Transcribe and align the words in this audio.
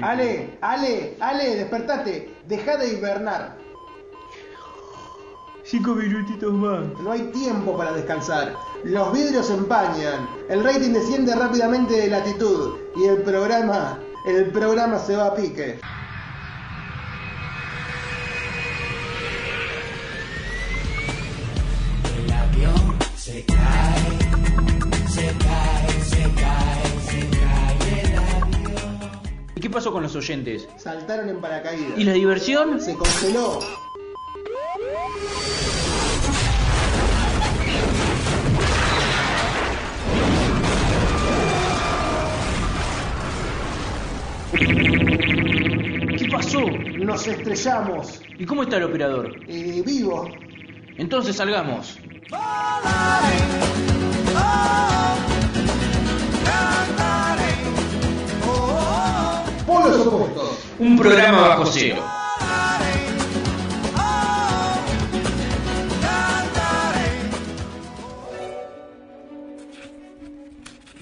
Ale, 0.00 0.58
Ale, 0.62 1.16
Ale, 1.20 1.56
despertate. 1.56 2.34
Deja 2.46 2.76
de 2.78 2.94
hibernar. 2.94 3.58
Cinco 5.64 5.94
minutitos 5.94 6.52
más. 6.54 6.86
No 7.02 7.12
hay 7.12 7.30
tiempo 7.32 7.76
para 7.76 7.92
descansar. 7.92 8.54
Los 8.84 9.12
vidrios 9.12 9.48
se 9.48 9.54
empañan. 9.54 10.26
El 10.48 10.64
rating 10.64 10.92
desciende 10.94 11.34
rápidamente 11.34 11.94
de 11.94 12.08
latitud. 12.08 12.78
Y 12.96 13.04
el 13.08 13.22
programa, 13.22 13.98
el 14.26 14.50
programa 14.52 14.98
se 14.98 15.16
va 15.16 15.26
a 15.26 15.34
pique. 15.34 15.78
¿Y 29.56 29.60
qué 29.60 29.70
pasó 29.70 29.92
con 29.92 30.02
los 30.02 30.14
oyentes? 30.14 30.68
Saltaron 30.76 31.28
en 31.28 31.40
paracaídas. 31.40 31.98
¿Y 31.98 32.04
la 32.04 32.12
diversión? 32.12 32.80
Se 32.80 32.94
congeló. 32.94 33.58
¿Qué 46.16 46.28
pasó? 46.30 46.60
Nos 46.98 47.26
estrellamos. 47.26 48.22
¿Y 48.38 48.44
cómo 48.44 48.62
está 48.62 48.76
el 48.76 48.84
operador? 48.84 49.34
Eh, 49.48 49.82
vivo. 49.84 50.28
Entonces 50.96 51.36
salgamos. 51.36 51.98
Polos 59.66 60.06
opuestos. 60.06 60.64
Un 60.78 60.98
programa 60.98 61.48
bajo 61.48 61.66
cero. 61.66 62.02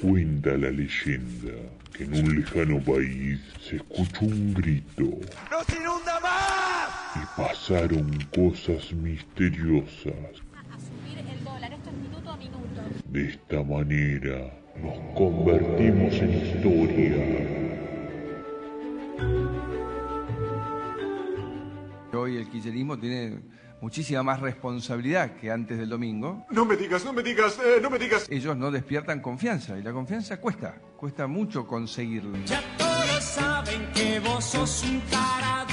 Cuenta 0.00 0.50
la 0.50 0.70
leyenda 0.70 1.52
que 1.92 2.04
en 2.04 2.12
un 2.12 2.36
lejano 2.36 2.80
país 2.80 3.40
se 3.60 3.76
escuchó 3.76 4.26
un 4.26 4.54
grito 4.54 5.04
¡Nos 5.50 5.68
inunda 5.70 6.20
más! 6.20 7.16
y 7.16 7.40
pasaron 7.40 8.10
cosas 8.34 8.92
misteriosas. 8.92 10.14
a 10.70 10.78
subir 10.78 11.18
el 11.18 11.42
dólar. 11.44 11.72
Esto 11.72 11.90
es 11.90 11.96
minuto 11.96 12.30
a 12.30 12.36
minuto. 12.36 12.82
De 13.16 13.30
esta 13.30 13.62
manera 13.62 14.52
nos 14.76 14.98
convertimos 15.16 16.12
en 16.16 16.34
historia. 16.34 17.16
Hoy 22.12 22.36
el 22.36 22.46
kirchnerismo 22.50 22.98
tiene 22.98 23.40
muchísima 23.80 24.22
más 24.22 24.40
responsabilidad 24.40 25.34
que 25.36 25.50
antes 25.50 25.78
del 25.78 25.88
domingo. 25.88 26.44
No 26.50 26.66
me 26.66 26.76
digas, 26.76 27.06
no 27.06 27.14
me 27.14 27.22
digas, 27.22 27.58
eh, 27.58 27.78
no 27.80 27.88
me 27.88 27.98
digas. 27.98 28.26
Ellos 28.28 28.54
no 28.54 28.70
despiertan 28.70 29.22
confianza 29.22 29.78
y 29.78 29.82
la 29.82 29.94
confianza 29.94 30.38
cuesta, 30.38 30.78
cuesta 30.98 31.26
mucho 31.26 31.66
conseguirla. 31.66 32.38
Ya 32.44 32.60
todos 32.76 33.24
saben 33.24 33.88
que 33.94 34.20
vos 34.20 34.44
sos 34.44 34.84
un 34.84 35.00
cara 35.10 35.64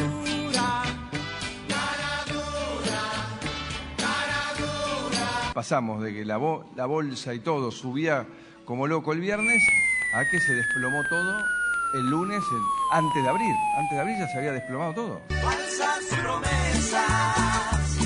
Pasamos 5.53 6.01
de 6.01 6.13
que 6.13 6.25
la, 6.25 6.37
bo- 6.37 6.65
la 6.75 6.85
bolsa 6.87 7.33
y 7.33 7.39
todo 7.39 7.71
subía 7.71 8.25
como 8.65 8.87
loco 8.87 9.13
el 9.13 9.19
viernes 9.19 9.61
a 10.15 10.23
que 10.31 10.39
se 10.39 10.53
desplomó 10.53 11.03
todo 11.09 11.43
el 11.95 12.09
lunes 12.09 12.41
el- 12.51 12.61
antes 12.91 13.21
de 13.23 13.29
abrir. 13.29 13.53
Antes 13.77 13.91
de 13.91 13.99
abrir 13.99 14.17
ya 14.17 14.27
se 14.29 14.37
había 14.39 14.51
desplomado 14.53 14.93
todo. 14.93 15.21
Falsas 15.41 15.99
promesas. 16.21 17.97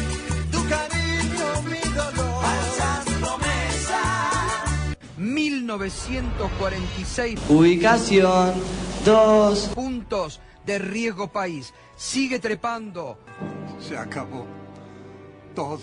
Tu 0.52 0.68
cariño, 0.68 1.62
mi 1.70 1.80
dolor. 1.96 2.44
Falsas 2.44 3.06
promesas. 3.22 4.98
1946 5.18 7.40
Ubicación 7.50 8.54
2. 9.06 9.72
puntos 9.74 10.42
de 10.66 10.80
riesgo 10.80 11.30
país. 11.32 11.74
Sigue 11.96 12.40
trepando. 12.40 13.18
Se 13.80 13.98
acabó. 13.98 14.46
Todo, 15.56 15.80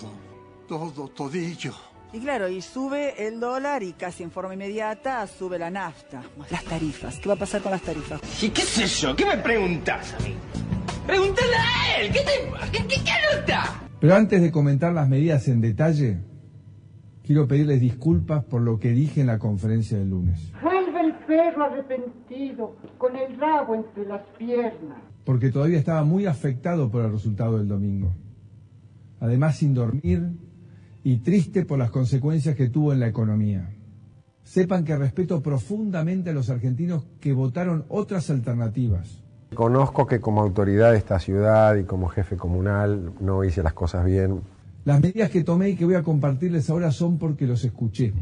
todo, 0.69 1.09
todillo. 1.09 1.73
Y 2.13 2.21
claro, 2.21 2.49
y 2.49 2.63
sube 2.63 3.27
el 3.27 3.41
dólar 3.41 3.83
y 3.83 3.93
casi 3.93 4.23
en 4.23 4.31
forma 4.31 4.55
inmediata 4.55 5.27
sube 5.27 5.59
la 5.59 5.69
nafta, 5.71 6.23
las 6.51 6.65
tarifas. 6.65 7.19
¿Qué 7.19 7.29
va 7.29 7.35
a 7.35 7.39
pasar 7.39 7.61
con 7.61 7.73
las 7.73 7.83
tarifas? 7.83 8.21
¿Y 8.43 8.51
qué 8.51 8.63
sé 8.63 8.87
yo? 8.87 9.17
¿Qué 9.17 9.25
me 9.25 9.37
preguntas 9.39 10.15
a 10.15 10.23
mí? 10.23 10.35
Pregúntale 11.07 11.57
a 11.57 12.01
él. 12.01 12.13
¿Qué 12.13 12.21
te, 12.21 12.79
qué, 12.79 12.87
qué, 12.87 13.03
qué 13.05 13.11
anota? 13.11 13.83
Pero 14.01 14.15
antes 14.15 14.41
de 14.41 14.53
comentar 14.53 14.93
las 14.93 15.09
medidas 15.09 15.49
en 15.49 15.61
detalle, 15.61 16.19
quiero 17.25 17.49
pedirles 17.49 17.81
disculpas 17.81 18.45
por 18.45 18.63
lo 18.63 18.79
que 18.79 18.91
dije 18.91 19.21
en 19.21 19.27
la 19.27 19.39
conferencia 19.41 19.99
del 19.99 20.11
lunes. 20.11 20.53
Vuelve 20.63 21.01
el 21.01 21.15
perro 21.27 21.65
arrepentido, 21.65 22.77
con 22.97 23.17
el 23.17 23.37
rabo 23.41 23.75
entre 23.75 24.07
las 24.07 24.23
piernas. 24.39 24.99
porque 25.25 25.51
todavía 25.51 25.79
estaba 25.79 26.05
muy 26.05 26.27
afectado 26.27 26.91
por 26.91 27.05
el 27.05 27.11
resultado 27.13 27.59
del 27.59 27.67
domingo. 27.67 28.13
Además, 29.21 29.57
sin 29.57 29.75
dormir 29.75 30.29
y 31.05 31.19
triste 31.19 31.65
por 31.65 31.79
las 31.79 31.91
consecuencias 31.91 32.57
que 32.57 32.69
tuvo 32.69 32.93
en 32.93 33.01
la 33.01 33.07
economía. 33.07 33.71
Sepan 34.43 34.85
que 34.85 34.97
respeto 34.97 35.43
profundamente 35.43 36.31
a 36.31 36.33
los 36.33 36.51
argentinos 36.51 37.07
que 37.21 37.33
votaron 37.33 37.85
otras 37.89 38.31
alternativas. 38.31 39.23
Conozco 39.55 40.07
que 40.07 40.21
como 40.21 40.43
autoridad 40.43 40.93
de 40.93 40.99
esta 40.99 41.19
ciudad 41.21 41.77
y 41.77 41.85
como 41.85 42.09
jefe 42.09 42.37
comunal 42.37 43.13
no 43.21 43.45
hice 43.45 43.63
las 43.63 43.75
cosas 43.75 44.05
bien. 44.05 44.41
Las 44.85 45.01
medidas 45.01 45.31
que 45.31 45.45
tomé 45.45 45.71
y 45.71 45.77
que 45.77 45.85
voy 45.85 45.95
a 45.95 46.03
compartirles 46.03 46.69
ahora 46.69 46.91
son 46.91 47.19
porque 47.19 47.47
los 47.47 47.65
escuché. 47.65 48.13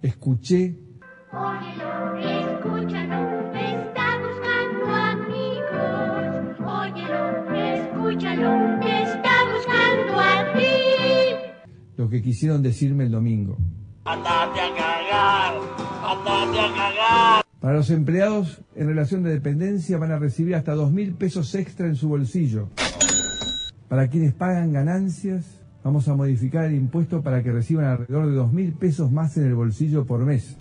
Escuché 0.00 0.88
Óyelo, 1.30 2.16
escúchalo, 2.16 3.52
está 3.52 4.16
buscando 4.18 4.94
amigos. 4.94 6.56
Óyelo, 6.64 7.22
escúchalo, 7.52 8.67
lo 11.98 12.08
que 12.08 12.22
quisieron 12.22 12.62
decirme 12.62 13.04
el 13.04 13.10
domingo. 13.10 13.58
Andate 14.04 14.60
a 14.60 14.74
cagar. 14.74 15.54
Andate 16.04 16.60
a 16.60 16.74
cagar. 16.74 17.44
Para 17.60 17.74
los 17.74 17.90
empleados 17.90 18.62
en 18.76 18.86
relación 18.86 19.24
de 19.24 19.32
dependencia 19.32 19.98
van 19.98 20.12
a 20.12 20.18
recibir 20.18 20.54
hasta 20.54 20.74
dos 20.74 20.92
mil 20.92 21.14
pesos 21.14 21.52
extra 21.56 21.88
en 21.88 21.96
su 21.96 22.08
bolsillo. 22.08 22.68
Para 23.88 24.06
quienes 24.06 24.32
pagan 24.32 24.72
ganancias, 24.72 25.60
vamos 25.82 26.06
a 26.06 26.14
modificar 26.14 26.66
el 26.66 26.76
impuesto 26.76 27.20
para 27.20 27.42
que 27.42 27.50
reciban 27.50 27.86
alrededor 27.86 28.26
de 28.26 28.34
dos 28.34 28.52
mil 28.52 28.74
pesos 28.74 29.10
más 29.10 29.36
en 29.36 29.46
el 29.46 29.56
bolsillo 29.56 30.06
por 30.06 30.20
mes. 30.20 30.56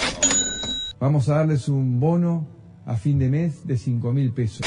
Vamos 1.00 1.30
a 1.30 1.36
darles 1.36 1.70
un 1.70 2.00
bono 2.00 2.47
a 2.84 2.96
fin 2.96 3.20
de 3.20 3.30
mes 3.30 3.68
de 3.68 3.78
cinco 3.78 4.12
mil 4.12 4.31
pesos. 4.34 4.66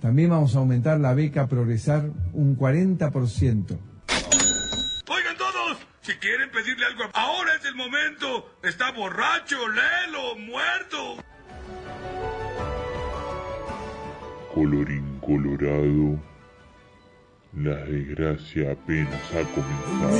También 0.00 0.30
vamos 0.30 0.56
a 0.56 0.60
aumentar 0.60 0.98
la 0.98 1.12
beca 1.12 1.46
Progresar 1.46 2.10
un 2.32 2.56
40%. 2.56 3.76
Si 6.08 6.16
quieren 6.16 6.50
pedirle 6.50 6.86
algo, 6.86 7.04
ahora 7.12 7.54
es 7.56 7.66
el 7.66 7.74
momento. 7.74 8.56
Está 8.62 8.92
borracho, 8.92 9.58
léelo, 9.68 10.36
muerto. 10.36 11.22
Colorín 14.54 15.20
colorado, 15.20 16.18
la 17.52 17.76
desgracia 17.84 18.72
apenas 18.72 19.20
ha 19.32 19.44
comenzado. 19.52 20.16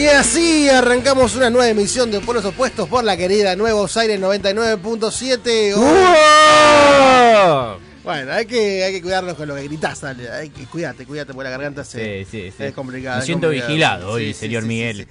Y 0.00 0.06
así 0.06 0.68
arrancamos 0.70 1.36
una 1.36 1.50
nueva 1.50 1.68
emisión 1.68 2.10
de 2.10 2.20
Polos 2.20 2.46
Opuestos 2.46 2.88
por 2.88 3.04
la 3.04 3.18
querida 3.18 3.54
Nuevos 3.54 3.98
Aires 3.98 4.18
99.7. 4.18 5.74
Hoy, 5.76 5.84
Bueno, 8.02 8.32
hay 8.32 8.46
que, 8.46 8.82
hay 8.84 8.92
que 8.94 9.02
cuidarnos 9.02 9.34
con 9.34 9.46
lo 9.46 9.54
que 9.54 9.64
gritás, 9.64 10.00
dale. 10.00 10.30
Hay 10.30 10.48
que 10.50 10.64
cuidarte, 10.64 11.04
cuidate, 11.04 11.34
porque 11.34 11.44
la 11.44 11.50
garganta 11.50 11.84
se, 11.84 12.24
Sí, 12.24 12.30
sí, 12.30 12.52
sí. 12.56 12.64
es 12.64 12.72
complicada. 12.74 13.18
Me 13.18 13.26
siento 13.26 13.50
vigilado 13.50 14.10
hoy, 14.12 14.32
señor 14.32 14.62
Miguel. 14.64 15.06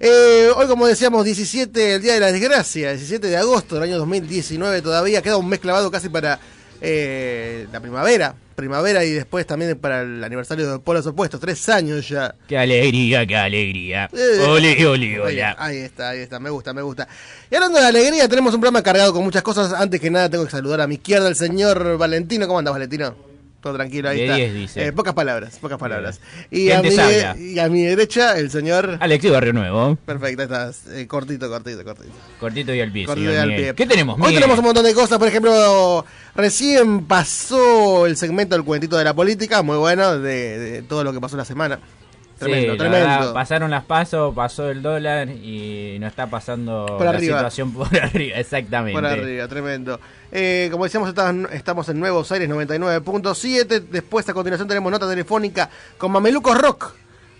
Eh, 0.00 0.48
hoy, 0.56 0.66
como 0.66 0.86
decíamos, 0.86 1.24
17, 1.24 1.94
el 1.94 2.02
Día 2.02 2.14
de 2.14 2.20
la 2.20 2.32
Desgracia, 2.32 2.90
17 2.90 3.28
de 3.28 3.36
agosto 3.36 3.76
del 3.76 3.84
año 3.84 3.98
2019 3.98 4.82
todavía. 4.82 5.22
Queda 5.22 5.36
un 5.36 5.48
mes 5.48 5.60
clavado 5.60 5.90
casi 5.90 6.08
para 6.08 6.40
eh, 6.84 7.66
la 7.72 7.80
primavera. 7.80 8.34
Primavera 8.54 9.04
y 9.04 9.10
después 9.10 9.46
también 9.46 9.76
para 9.78 10.02
el 10.02 10.22
aniversario 10.22 10.70
de 10.70 10.78
Polos 10.78 11.06
Opuestos. 11.06 11.40
Tres 11.40 11.68
años 11.68 12.08
ya. 12.08 12.34
Qué 12.46 12.56
alegría, 12.56 13.26
qué 13.26 13.36
alegría. 13.36 14.08
Eh, 14.12 14.44
Ole, 14.46 14.86
ole, 14.86 15.44
Ahí, 15.58 15.78
está, 15.78 16.10
ahí 16.10 16.20
está, 16.20 16.38
me 16.38 16.50
gusta, 16.50 16.72
me 16.72 16.82
gusta. 16.82 17.08
Y 17.50 17.54
hablando 17.56 17.80
de 17.80 17.86
alegría, 17.86 18.28
tenemos 18.28 18.54
un 18.54 18.60
programa 18.60 18.82
cargado 18.82 19.12
con 19.12 19.24
muchas 19.24 19.42
cosas. 19.42 19.72
Antes 19.72 20.00
que 20.00 20.10
nada, 20.10 20.28
tengo 20.28 20.44
que 20.44 20.52
saludar 20.52 20.82
a 20.82 20.86
mi 20.86 20.94
izquierda 20.94 21.26
al 21.26 21.34
señor 21.34 21.98
Valentino. 21.98 22.46
¿Cómo 22.46 22.60
andas, 22.60 22.74
Valentino? 22.74 23.16
Todo 23.64 23.76
tranquilo, 23.76 24.10
ahí 24.10 24.18
De 24.18 24.24
está. 24.26 24.36
10, 24.36 24.54
dice. 24.54 24.86
Eh, 24.86 24.92
pocas 24.92 25.14
palabras, 25.14 25.58
pocas 25.58 25.78
palabras. 25.78 26.20
Y 26.50 26.66
¿Quién 26.66 26.78
a, 27.00 27.34
mi, 27.34 27.42
y 27.54 27.58
a 27.58 27.68
mi 27.70 27.80
derecha, 27.82 28.36
el 28.38 28.50
señor. 28.50 28.98
Alexi 29.00 29.30
Barrio 29.30 29.54
Nuevo. 29.54 29.96
Perfecto, 30.04 30.42
estás. 30.42 30.82
Eh, 30.88 31.06
cortito, 31.06 31.48
cortito, 31.48 31.82
cortito. 31.82 32.12
Cortito 32.38 32.74
y 32.74 32.80
al 32.82 32.92
pie, 32.92 33.06
Cortito 33.06 33.30
señor 33.30 33.34
y 33.34 33.42
al 33.42 33.48
Miguel. 33.48 33.62
pie. 33.64 33.74
¿Qué 33.74 33.86
tenemos, 33.86 34.16
Hoy 34.16 34.20
Miguel? 34.26 34.34
tenemos 34.34 34.58
un 34.58 34.64
montón 34.66 34.84
de 34.84 34.92
cosas, 34.92 35.18
por 35.18 35.28
ejemplo, 35.28 36.04
recién 36.34 37.06
pasó 37.06 38.04
el 38.04 38.18
segmento 38.18 38.54
del 38.54 38.66
cuentito 38.66 38.98
de 38.98 39.04
la 39.04 39.14
política, 39.14 39.62
muy 39.62 39.78
bueno, 39.78 40.18
de, 40.18 40.58
de 40.58 40.82
todo 40.82 41.02
lo 41.02 41.14
que 41.14 41.20
pasó 41.22 41.38
la 41.38 41.46
semana. 41.46 41.78
Tremendo, 42.44 42.72
Sí, 42.72 42.78
la 42.78 42.84
tremendo. 42.84 43.08
verdad, 43.18 43.32
pasaron 43.34 43.70
las 43.70 43.84
pasos, 43.84 44.34
pasó 44.34 44.70
el 44.70 44.82
dólar 44.82 45.28
y 45.28 45.96
no 46.00 46.06
está 46.06 46.26
pasando 46.28 46.86
Por 46.86 47.04
la 47.04 47.10
arriba. 47.10 47.38
situación 47.38 47.72
por 47.72 47.88
arriba, 48.02 48.36
exactamente. 48.38 48.92
Por 49.00 49.06
arriba, 49.06 49.48
tremendo. 49.48 50.00
Eh, 50.32 50.68
como 50.70 50.84
decíamos, 50.84 51.12
estamos, 51.52 51.88
en 51.88 52.00
Nuevos 52.00 52.30
Aires 52.32 52.48
99.7. 52.48 53.80
Después, 53.90 54.28
a 54.28 54.34
continuación, 54.34 54.68
tenemos 54.68 54.90
nota 54.90 55.08
telefónica 55.08 55.68
con 55.98 56.12
Mamelucos 56.12 56.56
Rock. 56.58 56.92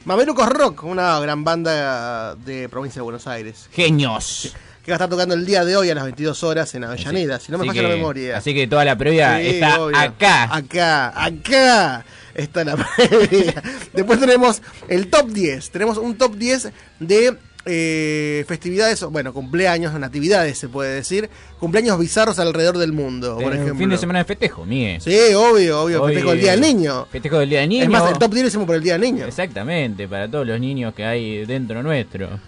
Mamelucos 0.04 0.48
Rock, 0.48 0.84
una 0.84 1.18
gran 1.20 1.44
banda 1.44 2.34
de 2.34 2.68
provincia 2.68 3.00
de 3.00 3.04
Buenos 3.04 3.26
Aires. 3.26 3.68
Genios. 3.72 4.54
Que 4.84 4.90
va 4.90 4.96
a 4.96 4.96
estar 4.96 5.08
tocando 5.08 5.34
el 5.34 5.46
día 5.46 5.64
de 5.64 5.78
hoy 5.78 5.88
a 5.88 5.94
las 5.94 6.04
22 6.04 6.44
horas 6.44 6.74
en 6.74 6.84
Avellaneda, 6.84 7.40
si 7.40 7.50
no 7.50 7.56
me 7.56 7.66
falla 7.66 7.82
la 7.84 7.88
memoria. 7.88 8.36
Así 8.36 8.52
que 8.52 8.66
toda 8.66 8.84
la 8.84 8.96
previa 8.98 9.38
Sí, 9.38 9.46
está 9.46 9.80
obvio. 9.80 9.96
acá. 9.96 10.54
Acá, 10.54 11.24
acá 11.24 12.04
está 12.34 12.64
la 12.64 12.76
previa. 12.96 13.62
Después 13.92 14.20
tenemos 14.20 14.60
el 14.88 15.08
top 15.08 15.28
10. 15.30 15.70
Tenemos 15.70 15.98
un 15.98 16.16
top 16.16 16.34
10 16.36 16.68
de 17.00 17.36
eh, 17.66 18.44
festividades, 18.46 19.02
bueno, 19.04 19.32
cumpleaños, 19.32 19.98
natividades 19.98 20.58
se 20.58 20.68
puede 20.68 20.94
decir. 20.94 21.30
Cumpleaños 21.58 21.98
bizarros 21.98 22.38
alrededor 22.38 22.76
del 22.76 22.92
mundo, 22.92 23.38
por 23.40 23.52
ejemplo. 23.54 23.72
un 23.72 23.78
fin 23.78 23.88
de 23.88 23.96
semana 23.96 24.18
de 24.18 24.24
festejo, 24.26 24.66
Miguel. 24.66 25.00
Sí, 25.00 25.16
obvio, 25.34 25.82
obvio. 25.82 26.02
Hoy- 26.02 26.12
Festejo 26.14 26.32
el 26.32 26.40
Día 26.40 26.50
del 26.52 26.60
Niño. 26.60 27.06
Festejo 27.10 27.38
del 27.38 27.48
Día 27.50 27.60
del 27.60 27.68
Niño. 27.70 27.84
Es 27.84 27.88
más, 27.90 28.10
el 28.12 28.18
top 28.18 28.32
10 28.32 28.42
lo 28.42 28.48
hicimos 28.48 28.66
por 28.66 28.76
el 28.76 28.82
Día 28.82 28.92
del 28.94 29.02
Niño. 29.02 29.24
Exactamente, 29.26 30.06
para 30.08 30.30
todos 30.30 30.46
los 30.46 30.60
niños 30.60 30.92
que 30.94 31.04
hay 31.04 31.46
dentro 31.46 31.82
nuestro. 31.82 32.38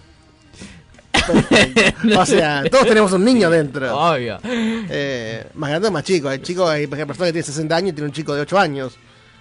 O 2.16 2.26
sea, 2.26 2.62
todos 2.70 2.86
tenemos 2.86 3.12
un 3.12 3.24
niño 3.24 3.50
dentro. 3.50 3.96
Obvio. 3.98 4.38
Eh, 4.44 5.44
más 5.54 5.70
grande 5.70 5.88
o 5.88 5.90
más 5.90 6.04
chico. 6.04 6.28
Hay 6.28 6.38
chicos, 6.40 6.68
hay 6.70 6.86
personas 6.86 7.16
que 7.16 7.24
tienen 7.32 7.42
60 7.42 7.74
años 7.76 7.90
y 7.90 7.92
tienen 7.94 8.10
un 8.10 8.12
chico 8.14 8.34
de 8.34 8.42
8 8.42 8.58
años. 8.58 8.96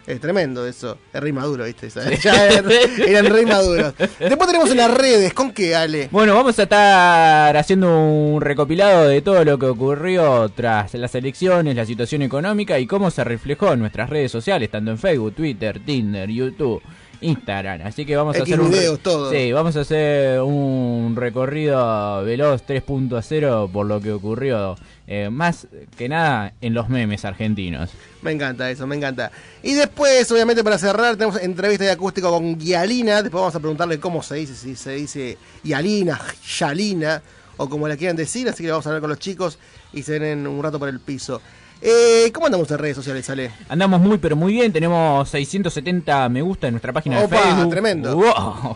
Es 0.07 0.19
tremendo 0.21 0.67
eso. 0.67 0.97
Es 1.11 1.19
re 1.21 1.33
maduro, 1.33 1.65
¿viste? 1.65 1.87
Ya 2.21 2.47
er- 2.49 3.07
eran 3.07 3.25
re 3.25 3.45
maduros. 3.45 3.93
Después 4.19 4.47
tenemos 4.47 4.69
en 4.69 4.77
las 4.77 4.93
redes. 4.93 5.33
¿Con 5.33 5.51
qué, 5.51 5.75
Ale? 5.75 6.09
Bueno, 6.11 6.35
vamos 6.35 6.57
a 6.59 6.63
estar 6.63 7.57
haciendo 7.57 7.97
un 7.99 8.39
recopilado 8.41 9.07
de 9.07 9.21
todo 9.21 9.43
lo 9.43 9.57
que 9.57 9.65
ocurrió 9.65 10.49
tras 10.49 10.93
las 10.93 11.15
elecciones, 11.15 11.75
la 11.75 11.85
situación 11.85 12.21
económica 12.21 12.77
y 12.79 12.85
cómo 12.85 13.09
se 13.09 13.23
reflejó 13.23 13.73
en 13.73 13.79
nuestras 13.79 14.09
redes 14.09 14.31
sociales, 14.31 14.69
tanto 14.69 14.91
en 14.91 14.97
Facebook, 14.99 15.33
Twitter, 15.33 15.79
Tinder, 15.83 16.29
YouTube, 16.29 16.81
Instagram. 17.21 17.81
Así 17.85 18.05
que 18.05 18.15
vamos 18.15 18.37
a 18.37 18.43
hacer 18.43 18.59
un 18.59 18.71
re- 18.71 18.77
videos, 18.79 18.99
todo. 18.99 19.31
Sí, 19.31 19.51
vamos 19.51 19.75
a 19.75 19.81
hacer 19.81 20.41
un 20.41 21.15
recorrido 21.15 22.23
veloz 22.23 22.63
3.0 22.67 23.71
por 23.71 23.85
lo 23.85 24.01
que 24.01 24.11
ocurrió 24.11 24.75
eh, 25.07 25.29
más 25.29 25.67
que 25.97 26.09
nada 26.09 26.53
en 26.61 26.73
los 26.73 26.89
memes 26.89 27.25
argentinos. 27.25 27.91
Me 28.21 28.31
encanta 28.31 28.69
eso, 28.71 28.87
me 28.87 28.95
encanta. 28.95 29.31
Y 29.61 29.73
después, 29.73 30.29
obviamente, 30.31 30.63
para 30.63 30.77
cerrar, 30.77 31.15
tenemos 31.15 31.41
entrevista 31.41 31.83
de 31.85 31.91
acústico 31.91 32.29
con 32.31 32.57
Guialina. 32.57 33.21
Después 33.21 33.39
vamos 33.41 33.55
a 33.55 33.59
preguntarle 33.59 33.99
cómo 33.99 34.23
se 34.23 34.35
dice, 34.35 34.55
si 34.55 34.75
se 34.75 34.91
dice 34.91 35.37
Guialina, 35.63 36.19
Yalina, 36.57 37.21
o 37.57 37.69
como 37.69 37.87
la 37.87 37.95
quieran 37.97 38.15
decir. 38.15 38.49
Así 38.49 38.63
que 38.63 38.71
vamos 38.71 38.85
a 38.85 38.89
hablar 38.89 39.01
con 39.01 39.09
los 39.11 39.19
chicos 39.19 39.59
y 39.93 40.01
se 40.03 40.17
ven 40.19 40.45
un 40.47 40.61
rato 40.63 40.79
por 40.79 40.89
el 40.89 40.99
piso. 40.99 41.41
Eh, 41.81 42.31
¿Cómo 42.33 42.47
andamos 42.47 42.69
en 42.71 42.77
redes 42.79 42.95
sociales, 42.95 43.29
Ale? 43.29 43.51
Andamos 43.69 43.99
muy 44.01 44.17
pero 44.17 44.35
muy 44.35 44.53
bien, 44.53 44.71
tenemos 44.73 45.29
670 45.29 46.29
me 46.29 46.41
gusta 46.41 46.67
en 46.67 46.73
nuestra 46.73 46.91
página 46.93 47.19
Opa, 47.21 47.35
de 47.37 47.41
Facebook. 47.43 47.69
tremendo. 47.69 48.15
Wow. 48.15 48.75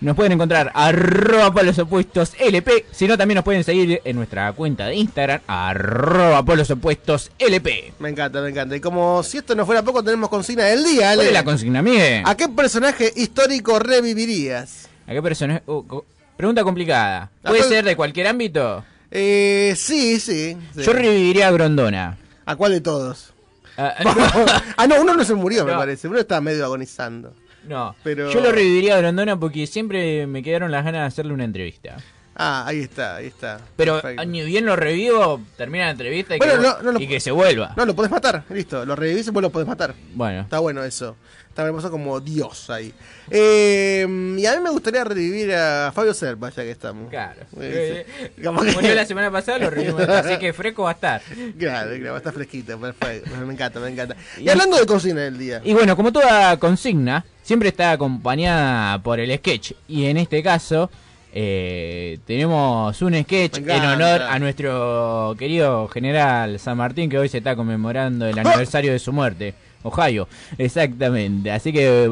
Nos 0.00 0.16
pueden 0.16 0.32
encontrar 0.32 0.70
arroba 0.74 1.50
polos 1.54 1.78
opuestos 1.78 2.32
LP, 2.38 2.84
si 2.90 3.08
no 3.08 3.16
también 3.16 3.36
nos 3.36 3.44
pueden 3.44 3.64
seguir 3.64 4.02
en 4.04 4.16
nuestra 4.16 4.52
cuenta 4.52 4.86
de 4.86 4.96
Instagram, 4.96 5.40
arroba 5.46 6.44
polos 6.44 6.70
opuestos 6.70 7.30
LP. 7.38 7.94
Me 8.00 8.10
encanta, 8.10 8.42
me 8.42 8.50
encanta. 8.50 8.76
Y 8.76 8.80
como 8.80 9.22
si 9.22 9.38
esto 9.38 9.54
no 9.54 9.64
fuera 9.64 9.82
poco, 9.82 10.02
tenemos 10.02 10.28
consigna 10.28 10.64
del 10.64 10.84
día, 10.84 11.10
Ale. 11.12 11.16
¿Cuál 11.18 11.26
es 11.28 11.32
la 11.32 11.44
consigna, 11.44 11.80
Miguel? 11.80 12.22
¿A 12.26 12.36
qué 12.36 12.48
personaje 12.50 13.12
histórico 13.16 13.78
revivirías? 13.78 14.88
¿A 15.06 15.12
qué 15.12 15.22
persona? 15.22 15.62
uh, 15.64 15.82
co- 15.86 16.04
pregunta 16.36 16.62
complicada. 16.64 17.30
¿Puede 17.42 17.56
¿A 17.56 17.58
cuál- 17.60 17.68
ser 17.70 17.84
de 17.86 17.96
cualquier 17.96 18.26
ámbito? 18.26 18.84
Eh, 19.10 19.74
sí, 19.76 20.18
sí. 20.20 20.56
sí. 20.74 20.82
Yo 20.82 20.92
reviviría 20.92 21.48
a 21.48 21.52
Grondona. 21.52 22.18
¿A 22.46 22.56
cuál 22.56 22.72
de 22.72 22.80
todos? 22.80 23.32
Ah, 23.76 23.94
ah, 24.76 24.86
no, 24.86 25.00
uno 25.00 25.14
no 25.14 25.24
se 25.24 25.34
murió, 25.34 25.64
me 25.64 25.72
parece. 25.72 26.06
Uno 26.08 26.18
está 26.18 26.40
medio 26.40 26.64
agonizando. 26.64 27.34
no, 27.66 27.94
Pero- 28.04 28.30
yo 28.30 28.40
lo 28.40 28.52
reviviría 28.52 28.94
a 28.96 28.98
Grondona 28.98 29.38
porque 29.38 29.66
siempre 29.66 30.26
me 30.26 30.42
quedaron 30.42 30.70
las 30.70 30.84
ganas 30.84 31.00
de 31.02 31.06
hacerle 31.06 31.32
una 31.34 31.44
entrevista. 31.44 31.96
Ah, 32.36 32.64
ahí 32.66 32.80
está, 32.80 33.16
ahí 33.16 33.26
está. 33.26 33.60
Pero 33.76 34.00
Perfecto. 34.00 34.24
ni 34.24 34.42
bien 34.44 34.66
lo 34.66 34.74
revivo, 34.74 35.40
termina 35.56 35.84
la 35.84 35.90
entrevista 35.92 36.34
y, 36.34 36.38
Bueno, 36.38 36.54
que, 36.56 36.60
no, 36.62 36.82
no 36.82 36.92
lo- 36.92 37.00
y 37.00 37.06
que 37.06 37.20
se 37.20 37.30
vuelva. 37.30 37.72
No, 37.76 37.86
lo 37.86 37.94
podés 37.94 38.10
matar, 38.10 38.42
listo. 38.50 38.84
Lo 38.84 38.96
revivís 38.96 39.26
y 39.28 39.30
vos 39.30 39.40
lo 39.42 39.50
podés 39.50 39.68
matar. 39.68 39.94
Bueno, 40.14 40.40
Está 40.40 40.58
bueno 40.58 40.82
eso. 40.82 41.16
Está 41.48 41.62
hermoso 41.64 41.88
como 41.92 42.18
Dios 42.18 42.68
ahí. 42.70 42.92
Eh, 43.30 44.04
y 44.36 44.46
a 44.46 44.56
mí 44.56 44.60
me 44.60 44.70
gustaría 44.70 45.04
revivir 45.04 45.54
a 45.54 45.92
Fabio 45.94 46.12
Serpa, 46.12 46.50
ya 46.50 46.64
que 46.64 46.72
estamos. 46.72 47.08
claro. 47.08 47.40
Eh, 47.60 48.04
sí. 48.36 48.42
Como 48.42 48.62
que- 48.62 48.72
Murió 48.72 48.92
la 48.96 49.06
semana 49.06 49.30
pasada, 49.30 49.58
lo 49.58 49.70
revivimos. 49.70 50.00
así 50.08 50.36
que 50.38 50.52
fresco 50.52 50.82
va 50.82 50.90
a 50.90 50.94
estar. 50.94 51.22
Claro, 51.56 51.90
claro, 51.96 52.16
está 52.16 52.32
fresquito, 52.32 52.76
perfecto. 52.80 53.30
Me 53.46 53.52
encanta, 53.52 53.78
me 53.78 53.88
encanta. 53.90 54.16
Y 54.40 54.48
hablando 54.48 54.76
de 54.76 54.86
cocina 54.86 55.20
del 55.20 55.38
día. 55.38 55.60
Y 55.64 55.72
bueno, 55.74 55.94
como 55.94 56.10
toda 56.12 56.58
consigna, 56.58 57.24
siempre 57.44 57.68
está 57.68 57.92
acompañada 57.92 59.00
por 59.00 59.20
el 59.20 59.36
sketch. 59.38 59.72
Y 59.86 60.06
en 60.06 60.16
este 60.16 60.42
caso, 60.42 60.90
eh, 61.36 62.20
tenemos 62.28 63.02
un 63.02 63.20
sketch 63.24 63.58
en 63.58 63.84
honor 63.84 64.22
a 64.22 64.38
nuestro 64.38 65.34
querido 65.36 65.88
general 65.88 66.60
San 66.60 66.76
Martín, 66.76 67.10
que 67.10 67.18
hoy 67.18 67.28
se 67.28 67.38
está 67.38 67.56
conmemorando 67.56 68.28
el 68.28 68.38
aniversario 68.38 68.92
de 68.92 69.00
su 69.00 69.12
muerte. 69.12 69.52
Ohio, 69.82 70.28
exactamente. 70.56 71.50
Así 71.50 71.72
que 71.72 72.08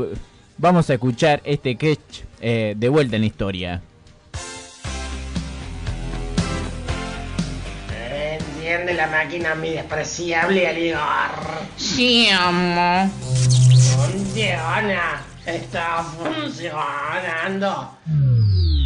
vamos 0.59 0.91
a 0.91 0.95
escuchar 0.95 1.41
este 1.45 1.75
sketch 1.75 2.23
eh, 2.41 2.75
de 2.77 2.89
vuelta 2.89 3.15
en 3.15 3.23
la 3.23 3.27
historia. 3.27 3.83
Enciende 8.33 8.95
la 8.95 9.07
máquina, 9.07 9.55
mi 9.55 9.71
despreciable 9.71 10.67
aligar. 10.67 11.61
Sí, 11.77 12.29
amo. 12.29 13.09
Funciona. 13.95 15.23
Está 15.47 16.05
funcionando. 16.19 17.89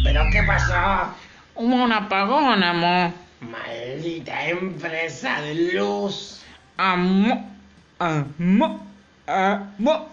¿Pero 0.03 0.23
qué 0.31 0.43
pasó? 0.43 1.13
Hubo 1.55 1.75
un 1.83 1.91
apagón, 1.91 2.63
amo. 2.63 3.13
Maldita 3.41 4.47
empresa 4.47 5.41
de 5.41 5.73
luz. 5.73 6.41
Amo. 6.77 7.55
Amo. 7.99 8.87
Amo. 9.27 10.09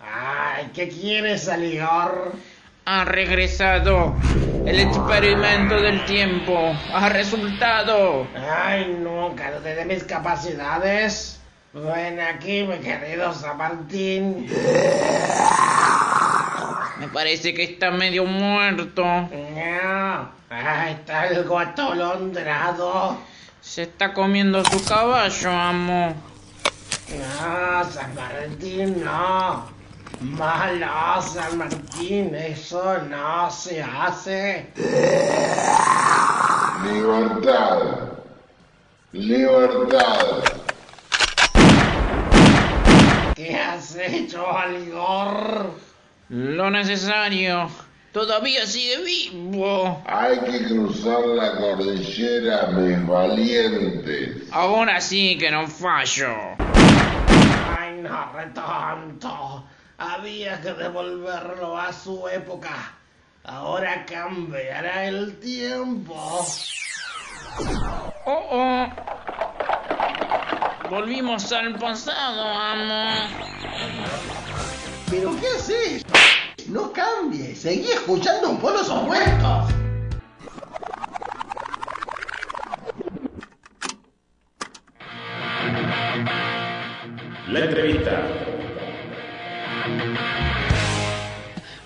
Ay, 0.00 0.70
¿qué 0.74 0.88
quieres, 0.88 1.48
aligar? 1.48 2.32
Ha 2.84 3.04
regresado. 3.04 4.14
El 4.66 4.80
experimento 4.80 5.80
del 5.80 6.04
tiempo 6.06 6.74
ha 6.92 7.08
resultado. 7.08 8.26
Ay, 8.34 8.96
nunca 9.00 9.52
dudé 9.52 9.74
de 9.74 9.84
mis 9.84 10.04
capacidades. 10.04 11.40
Ven 11.72 12.20
aquí, 12.20 12.64
mi 12.64 12.78
querido 12.78 13.32
San 13.34 13.58
Martín. 13.58 14.46
Me 16.98 17.08
parece 17.08 17.54
que 17.54 17.64
está 17.64 17.90
medio 17.90 18.24
muerto. 18.24 19.04
No, 19.04 20.30
ah, 20.50 20.90
está 20.90 21.22
algo 21.22 21.58
atolondrado. 21.58 23.18
Se 23.60 23.82
está 23.82 24.12
comiendo 24.14 24.64
su 24.64 24.84
caballo, 24.84 25.50
amo. 25.50 26.14
No, 27.08 27.90
San 27.90 28.14
Martín, 28.14 29.04
no. 29.04 29.78
Malo, 30.20 31.22
San 31.22 31.58
Martín, 31.58 32.34
eso 32.34 32.98
no 33.02 33.50
se 33.50 33.82
hace. 33.82 34.72
Libertad. 36.82 37.78
Libertad. 39.12 40.42
¿Qué 43.34 43.54
has 43.54 43.94
hecho, 43.96 44.44
Aligor? 44.50 45.87
Lo 46.28 46.70
necesario. 46.70 47.70
Todavía 48.12 48.66
sigue 48.66 49.02
vivo. 49.02 50.02
Hay 50.06 50.38
que 50.40 50.66
cruzar 50.66 51.20
la 51.24 51.56
cordillera, 51.56 52.66
mis 52.68 53.06
valientes. 53.06 54.50
Ahora 54.52 55.00
sí 55.00 55.38
que 55.38 55.50
no 55.50 55.66
fallo. 55.66 56.34
Ay, 57.78 58.00
no 58.02 58.32
retonto. 58.32 59.64
Había 59.96 60.60
que 60.60 60.72
devolverlo 60.74 61.78
a 61.78 61.92
su 61.92 62.28
época. 62.28 62.92
Ahora 63.44 64.04
cambiará 64.04 65.06
el 65.06 65.38
tiempo. 65.40 66.14
Oh, 68.26 68.48
oh. 68.50 68.88
Volvimos 70.90 71.50
al 71.52 71.78
pasado, 71.78 72.42
amo. 72.46 73.14
¿Pero 75.10 75.34
qué 75.40 75.46
haces? 75.56 76.04
No 76.68 76.92
cambies, 76.92 77.58
seguí 77.60 77.90
escuchando 77.90 78.50
un 78.50 78.60
polos 78.60 78.90
opuestos. 78.90 79.72
La 87.48 87.60
entrevista. 87.60 88.22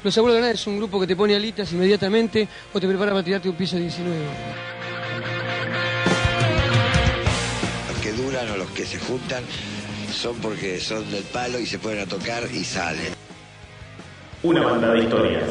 Los 0.02 0.19
Abuelos 0.19 0.35
de 0.35 0.41
Nada 0.41 0.52
es 0.55 0.67
un 0.67 0.79
grupo 0.79 0.99
que 0.99 1.07
te 1.07 1.14
pone 1.14 1.37
alitas 1.37 1.73
inmediatamente 1.73 2.49
o 2.73 2.81
te 2.81 2.88
prepara 2.88 3.12
para 3.12 3.23
tirarte 3.23 3.49
un 3.49 3.55
piso 3.55 3.76
19. 3.76 4.17
Los 7.88 7.99
que 8.00 8.12
duran 8.12 8.50
o 8.50 8.57
los 8.57 8.71
que 8.71 8.85
se 8.85 8.99
juntan 8.99 9.45
son 10.12 10.37
porque 10.37 10.81
son 10.81 11.11
del 11.11 11.25
palo 11.25 11.59
y 11.59 11.66
se 11.66 11.78
ponen 11.78 12.00
a 12.00 12.07
tocar 12.07 12.45
y 12.52 12.64
salen. 12.64 13.12
Una 14.42 14.64
banda 14.64 14.92
de 14.92 15.00
historias. 15.00 15.50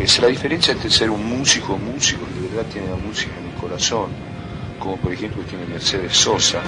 Es 0.00 0.20
la 0.20 0.28
diferencia 0.28 0.72
entre 0.72 0.90
ser 0.90 1.10
un 1.10 1.24
músico, 1.24 1.78
músico 1.78 2.26
que 2.26 2.40
de 2.40 2.48
verdad 2.48 2.70
tiene 2.72 2.88
la 2.90 2.96
música 2.96 3.32
en 3.38 3.48
el 3.48 3.54
corazón, 3.54 4.10
como 4.78 4.96
por 4.98 5.12
ejemplo 5.12 5.42
tiene 5.44 5.66
Mercedes 5.66 6.16
Sosa. 6.16 6.62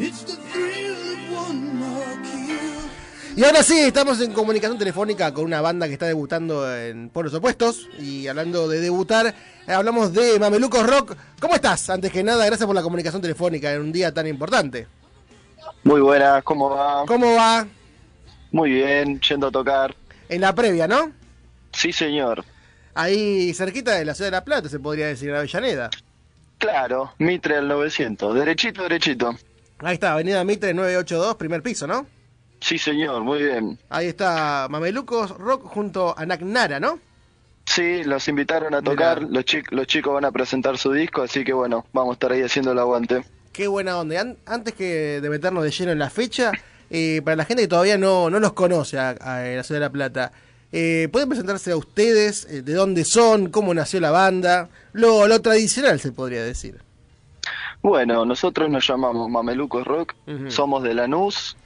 It's 0.00 0.22
the 0.22 0.47
Y 3.38 3.44
ahora 3.44 3.62
sí, 3.62 3.78
estamos 3.78 4.20
en 4.20 4.32
comunicación 4.32 4.76
telefónica 4.78 5.32
con 5.32 5.44
una 5.44 5.60
banda 5.60 5.86
que 5.86 5.92
está 5.92 6.06
debutando 6.06 6.76
en 6.76 7.08
Polos 7.08 7.32
Opuestos. 7.34 7.88
Y 8.00 8.26
hablando 8.26 8.66
de 8.66 8.80
debutar, 8.80 9.32
eh, 9.64 9.72
hablamos 9.72 10.12
de 10.12 10.40
Mamelucos 10.40 10.84
Rock. 10.84 11.14
¿Cómo 11.40 11.54
estás? 11.54 11.88
Antes 11.88 12.10
que 12.10 12.24
nada, 12.24 12.44
gracias 12.46 12.66
por 12.66 12.74
la 12.74 12.82
comunicación 12.82 13.22
telefónica 13.22 13.72
en 13.72 13.82
un 13.82 13.92
día 13.92 14.12
tan 14.12 14.26
importante. 14.26 14.88
Muy 15.84 16.00
buenas, 16.00 16.42
¿cómo 16.42 16.70
va? 16.70 17.04
¿Cómo 17.06 17.32
va? 17.36 17.64
Muy 18.50 18.72
bien, 18.72 19.20
yendo 19.20 19.46
a 19.46 19.50
tocar. 19.52 19.94
En 20.28 20.40
la 20.40 20.52
previa, 20.52 20.88
¿no? 20.88 21.12
Sí, 21.70 21.92
señor. 21.92 22.44
Ahí 22.92 23.54
cerquita 23.54 23.94
de 23.94 24.04
la 24.04 24.16
ciudad 24.16 24.32
de 24.32 24.36
La 24.36 24.44
Plata, 24.44 24.68
se 24.68 24.80
podría 24.80 25.06
decir, 25.06 25.28
en 25.28 25.36
Avellaneda. 25.36 25.90
Claro, 26.58 27.12
Mitre 27.18 27.58
al 27.58 27.68
900, 27.68 28.34
derechito, 28.34 28.82
derechito. 28.82 29.36
Ahí 29.78 29.94
está, 29.94 30.14
Avenida 30.14 30.42
Mitre 30.42 30.74
982, 30.74 31.36
primer 31.36 31.62
piso, 31.62 31.86
¿no? 31.86 32.17
Sí, 32.60 32.78
señor, 32.78 33.22
muy 33.22 33.42
bien. 33.42 33.78
Ahí 33.88 34.06
está 34.08 34.66
Mamelucos 34.70 35.30
Rock 35.38 35.64
junto 35.64 36.14
a 36.18 36.26
Nara, 36.26 36.80
¿no? 36.80 36.98
Sí, 37.66 38.02
los 38.04 38.26
invitaron 38.28 38.74
a 38.74 38.82
tocar, 38.82 39.22
los, 39.22 39.44
chi- 39.44 39.62
los 39.70 39.86
chicos 39.86 40.14
van 40.14 40.24
a 40.24 40.32
presentar 40.32 40.78
su 40.78 40.90
disco, 40.92 41.22
así 41.22 41.44
que 41.44 41.52
bueno, 41.52 41.84
vamos 41.92 42.12
a 42.12 42.14
estar 42.14 42.32
ahí 42.32 42.42
haciendo 42.42 42.72
el 42.72 42.78
aguante. 42.78 43.22
Qué 43.52 43.68
buena 43.68 43.98
onda. 43.98 44.20
An- 44.20 44.36
antes 44.46 44.72
que 44.74 45.20
de 45.20 45.28
meternos 45.30 45.62
de 45.64 45.70
lleno 45.70 45.92
en 45.92 45.98
la 45.98 46.08
fecha, 46.10 46.50
eh, 46.90 47.20
para 47.24 47.36
la 47.36 47.44
gente 47.44 47.62
que 47.64 47.68
todavía 47.68 47.98
no, 47.98 48.30
no 48.30 48.40
los 48.40 48.54
conoce 48.54 48.98
a, 48.98 49.10
a 49.10 49.40
la 49.42 49.62
ciudad 49.62 49.80
de 49.80 49.86
La 49.86 49.92
Plata, 49.92 50.32
eh, 50.72 51.08
¿pueden 51.12 51.28
presentarse 51.28 51.70
a 51.72 51.76
ustedes? 51.76 52.46
eh, 52.46 52.62
¿De 52.62 52.72
dónde 52.72 53.04
son? 53.04 53.50
¿Cómo 53.50 53.74
nació 53.74 54.00
la 54.00 54.10
banda? 54.10 54.70
Lo, 54.94 55.28
lo 55.28 55.40
tradicional 55.42 56.00
se 56.00 56.10
podría 56.12 56.42
decir. 56.42 56.78
Bueno, 57.82 58.24
nosotros 58.24 58.68
nos 58.70 58.86
llamamos 58.88 59.28
Mamelucos 59.30 59.86
Rock, 59.86 60.14
somos 60.48 60.82
de 60.82 60.94
Lanús. 60.94 61.56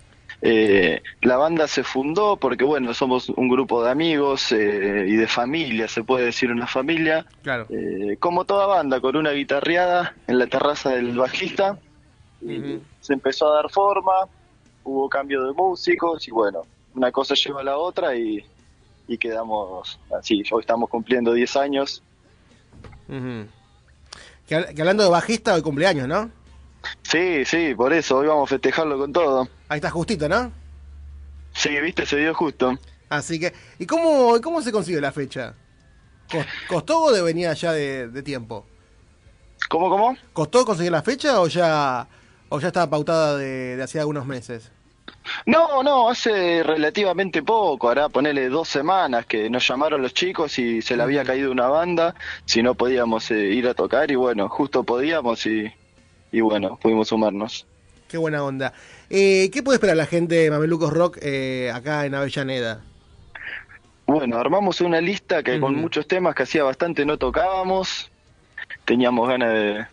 Eh, 0.44 1.00
la 1.20 1.36
banda 1.36 1.68
se 1.68 1.84
fundó 1.84 2.36
porque, 2.36 2.64
bueno, 2.64 2.92
somos 2.94 3.28
un 3.28 3.48
grupo 3.48 3.84
de 3.84 3.92
amigos 3.92 4.50
eh, 4.50 5.06
y 5.08 5.14
de 5.14 5.28
familia, 5.28 5.86
se 5.86 6.02
puede 6.02 6.26
decir 6.26 6.50
una 6.50 6.66
familia. 6.66 7.24
Claro. 7.42 7.66
Eh, 7.70 8.16
como 8.18 8.44
toda 8.44 8.66
banda, 8.66 9.00
con 9.00 9.16
una 9.16 9.30
guitarreada 9.30 10.16
en 10.26 10.40
la 10.40 10.48
terraza 10.48 10.90
del 10.90 11.16
bajista. 11.16 11.78
Y 12.40 12.80
Se 13.00 13.12
empezó 13.12 13.52
a 13.52 13.62
dar 13.62 13.70
forma, 13.70 14.12
hubo 14.82 15.08
cambio 15.08 15.44
de 15.44 15.52
músicos 15.52 16.26
y 16.26 16.32
bueno, 16.32 16.62
una 16.92 17.12
cosa 17.12 17.34
lleva 17.34 17.60
a 17.60 17.64
la 17.64 17.76
otra 17.76 18.16
y, 18.16 18.44
y 19.06 19.18
quedamos 19.18 20.00
así. 20.18 20.42
Hoy 20.50 20.62
estamos 20.62 20.90
cumpliendo 20.90 21.32
10 21.32 21.56
años. 21.56 22.02
Ujú. 23.08 23.46
que, 24.48 24.74
que 24.74 24.80
hablando 24.82 25.04
de 25.04 25.08
bajista, 25.10 25.54
hoy 25.54 25.62
cumpleaños, 25.62 26.08
¿no? 26.08 26.30
Sí, 27.02 27.44
sí, 27.44 27.74
por 27.76 27.92
eso, 27.92 28.18
hoy 28.18 28.26
vamos 28.26 28.50
a 28.50 28.54
festejarlo 28.54 28.98
con 28.98 29.12
todo. 29.12 29.48
Ahí 29.72 29.78
está 29.78 29.88
justito, 29.90 30.28
¿no? 30.28 30.52
Sí, 31.54 31.70
viste, 31.80 32.04
se 32.04 32.18
dio 32.18 32.34
justo. 32.34 32.78
Así 33.08 33.40
que, 33.40 33.54
¿y 33.78 33.86
cómo, 33.86 34.38
cómo 34.42 34.60
se 34.60 34.70
consiguió 34.70 35.00
la 35.00 35.12
fecha? 35.12 35.54
¿Cos- 36.30 36.44
¿Costó 36.68 37.04
o 37.04 37.10
de 37.10 37.22
venía 37.22 37.54
ya 37.54 37.72
de, 37.72 38.08
de 38.08 38.22
tiempo? 38.22 38.66
¿Cómo, 39.70 39.88
cómo? 39.88 40.14
¿Costó 40.34 40.66
conseguir 40.66 40.92
la 40.92 41.00
fecha 41.02 41.40
o 41.40 41.46
ya, 41.46 42.06
o 42.50 42.60
ya 42.60 42.66
estaba 42.66 42.90
pautada 42.90 43.38
de, 43.38 43.76
de 43.78 43.82
hacía 43.82 44.02
algunos 44.02 44.26
meses? 44.26 44.70
No, 45.46 45.82
no, 45.82 46.10
hace 46.10 46.62
relativamente 46.62 47.42
poco, 47.42 47.88
hará 47.88 48.10
ponerle 48.10 48.50
dos 48.50 48.68
semanas 48.68 49.24
que 49.24 49.48
nos 49.48 49.66
llamaron 49.66 50.02
los 50.02 50.12
chicos 50.12 50.58
y 50.58 50.82
se 50.82 50.98
le 50.98 51.02
había 51.02 51.24
caído 51.24 51.50
una 51.50 51.68
banda, 51.68 52.14
si 52.44 52.62
no 52.62 52.74
podíamos 52.74 53.30
eh, 53.30 53.38
ir 53.48 53.66
a 53.68 53.72
tocar 53.74 54.10
y 54.10 54.16
bueno, 54.16 54.50
justo 54.50 54.84
podíamos 54.84 55.46
y, 55.46 55.72
y 56.30 56.40
bueno, 56.42 56.76
pudimos 56.76 57.08
sumarnos. 57.08 57.66
Qué 58.12 58.18
buena 58.18 58.44
onda. 58.44 58.74
Eh, 59.08 59.48
¿Qué 59.50 59.62
puede 59.62 59.76
esperar 59.76 59.96
la 59.96 60.04
gente 60.04 60.34
de 60.34 60.50
Mamelucos 60.50 60.92
Rock 60.92 61.16
eh, 61.22 61.72
acá 61.74 62.04
en 62.04 62.14
Avellaneda? 62.14 62.82
Bueno, 64.04 64.36
armamos 64.36 64.82
una 64.82 65.00
lista 65.00 65.42
que 65.42 65.58
con 65.58 65.74
muchos 65.76 66.06
temas 66.06 66.34
que 66.34 66.42
hacía 66.42 66.62
bastante 66.62 67.06
no 67.06 67.16
tocábamos, 67.16 68.10
teníamos 68.84 69.26
ganas 69.30 69.54
de, 69.54 69.86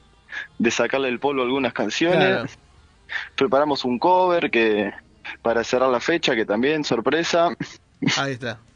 de 0.57 0.71
sacarle 0.71 1.07
el 1.07 1.17
polvo 1.21 1.43
a 1.43 1.45
algunas 1.45 1.71
canciones, 1.71 2.17
Claro. 2.27 2.49
preparamos 3.35 3.85
un 3.85 3.97
cover 3.97 4.51
que 4.51 4.91
para 5.41 5.63
cerrar 5.63 5.87
la 5.89 6.01
fecha, 6.01 6.35
que 6.35 6.45
también, 6.45 6.83
sorpresa. 6.83 7.55
Ahí 8.17 8.33
está. 8.33 8.59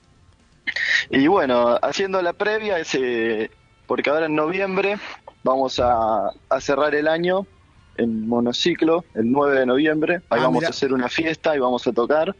Y 1.09 1.27
bueno, 1.27 1.77
haciendo 1.81 2.21
la 2.21 2.31
previa, 2.31 2.79
ese, 2.79 3.51
porque 3.87 4.09
ahora 4.09 4.27
en 4.27 4.35
noviembre 4.35 4.97
vamos 5.43 5.81
a, 5.81 6.29
a 6.47 6.61
cerrar 6.61 6.95
el 6.95 7.09
año 7.09 7.45
en 7.97 8.27
monociclo, 8.27 9.05
el 9.13 9.31
9 9.31 9.59
de 9.59 9.65
noviembre. 9.65 10.15
Ahí 10.29 10.39
Ah, 10.39 10.43
vamos 10.43 10.63
a 10.63 10.69
hacer 10.69 10.93
una 10.93 11.09
fiesta 11.09 11.55
y 11.55 11.59
vamos 11.59 11.85
a 11.87 11.91
tocar 11.91 12.35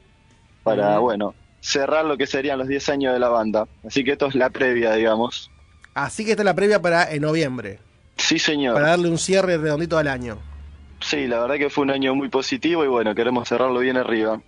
para, 0.63 0.99
bueno, 0.99 1.35
cerrar 1.61 2.05
lo 2.05 2.17
que 2.17 2.27
serían 2.27 2.57
los 2.59 2.67
10 2.67 2.89
años 2.89 3.13
de 3.13 3.19
la 3.19 3.29
banda. 3.29 3.67
Así 3.85 4.03
que 4.03 4.13
esto 4.13 4.27
es 4.27 4.35
la 4.35 4.49
previa, 4.49 4.93
digamos. 4.93 5.49
Así 5.93 6.25
que 6.25 6.31
esta 6.31 6.43
es 6.43 6.45
la 6.45 6.55
previa 6.55 6.81
para 6.81 7.11
en 7.11 7.21
noviembre. 7.21 7.79
Sí, 8.17 8.39
señor. 8.39 8.75
Para 8.75 8.89
darle 8.89 9.09
un 9.09 9.17
cierre 9.17 9.57
redondito 9.57 9.97
al 9.97 10.07
año. 10.07 10.37
Sí, 11.01 11.27
la 11.27 11.41
verdad 11.41 11.55
que 11.55 11.69
fue 11.69 11.83
un 11.83 11.91
año 11.91 12.15
muy 12.15 12.29
positivo 12.29 12.83
y 12.85 12.87
bueno, 12.87 13.13
queremos 13.13 13.47
cerrarlo 13.47 13.79
bien 13.79 13.97
arriba. 13.97 14.41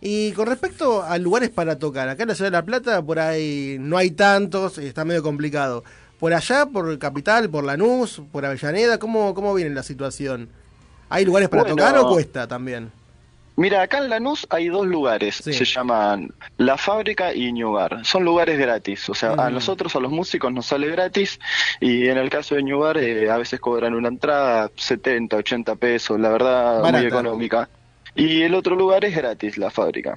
Y 0.00 0.32
con 0.32 0.48
respecto 0.48 1.02
a 1.02 1.16
lugares 1.18 1.50
para 1.50 1.78
tocar, 1.78 2.08
acá 2.08 2.24
en 2.24 2.28
la 2.28 2.34
ciudad 2.34 2.50
de 2.50 2.56
La 2.58 2.64
Plata 2.64 3.00
por 3.02 3.18
ahí 3.18 3.76
no 3.80 3.96
hay 3.96 4.10
tantos, 4.10 4.76
está 4.78 5.04
medio 5.04 5.22
complicado. 5.22 5.84
Por 6.24 6.32
allá, 6.32 6.64
por 6.64 6.98
Capital, 6.98 7.50
por 7.50 7.64
Lanús, 7.64 8.22
por 8.32 8.46
Avellaneda, 8.46 8.96
¿cómo, 8.98 9.34
cómo 9.34 9.52
viene 9.52 9.74
la 9.74 9.82
situación? 9.82 10.48
¿Hay 11.10 11.26
lugares 11.26 11.50
para 11.50 11.64
Bueno. 11.64 11.76
tocar 11.76 11.98
o 11.98 12.08
cuesta 12.08 12.48
también? 12.48 12.90
Mira, 13.56 13.82
acá 13.82 13.98
en 13.98 14.08
Lanús 14.08 14.46
hay 14.48 14.68
dos 14.68 14.86
lugares, 14.86 15.34
se 15.34 15.52
llaman 15.66 16.32
La 16.56 16.78
Fábrica 16.78 17.34
y 17.34 17.52
Ñugar. 17.52 18.06
Son 18.06 18.24
lugares 18.24 18.58
gratis, 18.58 19.06
o 19.10 19.14
sea, 19.14 19.32
a 19.34 19.50
Mm. 19.50 19.52
nosotros, 19.52 19.94
a 19.96 20.00
los 20.00 20.10
músicos, 20.10 20.50
nos 20.50 20.64
sale 20.64 20.86
gratis 20.88 21.38
y 21.78 22.08
en 22.08 22.16
el 22.16 22.30
caso 22.30 22.54
de 22.54 22.62
Ñugar 22.62 22.96
eh, 22.96 23.30
a 23.30 23.36
veces 23.36 23.60
cobran 23.60 23.92
una 23.92 24.08
entrada 24.08 24.70
70, 24.76 25.36
80 25.36 25.76
pesos, 25.76 26.18
la 26.18 26.30
verdad 26.30 26.80
Barata. 26.80 26.96
muy 27.00 27.06
económica. 27.06 27.68
Y 28.14 28.40
el 28.40 28.54
otro 28.54 28.76
lugar 28.76 29.04
es 29.04 29.14
gratis, 29.14 29.58
La 29.58 29.70
Fábrica. 29.70 30.16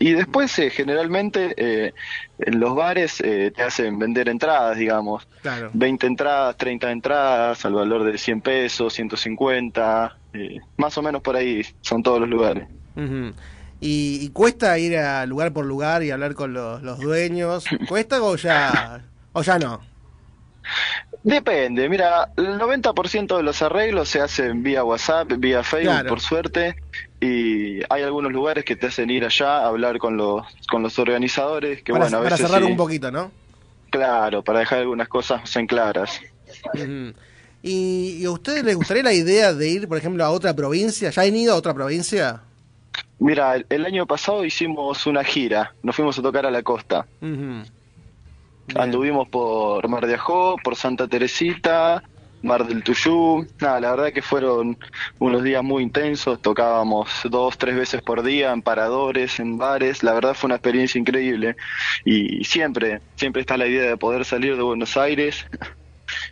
Y 0.00 0.12
después, 0.12 0.58
eh, 0.58 0.70
generalmente, 0.70 1.54
eh, 1.56 1.94
en 2.38 2.58
los 2.60 2.74
bares 2.74 3.20
eh, 3.20 3.52
te 3.54 3.62
hacen 3.62 3.98
vender 3.98 4.28
entradas, 4.28 4.76
digamos. 4.76 5.26
Claro. 5.42 5.70
20 5.74 6.06
entradas, 6.06 6.56
30 6.56 6.90
entradas, 6.90 7.64
al 7.64 7.74
valor 7.74 8.04
de 8.04 8.18
100 8.18 8.40
pesos, 8.40 8.92
150, 8.94 10.16
eh, 10.34 10.58
más 10.76 10.98
o 10.98 11.02
menos 11.02 11.22
por 11.22 11.36
ahí 11.36 11.64
son 11.82 12.02
todos 12.02 12.18
los 12.20 12.28
lugares. 12.28 12.66
Y, 13.80 14.18
y 14.22 14.28
cuesta 14.30 14.78
ir 14.78 14.96
a 14.98 15.24
lugar 15.26 15.52
por 15.52 15.64
lugar 15.66 16.02
y 16.02 16.10
hablar 16.10 16.34
con 16.34 16.52
los, 16.52 16.82
los 16.82 16.98
dueños. 16.98 17.64
¿Cuesta 17.88 18.20
o 18.22 18.34
ya, 18.36 19.02
o 19.32 19.42
ya 19.42 19.58
no? 19.58 19.80
Depende, 21.22 21.88
mira, 21.88 22.30
el 22.36 22.58
90% 22.58 23.36
de 23.36 23.42
los 23.42 23.60
arreglos 23.62 24.08
se 24.08 24.20
hacen 24.20 24.62
vía 24.62 24.84
WhatsApp, 24.84 25.32
vía 25.38 25.62
Facebook, 25.64 25.92
Claro. 25.94 26.08
por 26.08 26.20
suerte, 26.20 26.76
y 27.20 27.80
hay 27.88 28.02
algunos 28.02 28.32
lugares 28.32 28.64
que 28.64 28.76
te 28.76 28.86
hacen 28.86 29.10
ir 29.10 29.24
allá 29.24 29.58
a 29.58 29.68
hablar 29.68 29.98
con 29.98 30.16
los 30.16 30.46
con 30.70 30.82
los 30.82 30.98
organizadores, 30.98 31.82
que 31.82 31.92
para 31.92 32.04
bueno, 32.04 32.18
a 32.18 32.20
para 32.22 32.36
veces 32.36 32.46
cerrar 32.46 32.62
sí, 32.62 32.70
un 32.70 32.76
poquito, 32.76 33.10
¿no? 33.10 33.30
claro, 33.90 34.42
para 34.42 34.60
dejar 34.60 34.80
algunas 34.80 35.08
cosas 35.08 35.56
en 35.56 35.66
claras. 35.66 36.20
¿Y, 37.62 38.18
y 38.20 38.24
a 38.24 38.30
ustedes 38.30 38.62
les 38.62 38.76
gustaría 38.76 39.02
la 39.02 39.12
idea 39.12 39.52
de 39.52 39.68
ir, 39.68 39.88
por 39.88 39.98
ejemplo, 39.98 40.24
a 40.24 40.30
otra 40.30 40.54
provincia? 40.54 41.10
¿Ya 41.10 41.22
han 41.22 41.34
ido 41.34 41.54
a 41.54 41.56
otra 41.56 41.74
provincia? 41.74 42.42
Mira, 43.18 43.56
el, 43.56 43.66
el 43.70 43.86
año 43.86 44.06
pasado 44.06 44.44
hicimos 44.44 45.06
una 45.06 45.24
gira, 45.24 45.74
nos 45.82 45.96
fuimos 45.96 46.18
a 46.18 46.22
tocar 46.22 46.44
a 46.46 46.50
la 46.50 46.62
costa. 46.62 47.06
Anduvimos 48.74 49.28
por 49.28 49.88
Mar 49.88 50.06
de 50.06 50.14
Ajó, 50.14 50.56
por 50.62 50.76
Santa 50.76 51.08
Teresita, 51.08 52.02
Mar 52.46 52.66
del 52.66 52.82
Tuyú. 52.82 53.46
Nada, 53.60 53.80
la 53.80 53.90
verdad 53.90 54.12
que 54.12 54.22
fueron 54.22 54.78
unos 55.18 55.42
días 55.42 55.62
muy 55.62 55.82
intensos. 55.82 56.40
Tocábamos 56.40 57.10
dos, 57.30 57.58
tres 57.58 57.76
veces 57.76 58.00
por 58.02 58.22
día 58.22 58.52
en 58.52 58.62
paradores, 58.62 59.38
en 59.40 59.58
bares. 59.58 60.02
La 60.02 60.14
verdad 60.14 60.34
fue 60.34 60.48
una 60.48 60.54
experiencia 60.56 60.98
increíble. 60.98 61.56
Y 62.04 62.44
siempre, 62.44 63.00
siempre 63.16 63.40
está 63.42 63.56
la 63.56 63.66
idea 63.66 63.82
de 63.90 63.96
poder 63.96 64.24
salir 64.24 64.56
de 64.56 64.62
Buenos 64.62 64.96
Aires. 64.96 65.44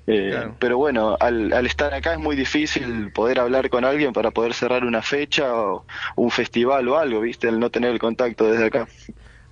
Eh, 0.07 0.29
Claro. 0.31 0.57
Pero 0.61 0.79
bueno, 0.79 1.17
al, 1.19 1.53
al 1.53 1.67
estar 1.67 1.93
acá 1.95 2.13
es 2.13 2.21
muy 2.21 2.37
difícil 2.37 3.11
poder 3.11 3.41
hablar 3.41 3.69
con 3.71 3.85
alguien 3.85 4.13
para 4.13 4.31
poder 4.31 4.55
cerrar 4.55 4.85
una 4.85 5.03
fecha 5.03 5.53
o 5.53 5.85
un 6.15 6.31
festival 6.31 6.87
o 6.89 6.97
algo, 6.97 7.23
¿viste? 7.23 7.49
El 7.49 7.59
no 7.59 7.71
tener 7.71 7.91
el 7.91 7.99
contacto 7.99 8.49
desde 8.49 8.67
acá. 8.67 8.87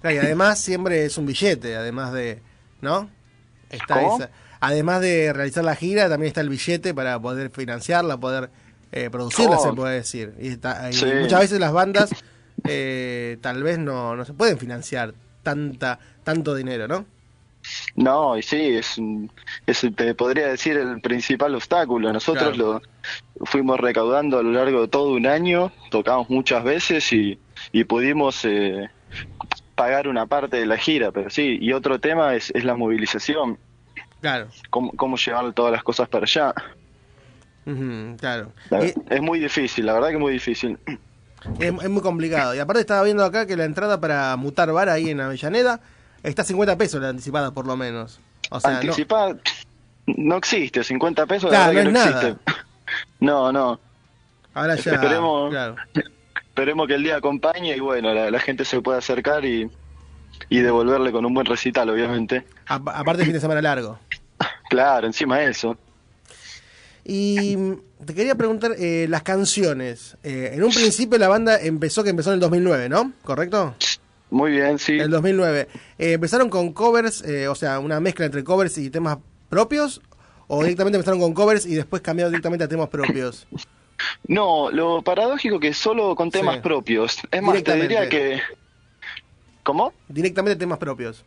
Claro, 0.00 0.14
y 0.14 0.18
además 0.20 0.60
siempre 0.60 1.04
es 1.04 1.18
un 1.18 1.26
billete, 1.26 1.74
además 1.74 2.12
de, 2.12 2.40
¿no? 2.80 3.10
Está 3.68 3.94
¿Cómo? 4.00 4.16
esa- 4.16 4.30
además 4.62 5.00
de 5.02 5.32
realizar 5.34 5.62
la 5.64 5.76
gira, 5.76 6.08
también 6.08 6.28
está 6.28 6.40
el 6.40 6.48
billete 6.48 6.94
para 6.94 7.20
poder 7.20 7.50
financiarla, 7.50 8.16
poder 8.16 8.48
eh, 8.92 9.10
producirla, 9.10 9.56
Oh. 9.58 9.62
se 9.62 9.72
puede 9.74 9.94
decir. 9.96 10.32
Y, 10.40 10.48
está- 10.48 10.88
y 10.90 10.94
Sí. 10.94 11.06
muchas 11.20 11.40
veces 11.40 11.58
las 11.60 11.72
bandas 11.72 12.10
eh, 12.68 13.38
tal 13.40 13.62
vez 13.62 13.78
no, 13.78 14.14
no 14.16 14.24
se 14.24 14.32
pueden 14.34 14.58
financiar 14.58 15.14
tanta 15.42 15.98
tanto 16.24 16.54
dinero, 16.54 16.86
¿no? 16.88 17.04
No, 17.96 18.36
y 18.36 18.42
sí, 18.42 18.76
es, 18.76 18.96
es 19.66 19.86
te 19.96 20.14
podría 20.14 20.48
decir 20.48 20.76
el 20.76 21.00
principal 21.00 21.54
obstáculo. 21.54 22.12
Nosotros 22.12 22.56
lo 22.58 22.82
fuimos 23.44 23.78
recaudando 23.80 24.38
a 24.38 24.42
lo 24.42 24.50
largo 24.52 24.82
de 24.82 24.88
todo 24.88 25.12
un 25.12 25.26
año, 25.26 25.72
tocamos 25.90 26.28
muchas 26.30 26.62
veces 26.64 27.12
y, 27.12 27.38
y 27.72 27.84
pudimos 27.84 28.44
eh, 28.44 28.88
pagar 29.74 30.08
una 30.08 30.26
parte 30.26 30.56
de 30.58 30.66
la 30.66 30.76
gira, 30.76 31.12
pero 31.12 31.30
sí, 31.30 31.58
y 31.60 31.72
otro 31.72 32.00
tema 32.00 32.34
es, 32.34 32.50
es 32.54 32.64
la 32.64 32.74
movilización, 32.76 33.58
Claro. 34.22 34.48
cómo, 34.70 34.92
cómo 34.92 35.16
llevar 35.18 35.52
todas 35.52 35.72
las 35.72 35.82
cosas 35.82 36.08
para 36.08 36.24
allá. 36.24 36.54
Claro. 38.18 38.52
La- 38.70 38.80
es 38.84 39.20
muy 39.22 39.38
difícil, 39.38 39.86
la 39.86 39.92
verdad 39.94 40.08
que 40.08 40.14
es 40.14 40.20
muy 40.20 40.32
difícil. 40.32 40.78
Es, 41.58 41.72
es 41.82 41.90
muy 41.90 42.02
complicado. 42.02 42.54
Y 42.54 42.58
aparte 42.58 42.80
estaba 42.80 43.02
viendo 43.02 43.24
acá 43.24 43.46
que 43.46 43.56
la 43.56 43.64
entrada 43.64 44.00
para 44.00 44.34
Mutar 44.36 44.72
Bar 44.72 44.88
ahí 44.88 45.10
en 45.10 45.20
Avellaneda 45.20 45.80
está 46.22 46.42
a 46.42 46.44
50 46.44 46.76
pesos 46.78 47.00
la 47.02 47.08
anticipada 47.10 47.50
por 47.52 47.66
lo 47.66 47.76
menos. 47.76 48.20
O 48.50 48.58
sea, 48.60 48.70
no, 48.72 48.76
Anticipar 48.78 49.36
no 50.06 50.36
existe, 50.36 50.82
50 50.84 51.26
pesos 51.26 51.50
Claro, 51.50 51.72
la 51.72 51.82
verdad 51.82 51.92
no 51.92 51.98
que 52.00 52.04
no 52.10 52.12
nada. 52.12 52.28
existe. 52.28 52.52
No, 53.20 53.50
no. 53.52 53.80
ahora 54.52 54.74
ya... 54.76 54.92
Esperemos, 54.94 55.50
claro. 55.50 55.76
esperemos 56.48 56.86
que 56.88 56.94
el 56.94 57.02
día 57.04 57.16
acompañe 57.16 57.74
y 57.76 57.80
bueno, 57.80 58.12
la, 58.12 58.30
la 58.30 58.38
gente 58.40 58.64
se 58.66 58.80
pueda 58.82 58.98
acercar 58.98 59.44
y, 59.46 59.70
y 60.50 60.58
devolverle 60.58 61.10
con 61.12 61.24
un 61.24 61.32
buen 61.32 61.46
recital, 61.46 61.88
obviamente. 61.88 62.44
A- 62.66 62.74
aparte 62.74 63.24
fin 63.24 63.32
de 63.32 63.40
semana 63.40 63.62
largo. 63.62 63.98
Claro, 64.68 65.06
encima 65.06 65.38
de 65.38 65.50
eso. 65.50 65.76
Y 67.04 67.56
te 68.04 68.14
quería 68.14 68.34
preguntar, 68.36 68.72
eh, 68.78 69.06
las 69.08 69.22
canciones. 69.22 70.16
Eh, 70.22 70.50
en 70.54 70.62
un 70.62 70.70
principio 70.70 71.18
la 71.18 71.28
banda 71.28 71.58
empezó, 71.60 72.04
que 72.04 72.10
empezó 72.10 72.30
en 72.30 72.34
el 72.34 72.40
2009, 72.40 72.88
¿no? 72.88 73.12
¿Correcto? 73.24 73.74
Muy 74.30 74.52
bien, 74.52 74.78
sí. 74.78 74.98
El 74.98 75.10
2009. 75.10 75.68
Eh, 75.98 76.12
¿Empezaron 76.12 76.48
con 76.48 76.72
covers, 76.72 77.22
o 77.48 77.54
sea, 77.54 77.78
una 77.80 78.00
mezcla 78.00 78.24
entre 78.24 78.44
covers 78.44 78.78
y 78.78 78.88
temas 78.90 79.18
propios? 79.48 80.00
¿O 80.46 80.62
directamente 80.62 80.96
empezaron 80.96 81.20
con 81.20 81.34
covers 81.34 81.66
y 81.66 81.74
después 81.74 82.02
cambiaron 82.02 82.30
directamente 82.32 82.64
a 82.64 82.68
temas 82.68 82.88
propios? 82.88 83.46
No, 84.26 84.68
lo 84.72 85.00
paradójico 85.02 85.60
que 85.60 85.72
solo 85.72 86.16
con 86.16 86.28
temas 86.28 86.56
Sí. 86.56 86.60
propios. 86.60 87.18
Es 87.30 87.40
más, 87.40 87.62
te 87.62 87.76
diría 87.76 88.08
que... 88.08 88.40
¿Cómo? 89.62 89.92
Directamente 90.08 90.56
temas 90.58 90.78
propios. 90.78 91.24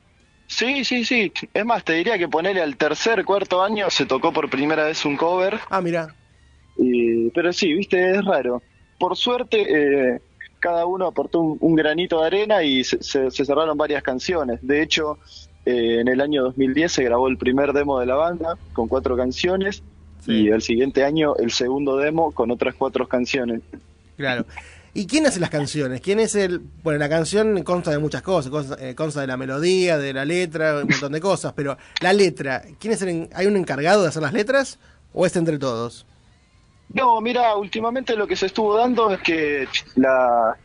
Sí, 0.48 0.84
sí, 0.86 1.04
sí. 1.06 1.32
Es 1.54 1.66
más, 1.66 1.84
te 1.84 1.94
diría 1.94 2.18
que 2.18 2.28
ponerle 2.28 2.62
al 2.62 2.78
tercer, 2.78 3.26
cuarto 3.26 3.62
año 3.64 3.90
se 3.90 4.06
tocó 4.06 4.32
por 4.32 4.50
primera 4.50 4.86
vez 4.86 5.04
un 5.06 5.18
cover. 5.18 5.60
Ah, 5.70 5.82
mira. 5.82 6.16
Y- 6.78 7.30
pero 7.32 7.52
sí, 7.54 7.74
viste, 7.74 8.12
es 8.12 8.24
raro. 8.24 8.62
Por 9.00 9.16
suerte, 9.18 9.66
eh, 10.16 10.22
cada 10.60 10.86
uno 10.86 11.08
aportó 11.08 11.40
un, 11.42 11.58
un 11.60 11.76
granito 11.76 12.22
de 12.22 12.28
arena 12.28 12.64
y 12.64 12.84
se, 12.84 13.02
se- 13.02 13.32
se 13.32 13.46
cerraron 13.46 13.78
varias 13.78 14.04
canciones. 14.04 14.60
De 14.62 14.82
hecho, 14.82 15.20
eh, 15.66 16.00
en 16.02 16.08
el 16.08 16.22
año 16.22 16.44
2010 16.44 16.92
se 16.92 17.04
grabó 17.04 17.28
el 17.28 17.38
primer 17.38 17.74
demo 17.74 18.00
de 18.00 18.06
la 18.06 18.16
banda 18.16 18.58
con 18.74 18.88
cuatro 18.88 19.18
canciones 19.18 19.84
y 20.28 20.50
el 20.50 20.62
siguiente 20.62 21.04
año 21.04 21.36
el 21.38 21.52
segundo 21.52 21.98
demo 21.98 22.32
con 22.32 22.50
otras 22.52 22.74
cuatro 22.76 23.08
canciones. 23.08 23.62
Claro. 24.16 24.46
¿Y 24.98 25.08
quién 25.08 25.28
hace 25.28 25.40
las 25.42 25.50
canciones? 25.50 26.00
¿Quién 26.00 26.20
es 26.20 26.34
el...? 26.36 26.62
Bueno, 26.82 26.98
la 27.00 27.10
canción 27.10 27.62
consta 27.64 27.92
de 27.92 28.00
muchas 28.00 28.22
cosas, 28.22 28.50
consta, 28.50 28.78
eh, 28.80 28.96
consta 28.96 29.20
de 29.22 29.28
la 29.28 29.36
melodía, 29.38 29.98
de 29.98 30.14
la 30.14 30.24
letra, 30.26 30.78
un 30.82 30.88
montón 30.90 31.12
de 31.12 31.20
cosas, 31.20 31.52
pero 31.54 31.78
la 32.02 32.14
letra, 32.14 32.64
¿quién 32.80 32.94
es 32.94 33.02
el, 33.02 33.30
¿hay 33.36 33.46
un 33.46 33.58
encargado 33.58 34.02
de 34.04 34.08
hacer 34.08 34.22
las 34.24 34.32
letras 34.34 34.80
o 35.14 35.26
es 35.26 35.36
entre 35.36 35.60
todos? 35.60 36.06
No, 36.94 37.20
mira, 37.20 37.56
últimamente 37.58 38.16
lo 38.16 38.26
que 38.26 38.36
se 38.38 38.46
estuvo 38.46 38.78
dando 38.78 39.12
es 39.12 39.20
que 39.22 39.68
la- 39.96 40.56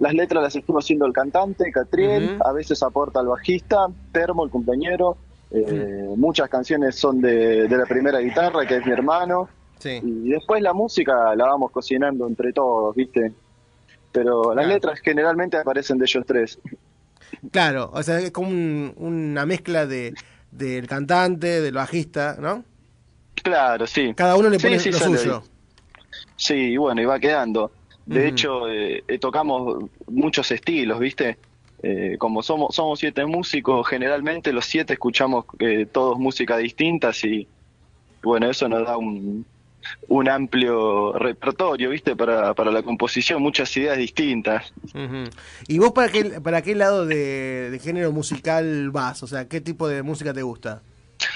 las 0.00 0.12
letras 0.14 0.42
las 0.42 0.54
estuvo 0.54 0.78
haciendo 0.78 1.06
el 1.06 1.12
cantante, 1.12 1.72
Catriel, 1.72 2.36
a 2.44 2.52
veces 2.52 2.82
aporta 2.82 3.20
el 3.20 3.26
bajista, 3.28 3.86
Termo, 4.12 4.44
el 4.44 4.50
compañero. 4.50 5.16
eh, 5.50 6.04
Muchas 6.14 6.48
canciones 6.50 6.94
son 6.96 7.20
de, 7.22 7.66
de 7.66 7.76
la 7.76 7.86
primera 7.86 8.18
guitarra, 8.20 8.66
que 8.66 8.76
es 8.76 8.84
mi 8.86 8.92
hermano. 8.92 9.48
Sí. 9.78 9.98
Y 10.02 10.28
después 10.30 10.60
la 10.62 10.72
música 10.74 11.34
la 11.34 11.46
vamos 11.46 11.70
cocinando 11.70 12.26
entre 12.28 12.52
todos, 12.52 12.94
¿viste? 12.94 13.32
Pero 14.18 14.54
las 14.54 14.66
letras 14.66 15.00
generalmente 15.00 15.56
aparecen 15.56 15.98
de 15.98 16.04
ellos 16.06 16.24
tres. 16.26 16.58
Claro, 17.52 17.90
o 17.92 18.02
sea, 18.02 18.18
es 18.18 18.30
como 18.32 18.48
un- 18.48 18.92
una 18.96 19.46
mezcla 19.46 19.86
de 19.86 20.14
del 20.50 20.86
cantante, 20.88 21.60
del 21.60 21.74
bajista, 21.74 22.36
¿no? 22.40 22.64
Claro, 23.42 23.86
sí. 23.86 24.12
Cada 24.16 24.34
uno 24.36 24.48
le 24.48 24.58
Sí, 24.58 24.64
pone 24.66 24.78
sí, 24.78 24.90
lo 24.90 24.98
sale 24.98 25.18
suyo. 25.18 25.42
Sí, 26.36 26.54
y 26.54 26.76
bueno, 26.78 27.02
y 27.02 27.04
va 27.04 27.20
quedando. 27.20 27.70
De 28.06 28.26
hecho, 28.26 28.68
eh, 28.68 29.04
eh, 29.06 29.18
tocamos 29.18 29.84
muchos 30.06 30.50
estilos, 30.50 30.98
¿viste? 30.98 31.36
Eh, 31.82 32.16
como 32.18 32.42
somos 32.42 32.74
somos 32.74 32.98
siete 32.98 33.24
músicos, 33.26 33.86
generalmente 33.86 34.52
los 34.52 34.64
siete 34.64 34.94
escuchamos 34.94 35.44
eh, 35.60 35.86
todos 35.86 36.18
música 36.18 36.56
distintas 36.56 37.22
y 37.24 37.46
bueno, 38.22 38.50
eso 38.50 38.68
nos 38.68 38.84
da 38.86 38.96
un, 38.96 39.46
un 40.08 40.28
amplio 40.28 41.12
repertorio, 41.12 41.90
¿viste? 41.90 42.16
Para, 42.16 42.54
para 42.54 42.70
la 42.70 42.82
composición, 42.82 43.42
muchas 43.42 43.76
ideas 43.76 43.96
distintas. 43.96 44.72
¿Y 45.66 45.78
vos 45.78 45.92
para 45.92 46.10
qué, 46.10 46.40
para 46.40 46.62
qué 46.62 46.74
lado 46.74 47.06
de, 47.06 47.70
de 47.70 47.78
género 47.78 48.12
musical 48.12 48.90
vas? 48.90 49.22
O 49.22 49.26
sea, 49.26 49.48
¿qué 49.48 49.60
tipo 49.60 49.88
de 49.88 50.02
música 50.02 50.32
te 50.32 50.42
gusta? 50.42 50.82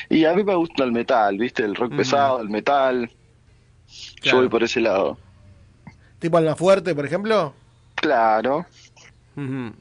Y 0.08 0.24
a 0.24 0.32
mí 0.34 0.44
me 0.44 0.54
gusta 0.54 0.84
el 0.84 0.92
metal, 0.92 1.38
¿viste? 1.38 1.64
El 1.64 1.74
rock 1.74 1.96
pesado, 1.96 2.40
el 2.40 2.48
metal. 2.48 3.10
Claro. 4.20 4.36
Yo 4.36 4.36
voy 4.38 4.48
por 4.48 4.62
ese 4.62 4.80
lado. 4.80 5.18
¿Tipo 6.18 6.36
Alma 6.36 6.54
Fuerte, 6.54 6.94
por 6.94 7.04
ejemplo? 7.04 7.52
Claro. 7.96 8.66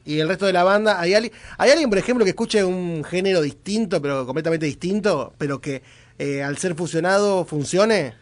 ¿Y 0.04 0.18
el 0.18 0.28
resto 0.28 0.46
de 0.46 0.52
la 0.52 0.64
banda? 0.64 0.98
¿Hay, 0.98 1.14
alguien, 1.14 1.32
¿Hay 1.58 1.70
alguien, 1.70 1.90
por 1.90 1.98
ejemplo, 1.98 2.24
que 2.24 2.30
escuche 2.30 2.64
un 2.64 3.04
género 3.04 3.42
distinto, 3.42 4.00
pero 4.00 4.24
completamente 4.24 4.64
distinto, 4.64 5.34
pero 5.36 5.60
que 5.60 5.82
eh, 6.18 6.42
al 6.42 6.56
ser 6.56 6.74
fusionado 6.74 7.44
funcione? 7.44 8.14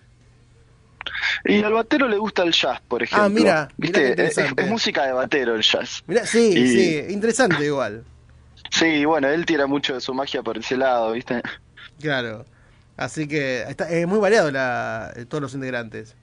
Y 1.44 1.62
al 1.62 1.72
batero 1.72 2.08
le 2.08 2.16
gusta 2.16 2.42
el 2.42 2.52
jazz, 2.52 2.80
por 2.86 3.02
ejemplo. 3.02 3.24
Ah, 3.24 3.28
mira, 3.28 3.68
mira 3.76 4.00
¿Viste? 4.00 4.26
Es- 4.26 4.68
música 4.68 5.06
de 5.06 5.12
batero 5.12 5.54
el 5.54 5.62
jazz. 5.62 6.02
Mirá, 6.06 6.26
sí, 6.26 6.52
Y- 6.56 6.68
sí, 6.68 7.12
interesante 7.12 7.64
igual. 7.64 8.04
Sí, 8.70 9.04
bueno, 9.04 9.28
él 9.28 9.46
tira 9.46 9.66
mucho 9.66 9.94
de 9.94 10.00
su 10.00 10.14
magia 10.14 10.42
por 10.42 10.58
ese 10.58 10.76
lado, 10.76 11.12
¿viste? 11.12 11.42
Claro. 12.00 12.44
Así 12.96 13.26
que 13.26 13.62
está, 13.62 13.88
es 13.90 14.06
muy 14.06 14.18
variado 14.18 14.50
la, 14.50 15.12
todos 15.28 15.40
los 15.42 15.54
integrantes. 15.54 16.14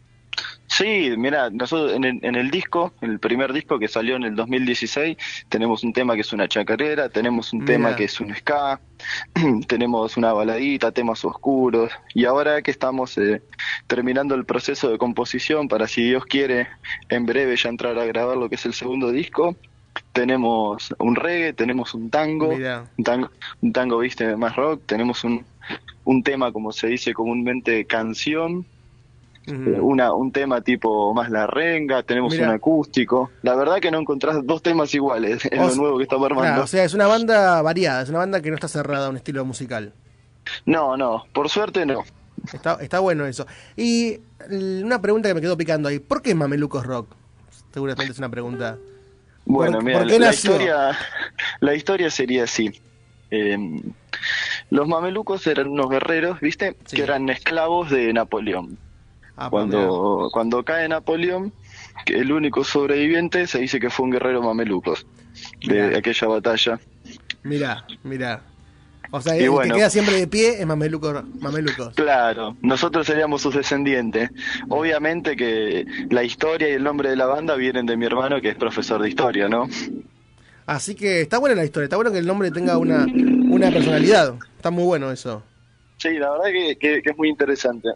Sí, 0.78 1.12
mira, 1.18 1.50
nosotros 1.50 1.94
en 1.94 2.04
el, 2.04 2.20
en 2.22 2.36
el 2.36 2.52
disco, 2.52 2.94
el 3.02 3.18
primer 3.18 3.52
disco 3.52 3.80
que 3.80 3.88
salió 3.88 4.16
en 4.16 4.22
el 4.22 4.36
2016, 4.36 5.18
tenemos 5.50 5.84
un 5.84 5.92
tema 5.92 6.14
que 6.14 6.22
es 6.22 6.32
una 6.34 6.48
chacarera, 6.48 7.10
tenemos 7.10 7.52
un 7.52 7.62
Mira. 7.62 7.74
tema 7.74 7.96
que 7.96 8.04
es 8.04 8.20
un 8.20 8.36
ska, 8.36 8.80
tenemos 9.68 10.18
una 10.18 10.34
baladita, 10.34 10.92
temas 10.92 11.26
oscuros, 11.26 11.92
y 12.14 12.26
ahora 12.26 12.62
que 12.62 12.70
estamos 12.70 13.18
eh, 13.18 13.42
terminando 13.88 14.36
el 14.36 14.46
proceso 14.46 14.92
de 14.92 15.00
composición 15.00 15.68
para, 15.68 15.88
si 15.88 16.04
Dios 16.04 16.26
quiere, 16.26 16.68
en 17.10 17.26
breve 17.26 17.56
ya 17.56 17.70
entrar 17.70 17.98
a 17.98 18.06
grabar 18.06 18.38
lo 18.38 18.48
que 18.48 18.54
es 18.54 18.66
el 18.68 18.76
segundo 18.76 19.12
disco, 19.12 19.56
tenemos 20.14 20.94
un 21.00 21.16
reggae, 21.16 21.54
tenemos 21.54 21.96
un 21.96 22.12
tango, 22.12 22.50
un 22.50 23.04
tango, 23.04 23.32
un 23.62 23.74
tango, 23.74 23.98
viste, 23.98 24.36
más 24.36 24.56
rock, 24.56 24.84
tenemos 24.86 25.24
un, 25.24 25.44
un 26.04 26.22
tema, 26.22 26.52
como 26.52 26.72
se 26.72 26.86
dice 26.86 27.16
comúnmente, 27.16 27.86
canción, 27.86 28.68
una, 29.48 30.14
un 30.14 30.32
tema 30.32 30.62
tipo 30.62 31.14
más 31.14 31.30
la 31.30 31.48
renga, 31.48 32.04
tenemos 32.04 32.34
Mirá. 32.34 32.50
un 32.50 32.56
acústico. 32.56 33.32
La 33.42 33.56
verdad 33.56 33.80
que 33.80 33.92
no 33.92 34.00
encontrás 34.00 34.38
dos 34.46 34.62
temas 34.62 34.94
iguales 34.94 35.46
en 35.52 35.60
O 35.60 35.68
lo 35.70 35.76
nuevo 35.76 35.98
que 35.98 36.04
estamos 36.04 36.26
armando. 36.26 36.48
Claro, 36.50 36.64
o 36.64 36.68
sea, 36.68 36.84
es 36.84 36.94
una 36.94 37.08
banda 37.08 37.62
variada, 37.62 38.02
es 38.02 38.10
una 38.10 38.20
banda 38.20 38.42
que 38.42 38.50
no 38.50 38.56
está 38.56 38.68
cerrada 38.68 39.08
a 39.08 39.10
un 39.10 39.18
estilo 39.18 39.44
musical. 39.46 39.94
No, 40.66 40.98
no, 40.98 41.26
por 41.34 41.50
suerte 41.50 41.86
no. 41.86 42.04
Está, 42.54 42.78
está 42.82 43.00
bueno 43.00 43.26
eso. 43.26 43.46
Y 43.76 44.20
una 44.84 45.02
pregunta 45.02 45.28
que 45.30 45.36
me 45.36 45.42
quedó 45.42 45.58
picando 45.58 45.90
ahí, 45.90 46.00
¿por 46.00 46.22
qué 46.22 46.36
Mamelucos 46.36 46.86
Rock? 46.86 47.08
Seguramente 47.74 48.12
es 48.14 48.18
una 48.20 48.30
pregunta. 48.30 48.78
Bueno, 49.46 49.78
¿Por- 49.80 49.84
mira, 49.84 50.04
la 50.06 50.30
historia, 50.32 50.98
la 51.60 51.74
historia 51.76 52.10
sería 52.12 52.44
así. 52.44 52.82
Eh, 53.32 53.58
los 54.70 54.88
mamelucos 54.88 55.46
eran 55.48 55.68
unos 55.68 55.90
guerreros, 55.90 56.40
¿viste? 56.40 56.76
Que 56.90 57.04
eran 57.04 57.30
esclavos 57.30 57.90
de 57.90 58.12
Napoleón. 58.14 58.78
Ah, 59.38 59.50
cuando, 59.52 60.30
cuando 60.34 60.64
cae 60.64 60.88
Napoleón, 60.90 61.54
que 62.06 62.16
el 62.18 62.32
único 62.32 62.64
sobreviviente 62.64 63.46
se 63.48 63.60
dice 63.60 63.80
que 63.80 63.90
fue 63.90 64.06
un 64.06 64.12
guerrero 64.12 64.42
mamelucos 64.42 65.06
de 65.66 65.84
Mirá. 65.84 65.98
aquella 66.00 66.28
batalla. 66.28 66.80
Mirá, 67.44 67.86
mirá. 68.04 68.42
O 69.12 69.22
sea, 69.22 69.38
Y 69.40 69.44
el 69.44 69.52
bueno. 69.52 69.74
que 69.74 69.80
queda 69.80 69.90
siempre 69.90 70.16
de 70.16 70.28
pie 70.28 70.60
es 70.60 70.66
Mameluco, 70.66 71.24
Mamelucos. 71.40 71.94
Claro, 71.96 72.58
nosotros 72.62 73.06
seríamos 73.08 73.42
sus 73.42 73.56
descendientes. 73.56 74.32
Obviamente 74.68 75.36
que 75.38 75.86
la 76.10 76.24
historia 76.24 76.68
y 76.68 76.74
el 76.74 76.84
nombre 76.84 77.10
de 77.12 77.16
la 77.16 77.26
banda 77.26 77.56
vienen 77.56 77.86
de 77.86 77.96
mi 77.96 78.06
hermano 78.06 78.42
que 78.42 78.50
es 78.50 78.56
profesor 78.56 79.02
de 79.02 79.08
historia, 79.08 79.48
¿no? 79.48 79.70
Así 80.66 80.96
que 80.96 81.22
está 81.22 81.38
buena 81.38 81.56
la 81.56 81.64
historia, 81.64 81.86
está 81.86 81.96
bueno 81.96 82.12
que 82.12 82.18
el 82.18 82.28
nombre 82.28 82.52
tenga 82.52 82.78
una, 82.78 83.06
una 83.06 83.70
personalidad. 83.72 84.36
Está 84.58 84.72
muy 84.72 84.84
bueno 84.84 85.10
eso. 85.12 85.42
Sí, 85.98 86.10
la 86.18 86.32
verdad 86.32 86.46
que, 86.52 86.76
que- 86.78 87.02
que 87.02 87.10
es 87.12 87.18
muy 87.18 87.30
interesante. 87.30 87.88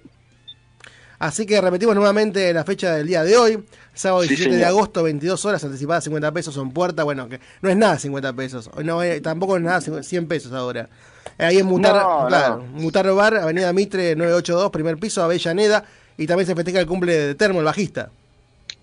Así 1.22 1.46
que 1.46 1.62
repetimos 1.62 1.94
nuevamente 1.94 2.52
la 2.52 2.64
fecha 2.64 2.96
del 2.96 3.06
día 3.06 3.24
de 3.24 3.38
hoy, 3.38 3.64
sábado 3.94 4.24
Sí, 4.24 4.30
17 4.30 4.56
de 4.56 4.66
agosto, 4.66 5.04
22 5.04 5.46
horas, 5.46 5.64
anticipadas 5.64 6.04
50 6.06 6.32
pesos 6.32 6.58
en 6.58 6.72
puerta. 6.72 7.04
Bueno, 7.04 7.30
que 7.30 7.40
no 7.62 7.70
es 7.70 7.78
nada 7.78 8.00
50 8.00 8.34
pesos, 8.34 8.72
no, 8.84 9.04
eh, 9.04 9.22
tampoco 9.22 9.56
es 9.56 9.62
nada 9.62 9.82
100 9.82 10.28
pesos 10.28 10.52
ahora. 10.52 10.90
Eh, 11.38 11.46
Ahí 11.46 11.60
en 11.60 11.68
Mutar, 11.68 11.94
No, 11.94 12.26
claro, 12.28 12.58
no. 12.58 12.64
Mutar 12.82 13.14
Bar, 13.14 13.38
Avenida 13.38 13.72
Mitre 13.72 14.16
982, 14.16 14.72
primer 14.72 14.98
piso, 14.98 15.22
Avellaneda. 15.22 15.86
Y 16.18 16.26
también 16.26 16.48
se 16.48 16.56
festeja 16.56 16.80
el 16.80 16.88
cumple 16.88 17.16
de 17.16 17.36
Termo, 17.36 17.60
el 17.60 17.66
bajista. 17.66 18.10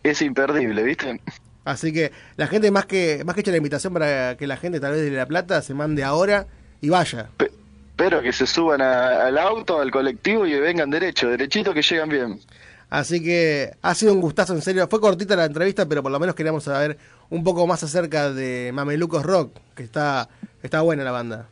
Es 0.04 0.22
imperdible, 0.22 0.80
¿viste? 0.84 1.20
Así 1.64 1.92
que 1.92 2.12
la 2.36 2.46
gente 2.46 2.70
más 2.70 2.86
que 2.86 3.24
más 3.26 3.34
que 3.34 3.40
echa 3.40 3.50
la 3.50 3.56
invitación 3.56 3.92
para 3.92 4.36
que 4.36 4.46
la 4.46 4.56
gente 4.56 4.78
tal 4.78 4.92
vez 4.92 5.02
de 5.02 5.10
La 5.10 5.26
Plata 5.26 5.60
se 5.60 5.74
mande 5.74 6.04
ahora 6.04 6.46
y 6.80 6.88
vaya. 6.88 7.30
Pero 7.98 8.22
que 8.22 8.32
se 8.32 8.46
suban 8.46 8.80
a- 8.80 9.26
al 9.26 9.36
auto, 9.36 9.80
al 9.80 9.90
colectivo 9.90 10.46
y 10.46 10.58
vengan 10.58 10.88
derecho, 10.88 11.28
derechito 11.28 11.74
que 11.74 11.82
llegan 11.82 12.08
bien. 12.08 12.40
Así 12.90 13.22
que 13.22 13.72
ha 13.82 13.94
sido 13.94 14.14
un 14.14 14.20
gustazo, 14.20 14.54
en 14.54 14.62
serio. 14.62 14.86
Fue 14.88 15.00
cortita 15.00 15.36
la 15.36 15.44
entrevista, 15.44 15.84
pero 15.86 16.02
por 16.02 16.12
lo 16.12 16.18
menos 16.20 16.34
queríamos 16.36 16.62
saber 16.64 16.96
un 17.28 17.42
poco 17.44 17.66
más 17.66 17.82
acerca 17.82 18.30
de 18.32 18.70
Mamelucos 18.72 19.22
Rock, 19.26 19.52
que 19.74 19.82
está, 19.82 20.28
está 20.62 20.80
buena 20.80 21.02
la 21.04 21.10
banda. 21.10 21.48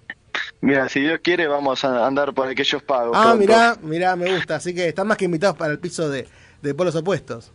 Mira, 0.60 0.88
si 0.88 1.00
Dios 1.00 1.18
quiere, 1.22 1.48
vamos 1.48 1.84
a 1.84 2.06
andar 2.06 2.32
por 2.32 2.46
aquellos 2.48 2.82
pagos. 2.82 3.14
Ah, 3.14 3.22
pronto. 3.34 3.38
mirá, 3.40 3.76
mirá, 3.82 4.16
me 4.16 4.32
gusta. 4.34 4.54
Así 4.56 4.72
que 4.74 4.88
están 4.88 5.06
más 5.08 5.18
que 5.18 5.24
invitados 5.26 5.56
para 5.56 5.72
el 5.72 5.78
piso 5.80 6.08
de, 6.08 6.26
de 6.62 6.74
polos 6.74 6.94
opuestos. 6.94 7.52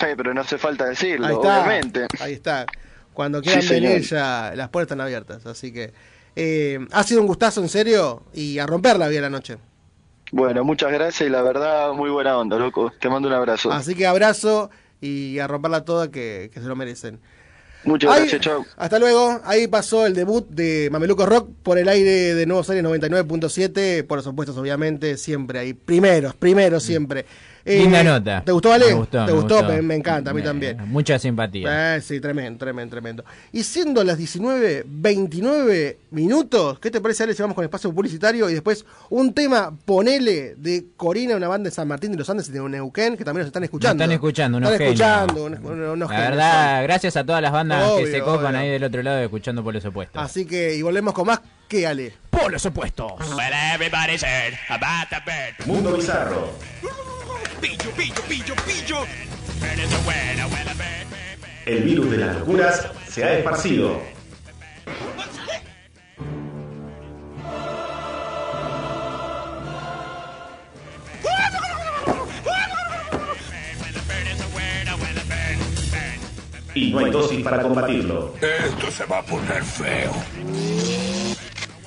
Sí, 0.00 0.06
pero 0.16 0.34
no 0.34 0.40
hace 0.40 0.58
falta 0.58 0.84
decirlo, 0.86 1.26
Ahí 1.28 1.34
está. 1.34 1.62
obviamente. 1.62 2.06
Ahí 2.20 2.32
está. 2.34 2.66
Cuando 3.14 3.40
quieran 3.40 3.62
Sí, 3.62 3.68
venir 3.70 4.02
ya 4.02 4.52
las 4.56 4.68
puertas 4.68 4.88
están 4.92 5.00
abiertas. 5.00 5.46
Así 5.46 5.72
que 5.72 5.94
eh, 6.36 6.78
ha 6.92 7.02
sido 7.04 7.20
un 7.20 7.26
gustazo, 7.26 7.60
en 7.60 7.68
serio, 7.68 8.22
y 8.32 8.58
a 8.58 8.66
romperla 8.66 9.08
bien 9.08 9.22
la 9.22 9.30
noche. 9.30 9.56
Bueno, 10.32 10.64
muchas 10.64 10.90
gracias 10.92 11.28
y 11.28 11.30
la 11.30 11.42
verdad, 11.42 11.92
muy 11.92 12.10
buena 12.10 12.36
onda, 12.36 12.56
loco. 12.58 12.92
Te 13.00 13.08
mando 13.08 13.28
un 13.28 13.34
abrazo. 13.34 13.70
Así 13.70 13.94
que 13.94 14.06
abrazo 14.06 14.70
y 15.00 15.38
a 15.38 15.46
romperla 15.46 15.84
toda 15.84 16.10
que, 16.10 16.50
que 16.52 16.60
se 16.60 16.66
lo 16.66 16.74
merecen. 16.74 17.20
Muchas 17.84 18.10
Ahí- 18.10 18.20
gracias, 18.22 18.40
chao. 18.40 18.64
Hasta 18.76 18.98
luego. 18.98 19.40
Ahí 19.44 19.68
pasó 19.68 20.06
el 20.06 20.14
debut 20.14 20.48
de 20.48 20.88
Mameluco 20.90 21.26
Rock 21.26 21.50
por 21.62 21.76
el 21.78 21.88
aire 21.88 22.34
de 22.34 22.46
Nuevos 22.46 22.68
Aires 22.70 22.82
99.7. 22.84 24.04
Por 24.06 24.16
los 24.18 24.26
opuestos, 24.26 24.56
obviamente, 24.56 25.16
siempre 25.18 25.58
ahí. 25.58 25.74
Primeros, 25.74 26.34
primeros 26.34 26.82
siempre. 26.82 27.26
Eh, 27.66 27.78
Linda 27.78 28.04
nota. 28.04 28.42
¿Te 28.44 28.52
gustó, 28.52 28.72
Ale? 28.72 28.88
Me 28.88 28.92
gustó, 28.92 29.24
¿Te 29.24 29.32
me 29.32 29.40
gustó? 29.40 29.64
Me, 29.64 29.80
me 29.80 29.94
encanta, 29.94 30.32
a 30.32 30.34
mí 30.34 30.42
también. 30.42 30.76
Mucha 30.86 31.18
simpatía. 31.18 31.96
Eh, 31.96 32.00
sí, 32.02 32.20
tremendo, 32.20 32.58
tremendo, 32.58 32.90
tremendo. 32.90 33.24
Y 33.52 33.62
siendo 33.62 34.04
las 34.04 34.18
19, 34.18 34.84
29 34.86 35.98
minutos, 36.10 36.78
¿qué 36.78 36.90
te 36.90 37.00
parece, 37.00 37.22
Ale, 37.22 37.34
si 37.34 37.40
vamos 37.40 37.54
con 37.54 37.64
espacio 37.64 37.92
publicitario 37.92 38.50
y 38.50 38.52
después 38.52 38.84
un 39.08 39.32
tema, 39.32 39.74
ponele, 39.84 40.54
de 40.56 40.84
Corina, 40.96 41.36
una 41.36 41.48
banda 41.48 41.70
de 41.70 41.74
San 41.74 41.88
Martín 41.88 42.12
de 42.12 42.18
los 42.18 42.28
Andes 42.28 42.48
y 42.50 42.52
de 42.52 42.60
Neuquén, 42.60 43.16
que 43.16 43.24
también 43.24 43.40
nos 43.40 43.46
están 43.46 43.64
escuchando. 43.64 43.94
Nos 43.94 44.02
están 44.02 44.12
escuchando, 44.12 44.58
unos 44.58 44.70
Están 44.72 44.86
escuchando, 44.86 45.44
unos, 45.44 45.60
unos 45.60 46.10
La 46.10 46.20
verdad, 46.20 46.82
gracias 46.82 47.16
a 47.16 47.24
todas 47.24 47.40
las 47.40 47.52
bandas 47.52 47.92
que 47.98 48.10
se 48.10 48.20
copan 48.20 48.46
obvio. 48.46 48.58
ahí 48.58 48.68
del 48.68 48.84
otro 48.84 49.02
lado 49.02 49.20
escuchando 49.20 49.64
por 49.64 49.72
los 49.72 49.84
opuestos. 49.86 50.22
Así 50.22 50.44
que, 50.44 50.76
y 50.76 50.82
volvemos 50.82 51.14
con 51.14 51.26
más 51.28 51.40
que 51.68 51.86
Ale. 51.86 52.14
Por 52.30 52.52
los 52.52 52.64
opuestos. 52.66 53.12
Mundo 55.66 55.92
Bizarro. 55.92 56.52
Pillo, 57.60 57.90
pillo, 57.96 58.22
pillo, 58.28 58.54
pillo. 58.66 59.06
El 61.66 61.82
virus 61.82 62.10
de 62.10 62.16
las 62.18 62.36
locuras 62.36 62.88
se 63.08 63.24
ha 63.24 63.38
esparcido. 63.38 64.02
Y 76.74 76.90
no 76.90 76.98
hay 76.98 77.10
dosis 77.10 77.42
para 77.42 77.62
combatirlo. 77.62 78.34
Esto 78.40 78.90
se 78.90 79.06
va 79.06 79.18
a 79.18 79.22
poner 79.22 79.62
feo. 79.62 80.12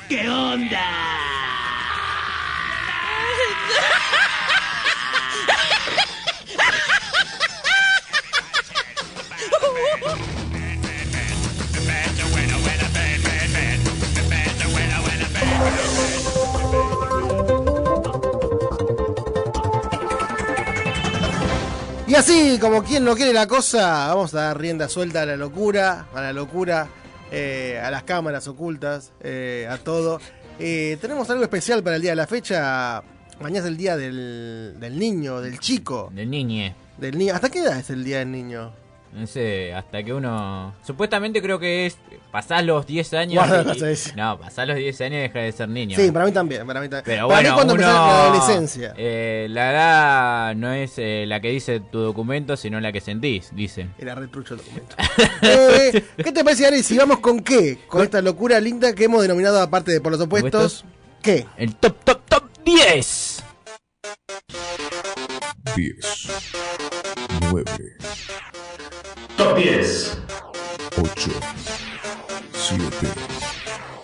¿Qué 0.09 0.29
onda? 0.29 1.17
Y 22.07 22.15
así, 22.15 22.57
como 22.61 22.83
quien 22.83 23.03
no 23.03 23.15
quiere 23.15 23.33
la 23.33 23.47
cosa, 23.47 24.07
vamos 24.07 24.33
a 24.33 24.43
dar 24.43 24.57
rienda 24.57 24.87
suelta 24.87 25.23
a 25.23 25.25
la 25.25 25.35
locura, 25.35 26.07
a 26.13 26.21
la 26.21 26.31
locura, 26.31 26.87
eh, 27.31 27.79
a 27.83 27.91
las 27.91 28.03
cámaras 28.03 28.47
ocultas, 28.47 29.11
eh, 29.21 29.67
a 29.69 29.77
todo. 29.77 30.19
Eh, 30.59 30.97
tenemos 31.01 31.29
algo 31.29 31.43
especial 31.43 31.83
para 31.83 31.97
el 31.97 32.01
día 32.01 32.11
de 32.11 32.15
la 32.15 32.27
fecha. 32.27 33.03
Mañana 33.39 33.59
es 33.59 33.65
el 33.65 33.77
día 33.77 33.95
del, 33.97 34.75
del 34.79 34.97
niño, 34.97 35.41
del 35.41 35.59
chico. 35.59 36.09
Del 36.13 36.29
niñe. 36.29 36.73
Del 36.97 37.17
niño. 37.17 37.35
¿Hasta 37.35 37.49
qué 37.49 37.59
edad 37.59 37.77
es 37.77 37.89
el 37.89 38.03
día 38.03 38.19
del 38.19 38.31
niño? 38.31 38.71
No 39.13 39.25
sé, 39.25 39.73
hasta 39.73 40.03
que 40.03 40.13
uno... 40.13 40.75
Supuestamente 40.85 41.41
creo 41.41 41.57
que 41.59 41.87
es... 41.87 41.97
Pasás 42.31 42.63
los 42.63 42.85
10 42.85 43.13
años 43.13 43.45
y-. 43.47 44.15
No, 44.15 44.37
pasás 44.37 44.67
los 44.67 44.75
10 44.77 45.01
años 45.01 45.13
y 45.17 45.21
deja 45.21 45.39
de 45.39 45.51
ser 45.51 45.69
niño. 45.69 45.95
Sí, 45.97 46.11
para 46.11 46.25
mí 46.25 46.31
también, 46.31 46.67
para 46.67 46.81
mí 46.81 46.87
también. 46.89 47.03
Pero 47.05 47.27
para 47.27 47.39
bueno, 47.39 47.49
mí 47.49 47.55
cuando 47.55 47.73
uno, 47.73 47.83
empezás 47.83 48.07
la 48.07 48.21
adolescencia. 48.25 48.93
eh, 48.97 49.47
la 49.49 49.71
edad 49.71 50.55
no 50.55 50.71
es 50.73 50.93
eh, 50.97 51.25
la 51.27 51.39
que 51.39 51.49
dice 51.49 51.79
tu 51.79 51.99
documento, 51.99 52.55
sino 52.57 52.79
la 52.79 52.91
que 52.91 53.01
sentís, 53.01 53.49
dicen. 53.55 53.93
Era 53.97 54.13
retrucho 54.13 54.53
el 54.53 54.59
documento. 54.59 54.95
Eh, 55.41 56.03
¿Qué 56.17 56.31
te 56.31 56.43
parece, 56.43 56.67
Ari, 56.67 56.83
si 56.83 56.97
vamos 56.97 57.19
con 57.19 57.39
qué? 57.41 57.79
Con 57.87 58.01
esta 58.03 58.21
locura 58.21 58.59
linda 58.59 58.93
que 58.93 59.05
hemos 59.05 59.21
denominado, 59.21 59.61
aparte 59.61 59.91
de 59.91 60.01
por 60.01 60.11
los 60.11 60.21
opuestos, 60.21 60.83
¿qué? 61.21 61.45
El 61.57 61.75
top, 61.75 61.95
top, 62.03 62.21
top 62.27 62.43
10. 62.65 63.43
10, 65.75 66.27
9, 67.51 67.63
Top 69.37 69.55
10. 69.55 70.17
8, 70.97 71.31
7, 72.53 73.07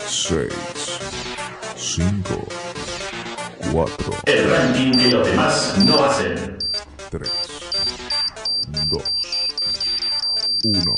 6, 0.05 0.53
5, 1.75 2.45
4, 3.71 4.13
El 4.25 4.49
ranking 4.51 4.91
que 4.91 5.09
los 5.09 5.27
demás 5.27 5.75
no 5.85 6.03
hacen. 6.05 6.57
3, 7.09 7.31
2, 8.89 9.03
1. 10.65 10.92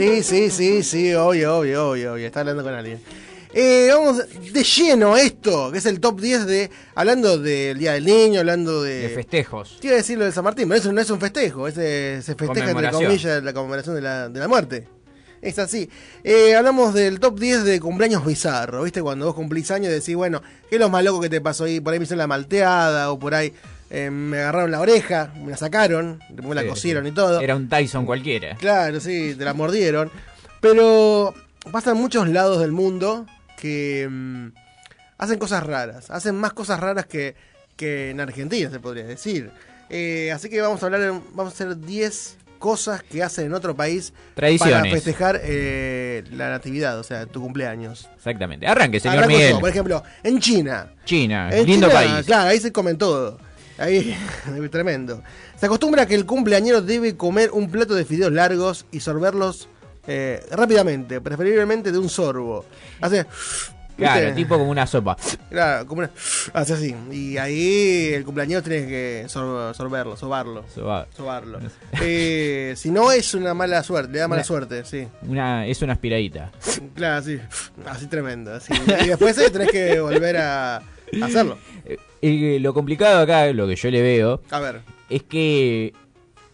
Sí, 0.00 0.22
sí, 0.22 0.48
sí, 0.48 0.82
sí, 0.82 1.12
obvio, 1.12 1.58
obvio, 1.58 1.90
obvio, 1.90 2.14
obvio. 2.14 2.26
Está 2.26 2.40
hablando 2.40 2.62
con 2.62 2.72
alguien. 2.72 3.02
Eh, 3.52 3.90
vamos 3.92 4.24
de 4.50 4.64
lleno 4.64 5.12
a 5.12 5.20
esto, 5.20 5.70
que 5.70 5.76
es 5.76 5.84
el 5.84 6.00
top 6.00 6.22
10 6.22 6.46
de. 6.46 6.70
Hablando 6.94 7.36
del 7.36 7.78
Día 7.78 7.92
del 7.92 8.06
Niño, 8.06 8.40
hablando 8.40 8.82
de. 8.82 9.00
De 9.00 9.08
festejos. 9.10 9.76
Quiero 9.78 9.96
decir 9.96 10.16
lo 10.16 10.24
de 10.24 10.32
San 10.32 10.42
Martín, 10.42 10.70
pero 10.70 10.80
eso 10.80 10.90
no 10.90 11.02
es 11.02 11.10
un 11.10 11.20
festejo, 11.20 11.68
ese, 11.68 12.22
se 12.22 12.34
festeja 12.34 12.70
entre 12.70 12.90
comillas 12.90 13.44
la 13.44 13.52
conmemoración 13.52 13.94
de 13.94 14.00
la, 14.00 14.30
de 14.30 14.40
la 14.40 14.48
muerte. 14.48 14.88
Es 15.42 15.58
así. 15.58 15.90
Eh, 16.24 16.54
hablamos 16.54 16.94
del 16.94 17.20
top 17.20 17.38
10 17.38 17.64
de 17.64 17.78
cumpleaños 17.78 18.24
bizarro, 18.24 18.84
¿viste? 18.84 19.02
Cuando 19.02 19.26
vos 19.26 19.34
cumplís 19.34 19.70
años 19.70 19.92
decís, 19.92 20.16
bueno, 20.16 20.40
¿qué 20.70 20.76
es 20.76 20.80
lo 20.80 20.88
más 20.88 21.04
loco 21.04 21.20
que 21.20 21.28
te 21.28 21.42
pasó 21.42 21.64
ahí? 21.64 21.78
Por 21.78 21.92
ahí 21.92 21.98
me 21.98 22.04
hicieron 22.04 22.20
la 22.20 22.26
malteada, 22.26 23.12
o 23.12 23.18
por 23.18 23.34
ahí 23.34 23.52
eh, 23.90 24.10
me 24.10 24.38
agarraron 24.38 24.70
la 24.70 24.80
oreja, 24.80 25.32
me 25.36 25.50
la 25.50 25.56
sacaron, 25.56 26.20
me 26.30 26.54
la 26.54 26.62
Sí, 26.62 26.68
cosieron 26.68 27.06
y 27.06 27.12
todo. 27.12 27.40
Era 27.40 27.56
un 27.56 27.68
Tyson 27.68 28.06
cualquiera. 28.06 28.54
Claro, 28.56 29.00
sí, 29.00 29.34
te 29.36 29.44
la 29.44 29.52
mordieron. 29.52 30.10
Pero 30.60 31.34
pasa 31.72 31.90
en 31.90 31.96
muchos 31.96 32.28
lados 32.28 32.60
del 32.60 32.72
mundo 32.72 33.26
que 33.60 34.06
mm, 34.10 34.48
hacen 35.18 35.38
cosas 35.38 35.64
raras. 35.64 36.10
Hacen 36.10 36.36
más 36.36 36.52
cosas 36.52 36.78
raras 36.78 37.06
que, 37.06 37.34
que 37.76 38.10
en 38.10 38.20
Argentina, 38.20 38.70
se 38.70 38.78
podría 38.78 39.04
decir. 39.04 39.50
Eh, 39.88 40.30
así 40.32 40.48
que 40.48 40.60
vamos 40.60 40.82
a 40.82 40.86
hablar, 40.86 41.00
vamos 41.34 41.52
a 41.52 41.54
hacer 41.54 41.76
10 41.76 42.36
cosas 42.60 43.02
que 43.02 43.22
hacen 43.24 43.46
en 43.46 43.54
otro 43.54 43.74
país 43.74 44.12
para 44.36 44.82
festejar 44.84 45.40
eh, 45.42 46.22
la 46.30 46.50
natividad, 46.50 46.98
o 46.98 47.02
sea, 47.02 47.26
tu 47.26 47.40
cumpleaños. 47.40 48.08
Exactamente. 48.14 48.68
Arranque, 48.68 49.00
señor 49.00 49.18
Arranco 49.18 49.34
Miguel. 49.34 49.50
yo, 49.52 49.60
por 49.60 49.68
ejemplo, 49.70 50.04
en 50.22 50.38
China. 50.38 50.92
China, 51.04 51.48
En 51.50 51.66
lindo 51.66 51.88
China, 51.88 52.00
país. 52.00 52.26
Claro, 52.26 52.50
ahí 52.50 52.60
se 52.60 52.70
comen 52.70 52.98
todo. 52.98 53.38
Ahí, 53.82 54.14
tremendo. 54.70 55.22
Se 55.56 55.66
acostumbra 55.66 56.06
que 56.06 56.14
el 56.14 56.26
cumpleañero 56.26 56.82
debe 56.82 57.16
comer 57.16 57.50
un 57.52 57.70
plato 57.70 57.94
de 57.94 58.04
fideos 58.04 58.32
largos 58.32 58.86
y 58.92 59.00
sorberlos 59.00 59.68
eh, 60.06 60.44
rápidamente, 60.50 61.20
preferiblemente 61.20 61.90
de 61.92 61.98
un 61.98 62.08
sorbo. 62.08 62.64
Hace. 63.00 63.26
Claro, 63.96 64.20
¿viste? 64.28 64.34
tipo 64.36 64.56
como 64.56 64.70
una 64.70 64.86
sopa. 64.86 65.14
Claro, 65.50 65.86
como 65.86 65.98
una- 66.00 66.10
hace 66.54 66.72
así. 66.72 66.96
Y 67.10 67.36
ahí 67.36 68.12
el 68.14 68.24
cumpleañero 68.24 68.62
tiene 68.62 68.86
que 68.86 69.24
sor- 69.28 69.74
sorberlo, 69.74 70.16
sobarlo. 70.16 70.64
Soba- 70.74 71.06
Sobarlo. 71.14 71.58
Eh, 72.00 72.72
si 72.78 72.90
no, 72.90 73.12
es 73.12 73.34
una 73.34 73.52
mala 73.52 73.82
suerte, 73.82 74.12
le 74.12 74.18
da 74.20 74.28
mala 74.28 74.40
Una- 74.40 74.44
suerte, 74.46 74.84
sí. 74.86 75.06
Una, 75.28 75.66
es 75.66 75.82
una 75.82 75.92
aspiradita. 75.94 76.50
Claro, 76.94 77.16
así. 77.18 77.38
Así 77.86 78.06
tremendo. 78.06 78.54
así. 78.54 78.72
Y 79.04 79.08
después 79.08 79.36
eh, 79.36 79.50
tenés 79.50 79.70
que 79.70 80.00
volver 80.00 80.38
a 80.38 80.80
hacerlo. 81.22 81.58
Eh, 82.22 82.58
lo 82.60 82.74
complicado 82.74 83.20
acá, 83.22 83.50
lo 83.54 83.66
que 83.66 83.76
yo 83.76 83.90
le 83.90 84.02
veo, 84.02 84.42
A 84.50 84.60
ver. 84.60 84.82
es 85.08 85.22
que 85.22 85.94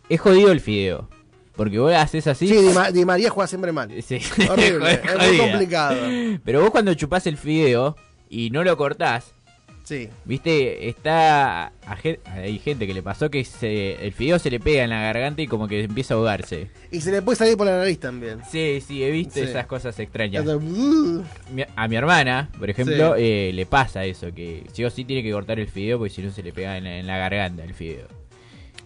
es 0.09 0.21
jodido 0.21 0.53
el 0.53 0.61
fideo. 0.61 1.09
Porque 1.57 1.81
vos 1.81 1.93
haces 1.93 2.27
así. 2.29 2.47
Sí, 2.47 2.55
Di, 2.55 2.73
Ma- 2.73 2.93
Di 2.93 3.05
María 3.05 3.31
juega 3.31 3.49
siempre 3.49 3.73
mal. 3.73 3.91
Sí. 4.03 4.21
Horrible, 4.49 4.93
es 5.03 5.29
muy 5.29 5.39
complicado. 5.39 5.97
Pero 6.45 6.61
vos 6.61 6.71
cuando 6.71 6.95
chupás 6.95 7.27
el 7.27 7.37
fideo 7.37 7.97
y 8.31 8.51
no 8.51 8.63
lo 8.63 8.77
cortás, 8.77 9.33
Sí. 9.87 10.09
viste, 10.25 10.89
está. 10.89 11.73
hay 12.27 12.59
gente 12.59 12.89
que 12.89 12.93
le 12.93 13.05
pasó 13.05 13.31
que 13.31 13.45
se, 13.45 14.05
el 14.05 14.13
fideo 14.13 14.37
se 14.41 14.51
le 14.51 14.59
pega 14.59 14.83
en 14.83 14.91
la 14.91 15.01
garganta 15.01 15.43
y 15.43 15.47
como 15.47 15.69
que 15.69 15.85
empieza 15.85 16.15
a 16.15 16.17
ahogarse. 16.17 16.69
Y 16.91 17.01
se 17.01 17.13
le 17.13 17.23
puede 17.23 17.37
salir 17.37 17.57
por 17.57 17.67
la 17.69 17.79
nariz 17.79 18.01
también. 18.01 18.41
Sí, 18.51 18.83
sí, 18.85 19.05
he 19.05 19.13
visto 19.13 19.35
Sí. 19.35 19.43
esas 19.43 19.67
cosas 19.67 19.97
extrañas. 20.01 20.45
A 21.77 21.89
mi 21.89 21.97
hermana, 21.97 22.51
por 22.59 22.69
ejemplo, 22.69 23.15
Sí. 23.17 23.23
eh, 23.23 23.51
le 23.55 23.65
pasa 23.67 24.05
eso, 24.05 24.33
que 24.35 24.67
sí 24.73 24.85
o 24.85 24.91
sí 24.91 25.05
tiene 25.05 25.23
que 25.23 25.31
cortar 25.31 25.61
el 25.61 25.69
fideo 25.69 25.99
porque 25.99 26.13
si 26.13 26.23
no 26.23 26.31
se 26.33 26.43
le 26.43 26.53
pega 26.53 26.77
en 26.77 26.85
la, 26.85 26.97
en 26.99 27.07
la 27.07 27.19
garganta 27.19 27.63
el 27.63 27.75
fideo. 27.75 28.09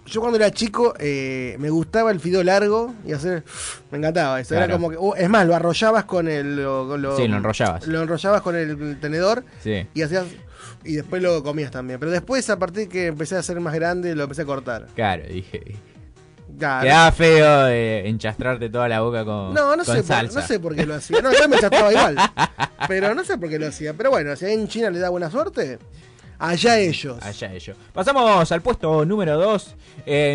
Yo 0.06 0.20
cuando 0.20 0.36
era 0.38 0.50
chico 0.50 0.94
eh, 0.98 1.56
me 1.60 1.70
gustaba 1.70 2.10
el 2.10 2.20
fideo 2.20 2.42
largo 2.42 2.94
y 3.06 3.12
hacer. 3.12 3.44
Me 3.90 3.98
encantaba 3.98 4.40
eso. 4.40 4.54
Era 4.56 4.68
como 4.68 4.90
que. 4.90 4.96
uh, 4.98 5.14
es 5.14 5.28
más, 5.28 5.46
lo 5.46 5.54
arrollabas 5.54 6.04
con 6.04 6.26
el. 6.28 6.56
Lo, 6.56 6.88
con 6.88 7.00
lo- 7.00 7.16
Sí, 7.16 7.28
lo 7.28 7.36
enrollabas. 7.36 7.86
Lo 7.86 8.02
enrollabas 8.02 8.42
con 8.42 8.56
el 8.56 8.98
tenedor 9.00 9.44
Sí. 9.62 9.86
y 9.94 10.02
hacías. 10.02 10.24
Y 10.85 10.95
después 10.95 11.23
lo 11.23 11.43
comías 11.43 11.71
también. 11.71 12.01
Pero 12.01 12.12
después, 12.12 12.49
a 12.51 12.59
partir 12.59 12.88
que 12.88 13.07
empecé 13.07 13.37
a 13.37 13.43
ser 13.43 13.61
más 13.61 13.75
grande, 13.75 14.14
lo 14.14 14.25
empecé 14.25 14.43
a 14.43 14.47
cortar. 14.47 14.87
Claro, 14.95 15.25
dije. 15.29 15.77
Claro. 16.59 16.85
Quedaba 16.85 17.12
feo 17.12 17.69
eh, 17.69 18.09
enchastrarte 18.09 18.69
toda 18.69 18.88
la 18.88 19.01
boca 19.01 19.25
con, 19.25 19.55
No, 19.55 19.77
no 19.77 19.85
con 19.85 19.97
sé, 19.97 20.03
por, 20.03 20.35
no 20.35 20.43
sé 20.43 20.61
por 20.61 20.75
qué 20.75 20.85
lo 20.85 20.95
hacía. 20.95 21.23
No, 21.23 21.31
después 21.31 21.49
me 21.49 21.59
chateaba 21.59 21.93
igual. 21.93 22.16
Pero 22.88 23.14
no 23.14 23.25
sé 23.25 23.38
por 23.38 23.49
qué 23.49 23.59
lo 23.59 23.69
hacía. 23.69 23.95
Pero 23.95 24.11
bueno, 24.11 24.35
si 24.37 24.47
en 24.47 24.69
China 24.69 24.90
le 24.90 24.99
da 24.99 25.11
buena 25.11 25.31
suerte, 25.31 25.79
allá 26.40 26.79
ellos. 26.79 27.22
Allá 27.22 27.53
ellos. 27.55 27.76
Pasamos 27.92 28.50
al 28.50 28.62
puesto 28.62 29.05
número 29.05 29.38
2. 29.38 29.76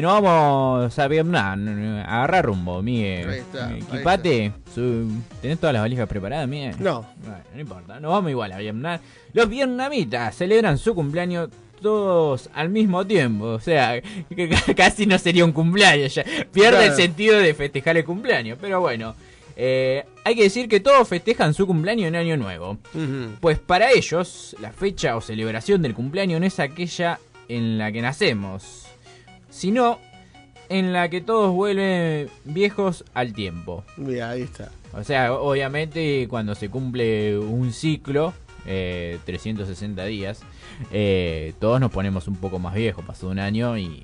nos 0.02 0.22
vamos 0.22 1.00
a 1.00 1.08
Vietnam. 1.08 2.04
A 2.06 2.18
agarrar 2.18 2.46
rumbo, 2.46 2.82
Miguel. 2.82 3.30
Ahí 3.30 3.40
está, 3.40 3.68
ahí 3.68 3.80
Equipate. 3.80 4.54
Su- 4.74 5.12
¿Tenés 5.42 5.60
todas 5.60 5.74
las 5.74 5.82
valijas 5.82 6.08
preparadas, 6.08 6.48
Miguel? 6.48 6.76
No. 6.80 7.06
Bueno, 7.22 7.38
no 7.54 7.60
importa. 7.62 8.00
Nos 8.00 8.12
vamos 8.12 8.32
igual 8.32 8.52
a 8.52 8.58
Vietnam. 8.58 9.00
Los 9.34 9.50
vietnamitas 9.50 10.36
celebran 10.36 10.78
su 10.78 10.96
cumpleaños 10.96 11.50
todos 11.82 12.50
al 12.54 12.70
mismo 12.70 13.06
tiempo. 13.06 13.46
O 13.46 13.60
sea, 13.60 14.02
casi 14.76 15.06
no 15.06 15.18
sería 15.20 15.44
un 15.46 15.52
cumpleaños 15.52 16.16
ya. 16.16 16.24
Pierde 16.52 16.86
el 16.88 16.94
sentido 16.94 17.38
de 17.40 17.54
festejar 17.54 17.98
el 17.98 18.06
cumpleaños. 18.06 18.58
Pero 18.62 18.80
bueno. 18.82 19.16
Eh, 19.56 20.06
hay 20.24 20.36
que 20.36 20.44
decir 20.44 20.68
que 20.68 20.80
todos 20.80 21.08
festejan 21.08 21.54
su 21.54 21.68
cumpleaños 21.68 22.08
en 22.08 22.16
Año 22.16 22.38
Nuevo. 22.38 22.78
Pues 23.40 23.60
para 23.60 23.92
ellos, 23.92 24.56
la 24.60 24.72
fecha 24.72 25.16
o 25.16 25.22
celebración 25.22 25.82
del 25.82 25.94
cumpleaños 25.94 26.40
no 26.40 26.46
es 26.46 26.60
aquella 26.60 27.20
en 27.48 27.78
la 27.78 27.92
que 27.92 28.02
nacemos, 28.02 28.88
sino 29.50 30.00
en 30.70 30.94
la 30.94 31.10
que 31.10 31.22
todos 31.22 31.54
vuelven 31.54 32.30
viejos 32.44 33.06
al 33.14 33.34
tiempo. 33.34 33.84
Mira, 33.98 34.32
ahí 34.32 34.42
está. 34.42 34.72
O 34.94 35.04
sea, 35.04 35.34
obviamente 35.34 36.28
cuando 36.30 36.56
se 36.56 36.70
cumple 36.70 37.38
un 37.38 37.72
ciclo, 37.72 38.34
eh, 38.66 39.20
360 39.26 40.06
días, 40.06 40.42
eh, 40.92 41.54
todos 41.60 41.80
nos 41.80 41.92
ponemos 41.92 42.28
un 42.28 42.36
poco 42.38 42.60
más 42.60 42.74
viejos, 42.74 43.06
pasó 43.06 43.30
un 43.30 43.40
año 43.40 43.78
y... 43.78 44.04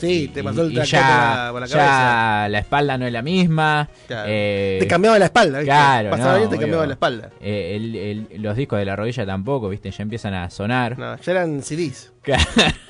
Sí, 0.00 0.28
te 0.32 0.42
pasó 0.42 0.62
el 0.62 0.72
tractor 0.74 0.86
ya, 1.00 1.48
por 1.52 1.60
la, 1.60 1.66
ya 1.66 1.76
cabeza. 1.76 2.48
la 2.48 2.58
espalda 2.58 2.98
no 2.98 3.06
es 3.06 3.12
la 3.12 3.22
misma. 3.22 3.88
Claro. 4.06 4.24
eh, 4.28 4.76
Te 4.80 4.86
cambiaba 4.86 5.18
la 5.18 5.26
espalda, 5.26 5.58
¿viste? 5.58 5.70
Claro, 5.70 6.10
Pasaba 6.10 6.32
no, 6.32 6.36
bien, 6.38 6.48
te 6.50 6.56
obvio. 6.56 6.60
cambiaba 6.66 6.86
la 6.86 6.92
espalda. 6.94 7.30
Eh, 7.40 7.72
el- 7.76 7.96
el- 7.96 8.42
los 8.42 8.56
discos 8.56 8.78
de 8.78 8.84
la 8.84 8.96
rodilla 8.96 9.26
tampoco, 9.26 9.68
¿viste? 9.68 9.90
Ya 9.90 10.02
empiezan 10.02 10.34
a 10.34 10.48
sonar. 10.50 10.98
No, 10.98 11.16
ya 11.16 11.32
eran 11.32 11.62
CDs. 11.62 12.12
Claro. 12.22 12.42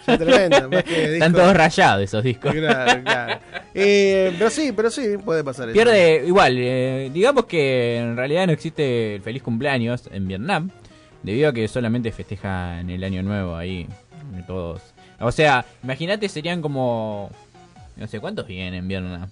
Ya 0.08 0.18
tremendo, 0.18 0.68
más 0.70 0.82
que 0.82 1.12
Están 1.14 1.32
todos 1.32 1.54
rayados 1.54 2.02
esos 2.02 2.24
discos. 2.24 2.52
Claro, 2.52 3.02
claro. 3.04 3.40
Eh, 3.74 4.34
pero 4.36 4.50
sí, 4.50 4.72
pero 4.74 4.90
sí, 4.90 5.16
puede 5.24 5.44
pasar 5.44 5.68
eso. 5.68 5.74
Pierde, 5.74 6.24
igual, 6.26 6.56
eh, 6.58 7.08
digamos 7.14 7.44
que 7.44 7.98
en 7.98 8.16
realidad 8.16 8.48
no 8.48 8.52
existe 8.52 9.14
el 9.14 9.22
feliz 9.22 9.42
cumpleaños 9.44 10.08
en 10.12 10.26
Vietnam, 10.26 10.70
debido 11.22 11.50
a 11.50 11.52
que 11.52 11.68
solamente 11.68 12.10
festejan 12.10 12.90
el 12.90 13.04
año 13.04 13.22
nuevo 13.22 13.54
ahí, 13.54 13.86
todos. 14.48 14.82
O 15.20 15.30
sea, 15.32 15.64
imagínate, 15.82 16.28
serían 16.28 16.62
como, 16.62 17.30
no 17.96 18.06
sé, 18.06 18.20
¿cuántos 18.20 18.46
viven 18.46 18.74
en 18.74 18.88
Vietnam? 18.88 19.28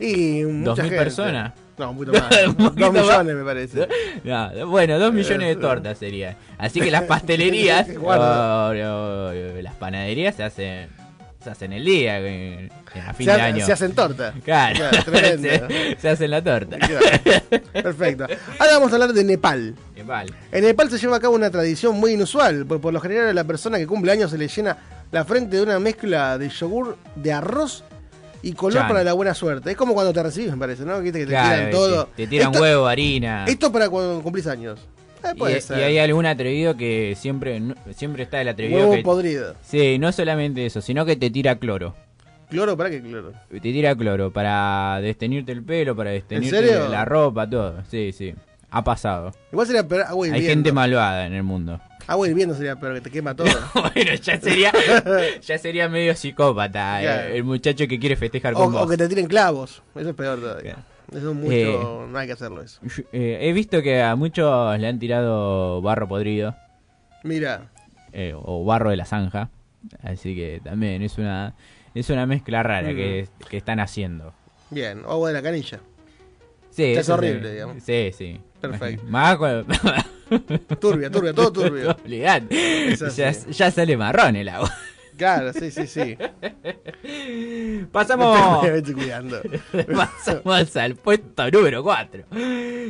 Y 0.00 0.42
mucha 0.44 0.70
¿Dos 0.70 0.82
mil 0.82 0.90
personas? 0.98 1.52
No, 1.78 1.90
un 1.90 1.98
poquito 1.98 2.18
más. 2.18 2.30
Dos 2.76 2.92
más. 2.92 2.92
millones, 2.92 3.36
me 3.36 3.44
parece. 3.44 3.88
No, 4.24 4.66
bueno, 4.66 4.98
dos 4.98 5.12
millones 5.12 5.46
de 5.48 5.52
Eh, 5.52 5.56
tortas 5.56 5.98
sería. 5.98 6.36
Así 6.58 6.80
que 6.80 6.90
las 6.90 7.02
pastelerías, 7.12 7.96
Guarda. 7.98 8.68
o- 8.70 9.28
o- 9.30 9.62
las 9.62 9.74
panaderías 9.74 10.34
se 10.34 10.42
hacen, 10.42 10.88
se 11.44 11.50
hacen 11.50 11.72
el 11.74 11.84
día, 11.84 12.16
a 12.16 13.12
fin 13.14 13.26
Se, 13.26 13.32
de 13.36 13.40
ha- 13.40 13.44
año. 13.44 13.64
se 13.66 13.72
hacen 13.72 13.94
torta. 13.94 14.32
Claro, 14.42 14.76
Claro, 14.78 15.04
tremendo. 15.04 15.48
se, 15.68 15.96
se 16.00 16.08
hacen 16.08 16.30
la 16.30 16.42
torta. 16.42 16.78
Perfecto. 17.72 18.26
Ahora 18.58 18.72
vamos 18.72 18.90
a 18.92 18.94
hablar 18.94 19.12
de 19.12 19.22
Nepal. 19.24 19.74
Nepal. 19.94 20.34
En 20.52 20.64
Nepal 20.64 20.90
se 20.90 20.98
lleva 20.98 21.16
a 21.16 21.20
cabo 21.20 21.34
una 21.34 21.50
tradición 21.50 21.96
muy 21.98 22.12
inusual. 22.12 22.66
Por, 22.66 22.80
por 22.80 22.92
lo 22.92 23.00
general 23.00 23.28
a 23.28 23.32
la 23.34 23.44
persona 23.44 23.78
que 23.78 23.86
cumple 23.86 24.12
años 24.12 24.30
se 24.30 24.38
le 24.38 24.48
llena 24.48 24.76
la 25.12 25.24
frente 25.24 25.56
de 25.56 25.62
una 25.62 25.78
mezcla 25.78 26.36
de 26.38 26.48
yogur, 26.48 26.96
de 27.14 27.32
arroz 27.32 27.84
y 28.42 28.52
color 28.52 28.80
Chan. 28.80 28.88
para 28.88 29.02
la 29.04 29.12
buena 29.12 29.34
suerte. 29.34 29.70
Es 29.70 29.76
como 29.76 29.94
cuando 29.94 30.12
te 30.12 30.22
recibís, 30.22 30.50
me 30.52 30.56
parece, 30.58 30.84
¿no? 30.84 31.02
Que 31.02 31.12
te 31.12 31.26
Claro, 31.26 31.54
tiran 31.56 31.70
todo. 31.70 32.06
Te, 32.06 32.24
te 32.24 32.26
tiran 32.28 32.50
Esto- 32.52 32.62
huevo, 32.62 32.86
harina. 32.86 33.44
Esto 33.46 33.72
para 33.72 33.88
cuando 33.88 34.20
cumplís 34.22 34.46
años. 34.46 34.80
Eh, 35.24 35.28
y, 35.34 35.38
puede 35.38 35.58
y 35.58 35.60
ser. 35.60 35.82
hay 35.82 35.98
algún 35.98 36.26
atrevido 36.26 36.76
que 36.76 37.14
siempre 37.16 37.60
siempre 37.96 38.22
está 38.22 38.40
el 38.40 38.48
atrevido 38.48 38.80
Huevo 38.80 38.92
que 38.94 39.02
podrido. 39.02 39.54
Sí, 39.62 39.98
no 39.98 40.12
solamente 40.12 40.66
eso, 40.66 40.80
sino 40.80 41.04
que 41.06 41.16
te 41.16 41.30
tira 41.30 41.56
cloro. 41.58 41.94
¿Cloro? 42.50 42.76
¿Para 42.76 42.90
qué 42.90 43.00
cloro? 43.02 43.32
Te 43.50 43.58
tira 43.60 43.96
cloro 43.96 44.30
para 44.30 45.00
desteñirte 45.00 45.50
el 45.50 45.64
pelo, 45.64 45.96
para 45.96 46.10
desteñirte 46.10 46.56
serio? 46.68 46.88
la 46.88 47.04
ropa, 47.04 47.48
todo. 47.50 47.82
Sí, 47.90 48.12
sí. 48.12 48.34
Ha 48.76 48.84
pasado. 48.84 49.32
Igual 49.52 49.66
sería 49.66 49.88
peor 49.88 50.02
agua 50.02 50.26
Hay 50.26 50.30
hirviendo. 50.32 50.50
gente 50.50 50.72
malvada 50.72 51.26
en 51.26 51.32
el 51.32 51.42
mundo. 51.42 51.80
Agua 52.06 52.28
hirviendo 52.28 52.54
sería 52.54 52.76
peor, 52.76 52.94
que 52.94 53.00
te 53.00 53.10
quema 53.10 53.34
todo. 53.34 53.46
bueno, 53.74 54.14
ya 54.22 54.38
sería 54.40 54.70
ya 55.42 55.58
sería 55.58 55.88
medio 55.88 56.14
psicópata 56.14 57.00
eh, 57.00 57.04
Claro. 57.04 57.28
el 57.34 57.44
muchacho 57.44 57.86
que 57.88 57.98
quiere 57.98 58.16
festejar 58.16 58.52
o, 58.54 58.58
con 58.58 58.72
vos. 58.72 58.82
o 58.82 58.88
que 58.88 58.96
te 58.98 59.08
tiren 59.08 59.26
clavos. 59.26 59.82
Eso 59.94 60.10
es 60.10 60.14
peor 60.14 60.38
todavía. 60.40 60.76
Eso 61.10 61.30
es 61.30 61.36
mucho. 61.36 61.50
Eh, 61.52 62.06
no 62.10 62.18
hay 62.18 62.26
que 62.26 62.32
hacerlo 62.34 62.60
eso. 62.62 62.80
Eh, 63.12 63.38
he 63.40 63.52
visto 63.54 63.80
que 63.80 64.02
a 64.02 64.14
muchos 64.14 64.78
le 64.78 64.86
han 64.88 64.98
tirado 64.98 65.80
barro 65.80 66.06
podrido 66.06 66.54
Mira. 67.22 67.68
eh, 68.12 68.34
o 68.36 68.64
barro 68.64 68.90
de 68.90 68.96
la 68.96 69.04
zanja, 69.06 69.48
así 70.02 70.34
que 70.36 70.60
también 70.62 71.00
es 71.02 71.16
una 71.16 71.54
es 71.94 72.10
una 72.10 72.26
mezcla 72.26 72.62
rara 72.62 72.90
Mm. 72.92 72.96
que, 72.96 73.28
que 73.48 73.56
están 73.56 73.80
haciendo. 73.80 74.34
Bien. 74.70 74.98
Agua 75.06 75.28
de 75.28 75.34
la 75.34 75.42
canilla. 75.42 75.80
Sí, 76.70 76.92
es 76.92 77.08
horrible, 77.08 77.48
sí. 77.48 77.54
digamos. 77.54 77.82
Sí, 77.82 78.10
sí. 78.12 78.40
Perfecto. 78.70 79.04
Más 79.08 79.36
cuando- 79.36 79.66
Turbia, 80.80 81.10
turbia, 81.10 81.32
todo 81.32 81.52
turbio. 81.52 81.96
Ya, 83.16 83.32
ya 83.32 83.70
sale 83.70 83.96
marrón 83.96 84.36
el 84.36 84.48
agua. 84.48 84.72
Claro, 85.16 85.52
sí, 85.54 85.70
sí, 85.70 85.86
sí. 85.86 86.16
Pasamos. 87.92 88.62
Me 88.62 88.78
estoy 88.78 88.94
cuidando. 88.94 89.40
Pasamos 89.94 90.76
al 90.76 90.94
puesto 90.96 91.50
número 91.50 91.82
4. 91.82 92.24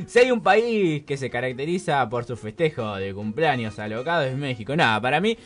Si 0.06 0.18
hay 0.18 0.30
un 0.30 0.40
país 0.40 1.04
que 1.04 1.16
se 1.16 1.30
caracteriza 1.30 2.08
por 2.08 2.24
su 2.24 2.36
festejo 2.36 2.96
de 2.96 3.14
cumpleaños 3.14 3.78
alocado 3.78 4.22
es 4.24 4.36
México. 4.36 4.74
Nada, 4.74 5.00
para 5.00 5.20
mí, 5.20 5.36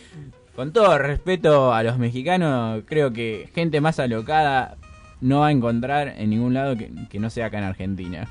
con 0.56 0.72
todo 0.72 0.96
respeto 0.96 1.74
a 1.74 1.82
los 1.82 1.98
mexicanos, 1.98 2.82
creo 2.86 3.12
que 3.12 3.50
gente 3.54 3.80
más 3.80 3.98
alocada 3.98 4.76
no 5.20 5.40
va 5.40 5.48
a 5.48 5.52
encontrar 5.52 6.14
en 6.16 6.30
ningún 6.30 6.54
lado 6.54 6.76
que, 6.76 6.90
que 7.10 7.18
no 7.18 7.28
sea 7.30 7.46
acá 7.46 7.58
en 7.58 7.64
Argentina. 7.64 8.26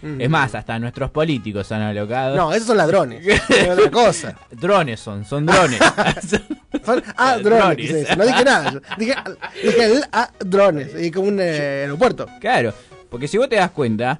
Mm. 0.00 0.20
Es 0.20 0.30
más, 0.30 0.54
hasta 0.54 0.78
nuestros 0.78 1.10
políticos 1.10 1.66
son 1.66 1.82
alocados. 1.82 2.36
No, 2.36 2.52
esos 2.52 2.68
son 2.68 2.76
ladrones. 2.76 3.26
Es 3.26 3.68
otra 3.68 3.90
cosa. 3.90 4.36
Drones 4.50 5.00
son, 5.00 5.24
son 5.24 5.46
drones. 5.46 5.78
Son 6.84 7.02
ah, 7.16 7.38
drones. 7.38 8.16
No 8.16 8.24
dije 8.24 8.44
nada. 8.44 8.72
yo 8.72 8.80
Dije, 8.96 9.14
dije 9.62 10.00
ah, 10.12 10.30
drones. 10.38 10.90
Y 10.98 11.10
como 11.10 11.28
un 11.28 11.40
eh, 11.40 11.82
aeropuerto. 11.82 12.26
Claro, 12.40 12.72
porque 13.10 13.28
si 13.28 13.36
vos 13.36 13.48
te 13.48 13.56
das 13.56 13.70
cuenta, 13.70 14.18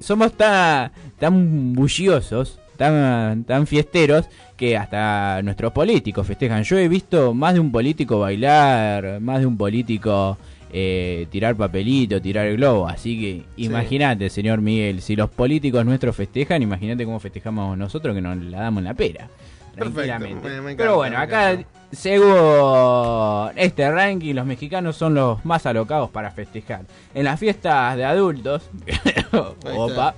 somos 0.00 0.32
tan, 0.36 0.92
tan 1.18 1.72
bulliosos, 1.72 2.58
tan, 2.76 3.44
tan 3.44 3.66
fiesteros, 3.66 4.26
que 4.56 4.76
hasta 4.76 5.40
nuestros 5.42 5.72
políticos 5.72 6.26
festejan. 6.26 6.62
Yo 6.62 6.78
he 6.78 6.88
visto 6.88 7.32
más 7.34 7.54
de 7.54 7.60
un 7.60 7.72
político 7.72 8.18
bailar, 8.20 9.20
más 9.20 9.40
de 9.40 9.46
un 9.46 9.56
político 9.56 10.38
eh, 10.72 11.26
tirar 11.30 11.54
papelito, 11.54 12.20
tirar 12.20 12.46
el 12.46 12.56
globo. 12.56 12.88
Así 12.88 13.20
que 13.20 13.42
imagínate, 13.62 14.30
señor 14.30 14.60
Miguel, 14.60 15.02
si 15.02 15.14
los 15.16 15.28
políticos 15.30 15.84
nuestros 15.84 16.16
festejan, 16.16 16.62
imagínate 16.62 17.04
cómo 17.04 17.20
festejamos 17.20 17.76
nosotros 17.76 18.14
que 18.14 18.20
nos 18.22 18.36
la 18.38 18.60
damos 18.62 18.80
en 18.80 18.84
la 18.84 18.94
pera. 18.94 19.28
Perfecto, 19.74 19.92
Tranquilamente. 19.94 20.48
me- 20.48 20.54
me 20.54 20.58
encanta, 20.72 20.76
Pero 20.82 20.96
bueno, 20.96 21.16
acá, 21.18 21.58
según 21.92 23.50
este 23.56 23.90
ranking, 23.90 24.34
los 24.34 24.44
mexicanos 24.46 24.96
son 24.96 25.14
los 25.14 25.44
más 25.44 25.64
alocados 25.66 26.10
para 26.10 26.30
festejar. 26.30 26.82
En 27.14 27.24
las 27.24 27.38
fiestas 27.40 27.96
de 27.96 28.04
adultos, 28.04 28.68
opa, 29.32 30.14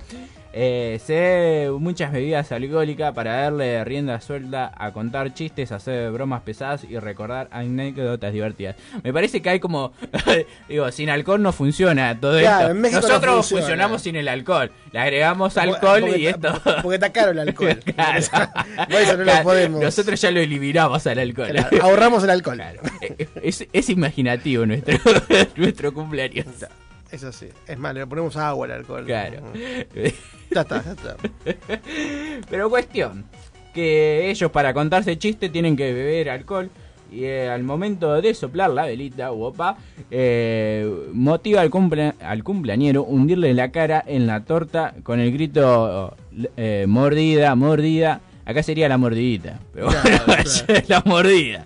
eh, 0.57 0.99
se 1.05 1.69
muchas 1.79 2.13
bebidas 2.13 2.49
alcohólicas 2.53 3.13
para 3.13 3.41
darle 3.41 3.83
rienda 3.83 4.21
suelta 4.21 4.71
a 4.75 4.93
contar 4.93 5.33
chistes, 5.33 5.73
hacer 5.73 6.11
bromas 6.11 6.43
pesadas 6.43 6.85
y 6.85 6.97
recordar 6.97 7.49
anécdotas 7.51 8.31
divertidas. 8.31 8.77
Me 9.03 9.11
parece 9.11 9.41
que 9.41 9.49
hay 9.49 9.59
como, 9.59 9.91
digo, 10.69 10.89
sin 10.93 11.09
alcohol 11.09 11.41
no 11.41 11.51
funciona 11.51 12.17
todo 12.19 12.39
Claro, 12.39 12.69
esto. 12.69 12.73
no 12.73 12.89
Nosotros 12.89 13.35
funciona. 13.35 13.61
funcionamos 13.61 14.01
sin 14.01 14.15
el 14.15 14.27
alcohol. 14.29 14.71
Le 14.93 14.99
agregamos 14.99 15.57
alcohol 15.57 16.01
Porque- 16.01 16.19
y 16.19 16.27
esto. 16.27 16.61
Porque 16.81 16.95
está 16.95 17.11
caro 17.11 17.31
el 17.31 17.39
alcohol. 17.39 17.77
Claro. 17.95 18.19
Eso 18.89 19.17
no 19.17 19.23
lo 19.25 19.43
podemos. 19.43 19.81
Nosotros 19.81 20.21
ya 20.21 20.31
lo 20.31 20.39
eliminamos 20.39 21.05
al 21.05 21.19
alcohol. 21.19 21.53
Ahorramos 21.81 22.23
el 22.23 22.29
alcohol. 22.29 22.61
Es, 23.43 23.67
es 23.73 23.89
imaginativo 23.89 24.65
nuestro, 24.65 24.97
nuestro 25.57 25.93
cumpleaños. 25.93 26.45
Eso 27.11 27.31
sí. 27.31 27.47
Es 27.67 27.77
más, 27.77 27.93
le 27.93 28.05
ponemos 28.07 28.35
agua 28.35 28.65
al 28.65 28.71
alcohol. 28.73 29.05
Claro. 29.05 29.41
Ya 30.51 30.61
está, 30.61 30.81
ya 30.83 30.91
está. 30.91 31.17
Pero 32.49 32.69
cuestión, 32.69 33.25
que 33.73 34.29
ellos 34.29 34.51
para 34.51 34.73
contarse 34.73 35.17
chiste 35.17 35.49
tienen 35.49 35.75
que 35.75 35.91
beber 35.91 36.29
alcohol 36.29 36.69
y 37.11 37.23
eh, 37.25 37.49
al 37.49 37.63
momento 37.63 38.21
de 38.21 38.33
soplar 38.33 38.69
la 38.69 38.85
velita, 38.85 39.31
opa, 39.31 39.77
eh, 40.11 40.89
motiva 41.13 41.61
al, 41.61 41.69
cumple- 41.71 42.13
al 42.21 42.43
cumpleañero 42.43 43.03
hundirle 43.03 43.53
la 43.53 43.71
cara 43.71 44.01
en 44.05 44.27
la 44.27 44.45
torta 44.45 44.93
con 45.03 45.19
el 45.19 45.31
grito 45.33 46.15
eh, 46.55 46.85
mordida, 46.87 47.53
mordida. 47.55 48.21
Acá 48.45 48.61
sería 48.63 48.87
la 48.87 48.97
mordidita, 48.97 49.59
pero 49.73 49.87
bueno, 50.27 50.43
la 50.87 51.01
mordida. 51.05 51.65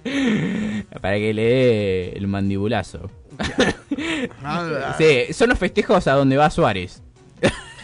Para 1.02 1.18
que 1.18 1.34
le 1.34 1.44
dé 1.44 2.10
el 2.16 2.28
mandibulazo. 2.28 3.12
Sí, 4.98 5.34
son 5.34 5.50
los 5.50 5.60
festejos 5.60 6.08
a 6.08 6.14
donde 6.14 6.38
va 6.38 6.50
Suárez. 6.50 7.02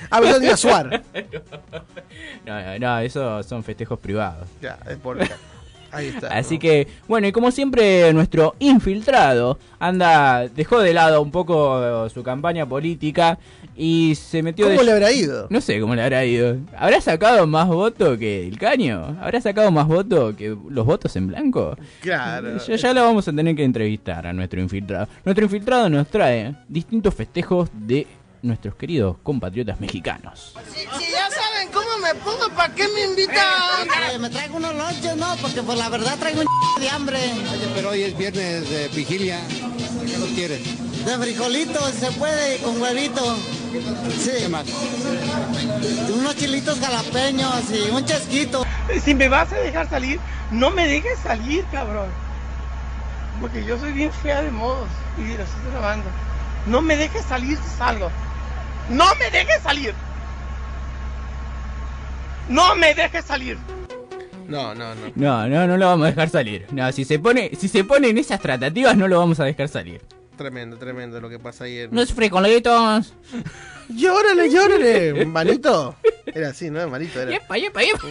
Ah, 0.09 0.19
pero 0.19 0.33
yo 0.33 0.39
digo 0.39 0.57
Suar. 0.57 1.03
No, 2.45 2.61
no, 2.61 2.79
no, 2.79 2.99
esos 2.99 3.45
son 3.45 3.63
festejos 3.63 3.99
privados. 3.99 4.47
Ya, 4.61 4.77
es 4.87 4.97
por. 4.97 5.17
Ahí 5.91 6.07
está. 6.07 6.27
Así 6.27 6.59
que, 6.59 6.87
bueno, 7.07 7.27
y 7.27 7.31
como 7.31 7.51
siempre, 7.51 8.11
nuestro 8.13 8.55
infiltrado 8.59 9.57
anda, 9.79 10.47
dejó 10.47 10.79
de 10.79 10.93
lado 10.93 11.21
un 11.21 11.31
poco 11.31 12.07
su 12.09 12.21
campaña 12.21 12.65
política 12.65 13.39
y 13.77 14.15
se 14.15 14.41
metió 14.41 14.65
¿Cómo 14.67 14.79
de- 14.79 14.85
le 14.85 14.91
habrá 14.93 15.11
ido? 15.11 15.47
No 15.49 15.59
sé 15.61 15.79
cómo 15.81 15.95
le 15.95 16.01
habrá 16.03 16.23
ido. 16.25 16.57
¿Habrá 16.77 17.01
sacado 17.01 17.45
más 17.45 17.67
votos 17.67 18.17
que 18.17 18.47
el 18.47 18.57
caño? 18.57 19.17
¿Habrá 19.21 19.41
sacado 19.41 19.69
más 19.71 19.87
votos 19.87 20.35
que 20.35 20.55
los 20.69 20.85
votos 20.85 21.15
en 21.15 21.27
blanco? 21.27 21.77
Claro. 22.01 22.57
Ya, 22.65 22.75
ya 22.75 22.93
lo 22.93 23.03
vamos 23.03 23.27
a 23.27 23.33
tener 23.33 23.55
que 23.55 23.63
entrevistar 23.63 24.25
a 24.27 24.33
nuestro 24.33 24.61
infiltrado. 24.61 25.07
Nuestro 25.25 25.45
infiltrado 25.45 25.89
nos 25.89 26.07
trae 26.07 26.55
distintos 26.69 27.13
festejos 27.13 27.69
de 27.73 28.07
nuestros 28.41 28.75
queridos 28.75 29.17
compatriotas 29.23 29.79
mexicanos. 29.81 30.53
Si, 30.71 30.81
si 30.81 31.11
ya 31.11 31.27
saben 31.31 31.67
cómo 31.73 31.97
me 32.01 32.13
pongo, 32.23 32.47
¿para 32.55 32.73
qué 32.75 32.87
me 32.87 33.03
invitan? 33.05 34.21
me 34.21 34.29
traigo 34.29 34.57
unos 34.57 34.75
lonches, 34.75 35.17
¿no? 35.17 35.35
Porque 35.41 35.63
pues 35.63 35.77
la 35.77 35.89
verdad 35.89 36.15
traigo 36.19 36.41
un 36.41 36.81
de 36.81 36.89
hambre. 36.89 37.17
Oye, 37.17 37.67
pero 37.75 37.89
hoy 37.89 38.03
es 38.03 38.17
viernes 38.17 38.69
de 38.69 38.87
vigilia. 38.89 39.39
¿Qué 40.05 40.17
los 40.19 40.29
quieres? 40.29 40.61
De 41.05 41.17
frijolitos, 41.19 41.91
se 41.91 42.11
puede, 42.13 42.57
con 42.57 42.81
huevito. 42.81 43.37
Sí. 44.17 44.31
¿Qué 44.39 44.49
más? 44.49 44.65
Unos 46.17 46.35
chilitos 46.35 46.79
jalapeños 46.79 47.63
y 47.71 47.91
un 47.91 48.03
chesquito. 48.03 48.65
Si 49.03 49.13
me 49.13 49.29
vas 49.29 49.51
a 49.53 49.57
dejar 49.57 49.87
salir, 49.87 50.19
no 50.51 50.71
me 50.71 50.87
dejes 50.87 51.19
salir, 51.19 51.63
cabrón. 51.71 52.09
Porque 53.39 53.63
yo 53.65 53.77
soy 53.77 53.91
bien 53.91 54.11
fea 54.11 54.41
de 54.41 54.49
modos 54.49 54.87
y 55.17 55.37
lo 55.37 55.43
estoy 55.43 55.71
grabando. 55.71 56.05
No 56.65 56.81
me 56.81 56.97
dejes 56.97 57.23
salir, 57.25 57.59
salgo. 57.77 58.09
No 58.89 59.05
me 59.19 59.29
dejes 59.29 59.61
salir. 59.61 59.93
No 62.49 62.75
me 62.75 62.95
dejes 62.95 63.25
salir. 63.25 63.57
No, 64.47 64.73
no, 64.73 64.95
no. 64.95 65.11
No, 65.15 65.47
no, 65.47 65.67
no 65.67 65.77
lo 65.77 65.85
vamos 65.87 66.05
a 66.05 66.09
dejar 66.09 66.29
salir. 66.29 66.65
No, 66.71 66.91
si 66.91 67.05
se 67.05 67.19
pone, 67.19 67.51
si 67.59 67.67
se 67.67 67.83
pone 67.83 68.09
en 68.09 68.17
esas 68.17 68.39
tratativas 68.39 68.95
no 68.95 69.07
lo 69.07 69.19
vamos 69.19 69.39
a 69.39 69.43
dejar 69.43 69.67
salir. 69.67 70.01
Tremendo, 70.37 70.77
tremendo 70.77 71.19
lo 71.21 71.29
que 71.29 71.39
pasa 71.39 71.63
ahí 71.65 71.79
en... 71.79 71.95
Los 71.95 72.13
frijolitos. 72.13 73.13
¡Llórale, 73.89 74.49
llórale! 74.49 75.25
¿Manito? 75.25 75.95
Era 76.25 76.49
así, 76.49 76.69
¿no? 76.71 76.87
Manito 76.89 77.21
era. 77.21 77.31
Yepa, 77.31 77.57
yepa, 77.57 77.81
yepa. 77.83 78.07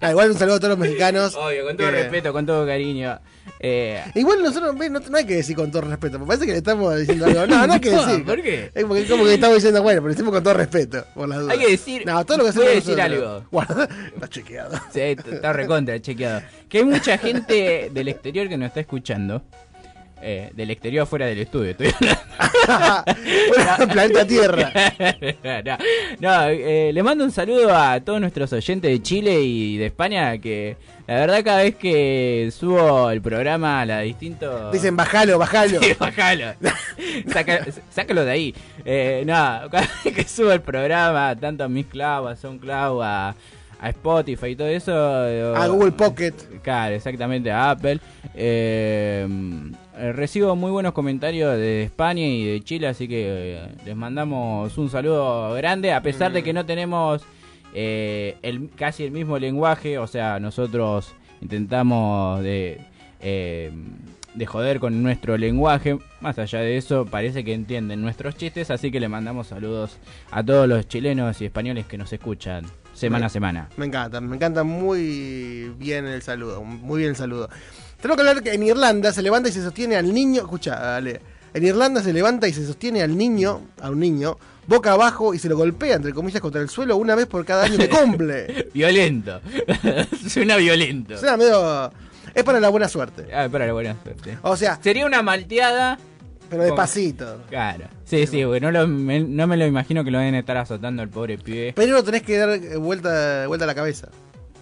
Igual 0.10 0.30
un 0.30 0.38
saludo 0.38 0.56
a 0.56 0.60
todos 0.60 0.70
los 0.70 0.78
mexicanos. 0.78 1.34
Obvio, 1.34 1.64
con 1.64 1.76
todo 1.76 1.86
que- 1.90 1.92
respeto, 2.02 2.32
con 2.32 2.46
todo 2.46 2.66
cariño. 2.66 3.18
Eh, 3.58 4.02
Igual 4.14 4.42
nosotros 4.42 4.74
no, 4.76 5.00
no 5.00 5.16
hay 5.16 5.24
que 5.26 5.36
decir 5.36 5.56
con 5.56 5.70
todo 5.70 5.82
respeto, 5.82 6.18
me 6.18 6.26
parece 6.26 6.46
que 6.46 6.52
le 6.52 6.58
estamos 6.58 6.96
diciendo 6.98 7.26
algo. 7.26 7.46
No, 7.46 7.66
no 7.66 7.72
hay 7.74 7.80
que 7.80 7.90
No, 7.92 8.04
decir. 8.06 8.24
¿por 8.24 8.42
qué? 8.42 8.70
Es 8.74 8.84
porque 8.84 9.06
como 9.06 9.24
que 9.24 9.34
estamos 9.34 9.56
diciendo, 9.56 9.82
bueno, 9.82 10.02
pero 10.02 10.12
decimos 10.12 10.32
con 10.32 10.42
todo 10.42 10.54
respeto, 10.54 11.04
por 11.14 11.28
las 11.28 11.38
dudas. 11.40 11.52
Hay 11.56 11.64
que 11.64 11.70
decir- 11.72 12.02
No, 12.04 12.24
todo 12.26 12.38
lo 12.38 12.44
que 12.44 12.50
voy 12.52 12.66
a 12.66 12.68
hacemos 12.70 12.84
decir 12.86 12.96
nosotros. 12.98 13.26
algo. 13.40 13.48
Guarda, 13.50 13.88
está 14.14 14.28
chequeado. 14.28 14.80
sí, 14.92 15.00
está 15.00 15.52
recontra, 15.52 16.00
chequeado. 16.00 16.42
Que 16.68 16.78
hay 16.78 16.84
mucha 16.84 17.16
gente 17.18 17.90
del 17.92 18.08
exterior 18.08 18.48
que 18.48 18.56
nos 18.58 18.68
está 18.68 18.80
escuchando. 18.80 19.42
Eh, 20.24 20.52
del 20.54 20.70
exterior 20.70 21.04
fuera 21.04 21.26
del 21.26 21.40
estudio, 21.40 21.72
estoy 21.72 21.88
Planeta 23.92 24.24
Tierra. 24.24 24.72
no, 25.64 25.78
no, 26.20 26.48
eh, 26.48 26.92
le 26.92 27.02
mando 27.02 27.24
un 27.24 27.32
saludo 27.32 27.74
a 27.76 27.98
todos 28.00 28.20
nuestros 28.20 28.52
oyentes 28.52 28.90
de 28.90 29.02
Chile 29.02 29.40
y 29.42 29.78
de 29.78 29.86
España 29.86 30.38
que 30.38 30.76
la 31.08 31.14
verdad 31.16 31.42
cada 31.44 31.58
vez 31.62 31.74
que 31.74 32.50
subo 32.56 33.10
el 33.10 33.20
programa 33.20 33.80
a 33.80 33.86
la 33.86 34.00
distintos... 34.00 34.72
Dicen, 34.72 34.96
bajalo, 34.96 35.38
bajalo. 35.38 35.80
Sí, 35.82 35.92
bajalo. 35.98 36.52
Saca- 37.26 37.66
sácalo 37.90 38.24
de 38.24 38.30
ahí. 38.30 38.54
Eh, 38.84 39.24
no, 39.26 39.68
cada 39.70 39.88
vez 40.04 40.14
que 40.14 40.24
subo 40.24 40.52
el 40.52 40.60
programa, 40.60 41.34
tanto 41.34 41.64
a 41.64 41.68
Miss 41.68 41.86
Cloud, 41.86 42.28
a 42.28 42.36
SoundCloud, 42.36 43.02
a, 43.02 43.34
a 43.80 43.88
Spotify 43.88 44.46
y 44.46 44.56
todo 44.56 44.68
eso. 44.68 44.92
A 45.56 45.66
Google 45.66 45.92
Pocket. 45.92 46.32
Claro, 46.62 46.94
exactamente, 46.94 47.50
a 47.50 47.70
Apple. 47.70 47.98
eh, 48.34 49.26
eh, 49.96 50.12
recibo 50.12 50.56
muy 50.56 50.70
buenos 50.70 50.92
comentarios 50.92 51.56
de 51.56 51.84
España 51.84 52.26
y 52.26 52.44
de 52.44 52.60
Chile, 52.62 52.88
así 52.88 53.08
que 53.08 53.56
eh, 53.56 53.68
les 53.84 53.96
mandamos 53.96 54.76
un 54.78 54.88
saludo 54.88 55.54
grande, 55.54 55.92
a 55.92 56.02
pesar 56.02 56.32
de 56.32 56.42
que 56.42 56.52
no 56.52 56.64
tenemos 56.64 57.22
eh, 57.74 58.36
el, 58.42 58.70
casi 58.70 59.04
el 59.04 59.10
mismo 59.12 59.38
lenguaje, 59.38 59.98
o 59.98 60.06
sea, 60.06 60.38
nosotros 60.40 61.14
intentamos 61.40 62.42
de, 62.42 62.80
eh, 63.20 63.72
de 64.34 64.46
joder 64.46 64.78
con 64.78 65.02
nuestro 65.02 65.36
lenguaje, 65.38 65.98
más 66.20 66.38
allá 66.38 66.60
de 66.60 66.76
eso, 66.76 67.06
parece 67.06 67.44
que 67.44 67.54
entienden 67.54 68.02
nuestros 68.02 68.36
chistes, 68.36 68.70
así 68.70 68.90
que 68.90 69.00
le 69.00 69.08
mandamos 69.08 69.46
saludos 69.46 69.98
a 70.30 70.42
todos 70.42 70.68
los 70.68 70.86
chilenos 70.86 71.40
y 71.40 71.46
españoles 71.46 71.86
que 71.86 71.96
nos 71.96 72.12
escuchan 72.12 72.64
semana 72.92 73.26
a 73.26 73.28
semana. 73.30 73.68
Me 73.76 73.86
encanta, 73.86 74.20
me 74.20 74.36
encanta 74.36 74.64
muy 74.64 75.72
bien 75.78 76.06
el 76.06 76.20
saludo, 76.22 76.62
muy 76.62 76.98
bien 76.98 77.10
el 77.10 77.16
saludo. 77.16 77.48
Tenemos 78.02 78.16
que 78.22 78.28
hablar 78.28 78.42
que 78.42 78.52
en 78.52 78.62
Irlanda 78.64 79.12
se 79.12 79.22
levanta 79.22 79.48
y 79.48 79.52
se 79.52 79.62
sostiene 79.62 79.96
al 79.96 80.12
niño, 80.12 80.42
escucha, 80.42 80.74
dale, 80.78 81.20
en 81.54 81.64
Irlanda 81.64 82.02
se 82.02 82.12
levanta 82.12 82.48
y 82.48 82.52
se 82.52 82.66
sostiene 82.66 83.02
al 83.02 83.16
niño, 83.16 83.60
a 83.80 83.88
un 83.90 84.00
niño, 84.00 84.36
boca 84.66 84.92
abajo 84.92 85.32
y 85.34 85.38
se 85.38 85.48
lo 85.48 85.56
golpea, 85.56 85.94
entre 85.96 86.12
comillas, 86.12 86.40
contra 86.42 86.60
el 86.60 86.68
suelo 86.68 86.96
una 86.96 87.14
vez 87.14 87.26
por 87.26 87.44
cada 87.44 87.64
año 87.64 87.78
que 87.78 87.88
cumple. 87.88 88.68
Violento. 88.74 89.40
Suena 90.28 90.56
violento. 90.56 91.16
Suena 91.16 91.36
medio... 91.36 91.92
Es 92.34 92.44
para 92.44 92.60
la 92.60 92.70
buena 92.70 92.88
suerte. 92.88 93.26
Ah, 93.34 93.48
para 93.52 93.66
la 93.66 93.72
buena 93.72 93.94
suerte. 94.02 94.38
O 94.42 94.56
sea, 94.56 94.78
Sería 94.82 95.04
una 95.06 95.22
malteada. 95.22 95.98
pero 96.48 96.62
despacito. 96.64 97.42
Claro. 97.50 97.84
Sí, 98.04 98.26
sí, 98.26 98.42
porque 98.44 98.60
no, 98.60 98.70
lo- 98.70 98.88
me, 98.88 99.20
no 99.20 99.46
me 99.46 99.56
lo 99.58 99.66
imagino 99.66 100.02
que 100.02 100.10
lo 100.10 100.18
deben 100.18 100.34
estar 100.36 100.56
azotando 100.56 101.02
al 101.02 101.08
pobre 101.10 101.36
pibe. 101.38 101.72
Pero 101.76 102.02
tenés 102.02 102.22
que 102.22 102.38
dar 102.38 102.48
eh, 102.50 102.76
vuelta, 102.76 103.46
vuelta 103.48 103.64
a 103.64 103.66
la 103.66 103.74
cabeza. 103.74 104.08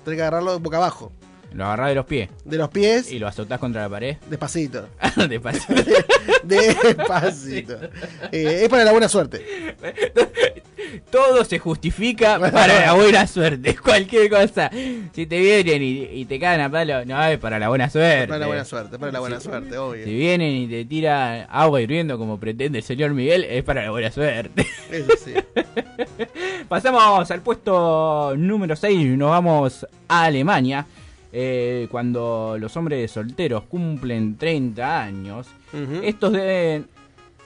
Tenés 0.05 0.17
que 0.17 0.23
agarrarlo 0.23 0.59
boca 0.59 0.79
abajo. 0.79 1.13
Lo 1.53 1.65
agarrás 1.67 1.89
de 1.89 1.95
los 1.97 2.07
pies. 2.07 2.29
De 2.45 2.57
los 2.57 2.69
pies, 2.71 3.11
Y 3.13 3.19
lo 3.19 3.27
azotás 3.29 3.59
contra 3.59 3.83
la 3.83 3.89
pared. 3.89 4.17
despacito. 4.29 4.89
Despacito. 5.29 5.75
Despacito. 6.45 7.75
Eh, 8.33 8.61
es 8.63 8.69
para 8.69 8.85
la 8.85 8.93
buena 8.93 9.09
suerte. 9.09 9.45
Todo 11.11 11.45
se 11.45 11.59
justifica 11.59 12.39
para 12.39 12.87
la 12.87 12.93
buena 12.95 13.27
suerte. 13.27 13.77
Cualquier 13.77 14.29
cosa. 14.31 14.71
Si 15.13 15.27
te 15.27 15.39
vienen 15.39 15.83
y, 15.83 16.03
y 16.21 16.25
te 16.25 16.39
caen 16.41 16.61
a 16.61 16.71
palo, 16.71 17.05
no 17.05 17.23
es 17.25 17.39
para 17.39 17.59
la 17.59 17.69
buena 17.69 17.89
suerte. 17.91 18.27
Para 18.29 18.39
la 18.41 18.47
buena 18.47 18.65
suerte, 18.65 18.99
para 18.99 19.13
la 19.13 19.21
buena 19.21 19.39
Si- 19.41 19.45
suerte, 19.49 19.77
obvio. 19.79 20.05
Si 20.05 20.15
vienen 20.15 20.55
y 20.55 20.67
te 20.69 20.85
tiran 20.85 21.47
agua 21.51 21.81
hirviendo 21.81 22.17
como 22.19 22.39
pretende 22.41 22.79
el 22.79 22.85
señor 22.85 23.11
Miguel, 23.13 23.45
es 23.45 23.63
para 23.65 23.83
la 23.85 23.91
buena 23.91 24.11
suerte. 24.11 24.67
Eso 24.91 25.13
sí. 25.25 25.35
Pasamos 26.69 27.31
al 27.31 27.41
puesto 27.43 28.35
número 28.37 28.75
6 28.77 29.01
y 29.01 29.05
nos 29.17 29.31
vamos 29.31 29.87
a 30.09 30.25
Alemania. 30.25 30.87
Eh, 31.33 31.87
cuando 31.91 32.57
los 32.59 32.77
hombres 32.77 33.11
solteros 33.11 33.65
cumplen 33.65 34.37
30 34.37 35.03
años, 35.03 35.47
estos 36.03 36.33
deben 36.33 36.87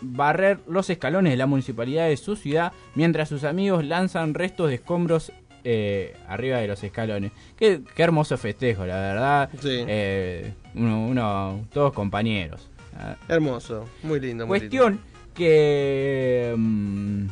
barrer 0.00 0.58
los 0.68 0.88
escalones 0.90 1.32
de 1.32 1.36
la 1.36 1.46
municipalidad 1.46 2.08
de 2.08 2.16
su 2.16 2.36
ciudad 2.36 2.72
mientras 2.94 3.28
sus 3.28 3.44
amigos 3.44 3.84
lanzan 3.84 4.34
restos 4.34 4.68
de 4.68 4.74
escombros 4.76 5.32
eh, 5.64 6.14
arriba 6.28 6.58
de 6.58 6.68
los 6.68 6.82
escalones. 6.84 7.32
Qué, 7.56 7.80
qué 7.94 8.02
hermoso 8.02 8.36
festejo, 8.36 8.84
la 8.86 8.96
verdad. 8.96 9.50
Sí. 9.60 9.84
Eh, 9.86 10.52
uno, 10.74 11.06
uno- 11.06 11.64
todos 11.72 11.92
compañeros. 11.94 12.68
Ah, 12.98 13.16
Hermoso. 13.28 13.86
Muy 14.02 14.20
lindo, 14.20 14.46
muy 14.46 14.60
lindo. 14.60 14.76
Cuestión 14.76 15.00
que 15.34 16.54
mm, 16.56 17.26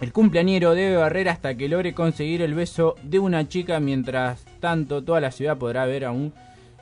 el 0.00 0.12
cumpleañero 0.12 0.74
debe 0.74 0.96
barrer 0.96 1.28
hasta 1.28 1.54
que 1.56 1.68
logre 1.68 1.92
conseguir 1.94 2.42
el 2.42 2.54
beso 2.54 2.94
de 3.02 3.18
una 3.18 3.46
chica. 3.48 3.80
Mientras 3.80 4.44
tanto, 4.60 5.02
toda 5.02 5.20
la 5.20 5.30
ciudad 5.30 5.56
podrá 5.58 5.86
ver 5.86 6.04
a 6.04 6.10
un. 6.12 6.32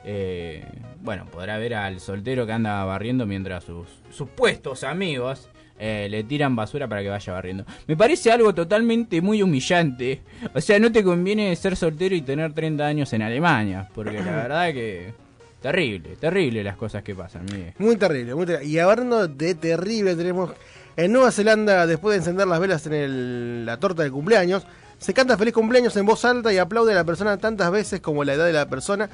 eh, 0.05 0.65
bueno, 1.01 1.25
podrá 1.31 1.57
ver 1.57 1.73
al 1.75 1.99
soltero 1.99 2.45
que 2.45 2.51
anda 2.53 2.83
barriendo 2.85 3.25
mientras 3.25 3.63
sus 3.63 3.87
supuestos 4.09 4.83
amigos 4.83 5.49
eh, 5.79 6.07
le 6.09 6.23
tiran 6.23 6.55
basura 6.55 6.87
para 6.87 7.01
que 7.03 7.09
vaya 7.09 7.33
barriendo. 7.33 7.65
Me 7.87 7.95
parece 7.95 8.31
algo 8.31 8.53
totalmente 8.53 9.21
muy 9.21 9.41
humillante. 9.43 10.21
O 10.53 10.59
sea, 10.61 10.79
no 10.79 10.91
te 10.91 11.03
conviene 11.03 11.55
ser 11.55 11.75
soltero 11.75 12.15
y 12.15 12.21
tener 12.21 12.53
30 12.53 12.85
años 12.85 13.13
en 13.13 13.21
Alemania. 13.21 13.87
Porque 13.93 14.19
la 14.21 14.31
verdad 14.35 14.73
que. 14.73 15.13
Terrible, 15.61 16.15
terrible 16.17 16.63
las 16.63 16.77
cosas 16.77 17.01
que 17.03 17.15
pasan. 17.15 17.45
Muy 17.79 17.95
terrible, 17.95 18.35
muy 18.35 18.45
terrible. 18.45 18.71
Y 18.71 18.77
hablando 18.79 19.27
de 19.27 19.55
terrible, 19.55 20.15
tenemos 20.15 20.51
en 20.95 21.11
Nueva 21.11 21.31
Zelanda, 21.31 21.85
después 21.87 22.13
de 22.13 22.17
encender 22.19 22.47
las 22.47 22.59
velas 22.59 22.85
en 22.87 22.93
el- 22.93 23.65
la 23.65 23.77
torta 23.77 24.03
de 24.03 24.11
cumpleaños, 24.11 24.65
se 24.99 25.13
canta 25.13 25.37
feliz 25.37 25.53
cumpleaños 25.53 25.95
en 25.97 26.05
voz 26.05 26.25
alta 26.25 26.51
y 26.53 26.57
aplaude 26.57 26.91
a 26.93 26.95
la 26.95 27.03
persona 27.03 27.37
tantas 27.37 27.69
veces 27.71 27.99
como 28.01 28.23
la 28.23 28.33
edad 28.33 28.45
de 28.45 28.53
la 28.53 28.67
persona. 28.67 29.09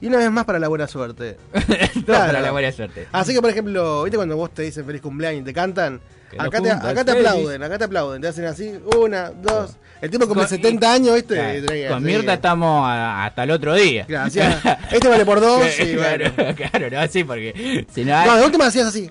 Y 0.00 0.08
una 0.08 0.18
vez 0.18 0.32
más 0.32 0.44
para 0.44 0.58
la 0.58 0.66
buena 0.66 0.88
suerte. 0.88 1.36
Todo 1.52 2.04
Claro. 2.06 2.26
para 2.26 2.40
la 2.40 2.50
buena 2.50 2.72
suerte. 2.72 3.06
Así 3.12 3.32
que, 3.32 3.40
por 3.40 3.50
ejemplo, 3.50 4.02
¿viste 4.02 4.16
cuando 4.16 4.36
vos 4.36 4.52
te 4.52 4.62
dicen 4.62 4.84
feliz 4.84 5.00
cumpleaños 5.00 5.42
y 5.42 5.44
te 5.44 5.52
cantan? 5.52 6.00
Acá 6.36 6.60
te, 6.60 6.70
acá 6.70 7.04
te 7.04 7.10
aplauden, 7.12 7.62
acá 7.62 7.78
te 7.78 7.84
aplauden, 7.84 8.20
te 8.22 8.26
hacen 8.28 8.46
así, 8.46 8.72
una, 8.98 9.30
dos. 9.30 9.76
El 10.00 10.10
tipo 10.10 10.26
como 10.26 10.40
Con- 10.40 10.48
70 10.48 10.92
años, 10.92 11.14
¿viste? 11.14 11.34
Claro, 11.66 11.94
con 11.94 12.02
Mirta 12.02 12.32
estamos 12.34 12.84
a- 12.88 13.26
hasta 13.26 13.44
el 13.44 13.50
otro 13.52 13.74
día. 13.74 14.04
Claro, 14.06 14.26
hacía, 14.26 14.78
este 14.90 15.06
vale 15.08 15.24
por 15.24 15.40
dos 15.42 15.62
y 15.78 15.94
claro, 15.94 16.32
bueno. 16.36 16.54
claro, 16.56 16.90
no, 16.90 17.06
sí, 17.08 17.22
porque 17.22 17.86
si 17.94 18.04
no 18.04 18.16
hay, 18.16 18.26
No, 18.28 18.36
de 18.38 18.44
última 18.46 18.66
hacías 18.66 18.86
así. 18.88 19.08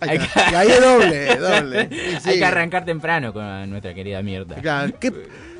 Hay 0.00 0.16
está. 0.18 0.50
Y 0.50 0.54
ahí 0.54 0.68
es 0.68 0.80
doble, 0.80 1.36
doble. 1.38 1.88
Y 2.24 2.28
hay 2.28 2.38
que 2.38 2.44
arrancar 2.44 2.84
temprano 2.84 3.32
con 3.32 3.70
nuestra 3.70 3.92
querida 3.94 4.22
Mirta. 4.22 4.56
Claro, 4.56 4.92
¿qué- 4.98 5.12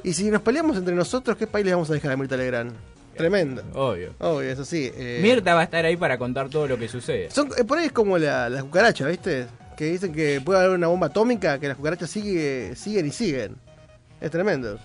y 0.03 0.13
si 0.15 0.31
nos 0.31 0.41
peleamos 0.43 0.77
entre 0.77 0.95
nosotros, 0.95 1.37
¿qué 1.37 1.47
país 1.47 1.65
le 1.67 1.73
vamos 1.73 1.91
a 1.91 1.95
dejar 1.95 2.13
a 2.13 2.17
Mirta 2.17 2.37
Legrand? 2.37 2.73
Tremendo. 3.17 3.63
Obvio. 3.75 4.15
Obvio, 4.19 4.51
eso 4.51 4.65
sí. 4.65 4.91
eh, 4.95 5.19
Mirta 5.23 5.55
va 5.55 5.61
a 5.61 5.65
estar 5.65 5.85
ahí 5.85 5.97
para 5.97 6.17
contar 6.17 6.49
todo 6.49 6.67
lo 6.67 6.79
que 6.79 6.89
sucede. 6.89 7.31
Son, 7.31 7.49
eh, 7.59 7.65
por 7.65 7.79
ahí 7.79 7.87
es 7.87 7.93
como 7.93 8.17
la, 8.17 8.49
las 8.49 8.63
cucarachas, 8.63 9.09
¿viste? 9.09 9.47
Que 9.77 9.87
dicen 9.87 10.13
que 10.13 10.41
puede 10.41 10.61
haber 10.61 10.71
una 10.77 10.87
bomba 10.87 11.09
atómica, 11.09 11.59
que 11.59 11.69
las 11.69 11.77
cucarachas 11.77 12.09
sigue, 12.09 12.75
siguen 12.77 13.07
y 13.07 13.11
siguen. 13.11 13.57
Es 14.21 14.31
tremendo. 14.31 14.79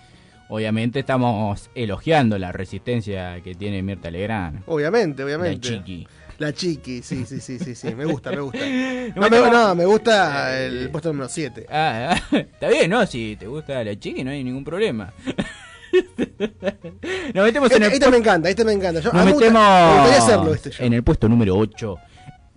Obviamente 0.50 1.00
estamos 1.00 1.70
elogiando 1.76 2.38
la 2.38 2.52
resistencia 2.52 3.42
que 3.42 3.56
tiene 3.56 3.82
Mirta 3.82 4.12
Legrand. 4.12 4.64
Obviamente, 4.68 5.24
obviamente. 5.24 5.70
La 5.70 5.78
chiqui. 5.78 6.08
La 6.38 6.52
chiqui, 6.54 7.02
sí, 7.02 7.26
sí, 7.26 7.40
sí, 7.40 7.58
sí, 7.60 7.76
sí. 7.76 7.96
Me 7.96 8.06
gusta, 8.06 8.32
me 8.32 8.40
gusta. 8.42 8.60
No 9.16 9.22
No, 9.22 9.30
me 9.30 9.50
no, 9.52 9.76
me 9.76 9.86
gusta 9.86 10.60
el 10.60 10.90
puesto 10.90 11.10
número 11.10 11.30
7. 11.30 11.66
Ah, 11.70 12.16
ah, 12.32 12.38
está 12.38 12.68
bien, 12.70 12.90
¿no? 12.90 13.06
Si 13.06 13.36
te 13.38 13.48
gusta 13.48 13.84
la 13.84 13.98
chiqui 13.98 14.24
no 14.24 14.32
hay 14.32 14.44
ningún 14.44 14.64
problema. 14.64 15.14
Nos 17.34 17.44
metemos 17.46 17.72
en 17.72 17.84
Este, 17.84 17.88
el 17.88 17.94
este 17.94 18.10
me 18.12 18.18
encanta, 18.18 18.50
este 18.50 18.66
me 18.66 18.74
encanta. 18.74 19.00
Yo, 19.00 19.12
Nos 19.14 19.24
gusta- 19.32 19.38
metemos 19.40 20.10
hacerlo 20.18 20.54
este 20.54 20.72
yo. 20.72 20.84
en 20.84 20.94
el 20.94 21.04
puesto 21.04 21.30
número 21.30 21.56
8. 21.56 21.98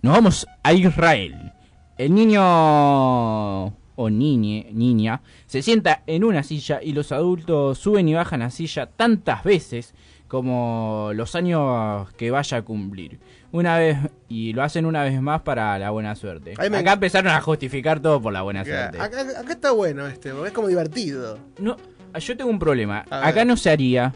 Nos 0.01 0.13
vamos 0.13 0.47
a 0.63 0.73
Israel. 0.73 1.53
El 1.97 2.13
niño 2.15 2.41
o 2.41 4.09
niñe, 4.09 4.69
niña 4.71 5.21
se 5.45 5.61
sienta 5.61 6.03
en 6.07 6.23
una 6.23 6.43
silla 6.43 6.79
y 6.81 6.93
los 6.93 7.11
adultos 7.11 7.77
suben 7.77 8.07
y 8.07 8.13
bajan 8.13 8.39
la 8.39 8.49
silla 8.49 8.85
tantas 8.87 9.43
veces 9.43 9.93
como 10.29 11.11
los 11.13 11.35
años 11.35 12.09
que 12.13 12.31
vaya 12.31 12.57
a 12.57 12.61
cumplir. 12.61 13.19
Una 13.51 13.77
vez 13.79 13.97
y 14.27 14.53
lo 14.53 14.61
hacen 14.63 14.85
una 14.85 15.03
vez 15.03 15.19
más 15.21 15.41
para 15.41 15.79
la 15.79 15.89
buena 15.89 16.15
suerte. 16.15 16.53
Me- 16.69 16.77
Acá 16.77 16.93
empezaron 16.93 17.31
a 17.31 17.41
justificar 17.41 17.99
todo 17.99 18.21
por 18.21 18.31
la 18.31 18.43
buena 18.43 18.63
suerte. 18.63 18.99
acá- 19.01 19.21
acá 19.39 19.51
está 19.53 19.71
bueno 19.71 20.05
este, 20.07 20.31
porque 20.31 20.49
es 20.49 20.53
como 20.53 20.67
divertido. 20.67 21.39
No, 21.57 21.75
yo 22.19 22.37
tengo 22.37 22.49
un 22.51 22.59
problema. 22.59 23.05
A 23.09 23.19
ver. 23.21 23.27
Acá 23.29 23.45
no 23.45 23.57
se 23.57 23.71
haría 23.71 24.13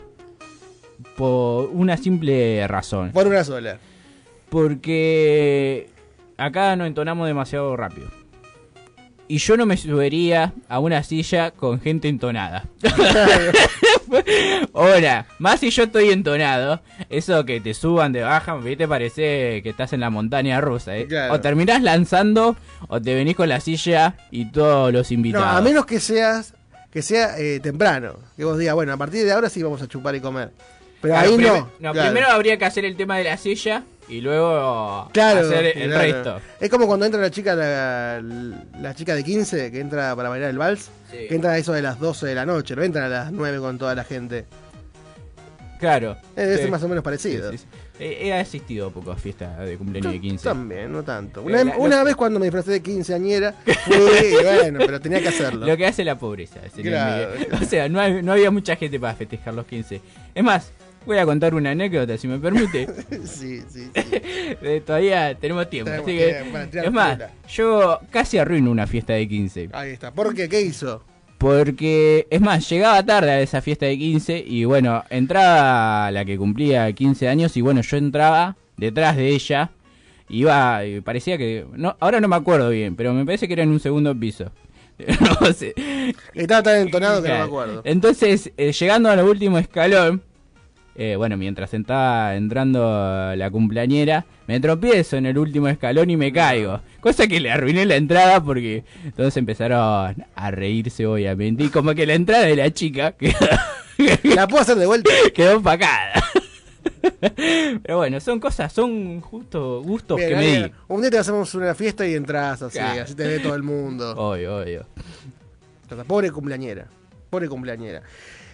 por 1.18 1.70
una 1.74 1.98
simple 1.98 2.68
razón. 2.68 3.12
Por 3.12 3.26
una 3.28 3.44
sola. 3.44 3.80
Porque 4.50 5.90
acá 6.38 6.76
no 6.76 6.86
entonamos 6.86 7.26
demasiado 7.28 7.76
rápido. 7.76 8.08
Y 9.34 9.40
yo 9.40 9.58
no 9.58 9.66
me 9.66 9.78
subiría 9.78 10.54
a 10.70 10.78
una 10.78 11.02
silla 11.02 11.50
con 11.50 11.82
gente 11.82 12.08
entonada. 12.08 12.66
Ahora, 14.76 15.26
más 15.40 15.60
si 15.60 15.72
yo 15.72 15.86
estoy 15.86 16.10
entonado, 16.12 16.82
eso 17.10 17.44
que 17.44 17.60
te 17.60 17.74
suban, 17.74 18.14
te 18.14 18.22
bajan, 18.22 18.64
¿viste? 18.64 18.88
Parece 18.88 19.62
que 19.64 19.70
estás 19.70 19.92
en 19.94 20.02
la 20.02 20.12
montaña 20.12 20.62
rusa, 20.62 20.96
¿eh? 20.96 21.08
Claro. 21.08 21.34
O 21.34 21.40
terminás 21.42 21.82
lanzando, 21.82 22.56
o 22.88 23.02
te 23.02 23.16
venís 23.16 23.36
con 23.36 23.50
la 23.50 23.60
silla 23.60 24.16
y 24.30 24.52
todos 24.52 24.94
los 24.94 25.10
No, 25.10 25.16
invitados. 25.16 25.48
a 25.58 25.62
menos 25.62 25.88
que 25.88 26.00
seas 26.00 26.54
que 26.92 27.02
sea 27.02 27.40
eh, 27.40 27.60
temprano. 27.60 28.14
Que 28.38 28.46
vos 28.46 28.60
digas, 28.60 28.76
bueno, 28.76 28.94
a 28.94 28.98
partir 28.98 29.26
de 29.26 29.32
ahora 29.32 29.50
sí 29.50 29.64
vamos 29.64 29.82
a 29.82 29.88
chupar 29.88 30.14
y 30.16 30.20
comer. 30.20 30.52
Pero 31.04 31.14
Claro, 31.16 31.30
ahí 31.32 31.38
no. 31.38 31.70
no, 31.80 31.92
Claro. 31.92 32.12
primero 32.12 32.32
habría 32.32 32.58
que 32.58 32.66
hacer 32.66 32.86
el 32.86 32.96
tema 32.96 33.18
de 33.18 33.26
la 33.26 33.38
silla 33.38 33.84
y 34.08 34.22
luego 34.22 35.10
Claro, 35.14 35.42
hacer 35.42 35.78
el 35.78 35.90
claro. 35.92 36.02
resto. 36.02 36.42
Es 36.62 36.70
como 36.70 36.88
cuando 36.88 37.06
entra 37.06 37.20
la 37.22 37.30
chica, 37.30 37.54
la, 37.56 38.22
la 38.80 38.96
chica 38.96 39.14
de 39.14 39.24
15, 39.24 39.70
que 39.72 39.80
entra 39.82 40.16
para 40.16 40.30
bailar 40.30 40.50
el 40.50 40.58
vals, 40.58 40.90
Sí. 41.12 41.28
que 41.28 41.36
entra 41.36 41.52
a 41.52 41.58
eso 41.58 41.74
de 41.74 41.82
las 41.84 42.00
12 42.00 42.26
de 42.26 42.34
la 42.36 42.46
noche, 42.46 42.76
no 42.76 42.82
entra 42.84 43.06
a 43.06 43.10
las 43.10 43.32
9 43.32 43.60
con 43.60 43.78
toda 43.78 43.94
la 43.94 44.04
gente. 44.06 44.46
Claro. 45.80 46.16
Debe 46.36 46.56
Sí. 46.56 46.62
ser 46.62 46.72
más 46.72 46.82
o 46.84 46.88
menos 46.88 47.04
parecido. 47.04 47.52
Sí. 47.52 47.60
He, 48.00 48.34
asistido 48.34 48.88
a 48.88 48.90
pocas 48.90 49.22
fiestas 49.22 49.60
de 49.60 49.78
cumpleaños 49.78 50.14
de 50.14 50.20
15. 50.20 50.44
También, 50.46 50.92
no 50.92 51.04
tanto. 51.04 51.42
Una, 51.44 51.64
la- 51.64 51.78
una 51.78 52.00
lo- 52.00 52.06
vez 52.06 52.16
cuando 52.16 52.40
me 52.40 52.46
disfracé 52.48 52.72
de 52.72 52.82
quinceañera, 52.82 53.54
fui, 53.86 54.34
bueno, 54.44 54.80
pero 54.80 55.00
tenía 55.00 55.22
que 55.22 55.28
hacerlo. 55.30 55.66
Lo 55.66 55.78
que 55.78 55.86
hace 55.86 56.04
la 56.04 56.18
pobreza, 56.18 56.60
Claro. 56.82 57.30
Miguel. 57.38 57.54
O 57.62 57.66
sea, 57.66 57.88
no, 57.90 58.00
hay- 58.00 58.24
no 58.24 58.32
había 58.32 58.50
mucha 58.50 58.76
gente 58.78 59.00
para 59.00 59.14
festejar 59.16 59.54
los 59.54 59.66
15. 59.66 60.02
Es 60.34 60.44
más, 60.44 60.72
voy 61.06 61.18
a 61.18 61.26
contar 61.26 61.54
una 61.54 61.72
anécdota, 61.72 62.18
si 62.18 62.28
me 62.28 62.40
permite. 62.40 62.88
sí, 63.26 63.62
sí, 63.70 63.90
sí. 63.92 63.92
Eh, 64.62 64.82
Todavía 64.86 65.36
tenemos 65.36 65.70
tiempo. 65.70 65.92
Tenemos 65.92 66.08
así 66.08 66.18
que, 66.18 66.34
tiempo 66.34 66.52
para 66.52 66.68
tirar 66.68 66.86
es 66.86 66.92
más, 66.92 67.20
yo 67.50 68.00
casi 68.12 68.38
arruino 68.38 68.72
una 68.72 68.88
fiesta 68.88 69.14
de 69.14 69.28
15. 69.28 69.70
Ahí 69.74 69.92
está. 69.92 70.12
¿Por 70.12 70.34
qué? 70.34 70.48
¿Qué 70.48 70.62
hizo? 70.62 71.04
Porque, 71.38 72.28
es 72.30 72.40
más, 72.40 72.70
llegaba 72.70 73.04
tarde 73.04 73.32
a 73.32 73.42
esa 73.42 73.62
fiesta 73.62 73.86
de 73.86 73.98
15 73.98 74.44
y 74.48 74.64
bueno, 74.64 75.04
entraba 75.10 76.10
la 76.12 76.24
que 76.24 76.38
cumplía 76.38 76.92
15 76.92 77.28
años 77.28 77.58
y 77.58 77.62
bueno, 77.62 77.82
yo 77.82 77.98
entraba 77.98 78.56
detrás 78.78 79.18
de 79.18 79.30
ella. 79.30 79.72
Iba, 80.30 80.86
y 80.86 81.02
parecía 81.02 81.38
que... 81.38 81.66
no 81.76 81.98
Ahora 82.00 82.22
no 82.22 82.28
me 82.28 82.38
acuerdo 82.38 82.70
bien, 82.70 82.96
pero 82.96 83.14
me 83.14 83.26
parece 83.26 83.48
que 83.48 83.54
era 83.54 83.64
en 83.64 83.72
un 83.72 83.80
segundo 83.80 84.18
piso. 84.18 84.52
no 85.42 85.54
sé. 85.54 85.74
Estaba 86.34 86.64
tan 86.64 86.78
entonado 86.78 87.22
que 87.22 87.30
no 87.30 87.36
me 87.36 87.42
acuerdo. 87.42 87.82
Entonces, 87.84 88.52
eh, 88.58 88.72
llegando 88.72 89.10
al 89.10 89.20
último 89.24 89.58
escalón, 89.58 90.24
eh, 90.96 91.16
bueno, 91.16 91.38
mientras 91.38 91.74
estaba 91.74 92.36
entrando 92.36 93.34
la 93.36 93.50
cumpleañera, 93.50 94.26
me 94.48 94.60
tropiezo 94.60 95.18
en 95.18 95.26
el 95.26 95.38
último 95.38 95.68
escalón 95.68 96.10
y 96.10 96.18
me 96.18 96.32
caigo. 96.32 96.82
Cosa 97.00 97.28
que 97.28 97.40
le 97.40 97.52
arruiné 97.52 97.86
la 97.86 97.96
entrada 97.96 98.44
porque 98.44 98.84
todos 99.16 99.36
empezaron 99.38 100.26
a 100.36 100.52
reírse, 100.52 101.06
obviamente. 101.06 101.64
Y 101.64 101.70
como 101.70 101.94
que 101.96 102.06
la 102.06 102.14
entrada 102.14 102.46
de 102.46 102.56
la 102.56 102.72
chica 102.72 103.12
quedó, 103.18 103.34
La 104.36 104.48
puedo 104.48 104.62
hacer 104.62 104.78
de 104.78 104.86
vuelta. 104.86 105.10
quedó 105.34 105.58
opacada. 105.58 106.24
Pero 107.82 107.98
bueno, 107.98 108.20
son 108.20 108.40
cosas, 108.40 108.72
son 108.72 109.20
justo 109.22 109.82
gustos 109.82 110.18
Bien, 110.18 110.30
que 110.30 110.36
me 110.36 110.46
di. 110.64 110.72
Un 110.88 111.02
día 111.02 111.12
te 111.12 111.18
hacemos 111.18 111.54
una 111.56 111.74
fiesta 111.76 112.06
y 112.08 112.14
entras 112.14 112.62
así, 112.62 112.78
Claro. 112.78 113.02
así 113.04 113.16
te 113.16 113.28
ve 113.28 113.40
todo 113.40 113.56
el 113.56 113.64
mundo. 113.64 114.12
Obvio, 114.16 114.58
obvio. 114.58 114.86
Pobre 116.08 116.32
cumpleañera. 116.32 116.88
Pobre 117.30 117.48
cumpleañera. 117.50 118.02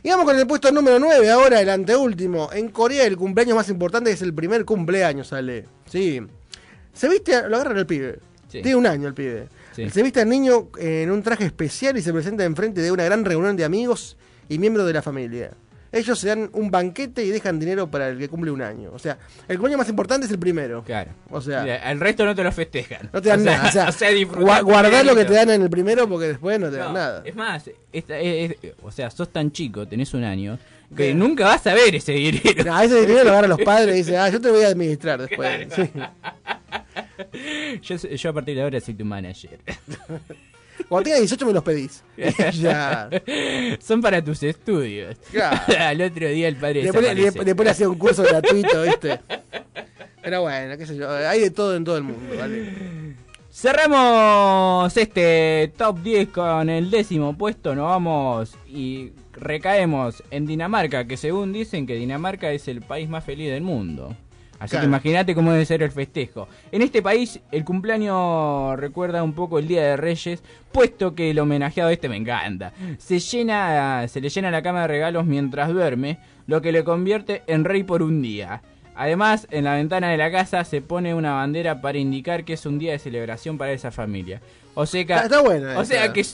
Y 0.03 0.09
vamos 0.09 0.25
con 0.25 0.39
el 0.39 0.47
puesto 0.47 0.71
número 0.71 0.99
9, 0.99 1.29
ahora 1.29 1.61
el 1.61 1.69
anteúltimo. 1.69 2.49
En 2.53 2.69
Corea 2.69 3.05
el 3.05 3.17
cumpleaños 3.17 3.55
más 3.55 3.69
importante 3.69 4.11
es 4.11 4.21
el 4.21 4.33
primer 4.33 4.63
cumpleaños, 4.65 5.27
sale. 5.27 5.65
Sí. 5.85 6.21
Se 6.93 7.09
viste, 7.09 7.47
lo 7.47 7.55
agarran 7.57 7.77
el 7.77 7.85
pibe. 7.85 8.19
Sí. 8.47 8.61
Tiene 8.61 8.75
un 8.75 8.87
año 8.87 9.07
el 9.07 9.13
pibe. 9.13 9.47
Sí. 9.75 9.89
Se 9.89 10.01
viste 10.01 10.21
al 10.21 10.29
niño 10.29 10.69
en 10.77 11.11
un 11.11 11.21
traje 11.21 11.45
especial 11.45 11.97
y 11.97 12.01
se 12.01 12.13
presenta 12.13 12.43
enfrente 12.45 12.81
de 12.81 12.91
una 12.91 13.03
gran 13.03 13.25
reunión 13.25 13.55
de 13.55 13.65
amigos 13.65 14.17
y 14.47 14.57
miembros 14.57 14.87
de 14.87 14.93
la 14.93 15.01
familia. 15.01 15.51
Ellos 15.91 16.19
se 16.19 16.27
dan 16.27 16.49
un 16.53 16.69
banquete 16.69 17.23
y 17.25 17.29
dejan 17.29 17.59
dinero 17.59 17.89
para 17.89 18.09
el 18.09 18.17
que 18.19 18.29
cumple 18.29 18.51
un 18.51 18.61
año. 18.61 18.91
O 18.93 18.99
sea, 18.99 19.17
el 19.47 19.57
cumpleaños 19.57 19.79
más 19.79 19.89
importante 19.89 20.25
es 20.27 20.31
el 20.31 20.39
primero. 20.39 20.83
Claro. 20.83 21.11
O 21.29 21.41
sea, 21.41 21.61
Mira, 21.63 21.91
el 21.91 21.99
resto 21.99 22.25
no 22.25 22.35
te 22.35 22.43
lo 22.43 22.51
festejan. 22.51 23.09
no 23.11 23.21
te 23.21 23.29
dan 23.29 23.39
O 23.39 23.43
sea, 23.43 23.57
nada. 23.63 23.89
O 23.89 23.91
sea, 23.91 24.11
gua- 24.13 24.61
guardar 24.63 25.05
lo 25.05 25.15
que 25.15 25.25
te 25.25 25.33
dan 25.33 25.49
en 25.49 25.61
el 25.63 25.69
primero 25.69 26.07
porque 26.07 26.27
después 26.27 26.59
no 26.59 26.69
te 26.69 26.77
dan 26.77 26.87
No, 26.89 26.93
nada. 26.93 27.21
Es 27.25 27.35
más, 27.35 27.69
esta- 27.91 28.19
es- 28.19 28.55
es- 28.61 28.73
o 28.83 28.91
sea, 28.91 29.09
sos 29.09 29.29
tan 29.29 29.51
chico, 29.51 29.87
tenés 29.87 30.13
un 30.13 30.23
año, 30.23 30.59
que 30.95 31.13
nunca 31.13 31.45
vas 31.45 31.65
a 31.67 31.73
ver 31.73 31.95
ese 31.95 32.13
dinero. 32.13 32.73
A 32.73 32.83
ese 32.83 33.01
dinero 33.01 33.23
lo 33.25 33.29
agarran 33.31 33.49
los 33.49 33.61
padres 33.61 33.93
y 33.95 33.97
dicen, 33.99 34.15
ah, 34.15 34.29
yo 34.29 34.39
te 34.41 34.49
voy 34.51 34.63
a 34.63 34.67
administrar 34.67 35.19
después. 35.21 35.67
Sí. 35.75 35.89
yo, 37.81 37.95
yo 37.95 38.29
a 38.29 38.33
partir 38.33 38.55
de 38.55 38.61
ahora 38.63 38.79
soy 38.79 38.93
tu 38.93 39.05
manager. 39.05 39.59
Cuando 40.87 41.03
tengas 41.05 41.19
18 41.19 41.45
me 41.45 41.53
los 41.53 41.63
pedís. 41.63 42.03
ya. 42.53 43.09
Son 43.81 44.01
para 44.01 44.23
tus 44.23 44.41
estudios. 44.43 45.15
Al 45.79 46.01
otro 46.01 46.27
día 46.29 46.47
el 46.47 46.55
padre 46.55 46.83
Después, 46.83 47.03
le- 47.03 47.15
desaparece. 47.15 47.45
después 47.45 47.65
le 47.65 47.71
hacía 47.71 47.89
un 47.89 47.97
curso 47.97 48.23
gratuito, 48.23 48.81
¿viste? 48.83 49.19
Pero 50.21 50.41
bueno, 50.41 50.77
qué 50.77 50.85
sé 50.85 50.95
yo. 50.95 51.09
Hay 51.09 51.39
de 51.41 51.51
todo 51.51 51.75
en 51.75 51.83
todo 51.83 51.97
el 51.97 52.03
mundo, 52.03 52.35
¿vale? 52.37 52.69
Cerramos 53.51 54.95
este 54.97 55.71
top 55.77 55.99
10 56.01 56.29
con 56.29 56.69
el 56.69 56.89
décimo 56.91 57.37
puesto. 57.37 57.75
Nos 57.75 57.85
vamos 57.87 58.55
y 58.67 59.11
recaemos 59.33 60.23
en 60.31 60.45
Dinamarca, 60.45 61.05
que 61.05 61.17
según 61.17 61.51
dicen 61.53 61.85
que 61.87 61.95
Dinamarca 61.95 62.51
es 62.51 62.67
el 62.67 62.81
país 62.81 63.09
más 63.09 63.23
feliz 63.23 63.49
del 63.51 63.61
mundo. 63.63 64.15
Así 64.59 64.71
Claro. 64.71 64.81
que 64.83 64.87
imagínate 64.87 65.35
cómo 65.35 65.51
debe 65.53 65.65
ser 65.65 65.81
el 65.83 65.91
festejo. 65.91 66.47
En 66.71 66.81
este 66.81 67.01
país 67.01 67.39
el 67.51 67.63
cumpleaños 67.63 68.77
recuerda 68.77 69.23
un 69.23 69.33
poco 69.33 69.59
el 69.59 69.67
Día 69.67 69.83
de 69.83 69.97
Reyes, 69.97 70.43
puesto 70.71 71.15
que 71.15 71.31
el 71.31 71.39
homenajeado 71.39 71.89
este 71.89 72.09
me 72.09 72.17
encanta. 72.17 72.73
Se 72.97 73.19
llena, 73.19 74.07
se 74.07 74.21
le 74.21 74.29
llena 74.29 74.51
la 74.51 74.61
cama 74.61 74.81
de 74.81 74.87
regalos 74.87 75.25
mientras 75.25 75.69
duerme, 75.69 76.19
lo 76.47 76.61
que 76.61 76.71
le 76.71 76.83
convierte 76.83 77.41
en 77.47 77.63
rey 77.63 77.83
por 77.83 78.01
un 78.03 78.21
día. 78.21 78.61
Además, 78.95 79.47
en 79.51 79.63
la 79.63 79.75
ventana 79.75 80.09
de 80.09 80.17
la 80.17 80.29
casa 80.29 80.65
se 80.65 80.81
pone 80.81 81.13
una 81.13 81.33
bandera 81.35 81.79
para 81.79 81.97
indicar 81.97 82.43
que 82.43 82.53
es 82.53 82.65
un 82.65 82.79
día 82.79 82.91
de 82.91 82.99
celebración 82.99 83.57
para 83.57 83.71
esa 83.71 83.91
familia. 83.91 84.41
O 84.73 84.85
sea 84.85 85.05
que, 85.05 85.13
Está- 85.13 85.23
está 85.25 85.41
buena 85.41 85.79
o 85.79 85.85
sea 85.85 86.11
que 86.11 86.25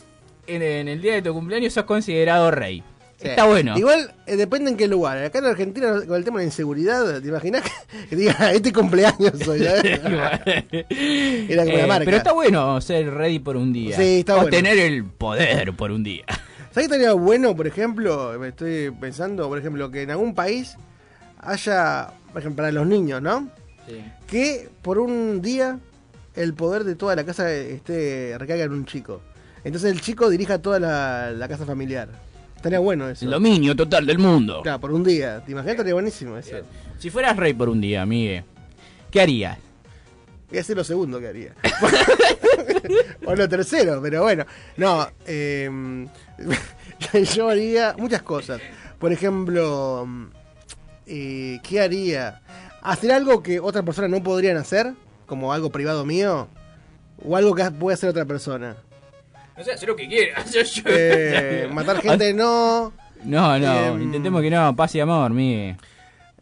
en, 0.47 0.61
en 0.63 0.87
el 0.87 1.01
día 1.01 1.13
de 1.13 1.21
tu 1.21 1.31
cumpleaños 1.33 1.73
sos 1.73 1.83
considerado 1.85 2.49
rey. 2.51 2.83
Sí. 3.21 3.29
Está 3.29 3.45
bueno. 3.45 3.77
Igual 3.77 4.13
eh, 4.25 4.35
depende 4.35 4.71
en 4.71 4.77
qué 4.77 4.87
lugar. 4.89 5.17
Acá 5.23 5.39
en 5.39 5.45
Argentina, 5.45 5.93
con 6.05 6.15
el 6.17 6.23
tema 6.25 6.39
de 6.39 6.45
la 6.45 6.49
inseguridad, 6.49 7.21
¿te 7.21 7.27
imaginas 7.27 7.61
que, 7.63 8.07
que 8.09 8.15
diga 8.15 8.51
este 8.51 8.73
cumpleaños 8.73 9.33
soy? 9.43 9.61
¿eh? 9.63 10.01
Era 11.49 11.63
como 11.63 11.77
Eh, 11.77 11.87
marca. 11.87 12.05
pero 12.05 12.17
está 12.17 12.31
bueno 12.33 12.81
ser 12.81 13.09
rey 13.13 13.39
por 13.39 13.55
un 13.57 13.71
día. 13.73 13.95
Sí, 13.95 14.19
está 14.19 14.33
o 14.35 14.41
bueno. 14.41 14.51
tener 14.51 14.77
el 14.77 15.05
poder 15.05 15.73
por 15.73 15.91
un 15.91 16.03
día. 16.03 16.25
¿Sabes 16.71 16.89
qué 16.89 16.95
estaría 16.95 17.13
bueno, 17.13 17.55
por 17.55 17.67
ejemplo? 17.67 18.37
Me 18.37 18.49
estoy 18.49 18.91
pensando, 18.91 19.47
por 19.47 19.57
ejemplo, 19.59 19.89
que 19.91 20.01
en 20.01 20.11
algún 20.11 20.35
país 20.35 20.75
haya, 21.39 22.09
por 22.33 22.41
ejemplo, 22.41 22.63
para 22.63 22.71
los 22.73 22.85
niños, 22.85 23.21
¿no? 23.21 23.49
Que 24.27 24.67
por 24.81 24.97
un 24.97 25.41
día 25.41 25.79
el 26.35 26.53
poder 26.53 26.83
de 26.83 26.95
toda 26.95 27.15
la 27.15 27.23
casa 27.23 27.49
esté 27.53 28.35
recaiga 28.37 28.65
en 28.65 28.73
un 28.73 28.85
chico. 28.85 29.21
Entonces 29.63 29.91
el 29.91 30.01
chico 30.01 30.29
dirija 30.29 30.57
toda 30.59 30.79
la, 30.79 31.31
la 31.31 31.47
casa 31.47 31.65
familiar. 31.65 32.09
Estaría 32.65 32.79
bueno 32.79 33.07
eso. 33.07 33.25
El 33.25 33.29
dominio 33.29 33.75
total 33.75 34.07
del 34.07 34.17
mundo. 34.17 34.63
Claro, 34.63 34.79
por 34.79 34.91
un 34.91 35.03
día. 35.03 35.39
¿Te 35.45 35.51
imaginas? 35.51 35.73
Estaría 35.73 35.93
buenísimo 35.93 36.35
eso. 36.35 36.57
Si 36.97 37.11
fueras 37.11 37.37
rey 37.37 37.53
por 37.53 37.69
un 37.69 37.79
día, 37.79 38.03
Miguel, 38.07 38.43
¿qué 39.11 39.21
harías? 39.21 39.59
Voy 40.49 40.57
a 40.57 40.63
ser 40.63 40.75
lo 40.75 40.83
segundo 40.83 41.19
que 41.19 41.27
haría. 41.27 41.53
o 43.25 43.35
lo 43.35 43.47
tercero, 43.47 44.01
pero 44.01 44.23
bueno. 44.23 44.47
No, 44.77 45.07
eh, 45.27 45.69
yo 47.35 47.49
haría 47.49 47.93
muchas 47.99 48.23
cosas. 48.23 48.59
Por 48.97 49.11
ejemplo, 49.11 50.07
eh, 51.05 51.59
¿qué 51.61 51.81
haría? 51.81 52.41
¿Hacer 52.81 53.11
algo 53.11 53.43
que 53.43 53.59
otras 53.59 53.85
personas 53.85 54.09
no 54.09 54.23
podrían 54.23 54.57
hacer? 54.57 54.91
Como 55.27 55.53
algo 55.53 55.69
privado 55.69 56.03
mío. 56.03 56.47
¿O 57.23 57.37
algo 57.37 57.53
que 57.53 57.69
puede 57.69 57.93
hacer 57.93 58.09
otra 58.09 58.25
persona? 58.25 58.75
No 59.57 59.63
sé, 59.63 59.71
hacer 59.71 59.87
lo 59.89 59.95
que 59.95 60.07
quieras. 60.07 60.45
Eh, 60.85 61.67
matar 61.71 62.01
gente 62.01 62.33
no. 62.33 62.91
No, 63.23 63.57
no, 63.57 63.73
Em, 63.87 64.01
intentemos 64.03 64.41
que 64.41 64.49
no, 64.51 64.75
paz 64.75 64.93
y 64.95 64.99
amor, 64.99 65.31
Miguel. 65.31 65.75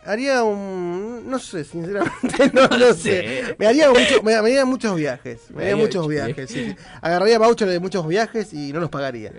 Haría 0.05 0.43
un. 0.43 1.29
No 1.29 1.39
sé, 1.39 1.63
sinceramente, 1.63 2.51
no 2.53 2.67
lo 2.77 2.93
sé. 2.93 3.55
Me 3.57 3.67
haría, 3.67 3.89
mucho- 3.89 4.21
me, 4.21 4.33
me 4.41 4.49
haría 4.49 4.65
muchos 4.65 4.95
viajes. 4.97 5.49
Me 5.51 5.63
haría 5.63 5.65
Me 5.65 5.71
haría 5.71 5.75
muchos 5.85 6.03
mucho- 6.03 6.09
viajes. 6.25 6.49
sí, 6.49 6.65
sí. 6.71 6.75
Agarraría 7.01 7.39
voucher 7.39 7.69
de 7.69 7.79
muchos 7.79 8.05
viajes 8.07 8.53
y 8.53 8.73
no 8.73 8.81
los 8.81 8.89
pagaría. 8.89 9.31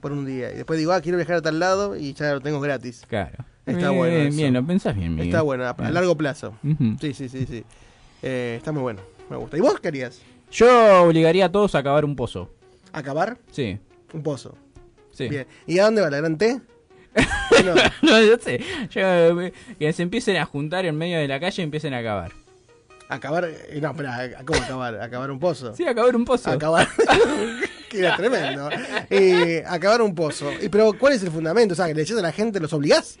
Por 0.00 0.12
un 0.12 0.24
día. 0.24 0.52
Y 0.52 0.56
después 0.56 0.78
digo, 0.78 0.92
ah, 0.92 1.00
quiero 1.00 1.16
viajar 1.18 1.36
a 1.36 1.42
tal 1.42 1.58
lado 1.58 1.96
y 1.96 2.12
ya 2.12 2.34
lo 2.34 2.40
tengo 2.40 2.60
gratis. 2.60 3.02
Claro. 3.08 3.44
Está 3.64 3.88
Bien, 3.88 3.96
bueno. 3.96 4.16
eso. 4.16 4.36
bien, 4.36 4.54
lo 4.54 4.64
pensás 4.64 4.94
bien, 4.94 5.12
Miguel. 5.16 5.26
Está 5.28 5.42
bueno, 5.42 5.64
a, 5.66 5.90
largo 5.90 6.16
plazo. 6.16 6.54
Sí, 7.00 7.12
sí, 7.14 7.28
sí, 7.28 7.44
sí. 7.50 7.64
Eh, 8.22 8.54
está 8.58 8.70
muy 8.70 8.82
bueno. 8.82 9.00
Me 9.28 9.36
gusta. 9.36 9.56
¿Y 9.56 9.60
vos 9.60 9.80
qué 9.80 9.88
harías? 9.88 10.20
Yo 10.52 11.02
obligaría 11.02 11.46
a 11.46 11.50
todos 11.50 11.74
a 11.74 11.78
acabar 11.78 12.04
un 12.04 12.14
pozo. 12.14 12.52
¿Acabar? 12.96 13.36
Sí. 13.52 13.78
Un 14.14 14.22
pozo. 14.22 14.56
Sí. 15.12 15.28
Bien. 15.28 15.46
¿Y 15.66 15.78
a 15.78 15.84
dónde 15.84 16.00
va 16.00 16.08
la 16.08 16.16
gran 16.16 16.38
T? 16.38 16.60
No. 17.64 17.74
no, 18.02 18.22
yo 18.22 18.36
sé. 18.38 18.60
Yo, 18.90 19.00
eh, 19.40 19.52
que 19.78 19.92
se 19.92 20.02
empiecen 20.02 20.36
a 20.36 20.44
juntar 20.44 20.84
en 20.84 20.96
medio 20.96 21.18
de 21.18 21.26
la 21.28 21.38
calle 21.40 21.62
y 21.62 21.64
empiecen 21.64 21.94
a 21.94 21.98
acabar. 21.98 22.32
Acabar. 23.08 23.44
eh, 23.44 23.78
No, 23.80 23.90
espera, 23.90 24.30
¿cómo 24.44 24.60
acabar? 24.62 25.00
¿Acabar 25.00 25.30
un 25.30 25.38
pozo? 25.38 25.74
Sí, 25.74 25.84
acabar 25.86 26.14
un 26.16 26.24
pozo. 26.24 26.50
Acabar. 26.50 26.86
que 27.90 27.98
era 28.00 28.16
tremendo. 28.16 28.68
Eh, 29.10 29.62
acabar 29.66 30.02
un 30.02 30.14
pozo. 30.14 30.50
¿Y 30.60 30.68
pero 30.68 30.92
cuál 30.98 31.12
es 31.14 31.22
el 31.22 31.30
fundamento? 31.30 31.72
O 31.72 31.76
sea, 31.76 31.86
que 31.86 31.94
le 31.94 32.02
echas 32.02 32.18
a 32.18 32.22
la 32.22 32.32
gente, 32.32 32.60
¿los 32.60 32.72
obligás? 32.72 33.18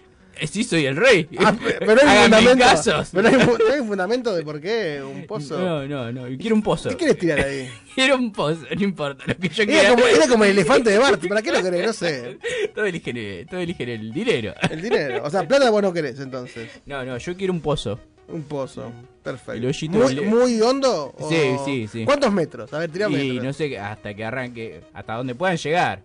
Sí, 0.50 0.64
soy 0.64 0.86
el 0.86 0.96
rey. 0.96 1.28
Ah, 1.38 1.52
pe- 1.52 1.76
pero 1.78 2.00
hay 2.06 2.22
fundamento. 2.24 2.64
casos. 2.64 3.08
Pero 3.12 3.28
hay, 3.28 3.34
hay 3.34 3.86
fundamento 3.86 4.34
de 4.34 4.42
por 4.42 4.60
qué 4.60 5.02
un 5.02 5.26
pozo. 5.26 5.58
No, 5.58 5.86
no, 5.86 6.12
no. 6.12 6.24
Quiero 6.38 6.54
un 6.56 6.62
pozo. 6.62 6.90
¿Qué 6.90 6.96
quieres 6.96 7.18
tirar 7.18 7.40
ahí? 7.40 7.68
Quiero 7.94 8.16
un 8.16 8.30
pozo, 8.32 8.60
no 8.76 8.84
importa 8.84 9.24
lo 9.26 9.36
que 9.36 9.48
yo 9.48 9.62
Era 9.62 9.72
quiera. 9.72 9.90
como, 9.94 10.06
era 10.06 10.28
como 10.28 10.44
el 10.44 10.50
elefante 10.50 10.90
de 10.90 10.98
Bart. 10.98 11.26
¿Para 11.26 11.40
qué 11.40 11.50
lo 11.52 11.62
querés? 11.62 11.86
No 11.86 11.92
sé. 11.94 12.38
Todos 12.74 12.88
eligen, 12.88 13.46
todos 13.46 13.62
eligen 13.62 13.88
el 13.88 14.12
dinero. 14.12 14.52
El 14.70 14.82
dinero. 14.82 15.22
O 15.24 15.30
sea, 15.30 15.48
plata 15.48 15.70
vos 15.70 15.80
no 15.82 15.92
querés 15.94 16.20
entonces. 16.20 16.68
No, 16.84 17.02
no, 17.04 17.16
yo 17.16 17.34
quiero 17.36 17.52
un 17.54 17.60
pozo. 17.60 17.98
Un 18.28 18.42
pozo. 18.42 18.92
Perfecto. 19.22 19.66
¿Muy, 19.90 20.20
muy 20.20 20.60
hondo? 20.60 21.14
o- 21.18 21.28
Sí, 21.30 21.36
sí, 21.64 21.88
sí. 21.90 22.04
¿Cuántos 22.04 22.32
metros? 22.32 22.72
A 22.74 22.80
ver, 22.80 22.90
Y 22.94 22.98
metros. 23.32 23.44
no 23.44 23.52
sé, 23.52 23.78
hasta 23.78 24.12
que 24.14 24.24
arranque, 24.24 24.80
hasta 24.92 25.14
donde 25.14 25.34
puedan 25.34 25.56
llegar. 25.56 26.02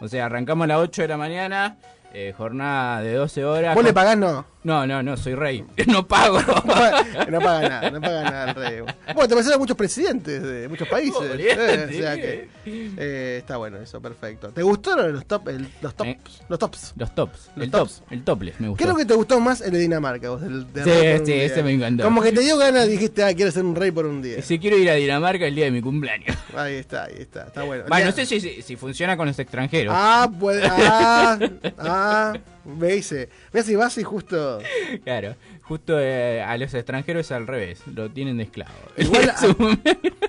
O 0.00 0.08
sea, 0.08 0.26
arrancamos 0.26 0.64
a 0.64 0.68
las 0.68 0.78
8 0.78 1.02
de 1.02 1.08
la 1.08 1.16
mañana, 1.16 1.76
eh, 2.14 2.32
jornada 2.36 3.00
de 3.02 3.14
12 3.14 3.44
horas. 3.44 3.74
¿Vos 3.74 3.84
le 3.84 3.92
pagás? 3.92 4.16
No. 4.16 4.44
No, 4.64 4.86
no, 4.86 5.02
no, 5.02 5.16
soy 5.16 5.34
rey. 5.34 5.64
No 5.88 6.06
pago. 6.06 6.40
no 7.30 7.40
paga 7.40 7.68
nada, 7.68 7.90
no 7.90 8.00
paga 8.00 8.22
nada 8.22 8.50
el 8.50 8.54
rey. 8.54 8.80
Bueno, 9.12 9.28
te 9.28 9.34
parecen 9.34 9.52
a 9.54 9.58
muchos 9.58 9.76
presidentes 9.76 10.40
de 10.40 10.68
muchos 10.68 10.86
países. 10.88 11.20
Eh, 11.36 11.86
o 11.88 11.92
sea 11.92 12.14
que 12.14 12.48
eh, 12.64 13.36
está 13.40 13.56
bueno 13.56 13.78
eso, 13.78 14.00
perfecto. 14.00 14.50
¿Te 14.50 14.62
gustaron 14.62 15.12
los 15.12 15.26
top, 15.26 15.48
el- 15.48 15.68
los 15.80 15.94
tops? 15.96 16.10
Eh, 16.10 16.18
Los 16.48 16.58
tops. 16.60 16.92
Los 16.96 17.12
tops. 17.14 17.50
Los 17.56 17.64
el 17.64 17.70
tops. 17.72 17.94
top. 17.98 18.12
El 18.12 18.22
topless 18.22 18.60
me 18.60 18.68
gustó. 18.68 18.78
¿Qué 18.78 18.84
es 18.84 18.90
lo 18.90 18.96
que 18.96 19.04
te 19.04 19.14
gustó 19.14 19.40
más 19.40 19.60
el 19.62 19.72
de 19.72 19.78
Dinamarca? 19.80 20.30
Vos, 20.30 20.40
del- 20.42 20.72
de 20.72 20.84
Sí, 21.18 21.24
sí, 21.26 21.32
ese 21.40 21.62
me 21.64 21.72
encantó. 21.72 22.04
Como 22.04 22.22
que 22.22 22.30
te 22.30 22.40
dio 22.42 22.56
ganas, 22.56 22.86
dijiste, 22.88 23.24
ah, 23.24 23.34
quiero 23.34 23.50
ser 23.50 23.64
un 23.64 23.74
rey 23.74 23.90
por 23.90 24.06
un 24.06 24.22
día. 24.22 24.40
Si 24.42 24.60
quiero 24.60 24.78
ir 24.78 24.88
a 24.90 24.94
Dinamarca 24.94 25.44
el 25.46 25.56
día 25.56 25.64
de 25.64 25.70
mi 25.72 25.82
cumpleaños. 25.82 26.36
Ahí 26.56 26.74
está, 26.74 27.04
ahí 27.04 27.14
está, 27.18 27.44
está 27.46 27.62
bueno. 27.62 27.84
Bueno, 27.88 28.06
no 28.06 28.12
sé 28.12 28.26
si, 28.26 28.38
si, 28.38 28.60
si 28.60 28.76
funciona 28.76 29.16
con 29.16 29.26
los 29.26 29.38
extranjeros. 29.38 29.94
Ah, 29.96 30.30
puede. 30.38 30.62
Ah, 30.66 31.38
ah, 31.78 32.01
me 32.64 32.88
dice. 32.88 33.28
Mira 33.52 33.64
si 33.64 33.76
vas 33.76 33.96
y 33.98 34.02
justo. 34.02 34.58
Claro, 35.04 35.36
justo 35.62 35.98
eh, 36.00 36.42
a 36.42 36.56
los 36.56 36.72
extranjeros 36.74 37.26
es 37.26 37.32
al 37.32 37.46
revés, 37.46 37.80
lo 37.92 38.10
tienen 38.10 38.36
de 38.38 38.44
esclavo. 38.44 38.72
Igual, 38.96 39.30
ah, 39.36 39.76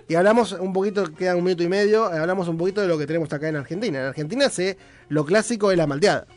y 0.07 0.15
hablamos 0.15 0.51
un 0.53 0.73
poquito, 0.73 1.13
queda 1.13 1.35
un 1.35 1.43
minuto 1.43 1.63
y 1.63 1.67
medio, 1.69 2.05
hablamos 2.05 2.47
un 2.47 2.57
poquito 2.57 2.81
de 2.81 2.87
lo 2.87 2.97
que 2.97 3.05
tenemos 3.07 3.31
acá 3.33 3.47
en 3.49 3.55
Argentina. 3.55 3.99
En 3.99 4.05
Argentina 4.05 4.49
se 4.49 4.77
lo 5.09 5.25
clásico 5.25 5.71
es 5.71 5.77
la 5.77 5.87
malteada. 5.87 6.27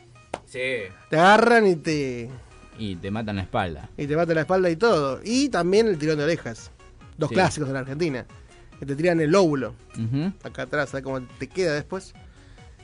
Sí. 0.45 0.59
Te 1.09 1.17
agarran 1.17 1.67
y 1.67 1.75
te. 1.75 2.29
Y 2.79 2.95
te 2.97 3.09
matan 3.11 3.37
la 3.37 3.41
espalda. 3.41 3.89
y 3.97 4.05
te 4.05 4.15
mata 4.15 4.33
la 4.33 4.41
espalda 4.41 4.69
y 4.69 4.75
todo. 4.75 5.19
Y 5.23 5.49
también 5.49 5.87
el 5.87 5.97
tirón 5.97 6.17
de 6.19 6.25
orejas. 6.25 6.71
Dos 7.17 7.29
Sí. 7.29 7.35
clásicos 7.35 7.67
en 7.69 7.73
la 7.73 7.79
Argentina. 7.81 8.25
Que 8.79 8.85
te 8.85 8.95
tiran 8.95 9.19
el 9.19 9.31
lóbulo. 9.31 9.73
Acá 10.43 10.61
atrás, 10.63 10.89
¿sabes 10.89 11.03
cómo 11.03 11.19
te 11.39 11.47
queda 11.47 11.73
después? 11.73 12.13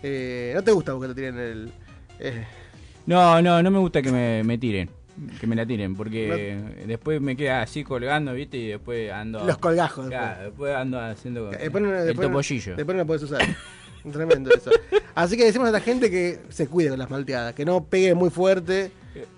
Eh, 0.01 0.51
no 0.56 0.64
te 0.64 0.72
gusta 0.72 0.91
porque 0.93 1.10
te 1.10 1.14
tiren 1.14 1.38
el. 1.38 1.72
Eh, 2.24 2.45
No, 3.05 3.41
no, 3.41 3.61
no 3.61 3.71
me 3.71 3.80
gusta 3.80 4.01
que 4.01 4.11
me, 4.11 4.43
me 4.43 4.57
tiren. 4.57 4.89
Que 5.39 5.45
me 5.45 5.55
la 5.55 5.63
tiren, 5.63 5.95
porque 5.95 6.57
después 6.88 7.21
me 7.21 7.36
queda 7.38 7.61
así 7.61 7.84
colgando, 7.84 8.34
¿viste? 8.34 8.57
Y 8.57 8.67
después 8.69 9.11
ando. 9.11 9.45
Los 9.45 9.59
colgajos, 9.59 10.07
Claro, 10.07 10.45
después 10.45 10.76
ando 10.76 10.99
haciendo. 10.99 11.49
después 11.51 11.84
no- 11.84 11.95
el 11.95 12.05
después 12.07 12.28
no- 12.28 12.32
topollillo. 12.34 12.76
Después 12.76 12.95
no 12.95 13.03
lo 13.03 13.05
puedes 13.07 13.21
usar. 13.24 13.41
Tremendo 14.11 14.49
eso. 14.53 14.71
Así 15.13 15.38
que 15.38 15.45
decimos 15.45 15.69
a 15.69 15.71
la 15.71 15.80
gente 15.82 16.09
que 16.09 16.39
se 16.49 16.67
cuide 16.67 16.89
con 16.89 16.97
las 16.99 17.09
malteadas, 17.11 17.53
que 17.53 17.63
no 17.63 17.84
pegue 17.86 18.15
muy 18.15 18.32
fuerte. 18.32 18.91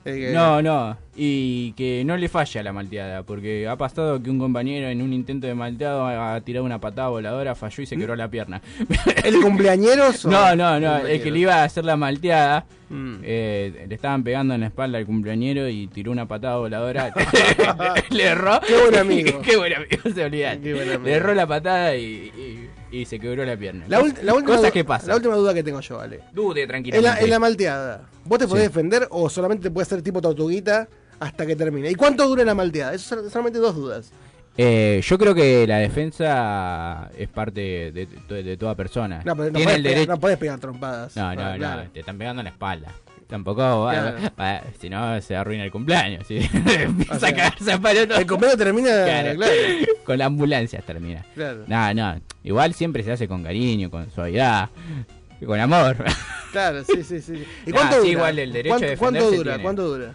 Eh, 0.06 0.32
No, 0.34 0.62
no, 0.62 0.98
y 1.16 1.72
que 1.74 2.04
no 2.06 2.16
le 2.18 2.28
falla 2.30 2.64
la 2.64 2.74
malteada, 2.74 3.24
porque 3.24 3.68
ha 3.68 3.76
pasado 3.78 4.22
que 4.22 4.30
un 4.30 4.40
compañero 4.40 4.88
en 4.90 5.02
un 5.02 5.14
intento 5.14 5.48
de 5.48 5.56
malteado 5.56 6.06
ha 6.08 6.40
tirado 6.42 6.66
una 6.66 6.80
patada 6.80 7.10
voladora, 7.10 7.56
falló 7.56 7.84
y 7.84 7.86
se 7.86 7.98
quebró 7.98 8.16
la 8.16 8.30
pierna. 8.30 8.62
¿El 9.24 9.42
cumpleañeros? 9.42 10.26
o- 10.26 10.30
No, 10.30 10.56
no, 10.56 10.80
no, 10.80 10.88
el 10.88 10.92
Cumpleañeros. 10.92 11.24
que 11.24 11.32
le 11.32 11.40
iba 11.40 11.56
a 11.56 11.64
hacer 11.64 11.86
la 11.86 11.96
malteada, 11.98 12.66
Mm. 12.88 13.16
eh, 13.24 13.86
le 13.90 13.96
estaban 13.96 14.24
pegando 14.24 14.54
en 14.54 14.62
la 14.62 14.68
espalda 14.68 15.00
al 15.00 15.08
cumpleañero 15.08 15.68
y 15.68 15.88
tiró 15.88 16.12
una 16.12 16.28
patada 16.28 16.58
voladora. 16.58 17.12
le 18.12 18.24
erró. 18.24 18.60
Qué 18.62 18.76
buen 18.80 18.96
amigo. 18.96 19.42
Qué 19.42 19.58
buen 19.58 19.74
amigo, 19.74 19.98
se 20.14 20.24
olvidan. 20.24 20.62
Le 20.64 21.12
erró 21.14 21.34
la 21.34 21.48
patada 21.48 21.96
y, 21.96 22.04
y- 22.38 22.70
y 22.92 23.06
se 23.06 23.20
quebró 23.20 23.44
la 23.46 23.58
pierna. 23.58 23.86
La, 23.88 24.02
última 24.02 24.44
Cosas 24.44 24.72
que 24.72 24.84
pasan. 24.86 25.10
La 25.10 25.16
última 25.16 25.36
duda 25.36 25.54
que 25.54 25.64
tengo 25.64 25.80
yo, 25.82 26.00
Ale. 26.00 26.22
Dude 26.34 26.64
En 26.64 27.04
la, 27.04 27.20
en 27.20 27.30
la 27.30 27.40
malteada, 27.40 28.02
¿vos 28.24 28.40
te 28.40 28.48
podés 28.48 28.64
Sí. 28.64 28.68
defender 28.70 29.08
o 29.12 29.30
solamente 29.30 29.64
te 29.64 29.72
puedes 29.72 29.88
hacer 29.88 30.02
tipo 30.02 30.22
tortuguita 30.22 30.88
hasta 31.20 31.46
que 31.46 31.56
termine? 31.56 31.90
¿Y 31.92 31.96
cuánto 31.96 32.28
dura 32.28 32.44
la 32.44 32.56
malteada? 32.56 32.94
Eso 32.94 33.16
son 33.16 33.30
solamente 33.30 33.60
dos 33.60 33.76
dudas. 33.76 34.12
Eh, 34.58 35.02
yo 35.04 35.18
creo 35.18 35.36
que 35.36 35.68
la 35.68 35.80
defensa 35.80 37.10
es 37.18 37.28
parte 37.28 37.92
de, 37.92 38.08
de- 38.30 38.44
de 38.44 38.56
toda 38.58 38.74
persona. 38.76 39.22
No, 39.26 39.36
pero 39.36 39.50
no 39.50 39.56
Tiene 39.58 39.64
podés, 39.66 39.76
el 39.78 39.84
pegar, 39.84 39.96
derecho. 39.96 40.12
no 40.14 40.20
podés 40.20 40.38
pegar 40.38 40.60
trompadas. 40.60 41.16
No, 41.18 41.36
no, 41.36 41.58
no, 41.58 41.84
te 41.92 42.00
están 42.00 42.18
pegando 42.18 42.40
en 42.42 42.46
la 42.46 42.52
espalda. 42.52 42.92
Tampoco, 43.28 43.90
Claro. 43.90 44.18
va- 44.40 44.62
si 44.80 44.90
no, 44.90 45.20
se 45.22 45.36
arruina 45.36 45.64
el 45.64 45.72
cumpleaños. 45.72 46.28
¿sí? 46.28 46.38
Empieza 46.54 47.16
O 47.16 47.20
sea, 47.20 47.30
a 47.30 47.34
cagarse 47.34 47.72
a 47.74 47.80
palo 47.80 48.02
el 48.02 48.28
cumpleaños 48.28 48.58
termina, 48.58 48.90
claro. 49.06 49.40
Con 50.06 50.18
la 50.20 50.26
ambulancia 50.26 50.82
termina. 50.82 51.26
Claro. 51.34 51.64
No, 51.68 51.94
no. 51.94 52.22
Igual 52.44 52.74
siempre 52.76 53.02
se 53.04 53.12
hace 53.12 53.28
con 53.28 53.44
cariño, 53.44 53.90
con 53.90 54.12
suavidad, 54.12 54.70
con 55.46 55.60
amor. 55.60 55.98
Claro, 56.52 56.86
sí, 56.86 57.04
sí, 57.04 57.20
sí. 57.20 57.44
¿Y 57.66 57.72
Nah, 57.72 57.76
cuánto 57.76 57.96
sí, 57.96 58.00
dura? 58.00 58.12
igual 58.12 58.40
el 58.40 58.54
derecho 58.54 58.78
¿Cuánto, 58.78 58.94
a 58.94 58.98
cuánto 58.98 59.26
dura? 59.32 59.44
tiene. 59.52 59.62
¿Cuánto 59.64 59.84
dura? 59.90 60.14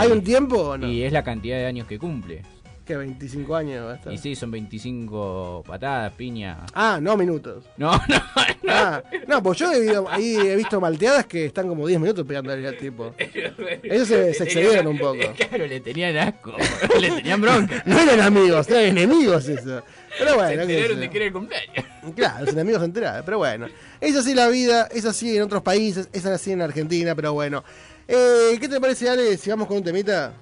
¿Hay 0.00 0.08
y- 0.08 0.12
un 0.12 0.24
tiempo 0.24 0.56
o 0.70 0.78
no? 0.78 0.86
Y 0.86 1.02
es 1.02 1.12
la 1.12 1.22
cantidad 1.22 1.58
de 1.58 1.66
años 1.66 1.86
que 1.86 1.98
cumple. 1.98 2.42
¿Qué? 2.86 2.96
¿25 2.96 3.56
años 3.58 3.84
va 3.84 3.92
a 3.92 3.94
estar? 3.96 4.12
Y 4.12 4.18
sí, 4.18 4.36
son 4.36 4.50
25 4.52 5.64
patadas, 5.66 6.12
piña. 6.12 6.58
Ah, 6.72 6.98
no 7.02 7.16
minutos. 7.16 7.64
No, 7.76 7.90
no, 7.92 8.22
Ah, 8.68 9.02
no, 9.26 9.42
pues 9.42 9.58
yo 9.58 9.72
he, 9.72 9.80
visto- 9.80 10.06
ahí 10.08 10.36
he 10.36 10.56
visto 10.56 10.80
malteadas 10.80 11.26
que 11.26 11.46
están 11.46 11.68
como 11.68 11.86
10 11.86 12.00
minutos 12.00 12.24
pegando 12.26 12.52
al 12.52 12.76
tipo. 12.76 13.12
Ellos 13.82 14.08
se, 14.08 14.32
se 14.34 14.44
excedieron 14.44 14.86
un 14.86 14.98
poco. 14.98 15.18
Claro, 15.36 15.66
le 15.66 15.80
tenían 15.80 16.16
asco, 16.16 16.54
le 17.00 17.10
tenían 17.10 17.40
bronca. 17.40 17.82
No 17.86 17.98
eran 17.98 18.20
amigos, 18.20 18.68
eran 18.70 18.84
enemigos 18.96 19.48
eso. 19.48 19.82
Pero 20.18 20.30
Se 20.30 20.36
bueno, 20.36 20.48
sé 20.64 20.72
enteraron 20.72 21.00
de 21.00 21.10
que 21.10 21.16
era 21.16 21.26
el 21.26 21.32
cumpleaños. 21.32 21.84
Claro, 22.14 22.44
los 22.44 22.54
enemigos 22.54 22.80
se 22.80 22.86
enteraron, 22.86 23.22
pero 23.24 23.38
bueno. 23.38 23.66
Es 24.00 24.16
así 24.16 24.34
la 24.34 24.48
vida, 24.48 24.88
es 24.92 25.04
así 25.04 25.36
en 25.36 25.42
otros 25.42 25.62
países, 25.62 26.08
es 26.12 26.24
así 26.26 26.52
en 26.52 26.62
Argentina, 26.62 27.14
pero 27.14 27.32
bueno. 27.32 27.64
Eh, 28.08 28.56
¿Qué 28.60 28.68
te 28.68 28.80
parece, 28.80 29.08
Ale, 29.10 29.36
si 29.36 29.50
vamos 29.50 29.66
con 29.66 29.78
un 29.78 29.84
temita? 29.84 30.32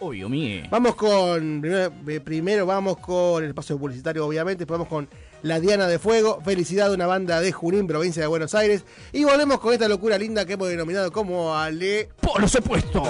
Obvio, 0.00 0.28
Miguel. 0.28 0.66
Vamos 0.70 0.96
con. 0.96 1.60
Primero, 1.60 1.92
eh, 2.08 2.20
primero 2.20 2.66
vamos 2.66 2.98
con 2.98 3.42
el 3.44 3.50
espacio 3.50 3.78
publicitario, 3.78 4.26
obviamente. 4.26 4.60
Después 4.60 4.78
vamos 4.78 4.88
con 4.88 5.08
La 5.42 5.60
Diana 5.60 5.86
de 5.86 5.98
Fuego. 5.98 6.40
Felicidad 6.44 6.88
de 6.88 6.94
una 6.94 7.06
banda 7.06 7.40
de 7.40 7.52
Junín, 7.52 7.86
provincia 7.86 8.20
de 8.20 8.26
Buenos 8.26 8.54
Aires. 8.54 8.84
Y 9.12 9.24
volvemos 9.24 9.60
con 9.60 9.72
esta 9.72 9.86
locura 9.88 10.18
linda 10.18 10.44
que 10.44 10.54
hemos 10.54 10.68
denominado 10.68 11.12
como 11.12 11.54
Ale. 11.54 12.08
Por 12.20 12.40
los 12.40 12.54
opuestos. 12.56 13.06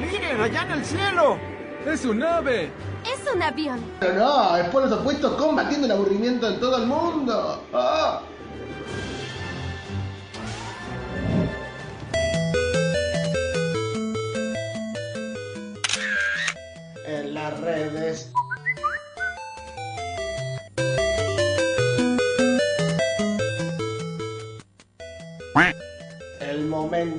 ¡Miren, 0.00 0.40
allá 0.40 0.62
en 0.62 0.70
el 0.70 0.84
cielo! 0.84 1.38
¡Es 1.86 2.04
un 2.04 2.22
ave! 2.22 2.70
Es 3.04 3.32
un 3.32 3.42
avión. 3.42 3.80
Pero 4.00 4.14
no, 4.14 4.56
es 4.56 4.68
por 4.68 4.82
los 4.82 4.92
opuestos 4.92 5.34
combatiendo 5.34 5.86
el 5.86 5.92
aburrimiento 5.92 6.48
en 6.48 6.60
todo 6.60 6.76
el 6.78 6.86
mundo. 6.86 7.64
Ah. 7.72 8.20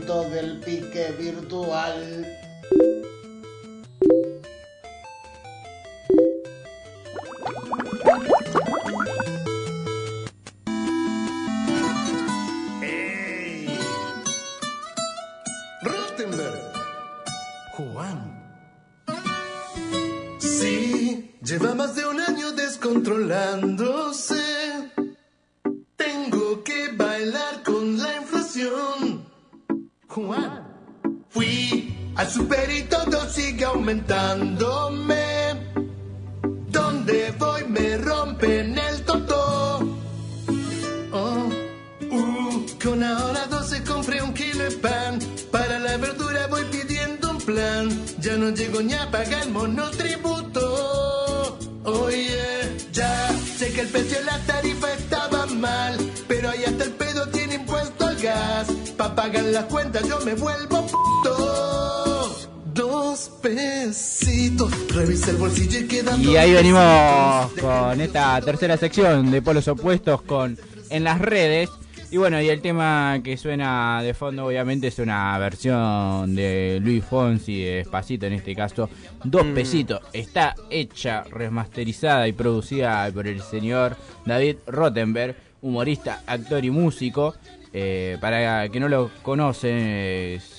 Del 0.08 0.60
pique 0.62 1.12
virtual. 1.20 2.17
Ahí 66.48 66.54
venimos 66.54 67.52
con 67.60 68.00
esta 68.00 68.40
tercera 68.42 68.78
sección 68.78 69.30
de 69.32 69.42
polos 69.42 69.68
opuestos 69.68 70.22
con 70.22 70.58
en 70.90 71.04
las 71.04 71.20
redes. 71.20 71.70
Y 72.10 72.16
bueno, 72.16 72.42
y 72.42 72.48
el 72.48 72.62
tema 72.62 73.20
que 73.22 73.36
suena 73.36 74.02
de 74.02 74.14
fondo 74.14 74.46
obviamente 74.46 74.88
es 74.88 74.98
una 75.00 75.38
versión 75.40 76.36
de 76.36 76.80
Luis 76.82 77.04
Fonsi 77.04 77.62
de 77.66 77.72
Despacito 77.78 78.28
en 78.28 78.34
este 78.34 78.56
caso. 78.56 78.90
Dos 79.26 79.46
Mm. 79.46 79.54
pesitos. 79.54 80.00
Está 80.14 80.56
hecha, 80.70 81.24
remasterizada 81.30 82.26
y 82.30 82.32
producida 82.32 83.12
por 83.14 83.28
el 83.28 83.42
señor 83.42 83.98
David 84.26 84.56
Rottenberg, 84.68 85.36
humorista, 85.62 86.22
actor 86.28 86.64
y 86.64 86.70
músico. 86.72 87.36
Eh, 87.74 88.18
para 88.22 88.70
que 88.70 88.80
no 88.80 88.88
lo 88.88 89.12
conocen, 89.22 89.78
es- 89.78 90.57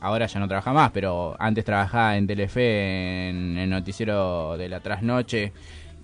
ahora 0.00 0.26
ya 0.26 0.40
no 0.40 0.48
trabaja 0.48 0.72
más, 0.72 0.90
pero 0.92 1.36
antes 1.38 1.64
trabajaba 1.64 2.16
en 2.16 2.26
Telefe 2.26 3.28
en 3.30 3.58
el 3.58 3.70
noticiero 3.70 4.56
de 4.56 4.68
la 4.68 4.80
trasnoche 4.80 5.52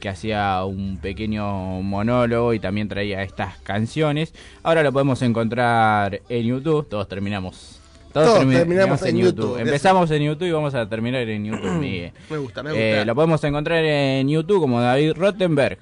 que 0.00 0.08
hacía 0.08 0.64
un 0.64 0.98
pequeño 0.98 1.80
monólogo 1.82 2.52
y 2.52 2.58
también 2.60 2.88
traía 2.88 3.22
estas 3.22 3.56
canciones. 3.58 4.34
Ahora 4.62 4.82
lo 4.82 4.92
podemos 4.92 5.22
encontrar 5.22 6.20
en 6.28 6.46
YouTube, 6.46 6.88
todos 6.88 7.08
terminamos. 7.08 7.80
Todos 8.12 8.40
termi- 8.40 8.52
terminamos 8.54 9.02
en 9.02 9.16
YouTube, 9.16 9.58
Empezamos 9.58 10.10
en 10.12 10.22
YouTube 10.22 10.46
y 10.46 10.52
vamos 10.52 10.74
a 10.74 10.88
terminar 10.88 11.28
en 11.28 11.44
YouTube, 11.46 11.72
Miguel. 11.80 12.12
Me 12.30 12.36
gusta, 12.38 12.62
me 12.62 12.70
Eh, 12.70 12.90
gusta. 12.90 13.04
lo 13.06 13.14
podemos 13.14 13.42
encontrar 13.44 13.84
en 13.84 14.28
YouTube 14.28 14.60
como 14.60 14.80
David 14.80 15.14
Rottenberg. 15.16 15.78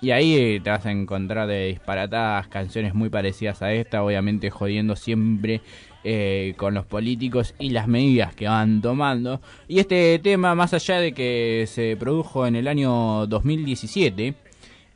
Y 0.00 0.10
ahí 0.10 0.60
te 0.60 0.68
vas 0.70 0.84
a 0.86 0.90
encontrar 0.92 1.48
de 1.48 1.68
disparatadas 1.68 2.46
canciones 2.48 2.94
muy 2.94 3.08
parecidas 3.08 3.62
a 3.62 3.72
esta, 3.72 4.02
obviamente 4.04 4.50
jodiendo 4.50 4.94
siempre 4.94 5.62
eh, 6.04 6.54
con 6.56 6.74
los 6.74 6.84
políticos 6.86 7.54
y 7.58 7.70
las 7.70 7.88
medidas 7.88 8.34
que 8.34 8.46
van 8.48 8.80
tomando. 8.80 9.40
Y 9.68 9.78
este 9.80 10.18
tema, 10.20 10.54
más 10.54 10.72
allá 10.74 11.00
de 11.00 11.12
que 11.12 11.64
se 11.68 11.96
produjo 11.96 12.46
en 12.46 12.56
el 12.56 12.68
año 12.68 13.26
2017, 13.26 14.34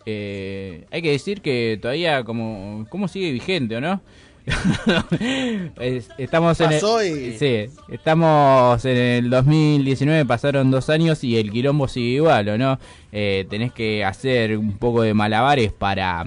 eh, 0.07 0.85
hay 0.91 1.03
que 1.03 1.11
decir 1.11 1.41
que 1.43 1.79
todavía 1.81 2.25
como, 2.25 2.87
como 2.91 3.09
sigue 3.09 3.33
vigente, 3.33 3.77
¿o 3.77 3.81
no? 3.81 4.01
Es- 5.81 6.09
estamos 6.19 6.59
en 6.61 6.73
el, 6.73 6.81
sí, 7.39 7.67
estamos 7.89 8.85
en 8.85 8.97
el 8.97 9.31
2019, 9.31 10.25
pasaron 10.25 10.71
dos 10.71 10.89
años 10.91 11.23
y 11.25 11.37
el 11.37 11.51
quilombo 11.51 11.89
sigue 11.89 12.17
igual, 12.17 12.49
¿o 12.49 12.59
no? 12.59 12.79
Eh, 13.13 13.47
tenés 13.51 13.73
que 13.73 14.05
hacer 14.05 14.57
un 14.57 14.79
poco 14.79 15.03
de 15.03 15.15
malabares 15.15 15.73
para, 15.73 16.25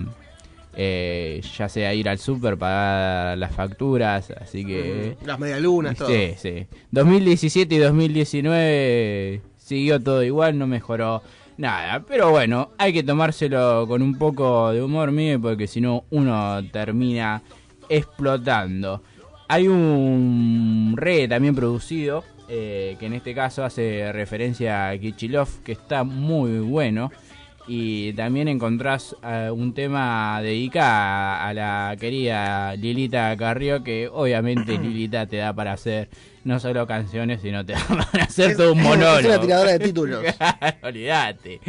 eh, 0.75 1.41
ya 1.57 1.69
sea 1.69 1.93
ir 1.93 2.09
al 2.09 2.17
súper, 2.17 2.57
pagar 2.57 3.37
las 3.37 3.53
facturas, 3.53 4.31
así 4.31 4.65
que... 4.65 5.17
Las 5.25 5.39
medialunas, 5.39 5.97
todo. 5.97 6.07
Sí, 6.07 6.33
sí. 6.37 6.67
2017 6.91 7.75
y 7.75 7.77
2019 7.77 9.41
siguió 9.57 9.99
todo 10.01 10.23
igual, 10.23 10.57
no 10.57 10.67
mejoró 10.67 11.21
nada. 11.57 12.03
Pero 12.07 12.31
bueno, 12.31 12.71
hay 12.77 12.93
que 12.93 13.03
tomárselo 13.03 13.87
con 13.87 14.01
un 14.01 14.17
poco 14.17 14.71
de 14.71 14.81
humor 14.81 15.11
mío 15.11 15.39
porque 15.41 15.67
si 15.67 15.81
no 15.81 16.05
uno 16.09 16.61
termina 16.71 17.41
explotando. 17.89 19.01
Hay 19.47 19.67
un 19.67 20.93
re 20.95 21.27
también 21.27 21.55
producido, 21.55 22.23
eh, 22.49 22.95
que 22.99 23.05
en 23.05 23.13
este 23.13 23.35
caso 23.35 23.63
hace 23.63 24.11
referencia 24.11 24.89
a 24.89 24.97
Kichilov, 24.97 25.47
que 25.63 25.73
está 25.73 26.03
muy 26.03 26.59
bueno. 26.59 27.11
Y 27.67 28.11
también 28.13 28.47
encontrás 28.49 29.15
eh, 29.23 29.49
un 29.49 29.73
tema 29.73 30.41
dedicado 30.41 30.89
a, 30.91 31.47
a 31.47 31.53
la 31.53 31.95
querida 31.99 32.75
Lilita 32.75 33.35
Carrió, 33.37 33.83
que 33.83 34.09
obviamente 34.11 34.77
Lilita 34.79 35.25
te 35.27 35.37
da 35.37 35.53
para 35.53 35.73
hacer 35.73 36.09
no 36.43 36.59
solo 36.59 36.85
canciones, 36.85 37.41
sino 37.41 37.65
te 37.65 37.73
da 37.73 37.85
para 37.87 38.25
hacer 38.25 38.51
Es- 38.51 38.57
todo 38.57 38.73
un 38.73 38.79
es 38.79 38.83
monólogo. 38.85 39.27
una 39.29 39.39
tiradora 39.39 39.71
de 39.71 39.79
títulos. 39.85 40.23
Olvídate. 40.83 41.59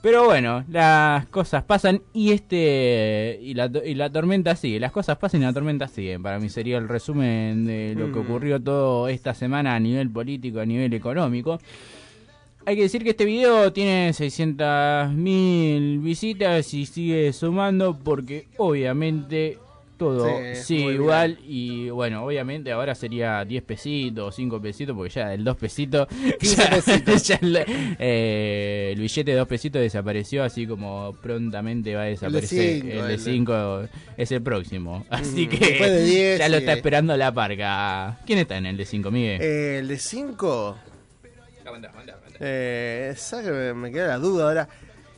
Pero 0.00 0.24
bueno, 0.26 0.64
las 0.68 1.26
cosas 1.26 1.64
pasan 1.64 2.02
y 2.12 2.30
este 2.30 3.38
y 3.42 3.54
la, 3.54 3.68
y 3.84 3.94
la 3.94 4.10
tormenta 4.10 4.54
sigue. 4.54 4.78
Las 4.78 4.92
cosas 4.92 5.16
pasan 5.18 5.42
y 5.42 5.44
la 5.44 5.52
tormenta 5.52 5.88
sigue. 5.88 6.18
Para 6.20 6.38
mí 6.38 6.48
sería 6.48 6.78
el 6.78 6.88
resumen 6.88 7.66
de 7.66 7.94
lo 7.96 8.12
que 8.12 8.18
Mm. 8.20 8.22
ocurrió 8.22 8.60
toda 8.62 9.10
esta 9.10 9.34
semana 9.34 9.74
a 9.74 9.80
nivel 9.80 10.08
político, 10.10 10.60
a 10.60 10.66
nivel 10.66 10.92
económico. 10.94 11.58
Hay 12.68 12.76
que 12.76 12.82
decir 12.82 13.02
que 13.02 13.10
este 13.10 13.24
video 13.24 13.72
tiene 13.72 14.10
600.000 14.12 16.02
visitas 16.02 16.74
y 16.74 16.84
sigue 16.84 17.32
sumando 17.32 17.98
porque 17.98 18.46
obviamente 18.58 19.56
todo 19.96 20.28
Sí, 20.54 20.62
sigue 20.62 20.92
igual 20.92 21.38
y 21.48 21.88
bueno, 21.88 22.22
obviamente 22.26 22.70
ahora 22.70 22.94
sería 22.94 23.42
10 23.46 23.62
pesitos, 23.62 24.34
5 24.36 24.60
pesitos 24.60 24.94
porque 24.94 25.14
ya 25.14 25.32
el 25.32 25.44
2 25.44 25.56
pesitos, 25.56 26.08
15 26.38 26.56
ya- 26.56 26.70
pesitos. 26.70 27.22
ya 27.26 27.38
el, 27.40 27.56
eh, 27.98 28.90
el 28.94 29.00
billete 29.00 29.30
de 29.30 29.36
2 29.38 29.48
pesitos 29.48 29.80
desapareció 29.80 30.44
así 30.44 30.66
como 30.66 31.16
prontamente 31.22 31.94
va 31.94 32.02
a 32.02 32.04
desaparecer 32.04 32.82
cinco, 32.82 32.86
el 32.92 33.08
de 33.08 33.14
el- 33.14 33.20
5 33.20 33.80
es 34.18 34.30
el 34.30 34.42
próximo, 34.42 35.06
así 35.08 35.46
Mm, 35.46 35.48
que 35.48 35.56
de 35.88 36.04
10 36.04 36.38
ya 36.38 36.50
lo 36.50 36.58
está 36.58 36.74
esperando 36.74 37.16
la 37.16 37.32
parca. 37.32 38.18
¿Quién 38.26 38.40
está 38.40 38.58
en 38.58 38.66
el 38.66 38.76
de 38.76 38.84
5, 38.84 39.10
Miguel? 39.10 39.40
Eh, 39.40 39.78
el 39.78 39.88
de 39.88 39.98
5. 39.98 40.76
Eh, 42.40 43.14
que 43.30 43.50
me, 43.50 43.74
me 43.74 43.92
queda 43.92 44.06
la 44.08 44.18
duda 44.18 44.44
ahora. 44.44 44.68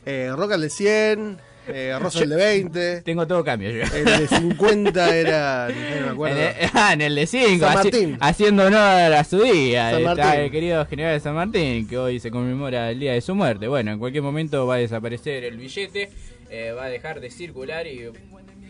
Eh, 0.05 0.31
Roca 0.35 0.55
el 0.55 0.61
de 0.61 0.69
100. 0.69 1.37
Eh, 1.67 1.95
Rosa 1.99 2.23
el 2.23 2.29
de 2.29 2.35
20. 2.35 3.01
Tengo 3.01 3.27
todo 3.27 3.43
cambio 3.43 3.69
yo. 3.69 3.83
El 3.95 4.05
de 4.05 4.27
50 4.27 5.15
era. 5.15 5.67
No 5.69 6.05
me 6.05 6.11
acuerdo. 6.11 6.37
En 6.37 6.43
el, 6.43 6.69
ah, 6.73 6.93
en 6.93 7.01
el 7.01 7.15
de 7.15 7.27
5, 7.27 7.65
San 7.65 7.73
Martín. 7.75 8.17
haciendo 8.19 8.65
honor 8.65 9.13
a 9.13 9.23
su 9.23 9.41
día. 9.41 9.97
Está 9.99 10.41
el 10.41 10.51
querido 10.51 10.85
general 10.85 11.13
de 11.13 11.19
San 11.19 11.35
Martín, 11.35 11.87
que 11.87 11.97
hoy 11.97 12.19
se 12.19 12.31
conmemora 12.31 12.91
el 12.91 12.99
día 12.99 13.13
de 13.13 13.21
su 13.21 13.35
muerte. 13.35 13.67
Bueno, 13.67 13.91
en 13.91 13.99
cualquier 13.99 14.23
momento 14.23 14.65
va 14.65 14.75
a 14.75 14.77
desaparecer 14.79 15.43
el 15.43 15.57
billete, 15.57 16.09
eh, 16.49 16.71
va 16.71 16.85
a 16.85 16.89
dejar 16.89 17.19
de 17.19 17.29
circular 17.29 17.85
y 17.85 18.09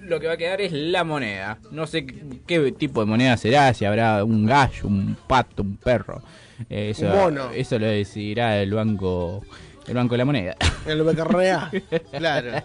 lo 0.02 0.20
que 0.20 0.28
va 0.28 0.34
a 0.34 0.38
quedar 0.38 0.60
es 0.60 0.74
la 0.74 1.04
moneda. 1.04 1.60
No 1.72 1.88
sé 1.88 2.06
qué 2.46 2.72
tipo 2.74 3.00
de 3.02 3.06
moneda 3.08 3.38
será, 3.38 3.74
si 3.74 3.86
habrá 3.86 4.24
un 4.24 4.46
gallo, 4.46 4.88
un 4.88 5.16
pato, 5.28 5.64
un 5.64 5.78
perro. 5.78 6.22
Eh, 6.70 6.92
eso, 6.92 7.06
mono. 7.08 7.52
Eso 7.52 7.78
lo 7.80 7.88
decidirá 7.88 8.62
el 8.62 8.74
banco, 8.74 9.44
el 9.88 9.94
banco 9.94 10.14
de 10.14 10.18
la 10.18 10.26
moneda. 10.26 10.56
El 10.86 11.04
BKRA. 11.04 11.72
Claro. 12.12 12.64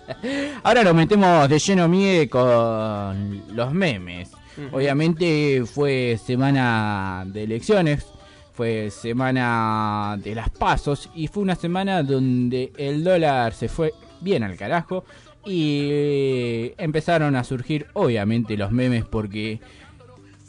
Ahora 0.63 0.83
nos 0.83 0.95
metemos 0.95 1.49
de 1.49 1.59
lleno, 1.59 1.87
Mie, 1.87 2.29
con 2.29 3.43
los 3.55 3.73
memes. 3.73 4.31
Obviamente 4.73 5.65
fue 5.67 6.19
semana 6.25 7.25
de 7.27 7.43
elecciones, 7.43 8.07
fue 8.55 8.91
semana 8.91 10.19
de 10.23 10.35
las 10.35 10.49
pasos 10.49 11.11
y 11.15 11.29
fue 11.29 11.43
una 11.43 11.57
semana 11.57 12.03
donde 12.03 12.73
el 12.79 13.05
dólar 13.05 13.53
se 13.53 13.69
fue 13.69 13.93
bien 14.23 14.43
al 14.43 14.57
carajo 14.57 15.05
y 15.45 16.73
empezaron 16.79 17.37
a 17.37 17.45
surgir 17.45 17.87
obviamente 17.93 18.57
los 18.57 18.73
memes 18.73 19.05
porque 19.05 19.61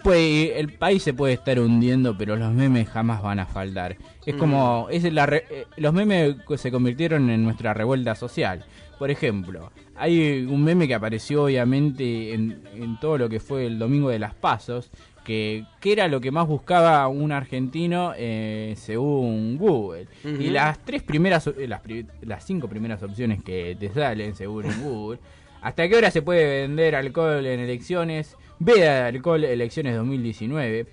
puede, 0.04 0.60
el 0.60 0.74
país 0.74 1.04
se 1.04 1.14
puede 1.14 1.34
estar 1.34 1.60
hundiendo, 1.60 2.18
pero 2.18 2.36
los 2.36 2.52
memes 2.54 2.88
jamás 2.90 3.22
van 3.22 3.40
a 3.40 3.46
faltar. 3.46 3.98
Es 4.26 4.36
como, 4.36 4.88
es 4.90 5.04
la 5.12 5.26
re- 5.26 5.46
eh, 5.50 5.66
los 5.78 5.94
memes 5.94 6.36
se 6.58 6.72
convirtieron 6.72 7.30
en 7.30 7.44
nuestra 7.44 7.74
revuelta 7.74 8.16
social. 8.16 8.64
Por 9.00 9.12
ejemplo, 9.12 9.72
hay 9.96 10.46
un 10.50 10.64
meme 10.64 10.88
que 10.88 10.96
apareció 10.96 11.44
obviamente 11.44 12.34
en, 12.34 12.62
en 12.76 13.00
todo 13.00 13.18
lo 13.18 13.30
que 13.30 13.40
fue 13.40 13.66
el 13.68 13.78
domingo 13.78 14.10
de 14.10 14.18
las 14.20 14.34
pasos, 14.34 14.90
que, 15.24 15.66
que 15.82 15.92
era 15.92 16.08
lo 16.08 16.20
que 16.22 16.32
más 16.32 16.48
buscaba 16.48 17.08
un 17.10 17.32
argentino 17.32 18.14
eh, 18.18 18.74
según 18.78 19.58
Google. 19.58 20.08
Y 20.24 20.50
las 20.50 20.80
tres 20.80 21.04
primeras, 21.04 21.46
eh, 21.48 21.68
las, 21.68 21.82
las 22.22 22.44
cinco 22.46 22.68
primeras 22.68 23.04
opciones 23.04 23.44
que 23.44 23.76
te 23.80 23.90
salen 23.94 24.36
según 24.36 24.64
Google, 24.84 25.20
¿hasta 25.62 25.88
qué 25.88 25.96
hora 25.96 26.10
se 26.12 26.22
puede 26.22 26.62
vender 26.62 26.96
alcohol 26.96 27.46
en 27.46 27.60
elecciones? 27.60 28.36
Veda 28.60 28.94
de 29.04 29.18
alcohol 29.18 29.44
elecciones 29.44 29.96
2019. 29.96 30.86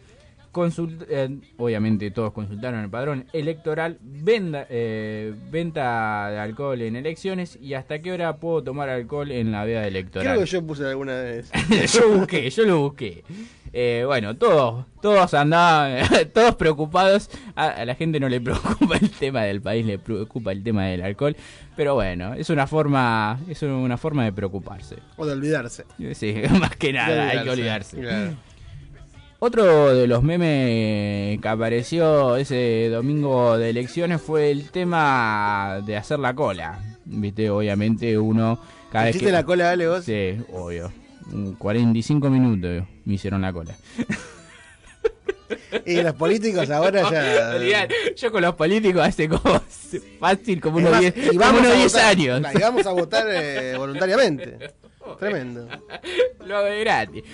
Consult- 0.52 1.04
eh, 1.08 1.36
obviamente 1.56 2.12
todos 2.12 2.32
consultaron 2.32 2.78
el 2.84 2.88
padrón 2.90 3.26
electoral, 3.32 3.98
venda, 4.00 4.66
eh, 4.70 5.34
venta 5.50 6.30
de 6.30 6.38
alcohol 6.38 6.80
en 6.80 6.94
elecciones 6.94 7.58
y 7.60 7.74
hasta 7.74 7.98
qué 8.00 8.12
hora 8.12 8.36
puedo 8.36 8.62
tomar 8.62 8.88
alcohol 8.88 9.32
en 9.32 9.50
la 9.50 9.64
veda 9.64 9.84
electoral. 9.84 10.28
Creo 10.34 10.44
que 10.44 10.50
yo 10.50 10.64
puse 10.64 10.84
alguna 10.86 11.20
vez. 11.22 11.50
yo 11.92 12.08
busqué, 12.18 12.48
yo 12.50 12.64
lo 12.66 12.78
busqué. 12.82 13.24
Eh, 13.76 14.04
bueno, 14.06 14.36
todos, 14.36 14.86
todos 15.02 15.34
andaban, 15.34 16.06
todos 16.32 16.54
preocupados. 16.54 17.28
A, 17.56 17.70
a 17.70 17.84
la 17.84 17.96
gente 17.96 18.20
no 18.20 18.28
le 18.28 18.40
preocupa 18.40 18.96
el 18.96 19.10
tema 19.10 19.42
del 19.42 19.60
país, 19.60 19.84
le 19.84 19.98
preocupa 19.98 20.52
el 20.52 20.62
tema 20.62 20.84
del 20.84 21.02
alcohol. 21.02 21.34
Pero 21.74 21.94
bueno, 21.96 22.34
es 22.34 22.50
una 22.50 22.68
forma, 22.68 23.40
es 23.48 23.62
una 23.62 23.96
forma 23.96 24.22
de 24.24 24.32
preocuparse. 24.32 24.98
O 25.16 25.26
de 25.26 25.32
olvidarse. 25.32 25.84
Sí, 26.14 26.36
más 26.60 26.76
que 26.76 26.92
nada, 26.92 27.30
hay 27.30 27.42
que 27.42 27.50
olvidarse. 27.50 28.00
Claro. 28.00 28.36
Otro 29.40 29.92
de 29.92 30.06
los 30.06 30.22
memes 30.22 31.40
que 31.40 31.48
apareció 31.48 32.36
ese 32.36 32.88
domingo 32.90 33.58
de 33.58 33.70
elecciones 33.70 34.22
fue 34.22 34.52
el 34.52 34.70
tema 34.70 35.82
de 35.84 35.96
hacer 35.96 36.20
la 36.20 36.32
cola. 36.32 36.78
Viste, 37.04 37.50
obviamente 37.50 38.16
uno 38.16 38.58
cada 38.92 39.06
vez 39.06 39.16
¿Hiciste 39.16 39.26
que 39.26 39.32
la 39.32 39.44
cola, 39.44 39.72
Ale, 39.72 39.88
vos? 39.88 40.04
Sí, 40.04 40.38
obvio. 40.52 40.92
Un 41.32 41.54
45 41.54 42.30
minutos 42.30 42.86
me 43.04 43.14
hicieron 43.14 43.42
la 43.42 43.52
cola. 43.52 43.74
Y 45.84 46.00
los 46.02 46.14
políticos 46.14 46.70
ahora 46.70 47.10
ya. 47.10 47.88
Yo 48.16 48.32
con 48.32 48.42
los 48.42 48.54
políticos 48.54 49.02
hace 49.02 49.28
como 49.28 49.60
fácil 50.20 50.60
como 50.60 50.78
unos 50.78 50.92
más, 50.92 51.00
10 51.00 51.16
y 51.16 51.26
como 51.28 51.40
vamos 51.40 51.60
unos 51.60 51.72
a 51.72 51.76
10 51.76 51.92
votar. 51.92 52.06
años. 52.06 52.42
Y 52.54 52.58
vamos 52.58 52.86
a 52.86 52.92
votar 52.92 53.26
eh, 53.30 53.74
voluntariamente. 53.76 54.58
Tremendo. 55.18 55.68
Lo 56.46 56.56
hago 56.56 56.66
de 56.66 56.80
gratis. 56.80 57.24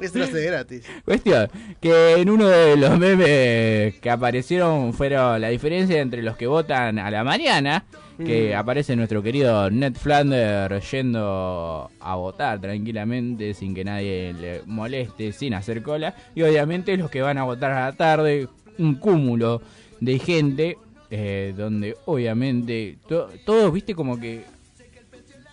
Esto 0.00 0.18
lo 0.18 0.24
hace 0.24 0.34
de 0.34 0.46
gratis. 0.46 0.84
Cuestión, 1.04 1.48
que 1.80 2.14
en 2.14 2.28
uno 2.28 2.48
de 2.48 2.76
los 2.76 2.98
memes 2.98 3.94
que 4.00 4.10
aparecieron 4.10 4.92
fueron 4.92 5.40
la 5.40 5.48
diferencia 5.48 6.00
entre 6.00 6.22
los 6.22 6.36
que 6.36 6.48
votan 6.48 6.98
a 6.98 7.10
la 7.10 7.22
mañana, 7.22 7.84
que 8.24 8.52
Mm. 8.54 8.58
aparece 8.58 8.96
nuestro 8.96 9.22
querido 9.22 9.70
Ned 9.70 9.94
Flanders 9.94 10.90
yendo 10.90 11.90
a 12.00 12.14
votar 12.16 12.60
tranquilamente 12.60 13.54
sin 13.54 13.74
que 13.74 13.84
nadie 13.84 14.32
le 14.32 14.62
moleste, 14.66 15.32
sin 15.32 15.54
hacer 15.54 15.82
cola, 15.82 16.14
y 16.34 16.42
obviamente 16.42 16.96
los 16.96 17.10
que 17.10 17.22
van 17.22 17.38
a 17.38 17.44
votar 17.44 17.70
a 17.72 17.86
la 17.86 17.92
tarde, 17.96 18.48
un 18.78 18.94
cúmulo 18.96 19.60
de 20.00 20.18
gente, 20.18 20.78
eh, 21.10 21.52
donde 21.56 21.96
obviamente 22.06 22.96
to- 23.08 23.28
todos, 23.44 23.72
viste, 23.72 23.94
como 23.94 24.18
que 24.18 24.44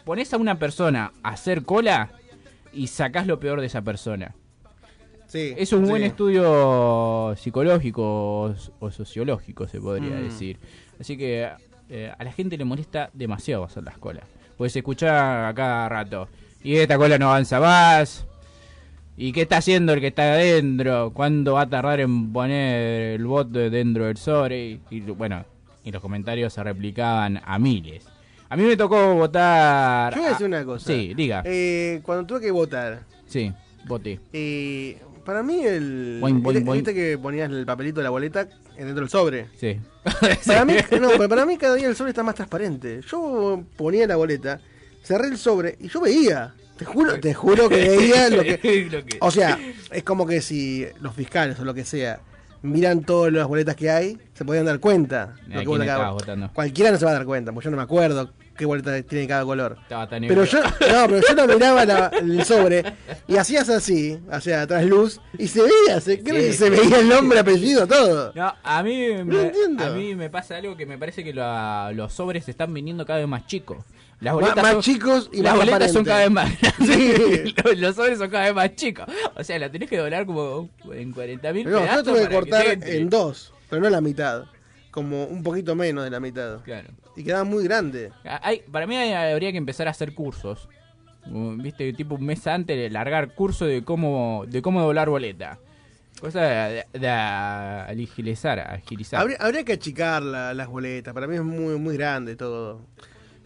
pones 0.06 0.34
a 0.34 0.38
una 0.38 0.58
persona 0.58 1.12
a 1.22 1.30
hacer 1.30 1.64
cola 1.64 2.10
y 2.74 2.88
sacás 2.88 3.28
lo 3.28 3.40
peor 3.40 3.60
de 3.60 3.68
esa 3.68 3.82
persona. 3.82 4.34
Sí, 5.28 5.54
Es 5.58 5.74
un 5.74 5.86
buen 5.86 6.02
estudio 6.04 7.36
psicológico 7.38 8.02
o, 8.46 8.56
o 8.80 8.90
sociológico, 8.92 9.68
se 9.68 9.80
podría 9.80 10.16
Mm. 10.16 10.24
decir. 10.24 10.58
Así 11.00 11.18
que 11.18 11.48
eh, 11.90 12.12
a 12.18 12.24
la 12.24 12.32
gente 12.32 12.58
le 12.58 12.66
molesta 12.66 13.10
demasiado 13.14 13.64
hacer 13.64 13.84
las 13.84 13.98
colas. 13.98 14.24
Puedes 14.58 14.76
escuchar 14.76 15.46
a 15.46 15.54
cada 15.54 15.90
rato. 15.90 16.28
Y 16.64 16.76
esta 16.76 16.98
cola 16.98 17.18
no 17.18 17.28
avanza 17.30 17.60
más. 17.60 18.26
¿Y 19.18 19.32
qué 19.34 19.42
está 19.42 19.58
haciendo 19.58 19.94
el 19.94 20.00
que 20.00 20.08
está 20.08 20.34
adentro? 20.34 21.12
¿Cuándo 21.14 21.54
va 21.54 21.62
a 21.62 21.70
tardar 21.70 22.00
en 22.00 22.32
poner 22.32 23.16
el 23.20 23.26
voto 23.26 23.70
dentro 23.70 24.06
del 24.06 24.18
sobre? 24.18 24.80
Y, 24.90 25.00
bueno, 25.02 25.44
y 25.84 25.92
los 25.92 26.02
comentarios 26.02 26.54
se 26.54 26.64
replicaban 26.64 27.42
a 27.46 27.60
miles. 27.60 28.06
A 28.50 28.56
mí 28.56 28.64
me 28.64 28.76
tocó 28.78 29.14
votar. 29.16 30.14
Yo 30.14 30.20
voy 30.22 30.28
a 30.28 30.32
decir 30.32 30.48
una 30.48 30.64
cosa. 30.66 30.86
Sí, 30.88 31.14
diga. 31.16 31.44
Eh, 31.46 32.00
cuando 32.04 32.26
tuve 32.26 32.42
que 32.42 32.52
votar, 32.52 33.02
Sí. 33.28 33.52
Bote. 33.88 34.20
Y 34.34 34.96
para 35.24 35.44
mí 35.44 35.62
el... 35.64 36.18
Boing, 36.22 36.42
boing, 36.42 36.56
¿viste- 36.58 36.66
boing. 36.66 36.78
¿Viste 36.84 36.94
que 36.94 37.18
ponías 37.18 37.50
el 37.52 37.66
papelito 37.66 38.00
de 38.00 38.04
la 38.06 38.10
boleta 38.10 38.48
dentro 38.86 39.02
del 39.02 39.10
sobre? 39.10 39.48
Sí. 39.60 39.80
Para 40.48 40.66
mí, 40.66 40.76
no, 41.00 41.12
para 41.28 41.46
mí 41.46 41.58
cada 41.58 41.76
día 41.76 41.88
el 41.88 41.96
sobre 41.96 42.10
está 42.12 42.24
más 42.24 42.36
transparente. 42.36 43.02
Yo 43.10 43.64
ponía 43.78 44.08
la 44.08 44.16
boleta, 44.16 44.60
cerré 45.04 45.28
el 45.28 45.38
sobre 45.38 45.78
y 45.80 45.88
yo 45.90 46.02
veía. 46.02 46.54
Te 46.78 46.86
juro, 46.86 47.20
te 47.20 47.34
juro 47.34 47.68
que 47.68 47.76
veía 47.76 48.30
lo 48.30 48.42
que. 48.42 48.88
Lo 48.92 49.06
que- 49.06 49.18
O 49.20 49.30
sea, 49.32 49.60
es 49.92 50.04
como 50.04 50.26
que 50.26 50.42
si 50.42 50.86
los 51.02 51.14
fiscales 51.14 51.60
o 51.60 51.66
lo 51.66 51.74
que 51.74 51.84
sea 51.84 52.22
miran 52.62 53.02
todas 53.04 53.32
las 53.34 53.48
boletas 53.48 53.76
que 53.76 53.90
hay, 53.90 54.18
se 54.34 54.46
podían 54.46 54.66
dar 54.66 54.80
cuenta. 54.80 55.36
¿A 55.60 55.64
lo 55.64 55.86
que? 55.86 55.88
Cualquiera 56.54 56.92
no 56.92 56.98
se 56.98 57.06
va 57.06 57.12
a 57.12 57.16
dar 57.16 57.26
cuenta, 57.26 57.52
porque 57.52 57.66
yo 57.66 57.72
no 57.72 57.78
me 57.78 57.84
acuerdo 57.84 58.32
qué 58.60 58.66
boleta 58.66 59.02
tiene 59.04 59.26
cada 59.26 59.46
color. 59.46 59.78
Pero 59.88 60.44
yo, 60.44 60.60
no, 60.62 60.70
pero 60.80 61.22
yo 61.26 61.34
no 61.34 61.48
miraba 61.48 61.86
la- 61.86 62.08
el 62.10 62.44
sobre 62.44 62.84
y 63.26 63.38
hacías 63.38 63.70
así, 63.70 64.20
o 64.30 64.42
sea, 64.42 64.68
tras 64.68 64.84
luz, 64.86 65.22
y 65.38 65.48
se 65.48 65.62
veía, 65.62 66.02
se, 66.02 66.22
creo 66.22 66.36
Sí, 66.42 66.48
que 66.48 66.54
se 66.54 66.70
veía 66.70 67.00
el 67.00 67.08
nombre, 67.08 67.40
apellido, 67.40 67.88
todo. 67.88 68.34
No, 68.36 68.54
a 68.62 68.84
mí, 68.84 69.08
me, 69.24 69.44
entiendo. 69.44 69.86
a 69.86 69.90
mí 69.92 70.14
me 70.14 70.30
pasa 70.30 70.58
algo 70.58 70.76
que 70.76 70.86
me 70.86 70.98
parece 70.98 71.24
que 71.24 71.34
la- 71.34 71.92
los 71.96 72.12
sobres 72.12 72.44
se 72.44 72.52
están 72.52 72.74
viniendo 72.74 73.06
cada 73.06 73.20
vez 73.20 73.28
más 73.30 73.48
chicos. 73.48 73.78
Las 74.20 74.34
boletas 74.34 74.62
más 74.62 74.74
son- 74.74 74.82
chicos 74.82 75.30
y 75.32 75.42
las 75.42 75.56
más 75.56 75.66
boletas 75.66 75.94
son 75.94 76.04
cada 76.04 76.20
vez 76.20 76.32
más 76.32 76.52
Sí. 76.86 77.54
los, 77.64 77.78
los 77.78 77.96
sobres 77.96 78.18
son 78.20 78.30
cada 78.30 78.44
vez 78.44 78.54
más 78.54 78.76
chicos. 78.76 79.06
O 79.38 79.44
sea, 79.46 79.58
la 79.58 79.72
tenés 79.72 79.90
que 79.90 79.98
doblar 79.98 80.26
como 80.26 80.70
en 80.92 81.14
40 81.14 81.54
mil 81.54 81.70
No, 81.70 81.86
yo 81.86 82.04
tuve 82.04 82.28
que 82.28 82.36
cortar 82.36 82.66
en 82.84 83.10
dos, 83.10 83.54
pero 83.70 83.82
no 83.82 83.90
la 83.90 84.02
mitad. 84.02 84.44
Como 84.92 85.24
un 85.26 85.42
poquito 85.44 85.74
menos 85.76 86.04
de 86.04 86.10
la 86.10 86.20
mitad. 86.20 86.58
Claro. 86.64 86.90
Y 87.20 87.24
quedaba 87.26 87.44
muy 87.44 87.66
grande. 87.66 88.12
Hay, 88.24 88.62
para 88.72 88.88
mí 88.88 88.96
hay- 88.96 89.12
habría 89.34 89.52
que 89.52 89.58
empezar 89.58 89.88
a 89.88 89.92
hacer 89.92 90.14
cursos. 90.14 90.70
Uh, 91.30 91.52
Viste, 91.62 91.92
tipo 91.92 92.16
un 92.16 92.26
mes 92.26 92.48
antes 92.48 92.78
de 92.78 92.90
largar 92.90 93.36
curso 93.36 93.66
de 93.66 93.84
cómo 93.84 94.46
de 94.48 94.62
cómo 94.62 94.82
doblar 94.82 95.10
boleta. 95.10 95.60
Cosa 96.22 96.42
de, 96.42 96.86
de 96.94 97.10
agilizar, 97.10 98.60
agilizar. 98.60 99.20
Habría, 99.20 99.38
habría 99.42 99.64
que 99.66 99.74
achicar 99.74 100.24
la- 100.24 100.54
las 100.54 100.68
boletas. 100.70 101.14
Para 101.14 101.28
mí 101.28 101.36
es 101.36 101.44
muy, 101.44 101.78
muy 101.78 101.98
grande 101.98 102.38
todo. 102.38 102.80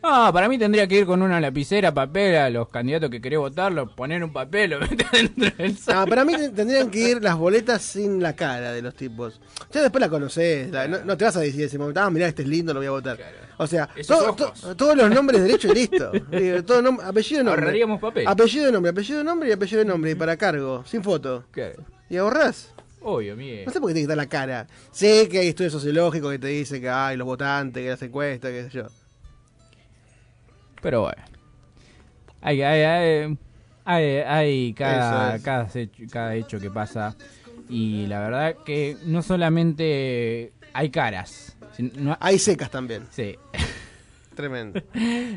No, 0.04 0.34
para 0.34 0.50
mí 0.50 0.58
tendría 0.58 0.86
que 0.86 0.98
ir 1.00 1.06
con 1.06 1.22
una 1.22 1.40
lapicera, 1.40 1.94
papel 1.94 2.36
a 2.36 2.50
los 2.50 2.68
candidatos 2.68 3.10
que 3.10 3.22
querés 3.22 3.40
votarlo, 3.40 3.96
poner 3.96 4.22
un 4.22 4.34
papel, 4.34 4.72
lo 4.72 4.80
meter 4.82 5.08
dentro 5.12 5.50
del 5.58 5.78
No, 5.88 6.06
para 6.06 6.26
mí 6.26 6.34
tendrían 6.54 6.92
que 6.92 7.00
ir 7.12 7.24
las 7.24 7.38
boletas 7.38 7.82
sin 7.82 8.22
la 8.22 8.36
cara 8.36 8.74
de 8.74 8.82
los 8.82 8.94
tipos. 8.96 9.40
Ya 9.72 9.82
después 9.82 10.02
la 10.02 10.10
conocés. 10.10 10.70
la- 10.72 10.90
no, 10.90 11.06
no 11.06 11.16
te 11.16 11.24
vas 11.24 11.38
a 11.38 11.40
decir 11.40 11.64
ese 11.64 11.78
momento, 11.78 12.02
ah, 12.02 12.10
mirá, 12.10 12.28
este 12.28 12.42
es 12.42 12.50
lindo, 12.50 12.74
lo 12.74 12.82
voy 12.82 12.88
a 12.88 12.92
votar. 12.92 13.18
O 13.58 13.66
sea, 13.66 13.88
to- 14.06 14.36
todos 14.76 14.98
los 14.98 15.10
nombres 15.10 15.42
derechos 15.42 15.72
y 15.72 15.76
listo. 15.76 16.12
Digo, 16.32 16.64
todo 16.64 16.82
nom- 16.82 17.02
apellido 17.02 17.44
nombre. 17.44 17.62
Ahorraríamos 17.62 18.02
papel. 18.02 18.28
Apellido 18.28 18.66
de 18.66 18.72
nombre, 18.74 18.90
apellido 18.92 19.18
de 19.20 19.24
nombre 19.24 19.50
y 19.50 19.52
apellido 19.54 19.80
de 19.80 19.86
nombre. 19.86 20.12
Y 20.12 20.16
para 20.16 20.36
cargo, 20.36 20.84
sin 20.86 21.02
foto. 21.02 21.46
Y 22.10 22.18
ahorrás. 22.18 22.74
Obvio, 23.02 23.38
Miguel. 23.38 23.66
No 23.66 23.72
sé 23.72 23.80
por 23.80 23.90
qué 23.90 23.94
tiene 23.94 24.08
que 24.08 24.12
estar 24.14 24.18
la 24.18 24.30
cara. 24.30 24.68
Sé 24.92 25.30
que 25.30 25.40
hay 25.40 25.48
estudios 25.48 25.72
sociológicos 25.72 26.30
que 26.32 26.40
te 26.40 26.48
dicen 26.48 26.82
que 26.82 26.90
hay 26.90 27.16
los 27.16 27.26
votantes, 27.26 27.82
que 27.84 27.90
las 27.90 28.02
encuestas, 28.02 28.52
qué 28.52 28.64
sé 28.64 28.70
yo. 28.70 28.88
Pero 30.84 31.02
bueno. 31.02 31.24
Hay, 32.42 32.62
hay, 32.62 32.82
hay, 32.84 33.38
hay, 33.86 34.06
hay 34.18 34.74
cada, 34.74 35.36
es. 35.38 35.44
cada, 35.44 35.68
hecho, 35.74 36.04
cada 36.12 36.36
hecho 36.36 36.60
que 36.60 36.70
pasa. 36.70 37.16
Y 37.70 38.06
la 38.08 38.20
verdad 38.20 38.56
que 38.66 38.98
no 39.06 39.22
solamente 39.24 40.52
hay 40.74 40.90
caras. 40.90 41.58
sino- 41.76 42.18
Hay 42.20 42.38
secas 42.38 42.70
también. 42.70 43.04
Sí. 43.10 43.36
Tremendo. 44.36 44.82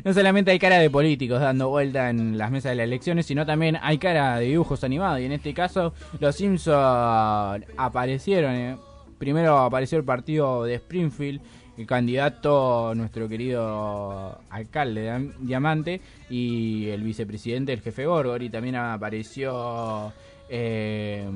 No 0.03 0.11
solamente 0.13 0.49
hay 0.51 0.57
cara 0.59 0.79
de 0.79 0.89
políticos 0.89 1.39
dando 1.39 1.69
vuelta 1.69 2.09
en 2.09 2.35
las 2.37 2.49
mesas 2.49 2.71
de 2.71 2.75
las 2.77 2.83
elecciones, 2.85 3.27
sino 3.27 3.45
también 3.45 3.77
hay 3.81 3.99
cara 3.99 4.37
de 4.39 4.45
dibujos 4.47 4.83
animados. 4.83 5.19
Y 5.21 5.25
en 5.25 5.31
este 5.33 5.53
caso, 5.53 5.93
los 6.19 6.35
Simpsons 6.35 7.63
aparecieron. 7.77 8.53
eh. 8.55 8.77
Primero 9.19 9.57
apareció 9.59 9.97
el 9.99 10.03
partido 10.03 10.63
de 10.63 10.75
Springfield, 10.75 11.41
el 11.77 11.85
candidato, 11.85 12.93
nuestro 12.95 13.27
querido 13.29 14.39
alcalde 14.49 15.01
de 15.01 15.09
Am- 15.11 15.31
Diamante, 15.39 16.01
y 16.29 16.87
el 16.87 17.03
vicepresidente, 17.03 17.73
el 17.73 17.81
jefe 17.81 18.05
Gorgor. 18.05 18.41
Y 18.43 18.49
también 18.49 18.75
apareció. 18.75 20.11
eh, 20.49 21.27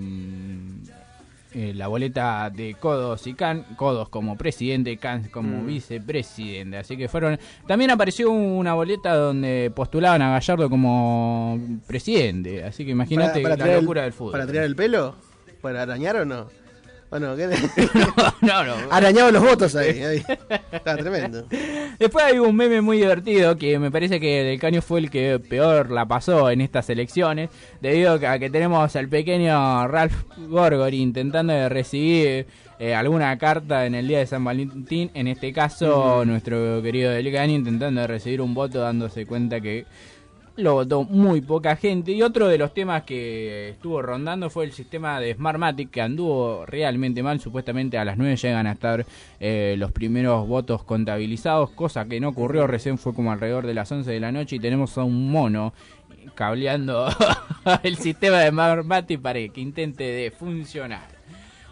eh, 1.53 1.73
la 1.75 1.87
boleta 1.89 2.49
de 2.49 2.75
Codos 2.75 3.27
y 3.27 3.33
Can, 3.33 3.63
Codos 3.75 4.07
como 4.07 4.37
presidente, 4.37 4.95
Can 4.95 5.25
como 5.25 5.63
Mm. 5.63 5.65
vicepresidente. 5.67 6.77
Así 6.77 6.95
que 6.95 7.09
fueron. 7.09 7.37
También 7.67 7.91
apareció 7.91 8.31
una 8.31 8.73
boleta 8.73 9.13
donde 9.15 9.69
postulaban 9.75 10.21
a 10.21 10.31
Gallardo 10.31 10.69
como 10.69 11.59
presidente. 11.87 12.63
Así 12.63 12.85
que 12.85 12.91
imagínate 12.91 13.41
la 13.43 13.55
el- 13.55 13.81
locura 13.81 14.03
del 14.03 14.13
fútbol. 14.13 14.31
¿Para 14.31 14.47
tirar 14.47 14.63
el 14.63 14.77
pelo? 14.77 15.15
¿Para 15.61 15.81
arañar 15.81 16.15
o 16.15 16.25
no? 16.25 16.47
Bueno, 17.11 17.35
¿qué? 17.35 17.47
no, 18.41 18.63
no. 18.63 18.73
Arañaban 18.89 19.33
los 19.33 19.43
votos 19.43 19.75
ahí. 19.75 20.01
ahí. 20.01 20.23
Está 20.71 20.95
tremendo. 20.95 21.45
Después 21.99 22.23
hay 22.23 22.39
un 22.39 22.55
meme 22.55 22.79
muy 22.79 22.99
divertido 22.99 23.57
que 23.57 23.77
me 23.79 23.91
parece 23.91 24.21
que 24.21 24.45
Del 24.45 24.59
Caño 24.61 24.81
fue 24.81 25.01
el 25.01 25.11
que 25.11 25.37
peor 25.37 25.91
la 25.91 26.05
pasó 26.05 26.49
en 26.49 26.61
estas 26.61 26.89
elecciones, 26.89 27.49
debido 27.81 28.13
a 28.13 28.39
que 28.39 28.49
tenemos 28.49 28.95
al 28.95 29.09
pequeño 29.09 29.89
Ralph 29.89 30.23
Gorgori 30.37 31.01
intentando 31.01 31.51
de 31.51 31.67
recibir 31.67 32.47
eh, 32.79 32.95
alguna 32.95 33.37
carta 33.37 33.85
en 33.85 33.93
el 33.93 34.07
día 34.07 34.19
de 34.19 34.25
San 34.25 34.45
Valentín, 34.45 35.11
en 35.13 35.27
este 35.27 35.51
caso 35.51 36.23
nuestro 36.23 36.81
querido 36.81 37.11
Del 37.11 37.29
Caño 37.33 37.55
intentando 37.55 37.99
de 37.99 38.07
recibir 38.07 38.39
un 38.39 38.53
voto 38.53 38.79
dándose 38.79 39.25
cuenta 39.25 39.59
que 39.59 39.85
lo 40.61 40.75
votó 40.75 41.03
muy 41.03 41.41
poca 41.41 41.75
gente. 41.75 42.11
Y 42.11 42.21
otro 42.21 42.47
de 42.47 42.57
los 42.57 42.73
temas 42.73 43.03
que 43.03 43.69
estuvo 43.69 44.01
rondando 44.01 44.49
fue 44.49 44.65
el 44.65 44.71
sistema 44.71 45.19
de 45.19 45.33
Smartmatic, 45.33 45.89
que 45.89 46.01
anduvo 46.01 46.65
realmente 46.65 47.23
mal. 47.23 47.39
Supuestamente 47.39 47.97
a 47.97 48.05
las 48.05 48.17
9 48.17 48.35
llegan 48.37 48.67
a 48.67 48.73
estar 48.73 49.05
eh, 49.39 49.75
los 49.77 49.91
primeros 49.91 50.47
votos 50.47 50.83
contabilizados, 50.83 51.71
cosa 51.71 52.05
que 52.05 52.19
no 52.19 52.29
ocurrió. 52.29 52.67
Recién 52.67 52.97
fue 52.97 53.13
como 53.13 53.31
alrededor 53.31 53.65
de 53.65 53.73
las 53.73 53.91
11 53.91 54.09
de 54.09 54.19
la 54.19 54.31
noche 54.31 54.57
y 54.57 54.59
tenemos 54.59 54.97
a 54.97 55.03
un 55.03 55.31
mono 55.31 55.73
cableando 56.35 57.07
el 57.83 57.97
sistema 57.97 58.39
de 58.39 58.49
Smartmatic 58.49 59.21
para 59.21 59.39
que 59.47 59.61
intente 59.61 60.03
de 60.03 60.31
funcionar. 60.31 61.21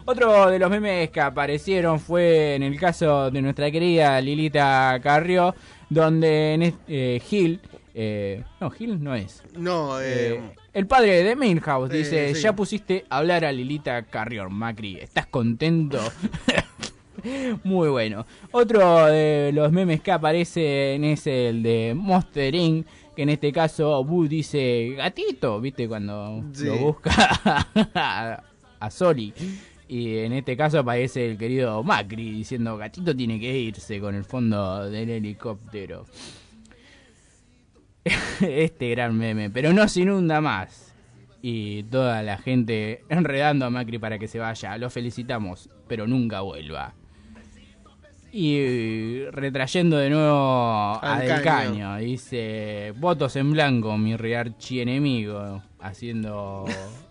Otro 0.04 0.50
de 0.50 0.58
los 0.58 0.70
memes 0.70 1.10
que 1.10 1.20
aparecieron 1.20 2.00
fue 2.00 2.54
en 2.54 2.62
el 2.62 2.78
caso 2.80 3.30
de 3.30 3.42
nuestra 3.42 3.70
querida 3.70 4.20
Lilita 4.20 4.98
Carrió, 5.02 5.54
donde 5.88 6.54
en 6.54 6.62
este, 6.62 7.20
Gil, 7.20 7.60
eh, 7.94 8.44
no, 8.60 8.70
Gil 8.70 9.02
no 9.02 9.14
es. 9.14 9.42
No, 9.56 10.00
eh, 10.00 10.34
Eh, 10.34 10.50
el 10.72 10.86
padre 10.86 11.22
de 11.24 11.36
Mainhouse 11.36 11.90
Sí, 11.90 11.98
dice, 11.98 12.34
sí. 12.34 12.42
ya 12.42 12.54
pusiste 12.54 13.04
a 13.10 13.18
hablar 13.18 13.44
a 13.44 13.52
Lilita 13.52 14.02
Carrión, 14.04 14.52
Macri, 14.54 14.96
¿estás 14.96 15.26
contento? 15.26 15.98
Muy 17.64 17.88
bueno. 17.88 18.24
Otro 18.52 19.06
de 19.06 19.50
los 19.52 19.70
memes 19.72 20.00
que 20.00 20.10
aparecen 20.12 21.04
es 21.04 21.26
el 21.26 21.62
de 21.62 21.92
Monster 21.94 22.54
Inc., 22.54 22.86
que 23.14 23.22
en 23.22 23.28
este 23.30 23.52
caso 23.52 24.02
Boo 24.04 24.26
dice 24.26 24.94
gatito, 24.96 25.60
¿viste? 25.60 25.86
Cuando 25.88 26.42
Sí. 26.52 26.66
lo 26.66 26.76
busca 26.78 27.10
a, 27.94 28.42
a 28.80 28.90
Soli. 28.90 29.34
Y 29.88 30.18
en 30.18 30.32
este 30.32 30.56
caso 30.56 30.78
aparece 30.78 31.32
el 31.32 31.36
querido 31.36 31.82
Macri 31.82 32.30
diciendo 32.30 32.76
gatito 32.76 33.14
tiene 33.14 33.40
que 33.40 33.58
irse 33.58 33.98
con 34.00 34.14
el 34.14 34.24
fondo 34.24 34.88
del 34.88 35.10
helicóptero. 35.10 36.06
este 38.40 38.90
gran 38.90 39.16
meme, 39.16 39.50
pero 39.50 39.72
no 39.72 39.86
se 39.88 40.00
inunda 40.02 40.40
más. 40.40 40.94
Y 41.42 41.84
toda 41.84 42.22
la 42.22 42.36
gente 42.36 43.04
enredando 43.08 43.64
a 43.64 43.70
Macri 43.70 43.98
para 43.98 44.18
que 44.18 44.28
se 44.28 44.38
vaya. 44.38 44.76
Lo 44.76 44.90
felicitamos, 44.90 45.70
pero 45.88 46.06
nunca 46.06 46.42
vuelva. 46.42 46.94
Y 48.32 49.24
retrayendo 49.32 49.96
de 49.96 50.10
nuevo 50.10 50.36
a 50.36 50.98
Al 50.98 51.26
Del 51.26 51.42
Caño. 51.42 51.70
Caño, 51.70 51.96
dice 51.96 52.92
votos 52.96 53.34
en 53.36 53.50
blanco, 53.52 53.96
mi 53.98 54.12
archienemigo, 54.12 55.62
haciendo 55.80 56.64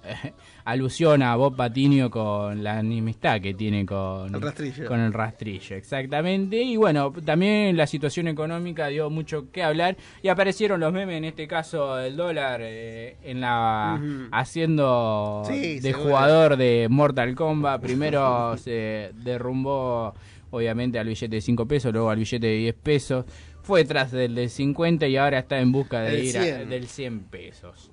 eh, 0.04 0.34
alusión 0.72 1.22
a 1.24 1.36
Bob 1.36 1.56
Patiño 1.56 2.10
con 2.10 2.64
la 2.64 2.80
enemistad 2.80 3.40
que 3.42 3.54
tiene 3.54 3.86
con 3.86 4.34
El 4.34 4.42
rastrillo. 4.42 4.86
con 4.86 5.00
el 5.00 5.14
rastrillo, 5.14 5.76
exactamente. 5.76 6.62
Y 6.62 6.76
bueno, 6.78 7.12
también 7.26 7.76
la 7.78 7.88
situación 7.88 8.28
económica 8.28 8.88
dio 8.88 9.10
mucho 9.10 9.52
que 9.52 9.64
hablar 9.64 9.98
y 10.22 10.28
aparecieron 10.28 10.80
los 10.80 10.92
memes, 10.94 11.18
en 11.18 11.26
este 11.26 11.48
caso 11.48 11.96
del 11.96 12.16
dólar, 12.16 12.62
eh, 12.64 13.18
en 13.24 13.42
la 13.42 14.02
haciendo 14.32 15.44
Sí, 15.48 15.80
de 15.80 15.94
jugador 15.94 16.58
de 16.58 16.88
Mortal 16.90 17.36
Kombat. 17.36 17.82
Primero 17.82 18.58
se 18.64 19.12
derrumbó, 19.24 20.14
obviamente, 20.52 21.00
al 21.00 21.08
billete 21.08 21.36
de 21.36 21.42
5 21.42 21.68
pesos, 21.68 21.94
luego 21.94 22.10
al 22.10 22.18
billete 22.20 22.48
de 22.48 22.56
10 22.58 22.76
pesos. 22.76 23.26
Fue 23.62 23.86
tras 23.86 24.12
del 24.12 24.34
de 24.36 24.50
50 24.50 25.08
y 25.08 25.18
ahora 25.18 25.40
está 25.40 25.60
en 25.60 25.72
busca 25.72 26.02
de 26.02 26.18
El 26.20 26.26
ir 26.26 26.38
a- 26.38 26.44
100. 26.44 26.70
del 26.70 26.88
100 26.88 27.20
pesos. 27.26 27.92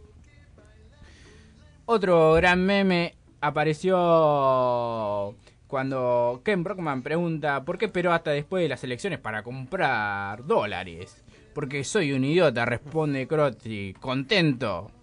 Otro 1.88 2.34
gran 2.34 2.66
meme 2.66 3.14
apareció 3.40 5.36
cuando 5.68 6.40
Ken 6.44 6.64
Brockman 6.64 7.02
pregunta 7.02 7.64
¿por 7.64 7.78
qué 7.78 7.84
esperó 7.84 8.12
hasta 8.12 8.32
después 8.32 8.62
de 8.62 8.68
las 8.68 8.82
elecciones 8.82 9.20
para 9.20 9.44
comprar 9.44 10.44
dólares? 10.44 11.24
Porque 11.54 11.84
soy 11.84 12.12
un 12.12 12.24
idiota, 12.24 12.64
responde 12.64 13.28
Crotty, 13.28 13.94
contento. 13.94 14.90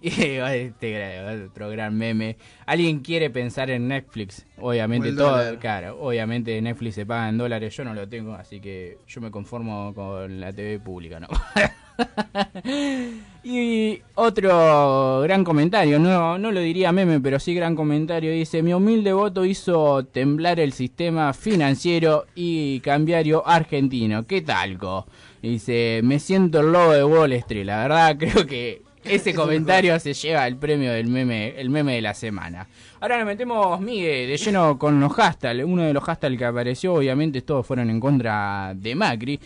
Y 0.00 0.10
este 0.10 1.46
otro 1.46 1.70
gran 1.70 1.96
meme. 1.96 2.36
Alguien 2.66 3.00
quiere 3.00 3.30
pensar 3.30 3.70
en 3.70 3.88
Netflix. 3.88 4.46
Obviamente 4.58 5.12
todo, 5.12 5.30
dólar. 5.30 5.58
claro, 5.58 5.98
obviamente 5.98 6.60
Netflix 6.60 6.96
se 6.96 7.06
paga 7.06 7.30
en 7.30 7.38
dólares, 7.38 7.74
yo 7.74 7.84
no 7.84 7.94
lo 7.94 8.06
tengo, 8.06 8.34
así 8.34 8.60
que 8.60 8.98
yo 9.06 9.22
me 9.22 9.30
conformo 9.30 9.94
con 9.94 10.40
la 10.40 10.52
TV 10.52 10.78
pública, 10.78 11.20
¿no? 11.20 11.28
y 13.44 14.00
otro 14.14 15.20
gran 15.22 15.44
comentario, 15.44 15.98
no, 15.98 16.38
no 16.38 16.52
lo 16.52 16.60
diría 16.60 16.92
meme, 16.92 17.20
pero 17.20 17.38
sí 17.38 17.54
gran 17.54 17.76
comentario, 17.76 18.32
dice, 18.32 18.62
mi 18.62 18.72
humilde 18.72 19.12
voto 19.12 19.44
hizo 19.44 20.04
temblar 20.04 20.60
el 20.60 20.72
sistema 20.72 21.32
financiero 21.32 22.26
y 22.34 22.80
cambiario 22.80 23.46
argentino. 23.46 24.24
¿Qué 24.24 24.42
talco? 24.42 25.06
Dice, 25.42 26.00
me 26.02 26.18
siento 26.18 26.60
el 26.60 26.72
lobo 26.72 26.92
de 26.92 27.04
Wall 27.04 27.32
Street, 27.34 27.66
la 27.66 27.82
verdad 27.82 28.16
creo 28.18 28.46
que 28.46 28.82
ese 29.04 29.34
comentario 29.34 29.98
se 30.00 30.14
lleva 30.14 30.46
el 30.46 30.56
premio 30.56 30.92
del 30.92 31.08
meme, 31.08 31.54
el 31.58 31.68
meme 31.68 31.96
de 31.96 32.00
la 32.00 32.14
semana. 32.14 32.66
Ahora 33.00 33.18
nos 33.18 33.26
metemos, 33.26 33.78
Miguel, 33.80 34.28
de 34.30 34.36
lleno 34.38 34.78
con 34.78 34.98
los 34.98 35.12
hashtags. 35.12 35.62
Uno 35.62 35.82
de 35.82 35.92
los 35.92 36.02
hashtags 36.02 36.38
que 36.38 36.44
apareció, 36.44 36.94
obviamente 36.94 37.42
todos 37.42 37.66
fueron 37.66 37.90
en 37.90 38.00
contra 38.00 38.72
de 38.74 38.94
Macri. 38.94 39.38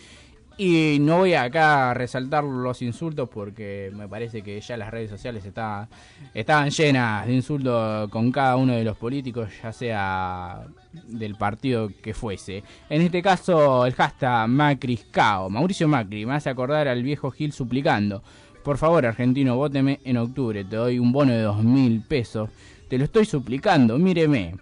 Y 0.61 0.97
no 0.99 1.19
voy 1.19 1.35
acá 1.35 1.91
a 1.91 1.93
resaltar 1.93 2.43
los 2.43 2.81
insultos 2.81 3.29
porque 3.29 3.93
me 3.95 4.09
parece 4.09 4.41
que 4.41 4.59
ya 4.59 4.75
las 4.75 4.91
redes 4.91 5.09
sociales 5.09 5.45
está- 5.45 5.87
estaban 6.33 6.69
llenas 6.69 7.25
de 7.25 7.33
insultos 7.33 8.09
con 8.09 8.29
cada 8.29 8.57
uno 8.57 8.73
de 8.73 8.83
los 8.83 8.97
políticos, 8.97 9.47
ya 9.63 9.71
sea 9.71 10.63
del 11.07 11.35
partido 11.35 11.89
que 12.03 12.13
fuese. 12.13 12.61
En 12.89 13.01
este 13.01 13.21
caso, 13.21 13.85
el 13.85 13.93
hashtag 13.93 14.49
Macriscao. 14.49 15.49
Mauricio 15.49 15.87
Macri 15.87 16.25
me 16.25 16.33
hace 16.33 16.49
acordar 16.49 16.89
al 16.89 17.03
viejo 17.03 17.31
Gil 17.31 17.53
suplicando. 17.53 18.21
Por 18.61 18.77
favor, 18.77 19.05
argentino, 19.05 19.55
vóteme 19.55 20.01
en 20.03 20.17
octubre. 20.17 20.65
Te 20.65 20.75
doy 20.75 20.99
un 20.99 21.13
bono 21.13 21.31
de 21.31 21.41
dos 21.41 21.63
mil 21.63 22.01
pesos. 22.01 22.49
Te 22.89 22.97
lo 22.97 23.05
estoy 23.05 23.23
suplicando, 23.23 23.97
míreme. 23.97 24.55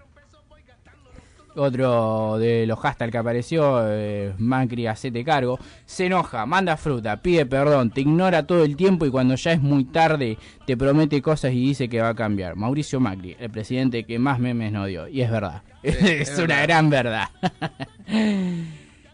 Otro 1.57 2.37
de 2.37 2.67
los 2.67 2.77
hashtags 2.79 3.11
que 3.11 3.17
apareció, 3.17 3.79
eh, 3.87 4.33
Macri, 4.37 4.85
hacete 4.85 5.23
cargo. 5.23 5.59
Se 5.85 6.05
enoja, 6.05 6.45
manda 6.45 6.77
fruta, 6.77 7.21
pide 7.21 7.45
perdón, 7.45 7.89
te 7.89 8.01
ignora 8.01 8.45
todo 8.45 8.63
el 8.63 8.75
tiempo 8.75 9.05
y 9.05 9.09
cuando 9.09 9.33
ya 9.35 9.53
es 9.53 9.61
muy 9.61 9.85
tarde 9.85 10.37
te 10.65 10.77
promete 10.77 11.21
cosas 11.21 11.53
y 11.53 11.61
dice 11.67 11.89
que 11.89 11.99
va 11.99 12.09
a 12.09 12.15
cambiar. 12.15 12.55
Mauricio 12.55 12.99
Macri, 12.99 13.35
el 13.39 13.49
presidente 13.49 14.03
que 14.03 14.19
más 14.19 14.39
memes 14.39 14.71
no 14.71 14.85
dio. 14.85 15.07
Y 15.07 15.21
es 15.21 15.31
verdad. 15.31 15.63
es 15.81 16.01
es 16.03 16.37
una 16.37 16.59
verdad. 16.59 16.63
gran 16.63 16.89
verdad. 16.89 17.29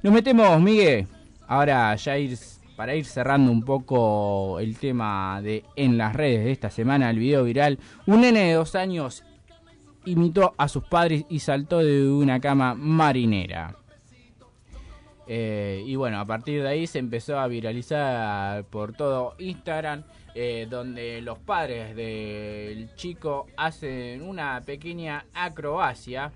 Nos 0.03 0.13
metemos, 0.13 0.59
Miguel. 0.61 1.07
Ahora 1.47 1.95
ya 1.95 2.17
ir 2.17 2.37
para 2.75 2.95
ir 2.95 3.05
cerrando 3.05 3.51
un 3.51 3.63
poco 3.63 4.59
el 4.59 4.77
tema 4.77 5.39
de 5.41 5.63
en 5.75 5.97
las 5.97 6.13
redes 6.13 6.43
de 6.43 6.51
esta 6.51 6.69
semana, 6.69 7.09
el 7.09 7.19
video 7.19 7.43
viral. 7.43 7.79
Un 8.05 8.21
nene 8.21 8.47
de 8.47 8.53
dos 8.53 8.75
años 8.75 9.23
imitó 10.05 10.53
a 10.57 10.67
sus 10.67 10.83
padres 10.83 11.25
y 11.29 11.39
saltó 11.39 11.79
de 11.79 12.07
una 12.07 12.39
cama 12.39 12.75
marinera. 12.75 13.75
Eh, 15.25 15.83
y 15.85 15.95
bueno, 15.95 16.19
a 16.19 16.25
partir 16.25 16.61
de 16.61 16.69
ahí 16.69 16.87
se 16.87 16.99
empezó 16.99 17.39
a 17.39 17.47
viralizar 17.47 18.65
por 18.65 18.93
todo 18.93 19.35
Instagram, 19.39 20.03
eh, 20.35 20.67
donde 20.69 21.21
los 21.21 21.39
padres 21.39 21.95
del 21.95 22.93
chico 22.95 23.47
hacen 23.55 24.21
una 24.21 24.61
pequeña 24.61 25.25
acrobacia. 25.33 26.31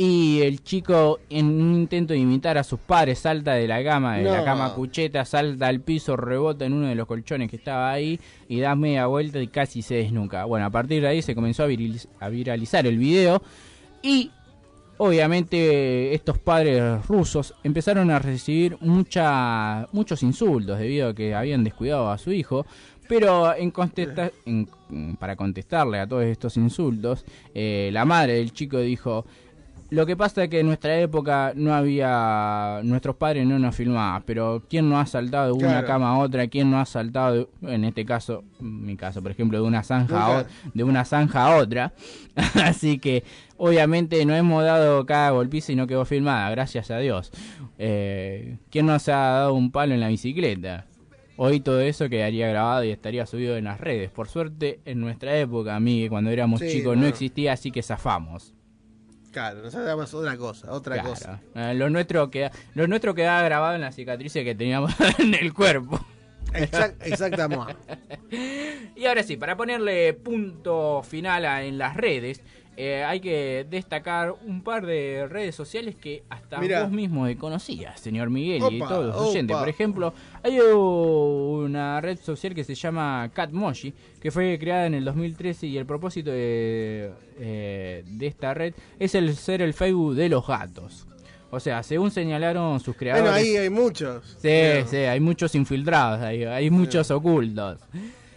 Y 0.00 0.42
el 0.42 0.62
chico, 0.62 1.18
en 1.28 1.46
un 1.46 1.74
intento 1.74 2.12
de 2.12 2.20
imitar 2.20 2.56
a 2.56 2.62
sus 2.62 2.78
padres, 2.78 3.18
salta 3.18 3.54
de 3.54 3.66
la 3.66 3.82
cama, 3.82 4.18
de 4.18 4.22
la 4.30 4.44
cama 4.44 4.72
cucheta, 4.74 5.24
salta 5.24 5.66
al 5.66 5.80
piso, 5.80 6.16
rebota 6.16 6.64
en 6.66 6.72
uno 6.74 6.86
de 6.86 6.94
los 6.94 7.08
colchones 7.08 7.50
que 7.50 7.56
estaba 7.56 7.90
ahí 7.90 8.20
y 8.48 8.60
da 8.60 8.76
media 8.76 9.06
vuelta 9.06 9.40
y 9.42 9.48
casi 9.48 9.82
se 9.82 9.96
desnuca. 9.96 10.44
Bueno, 10.44 10.66
a 10.66 10.70
partir 10.70 11.02
de 11.02 11.08
ahí 11.08 11.20
se 11.20 11.34
comenzó 11.34 11.64
a, 11.64 11.68
viriliz- 11.68 12.06
a 12.20 12.28
viralizar 12.28 12.86
el 12.86 12.96
video 12.96 13.42
y 14.00 14.30
obviamente 14.98 16.14
estos 16.14 16.38
padres 16.38 17.04
rusos 17.08 17.54
empezaron 17.64 18.10
a 18.12 18.20
recibir 18.20 18.76
mucha, 18.80 19.88
muchos 19.90 20.22
insultos 20.22 20.78
debido 20.78 21.08
a 21.08 21.14
que 21.14 21.34
habían 21.34 21.64
descuidado 21.64 22.08
a 22.10 22.18
su 22.18 22.30
hijo. 22.30 22.66
Pero 23.08 23.54
en 23.56 23.70
contesta- 23.70 24.30
en- 24.44 24.68
para 25.18 25.34
contestarle 25.34 25.98
a 25.98 26.06
todos 26.06 26.24
estos 26.24 26.56
insultos, 26.58 27.24
eh, 27.54 27.88
la 27.92 28.04
madre 28.04 28.34
del 28.34 28.52
chico 28.52 28.78
dijo, 28.78 29.24
lo 29.90 30.04
que 30.04 30.16
pasa 30.16 30.44
es 30.44 30.50
que 30.50 30.60
en 30.60 30.66
nuestra 30.66 30.98
época 31.00 31.52
no 31.56 31.74
había, 31.74 32.80
nuestros 32.84 33.16
padres 33.16 33.46
no 33.46 33.58
nos 33.58 33.74
filmaban, 33.74 34.22
pero 34.26 34.62
¿quién 34.68 34.88
no 34.88 35.00
ha 35.00 35.06
saltado 35.06 35.46
de 35.46 35.52
una 35.52 35.68
Claro. 35.72 35.86
cama 35.86 36.10
a 36.10 36.18
otra? 36.18 36.46
¿Quién 36.48 36.70
no 36.70 36.78
ha 36.78 36.84
saltado, 36.84 37.34
de- 37.62 37.74
en 37.74 37.84
este 37.84 38.04
caso, 38.04 38.44
mi 38.60 38.96
caso, 38.96 39.22
por 39.22 39.30
ejemplo, 39.30 39.60
de 39.60 39.66
una 39.66 39.82
zanja 39.82 40.40
a, 40.40 40.46
de 40.74 40.84
una 40.84 41.04
zanja 41.04 41.46
a 41.46 41.56
otra? 41.56 41.92
Así 42.64 42.98
que 42.98 43.24
obviamente 43.56 44.24
no 44.26 44.34
hemos 44.34 44.62
dado 44.62 45.06
cada 45.06 45.30
golpiza 45.30 45.72
y 45.72 45.76
no 45.76 45.86
quedó 45.86 46.04
filmada, 46.04 46.50
gracias 46.50 46.90
a 46.90 46.98
Dios. 46.98 47.30
Eh, 47.78 48.58
¿Quién 48.70 48.86
nos 48.86 49.08
ha 49.08 49.16
dado 49.16 49.54
un 49.54 49.70
palo 49.70 49.94
en 49.94 50.00
la 50.00 50.08
bicicleta? 50.08 50.84
Hoy 51.36 51.60
todo 51.60 51.80
eso 51.80 52.08
quedaría 52.08 52.48
grabado 52.48 52.82
y 52.84 52.90
estaría 52.90 53.24
subido 53.24 53.56
en 53.56 53.64
las 53.64 53.80
redes. 53.80 54.10
Por 54.10 54.28
suerte, 54.28 54.80
en 54.84 55.00
nuestra 55.00 55.38
época, 55.38 55.76
a 55.76 55.80
mí, 55.80 56.08
cuando 56.08 56.30
éramos 56.30 56.58
Sí, 56.60 56.68
chicos, 56.68 56.96
no 56.96 57.02
no. 57.02 57.08
existía, 57.08 57.52
así 57.52 57.70
que 57.70 57.80
zafamos. 57.82 58.54
Claro, 59.38 59.62
nosotros 59.62 60.14
otra 60.14 60.36
cosa, 60.36 60.72
otra 60.72 60.94
Claro. 60.94 61.10
cosa. 61.10 61.40
Eh, 61.54 61.74
lo 61.74 61.88
nuestro 61.90 62.28
queda, 62.28 62.50
lo 62.74 62.88
nuestro 62.88 63.14
quedaba 63.14 63.40
grabado 63.42 63.76
en 63.76 63.82
las 63.82 63.94
cicatrices 63.94 64.42
que 64.42 64.56
teníamos 64.56 64.92
en 65.20 65.32
el 65.34 65.54
cuerpo. 65.54 66.04
Exact- 66.52 66.96
exactamente. 67.02 67.76
Y 68.96 69.06
ahora 69.06 69.22
sí, 69.22 69.36
para 69.36 69.56
ponerle 69.56 70.12
punto 70.12 71.04
final 71.04 71.44
a- 71.44 71.62
en 71.62 71.78
las 71.78 71.96
redes, 71.96 72.42
eh, 72.80 73.02
hay 73.02 73.18
que 73.18 73.66
destacar 73.68 74.34
un 74.46 74.62
par 74.62 74.86
de 74.86 75.26
redes 75.28 75.56
sociales 75.56 75.96
que 75.96 76.22
hasta 76.30 76.60
Mirá. 76.60 76.82
vos 76.84 76.92
mismo 76.92 77.26
conocías, 77.36 77.98
señor 77.98 78.30
Miguel, 78.30 78.62
y 78.70 78.78
todos 78.78 79.06
los 79.06 79.16
oyentes. 79.16 79.52
opa. 79.54 79.62
Por 79.64 79.68
ejemplo, 79.68 80.14
hay 80.44 80.60
una 80.60 82.00
red 82.00 82.18
social 82.20 82.54
que 82.54 82.62
se 82.64 82.74
llama 82.76 83.30
Catmoji, 83.34 83.92
que 84.20 84.30
fue 84.30 84.56
creada 84.60 84.86
en 84.86 84.94
el 84.94 85.04
2013 85.04 85.66
y 85.66 85.76
el 85.76 85.86
propósito 85.86 86.30
de, 86.30 87.10
eh, 87.38 88.04
de 88.06 88.26
esta 88.26 88.54
red 88.54 88.74
es 88.98 89.14
el 89.14 89.34
ser 89.36 89.60
el 89.62 89.74
Facebook 89.74 90.14
de 90.14 90.28
los 90.28 90.46
gatos. 90.46 91.06
O 91.50 91.58
sea, 91.60 91.82
según 91.82 92.10
señalaron 92.10 92.78
sus 92.78 92.94
creadores... 92.94 93.30
Bueno, 93.32 93.36
ahí 93.36 93.56
hay 93.56 93.70
muchos. 93.70 94.22
Sí, 94.36 94.42
Creo. 94.42 94.86
sí, 94.86 94.96
hay 94.98 95.18
muchos 95.18 95.54
infiltrados, 95.54 96.20
hay, 96.20 96.44
hay 96.44 96.70
muchos 96.70 97.10
ocultos. 97.10 97.80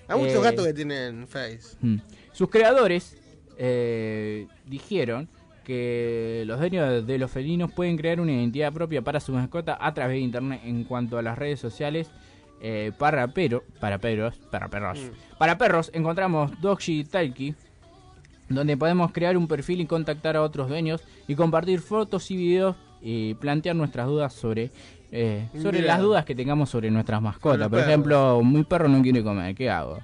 Hay 0.07 0.17
muchos 0.17 0.35
Eh, 0.37 0.41
gatos 0.41 0.65
que 0.65 0.73
tienen 0.73 1.27
face. 1.27 1.75
Mm. 1.81 1.97
Sus 2.31 2.49
creadores 2.49 3.17
eh, 3.57 4.47
dijeron 4.65 5.27
que 5.63 6.43
los 6.47 6.59
dueños 6.59 7.05
de 7.05 7.17
los 7.17 7.29
felinos 7.29 7.71
pueden 7.71 7.97
crear 7.97 8.19
una 8.19 8.31
identidad 8.31 8.73
propia 8.73 9.01
para 9.01 9.19
su 9.19 9.31
mascota 9.31 9.77
a 9.79 9.93
través 9.93 10.15
de 10.15 10.21
internet 10.21 10.61
en 10.65 10.83
cuanto 10.83 11.17
a 11.17 11.21
las 11.21 11.37
redes 11.37 11.59
sociales. 11.59 12.09
eh, 12.63 12.91
para, 12.97 13.27
pero, 13.27 13.63
para 13.79 13.97
perros, 13.97 14.35
para 14.51 14.67
perros. 14.67 14.99
Para 15.39 15.57
perros 15.57 15.89
encontramos 15.93 16.51
Doggy 16.61 17.03
Talkie, 17.03 17.55
donde 18.49 18.77
podemos 18.77 19.11
crear 19.11 19.35
un 19.35 19.47
perfil 19.47 19.81
y 19.81 19.85
contactar 19.87 20.35
a 20.35 20.43
otros 20.43 20.69
dueños 20.69 21.01
y 21.27 21.33
compartir 21.35 21.79
fotos 21.79 22.29
y 22.29 22.37
videos 22.37 22.75
y 23.01 23.33
plantear 23.35 23.75
nuestras 23.75 24.05
dudas 24.07 24.33
sobre 24.33 24.69
eh, 25.11 25.47
sobre 25.61 25.81
las 25.81 25.99
dudas 25.99 26.23
que 26.23 26.35
tengamos 26.35 26.69
sobre 26.69 26.91
nuestras 26.91 27.21
mascotas. 27.21 27.67
Por 27.67 27.71
perros. 27.71 27.87
ejemplo, 27.87 28.41
mi 28.43 28.63
perro 28.63 28.87
no 28.87 29.01
quiere 29.01 29.23
comer, 29.23 29.55
¿qué 29.55 29.69
hago? 29.69 29.99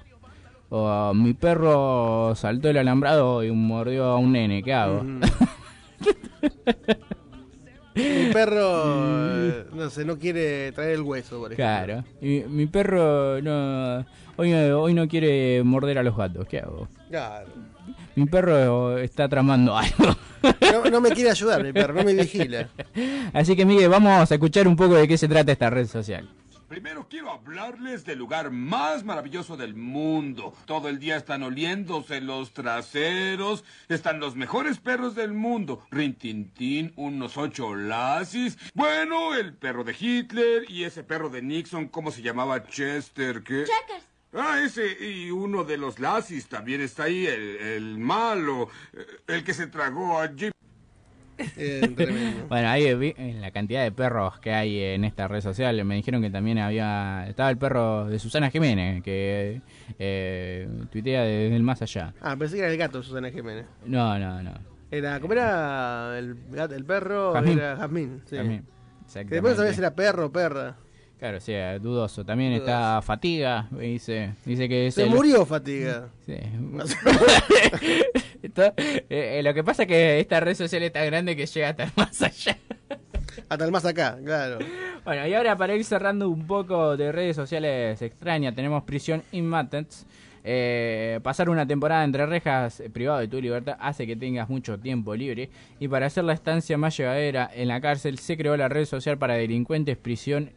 O 0.70 1.14
mi 1.14 1.32
perro 1.34 2.34
saltó 2.34 2.68
el 2.68 2.76
alambrado 2.76 3.42
y 3.42 3.50
mordió 3.50 4.04
a 4.04 4.18
un 4.18 4.32
nene, 4.32 4.62
¿qué 4.62 4.74
hago? 4.74 5.02
Mi 7.94 8.32
perro, 8.32 9.64
no 9.74 9.90
sé, 9.90 10.04
no 10.04 10.18
quiere 10.18 10.70
traer 10.72 10.96
el 10.96 11.02
hueso, 11.02 11.38
por 11.38 11.52
ejemplo. 11.52 11.64
Claro. 11.64 12.04
Mi 12.20 12.66
perro 12.66 13.40
no 13.40 14.04
hoy, 14.36 14.50
no 14.52 14.80
hoy 14.80 14.94
no 14.94 15.08
quiere 15.08 15.62
morder 15.64 15.98
a 15.98 16.02
los 16.02 16.16
gatos, 16.16 16.46
¿qué 16.46 16.60
hago? 16.60 16.88
Claro. 17.10 17.48
Mi 18.14 18.26
perro 18.26 18.98
está 18.98 19.28
tramando 19.28 19.76
algo. 19.76 20.16
No, 20.60 20.90
no 20.90 21.00
me 21.00 21.10
quiere 21.10 21.30
ayudar 21.30 21.64
mi 21.64 21.72
perro, 21.72 21.94
no 21.94 22.04
me 22.04 22.14
vigila. 22.14 22.68
Así 23.32 23.56
que 23.56 23.64
Miguel, 23.64 23.88
vamos 23.88 24.30
a 24.30 24.34
escuchar 24.34 24.68
un 24.68 24.76
poco 24.76 24.94
de 24.94 25.08
qué 25.08 25.16
se 25.18 25.28
trata 25.28 25.50
esta 25.52 25.70
red 25.70 25.86
social. 25.86 26.28
Primero 26.68 27.06
quiero 27.08 27.30
hablarles 27.30 28.04
del 28.04 28.18
lugar 28.18 28.50
más 28.50 29.02
maravilloso 29.02 29.56
del 29.56 29.74
mundo. 29.74 30.52
Todo 30.66 30.90
el 30.90 30.98
día 30.98 31.16
están 31.16 31.42
oliéndose 31.42 32.20
los 32.20 32.52
traseros. 32.52 33.64
Están 33.88 34.20
los 34.20 34.36
mejores 34.36 34.78
perros 34.78 35.14
del 35.14 35.32
mundo. 35.32 35.82
Rintintín, 35.90 36.92
unos 36.96 37.38
ocho 37.38 37.74
lasis. 37.74 38.58
Bueno, 38.74 39.34
el 39.34 39.54
perro 39.54 39.82
de 39.82 39.96
Hitler 39.98 40.70
y 40.70 40.84
ese 40.84 41.02
perro 41.04 41.30
de 41.30 41.40
Nixon, 41.40 41.88
¿cómo 41.88 42.10
se 42.10 42.20
llamaba? 42.20 42.66
Chester, 42.66 43.42
¿qué? 43.42 43.64
Checkers. 43.64 44.04
Ah, 44.34 44.60
ese 44.62 44.92
y 45.02 45.30
uno 45.30 45.64
de 45.64 45.78
los 45.78 45.98
lasis 45.98 46.48
también 46.48 46.82
está 46.82 47.04
ahí, 47.04 47.26
el, 47.26 47.56
el 47.56 47.98
malo, 47.98 48.68
eh, 48.92 49.06
el 49.26 49.42
que 49.42 49.54
se 49.54 49.68
tragó 49.68 50.20
a 50.20 50.28
Jim. 50.28 50.52
Eh. 51.56 51.80
Bueno, 52.48 52.68
ahí 52.68 52.94
vi 52.94 53.14
en 53.16 53.40
la 53.40 53.50
cantidad 53.50 53.82
de 53.82 53.92
perros 53.92 54.38
que 54.40 54.52
hay 54.52 54.80
en 54.82 55.04
esta 55.04 55.28
red 55.28 55.40
social. 55.40 55.84
Me 55.84 55.94
dijeron 55.96 56.20
que 56.22 56.30
también 56.30 56.58
había. 56.58 57.26
Estaba 57.28 57.50
el 57.50 57.58
perro 57.58 58.06
de 58.06 58.18
Susana 58.18 58.50
Jiménez, 58.50 59.02
que 59.02 59.60
eh, 59.98 60.68
tuitea 60.90 61.22
desde 61.22 61.54
el 61.56 61.62
más 61.62 61.82
allá. 61.82 62.14
Ah, 62.20 62.36
pensé 62.36 62.56
que 62.56 62.62
era 62.62 62.70
el 62.72 62.78
gato 62.78 62.98
de 62.98 63.04
Susana 63.04 63.30
Jiménez. 63.30 63.66
No, 63.86 64.18
no, 64.18 64.42
no. 64.42 64.52
Era, 64.90 65.20
¿Cómo 65.20 65.34
era 65.34 66.18
el, 66.18 66.36
gato- 66.50 66.74
el 66.74 66.84
perro? 66.84 67.32
Jazmín. 67.34 67.58
Era 67.58 67.76
Jazmín. 67.76 68.22
Sí. 68.24 68.36
Jazmín, 68.36 68.64
Que 69.12 69.24
después 69.24 69.52
no 69.54 69.56
sabía 69.58 69.72
si 69.74 69.80
era 69.80 69.94
perro 69.94 70.26
o 70.26 70.32
perra. 70.32 70.76
Claro, 71.18 71.40
sí, 71.40 71.52
eh, 71.52 71.78
dudoso. 71.82 72.24
También 72.24 72.52
está 72.52 73.02
Fatiga, 73.02 73.68
dice, 73.72 74.34
dice 74.46 74.68
que 74.68 74.86
es 74.86 74.94
Se 74.94 75.02
el- 75.02 75.10
murió 75.10 75.44
Fatiga. 75.44 76.08
Sí. 76.24 76.36
Esto- 78.42 78.72
eh, 78.76 79.04
eh, 79.08 79.40
lo 79.42 79.52
que 79.54 79.64
pasa 79.64 79.82
es 79.82 79.88
que 79.88 80.20
esta 80.20 80.40
red 80.40 80.54
social 80.54 80.82
es 80.82 80.92
tan 80.92 81.06
grande 81.06 81.36
que 81.36 81.46
llega 81.46 81.70
hasta 81.70 81.84
el 81.84 81.90
más 81.96 82.22
allá. 82.22 82.56
Hasta 83.48 83.64
el 83.64 83.70
más 83.72 83.84
acá, 83.84 84.18
claro. 84.24 84.58
Bueno, 85.04 85.26
y 85.26 85.34
ahora 85.34 85.56
para 85.56 85.74
ir 85.74 85.84
cerrando 85.84 86.28
un 86.28 86.46
poco 86.46 86.96
de 86.96 87.12
redes 87.12 87.36
sociales 87.36 88.00
extrañas, 88.02 88.54
tenemos 88.54 88.82
Prisión 88.84 89.22
Inmatents. 89.32 90.06
Eh, 90.44 91.18
pasar 91.22 91.50
una 91.50 91.66
temporada 91.66 92.04
entre 92.04 92.24
rejas 92.24 92.80
eh, 92.80 92.88
privado 92.88 93.18
de 93.18 93.28
tu 93.28 93.40
libertad 93.40 93.76
hace 93.80 94.06
que 94.06 94.16
tengas 94.16 94.48
mucho 94.48 94.78
tiempo 94.78 95.14
libre 95.14 95.50
y 95.80 95.88
para 95.88 96.06
hacer 96.06 96.24
la 96.24 96.32
estancia 96.32 96.78
más 96.78 96.96
llevadera 96.96 97.50
en 97.52 97.68
la 97.68 97.80
cárcel 97.80 98.18
se 98.18 98.36
creó 98.36 98.56
la 98.56 98.68
red 98.68 98.84
social 98.86 99.18
para 99.18 99.34
delincuentes 99.34 99.96
Prisión 99.98 100.52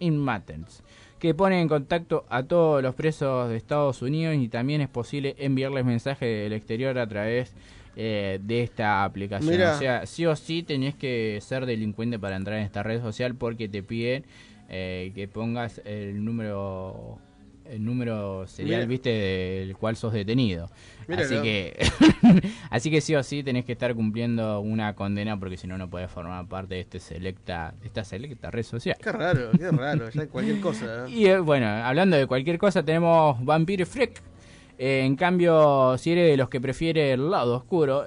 Inmatents 0.00 0.82
que 1.18 1.34
pone 1.34 1.60
en 1.60 1.68
contacto 1.68 2.24
a 2.28 2.42
todos 2.42 2.82
los 2.82 2.94
presos 2.94 3.48
de 3.48 3.56
Estados 3.56 4.02
Unidos 4.02 4.36
y 4.36 4.48
también 4.48 4.80
es 4.80 4.88
posible 4.88 5.34
enviarles 5.38 5.84
mensajes 5.84 6.28
del 6.42 6.52
exterior 6.52 6.98
a 6.98 7.06
través 7.06 7.52
eh, 7.96 8.38
de 8.42 8.62
esta 8.62 9.04
aplicación. 9.04 9.50
Mirá. 9.50 9.74
O 9.74 9.78
sea, 9.78 10.06
sí 10.06 10.24
o 10.26 10.36
sí 10.36 10.62
tenés 10.62 10.94
que 10.94 11.38
ser 11.42 11.66
delincuente 11.66 12.18
para 12.18 12.36
entrar 12.36 12.58
en 12.58 12.64
esta 12.64 12.82
red 12.82 13.00
social 13.00 13.34
porque 13.34 13.68
te 13.68 13.82
piden 13.82 14.24
eh, 14.68 15.12
que 15.14 15.26
pongas 15.28 15.80
el 15.84 16.24
número 16.24 17.18
el 17.68 17.84
número 17.84 18.46
serial, 18.46 18.80
Mira. 18.80 18.88
viste, 18.88 19.10
del 19.10 19.76
cual 19.76 19.96
sos 19.96 20.12
detenido. 20.12 20.70
Míralo. 21.06 21.26
Así 21.26 21.42
que 21.42 21.76
así 22.70 22.90
que 22.90 23.00
sí 23.00 23.14
o 23.14 23.22
sí 23.22 23.42
tenés 23.42 23.64
que 23.64 23.72
estar 23.72 23.94
cumpliendo 23.94 24.60
una 24.60 24.94
condena 24.94 25.38
porque 25.38 25.56
si 25.56 25.66
no 25.66 25.78
no 25.78 25.88
podés 25.88 26.10
formar 26.10 26.46
parte 26.48 26.74
de 26.74 26.80
este 26.80 27.00
selecta 27.00 27.74
esta 27.84 28.04
selecta 28.04 28.50
red 28.50 28.62
social. 28.62 28.96
Qué 29.02 29.12
raro, 29.12 29.50
qué 29.56 29.70
raro. 29.70 30.10
Ya 30.10 30.26
cualquier 30.26 30.60
cosa. 30.60 31.06
¿eh? 31.06 31.10
Y 31.18 31.26
eh, 31.26 31.38
bueno, 31.38 31.66
hablando 31.66 32.16
de 32.16 32.26
cualquier 32.26 32.58
cosa, 32.58 32.82
tenemos 32.82 33.44
Vampire 33.44 33.86
Freak. 33.86 34.22
Eh, 34.78 35.02
en 35.04 35.16
cambio, 35.16 35.96
si 35.98 36.12
eres 36.12 36.30
de 36.30 36.36
los 36.36 36.48
que 36.48 36.60
prefiere 36.60 37.12
el 37.12 37.30
lado 37.30 37.56
oscuro, 37.56 38.04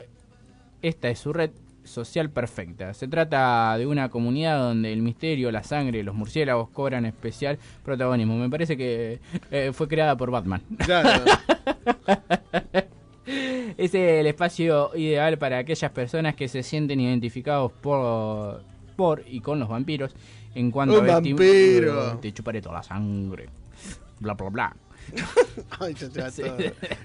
esta 0.82 1.09
es 1.09 1.20
su 1.20 1.34
red 1.34 1.51
social 1.92 2.30
perfecta. 2.30 2.94
Se 2.94 3.08
trata 3.08 3.78
de 3.78 3.86
una 3.86 4.10
comunidad 4.10 4.60
donde 4.60 4.92
el 4.92 5.02
misterio, 5.02 5.52
la 5.52 5.64
sangre 5.64 6.00
y 6.00 6.04
los 6.04 6.16
murciélagos 6.16 6.70
cobran 6.70 7.06
especial 7.06 7.60
protagonismo. 7.84 8.36
Me 8.38 8.50
parece 8.50 8.78
que 8.78 9.20
eh, 9.52 9.72
fue 9.74 9.88
creada 9.88 10.16
por 10.18 10.32
Batman. 10.32 10.62
Claro. 10.78 11.24
Es 13.78 13.94
el 13.96 14.28
espacio 14.28 14.92
ideal 14.96 15.38
para 15.38 15.60
aquellas 15.60 15.92
personas 15.92 16.36
que 16.36 16.48
se 16.48 16.64
sienten 16.64 17.00
identificados 17.00 17.72
por, 17.72 18.64
por 18.96 19.24
y 19.28 19.39
con 19.39 19.60
los 19.60 19.70
vampiros. 19.70 20.14
En 20.54 20.70
cuanto 20.72 21.00
¡Un 21.00 21.10
a 21.10 21.14
vampiro! 21.14 22.18
Te 22.20 22.34
chuparé 22.34 22.62
toda 22.62 22.76
la 22.76 22.84
sangre. 22.84 23.48
Bla, 24.20 24.34
bla, 24.34 24.50
bla. 24.50 24.76
Ay, 25.80 25.95
Sí. 25.95 26.08
todo. 26.10 26.58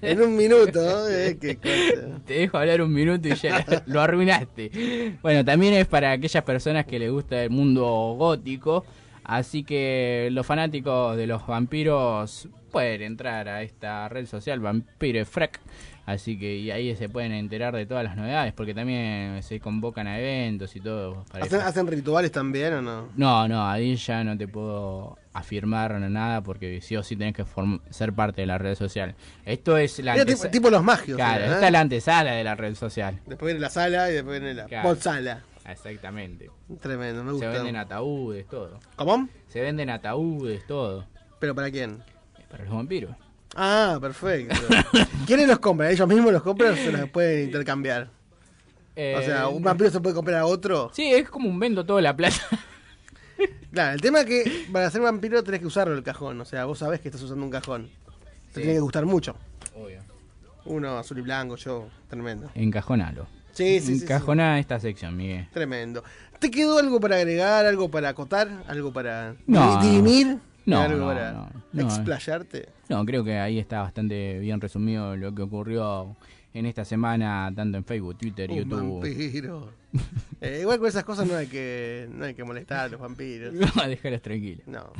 En 0.02 0.22
un 0.22 0.36
minuto, 0.36 1.08
¿eh? 1.08 1.36
Qué 1.40 1.56
cosa. 1.56 2.20
Te 2.26 2.34
dejo 2.34 2.58
hablar 2.58 2.82
un 2.82 2.92
minuto 2.92 3.28
y 3.28 3.34
ya 3.34 3.64
lo 3.86 4.00
arruinaste. 4.00 5.16
Bueno, 5.22 5.44
también 5.44 5.74
es 5.74 5.86
para 5.86 6.12
aquellas 6.12 6.44
personas 6.44 6.86
que 6.86 6.98
les 6.98 7.10
gusta 7.10 7.42
el 7.42 7.50
mundo 7.50 7.84
gótico. 8.18 8.84
Así 9.24 9.64
que 9.64 10.28
los 10.30 10.46
fanáticos 10.46 11.16
de 11.16 11.26
los 11.26 11.44
vampiros 11.46 12.48
pueden 12.70 13.02
entrar 13.02 13.48
a 13.48 13.62
esta 13.62 14.08
red 14.08 14.26
social 14.26 14.60
Vampire 14.60 15.24
Freak. 15.24 15.60
Así 16.04 16.38
que 16.38 16.56
y 16.58 16.70
ahí 16.70 16.94
se 16.94 17.08
pueden 17.08 17.32
enterar 17.32 17.74
de 17.74 17.84
todas 17.86 18.04
las 18.04 18.16
novedades. 18.16 18.52
Porque 18.52 18.72
también 18.74 19.42
se 19.42 19.58
convocan 19.58 20.06
a 20.06 20.20
eventos 20.20 20.76
y 20.76 20.80
todo. 20.80 21.24
para 21.32 21.44
¿Hacen, 21.44 21.60
hacen 21.60 21.86
rituales 21.88 22.30
también 22.30 22.74
o 22.74 22.82
no? 22.82 23.08
No, 23.16 23.48
no, 23.48 23.68
ahí 23.68 23.96
ya 23.96 24.22
no 24.22 24.38
te 24.38 24.46
puedo 24.46 25.18
afirmar 25.38 25.98
nada 26.00 26.42
porque 26.42 26.80
sí 26.80 26.96
o 26.96 27.02
sí 27.02 27.16
tenés 27.16 27.34
que 27.34 27.44
ser 27.90 28.12
parte 28.12 28.40
de 28.42 28.46
la 28.46 28.58
red 28.58 28.74
social. 28.74 29.14
Esto 29.44 29.76
es 29.76 29.98
la 30.00 30.24
tipo, 30.24 30.48
tipo 30.48 30.70
los 30.70 30.82
magios. 30.82 31.16
Claro, 31.16 31.44
era, 31.44 31.52
¿eh? 31.52 31.54
esta 31.54 31.66
es 31.66 31.72
la 31.72 31.80
antesala 31.80 32.32
de 32.32 32.44
la 32.44 32.54
red 32.54 32.74
social. 32.74 33.20
Después 33.26 33.46
viene 33.48 33.60
la 33.60 33.70
sala 33.70 34.10
y 34.10 34.14
después 34.14 34.40
viene 34.40 34.54
la 34.54 34.64
Claro. 34.66 34.94
sala. 34.96 35.42
Exactamente. 35.68 36.50
Tremendo, 36.80 37.22
me 37.24 37.30
Se 37.30 37.32
gusta. 37.34 37.48
venden 37.50 37.76
ataúdes, 37.76 38.46
todo. 38.46 38.78
¿Cómo? 38.96 39.28
Se 39.48 39.60
venden 39.60 39.90
ataúdes, 39.90 40.66
todo. 40.66 41.06
¿Pero 41.40 41.54
para 41.54 41.70
quién? 41.70 42.02
Para 42.50 42.64
los 42.64 42.74
vampiros. 42.74 43.14
Ah, 43.54 43.98
perfecto. 44.00 44.54
¿Quiénes 45.26 45.48
los 45.48 45.58
compran? 45.58 45.90
¿Ellos 45.90 46.06
mismos 46.08 46.32
los 46.32 46.42
compran 46.42 46.72
o 46.72 46.76
se 46.76 46.92
los 46.92 47.08
pueden 47.10 47.44
intercambiar? 47.46 48.04
O 48.04 49.20
sea, 49.22 49.42
Eh, 49.42 49.46
¿un 49.52 49.62
vampiro 49.62 49.90
se 49.90 50.00
puede 50.00 50.14
comprar 50.14 50.38
a 50.38 50.46
otro? 50.46 50.90
Sí, 50.94 51.12
es 51.12 51.28
como 51.28 51.48
un 51.48 51.58
vendo 51.58 51.84
toda 51.84 52.00
la 52.00 52.16
plata. 52.16 52.36
Claro, 53.72 53.94
el 53.94 54.00
tema 54.00 54.20
es 54.20 54.26
que 54.26 54.66
para 54.72 54.90
ser 54.90 55.02
vampiro 55.02 55.42
tenés 55.44 55.60
que 55.60 55.66
usarlo 55.66 55.94
el 55.94 56.02
cajón. 56.02 56.40
O 56.40 56.44
sea, 56.44 56.64
vos 56.64 56.78
sabés 56.78 57.00
que 57.00 57.08
estás 57.08 57.22
usando 57.22 57.44
un 57.44 57.50
cajón. 57.50 57.88
Te 58.52 58.60
tiene 58.60 58.74
que 58.74 58.80
gustar 58.80 59.04
mucho. 59.04 59.36
Obvio. 59.74 60.00
Uno 60.64 60.98
azul 60.98 61.18
y 61.18 61.22
blanco, 61.22 61.56
yo, 61.56 61.88
tremendo. 62.08 62.50
Encajonalo. 62.54 63.26
Sí, 63.52 63.80
sí, 63.80 63.96
sí, 63.98 64.04
Encajoná 64.04 64.58
esta 64.58 64.80
sección, 64.80 65.16
Miguel. 65.16 65.48
Tremendo. 65.52 66.02
¿Te 66.38 66.50
quedó 66.50 66.78
algo 66.78 67.00
para 67.00 67.16
agregar, 67.16 67.64
algo 67.66 67.90
para 67.90 68.10
acotar, 68.10 68.48
algo 68.66 68.92
para 68.92 69.34
No. 69.46 69.80
di- 69.80 69.88
dirimir? 69.88 70.38
No, 70.66 70.80
algo 70.80 70.98
no, 70.98 71.06
para 71.06 71.32
no, 71.32 71.50
no. 71.72 71.82
explayarte? 71.82 72.68
No, 72.88 73.04
creo 73.06 73.22
que 73.24 73.38
ahí 73.38 73.58
está 73.58 73.82
bastante 73.82 74.38
bien 74.40 74.60
resumido 74.60 75.16
lo 75.16 75.34
que 75.34 75.42
ocurrió 75.42 76.16
en 76.58 76.66
esta 76.66 76.84
semana, 76.84 77.52
tanto 77.54 77.76
en 77.78 77.84
Facebook, 77.84 78.16
Twitter, 78.18 78.50
Un 78.50 78.56
YouTube. 78.58 79.00
vampiro. 79.02 79.70
Eh, 80.42 80.58
igual 80.60 80.78
con 80.78 80.88
esas 80.88 81.02
cosas 81.04 81.26
no 81.26 81.34
hay 81.34 81.46
que 81.46 82.06
no 82.12 82.26
hay 82.26 82.34
que 82.34 82.44
molestar 82.44 82.80
a 82.80 82.88
los 82.90 83.00
vampiros. 83.00 83.54
No, 83.76 83.88
déjalos 83.88 84.20
tranquilos. 84.20 84.66
No. 84.66 84.92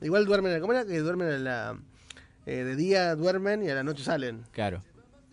Igual 0.00 0.24
duermen, 0.24 0.58
¿cómo 0.62 0.72
era 0.72 0.86
que 0.86 0.98
duermen 1.00 1.28
en 1.30 1.44
la 1.44 1.78
eh, 2.46 2.64
de 2.64 2.74
día 2.74 3.14
duermen 3.14 3.62
y 3.62 3.68
a 3.68 3.74
la 3.74 3.82
noche 3.82 4.02
salen? 4.02 4.44
Claro. 4.52 4.82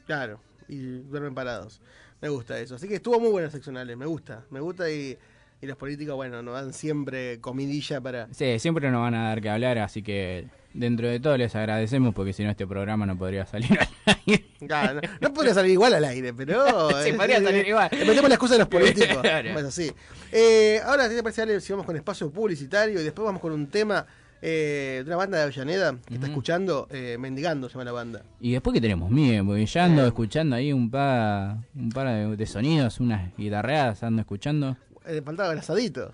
Claro, 0.05 0.41
y 0.67 0.77
duermen 1.03 1.33
parados. 1.33 1.79
Me 2.21 2.27
gusta 2.27 2.59
eso. 2.59 2.75
Así 2.75 2.89
que 2.89 2.95
estuvo 2.95 3.17
muy 3.19 3.29
buenas 3.29 3.53
seccionales, 3.53 3.95
me 3.95 4.05
gusta. 4.05 4.43
Me 4.49 4.59
gusta 4.59 4.91
y, 4.91 5.17
y 5.61 5.65
los 5.65 5.77
políticos, 5.77 6.15
bueno, 6.15 6.41
nos 6.43 6.53
dan 6.55 6.73
siempre 6.73 7.39
comidilla 7.39 8.01
para... 8.01 8.27
Sí, 8.33 8.59
siempre 8.59 8.91
nos 8.91 9.01
van 9.01 9.15
a 9.15 9.29
dar 9.29 9.41
que 9.41 9.49
hablar, 9.49 9.77
así 9.77 10.03
que 10.03 10.47
dentro 10.75 11.07
de 11.07 11.19
todo 11.19 11.37
les 11.37 11.55
agradecemos 11.55 12.13
porque 12.13 12.33
si 12.33 12.43
no 12.43 12.51
este 12.51 12.67
programa 12.67 13.05
no 13.05 13.17
podría 13.17 13.45
salir 13.45 13.79
al 13.79 14.17
aire. 14.25 14.45
No, 14.61 15.01
no 15.21 15.33
podría 15.33 15.53
salir 15.53 15.71
igual 15.71 15.93
al 15.93 16.05
aire, 16.05 16.33
pero... 16.33 16.89
Sí, 17.03 17.09
eh, 17.09 17.13
podría 17.13 17.41
salir 17.41 17.67
igual. 17.67 17.89
Le 17.91 18.05
metemos 18.05 18.29
la 18.29 18.35
excusa 18.35 18.53
de 18.55 18.59
los 18.59 18.67
políticos. 18.67 19.17
Claro. 19.25 19.49
Eh, 20.31 20.79
ahora, 20.85 21.07
¿qué 21.09 21.15
te 21.15 21.23
parece, 21.23 21.41
Ale, 21.41 21.61
si 21.61 21.71
vamos 21.73 21.85
con 21.85 21.95
espacio 21.95 22.29
publicitario 22.29 22.99
y 22.99 23.03
después 23.03 23.25
vamos 23.25 23.41
con 23.41 23.53
un 23.53 23.67
tema 23.67 24.05
eh, 24.41 25.01
de 25.03 25.09
una 25.09 25.15
banda 25.17 25.37
de 25.37 25.43
Avellaneda 25.43 25.95
que 26.05 26.15
está 26.15 26.27
escuchando, 26.27 26.87
eh, 26.91 27.17
Mendigando 27.19 27.67
se 27.69 27.73
llama 27.73 27.85
la 27.85 27.91
banda. 27.91 28.21
Y 28.39 28.51
después 28.51 28.73
que 28.73 28.81
tenemos 28.81 29.09
Miguel, 29.09 29.45
porque 29.45 29.65
ya 29.65 29.85
ando 29.85 30.05
escuchando 30.05 30.55
ahí 30.55 30.73
un 30.73 30.89
par, 30.89 31.57
un 31.75 31.89
par 31.89 32.07
de, 32.07 32.35
de 32.35 32.45
sonidos, 32.45 32.99
unas 32.99 33.35
guitarreadas 33.37 34.03
ando 34.03 34.21
escuchando. 34.21 34.77
Eh, 35.07 35.21
faltaba 35.23 35.53
el 35.53 35.59
asadito. 35.59 36.13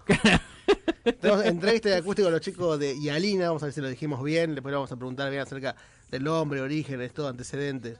Tenemos 1.20 1.46
entrevista 1.46 1.90
de 1.90 1.96
acústico 1.96 2.28
con 2.28 2.34
los 2.34 2.42
chicos 2.42 2.80
de 2.80 3.00
Yalina, 3.02 3.48
vamos 3.48 3.64
a 3.64 3.68
ver 3.68 3.74
si 3.74 3.82
lo 3.82 3.90
dijimos 3.90 4.24
bien, 4.24 4.54
después 4.54 4.74
vamos 4.74 4.92
a 4.92 4.96
preguntar 4.96 5.30
bien 5.30 5.42
acerca 5.42 5.76
del 6.10 6.24
nombre, 6.24 6.62
orígenes, 6.62 7.14
todo, 7.14 7.28
antecedentes, 7.28 7.98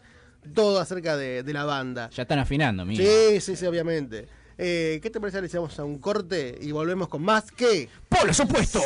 todo 0.54 0.80
acerca 0.80 1.18
de, 1.18 1.44
de 1.44 1.54
la 1.54 1.64
banda. 1.66 2.10
Ya 2.12 2.24
están 2.24 2.40
afinando, 2.40 2.86
Miguel. 2.86 3.08
Sí, 3.08 3.42
sí, 3.42 3.56
sí, 3.56 3.66
obviamente. 3.66 4.28
Eh, 4.64 5.00
¿Qué 5.02 5.10
te 5.10 5.20
parece 5.20 5.48
si 5.50 5.58
vamos 5.58 5.80
a 5.80 5.84
un 5.84 5.98
corte 5.98 6.56
y 6.62 6.72
volvemos 6.72 7.08
con 7.08 7.24
más 7.24 7.52
que... 7.52 7.90
¡Polos 8.08 8.40
opuestos! 8.42 8.84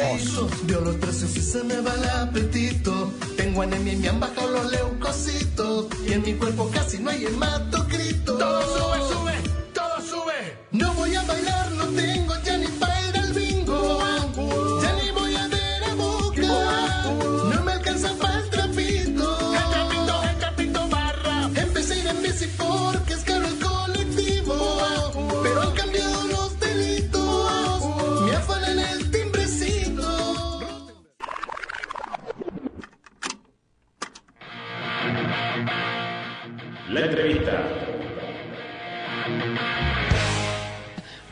Los 0.68 1.24
y 1.36 1.42
se 1.42 1.64
me 1.66 1.82
va 1.82 1.94
el 1.96 2.10
apetito. 2.10 3.12
Tengo 3.36 3.64
anemia 3.64 3.92
y 3.92 3.98
me 3.98 4.08
han 4.08 4.22
bajado 4.22 4.52
los 4.52 4.72
leucocitos. 4.72 5.88
Y 6.08 6.14
en 6.14 6.22
mi 6.22 6.36
cuerpo 6.36 6.72
casi 6.74 7.00
no 7.00 7.10
hay 7.10 7.26
hematocrito. 7.26 8.38
Todo 8.38 8.62
sube, 8.62 9.14
sube. 9.14 9.35
No 10.72 10.94
voy 10.94 11.16
a 11.16 11.24
bailar, 11.24 11.72
no 11.72 11.86
tengo 11.88 12.25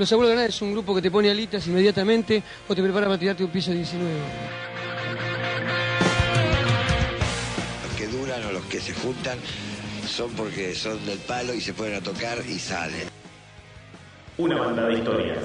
Los 0.03 0.11
abuelos 0.11 0.31
de 0.31 0.35
nada 0.35 0.47
es 0.49 0.61
un 0.61 0.73
grupo 0.73 0.93
que 0.93 1.01
te 1.01 1.09
pone 1.09 1.31
alitas 1.31 1.65
inmediatamente 1.65 2.43
o 2.67 2.75
te 2.75 2.83
prepara 2.83 3.05
para 3.05 3.17
tirarte 3.17 3.41
un 3.41 3.49
piso 3.49 3.71
19. 3.71 4.11
Los 7.85 7.93
que 7.95 8.07
duran 8.07 8.43
o 8.43 8.51
los 8.51 8.65
que 8.65 8.81
se 8.81 8.93
juntan 8.93 9.39
son 10.05 10.29
porque 10.31 10.75
son 10.75 11.05
del 11.05 11.19
palo 11.19 11.53
y 11.53 11.61
se 11.61 11.73
ponen 11.73 11.93
a 11.95 12.01
tocar 12.01 12.39
y 12.45 12.59
salen. 12.59 13.07
Una 14.39 14.59
banda 14.59 14.87
de 14.87 14.93
historias. 14.95 15.43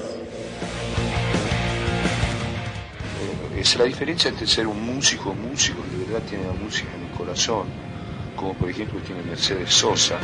Es 3.55 3.77
la 3.77 3.85
diferencia 3.85 4.27
entre 4.27 4.45
ser 4.45 4.67
un 4.67 4.83
músico, 4.83 5.33
músico 5.33 5.81
que 5.89 5.99
de 5.99 6.03
verdad 6.11 6.27
tiene 6.27 6.43
la 6.47 6.51
música 6.51 6.89
en 6.97 7.05
el 7.05 7.11
corazón, 7.11 7.65
como 8.35 8.53
por 8.55 8.69
ejemplo 8.69 8.99
tiene 8.99 9.23
Mercedes 9.23 9.73
Sosa. 9.73 10.19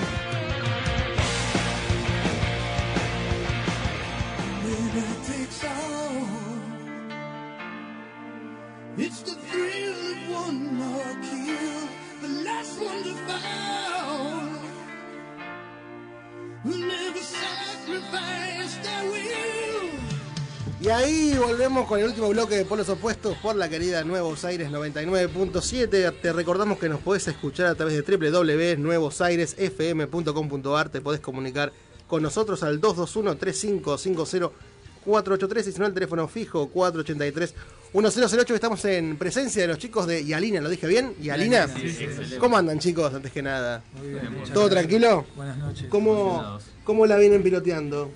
Con 21.84 22.00
el 22.00 22.06
último 22.06 22.30
bloque 22.30 22.56
de 22.56 22.64
Polos 22.64 22.88
Opuestos 22.88 23.36
por 23.40 23.58
la 23.58 23.68
querida 23.68 24.06
Nuevos 24.06 24.46
Aires 24.46 24.72
99.7. 24.72 26.14
Te 26.22 26.32
recordamos 26.32 26.80
que 26.80 26.88
nos 26.88 27.02
podés 27.02 27.28
escuchar 27.28 27.68
a 27.68 27.76
través 27.76 27.94
de 27.94 28.18
www.nuevosairesfm.com.ar. 28.18 30.90
Te 30.90 31.02
podés 31.02 31.20
comunicar 31.20 31.74
con 32.08 32.24
nosotros 32.24 32.64
al 32.64 32.80
221-3550-483 32.80 35.68
y 35.68 35.72
si 35.74 35.80
no 35.80 35.86
el 35.86 35.94
teléfono 35.94 36.30
fijo 36.30 36.72
483-1008. 36.74 38.54
Estamos 38.54 38.86
en 38.86 39.18
presencia 39.18 39.64
de 39.64 39.68
los 39.68 39.78
chicos 39.78 40.08
de 40.08 40.24
Yalina, 40.24 40.62
¿lo 40.62 40.70
dije 40.70 40.88
bien? 40.88 41.14
¿Yalina? 41.20 41.68
Sí, 41.68 41.92
sí. 41.92 42.08
¿Cómo 42.40 42.56
andan 42.56 42.80
chicos, 42.80 43.14
antes 43.14 43.34
que 43.34 43.42
nada? 43.42 43.84
Muy 43.98 44.12
bien, 44.12 44.30
¿Todo 44.54 44.70
tranquilo? 44.70 45.26
Buenas 45.36 45.58
noches. 45.58 45.88
¿Cómo. 45.90 46.58
¿Cómo 46.86 47.06
la 47.06 47.18
vienen 47.18 47.44
piloteando? 47.44 48.12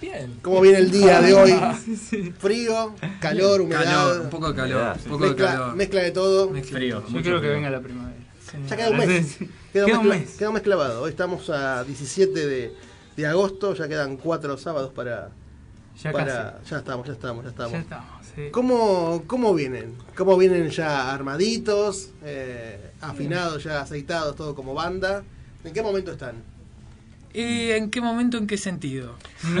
Bien. 0.00 0.38
¿Cómo 0.42 0.60
viene 0.60 0.78
el 0.78 0.90
día 0.90 1.20
de 1.20 1.34
hoy? 1.34 1.54
Sí, 1.84 1.96
sí. 1.96 2.32
Frío, 2.38 2.94
calor, 3.20 3.60
humedad. 3.62 3.84
Calor, 3.84 4.20
un 4.22 4.30
poco 4.30 4.48
de 4.50 4.54
calor, 4.54 4.96
un 4.96 5.02
poco 5.10 5.24
de 5.24 5.30
mezcla, 5.30 5.46
calor. 5.52 5.76
Mezcla 5.76 6.00
de 6.02 6.10
todo. 6.12 6.48
Frío, 6.62 7.04
Yo 7.08 7.22
creo 7.22 7.40
que 7.40 7.48
venga 7.48 7.70
la 7.70 7.80
primavera. 7.80 8.16
Ya 8.68 8.76
queda 8.76 8.90
un 8.90 8.96
mes. 8.98 9.36
Queda, 9.72 9.86
Queda 9.86 9.98
un 9.98 10.08
mes, 10.08 10.36
queda 10.36 10.48
un 10.48 10.54
mes 10.54 10.62
clavado. 10.62 11.02
Hoy 11.02 11.10
estamos 11.10 11.50
a 11.50 11.84
17 11.84 12.46
de, 12.46 12.74
de 13.16 13.26
agosto, 13.26 13.74
ya 13.74 13.88
quedan 13.88 14.16
cuatro 14.16 14.56
sábados 14.56 14.92
para. 14.94 15.30
Ya 16.02 16.12
para- 16.12 16.60
Ya 16.64 16.78
estamos, 16.78 17.06
ya 17.06 17.12
estamos, 17.12 17.44
ya 17.44 17.50
estamos. 17.50 17.72
Ya 17.72 17.78
estamos, 17.80 18.26
sí. 18.34 18.48
¿Cómo, 18.52 19.24
¿Cómo 19.26 19.52
vienen? 19.52 19.94
¿Cómo 20.16 20.36
vienen 20.38 20.70
ya 20.70 21.12
armaditos, 21.12 22.10
eh, 22.22 22.92
afinados, 23.00 23.64
ya 23.64 23.80
aceitados, 23.80 24.36
todo 24.36 24.54
como 24.54 24.74
banda? 24.74 25.24
¿En 25.64 25.72
qué 25.72 25.82
momento 25.82 26.12
están? 26.12 26.36
¿Y 27.40 27.70
en 27.72 27.90
qué 27.90 28.00
momento, 28.00 28.36
en 28.38 28.46
qué 28.46 28.56
sentido? 28.58 29.14
en 29.46 29.58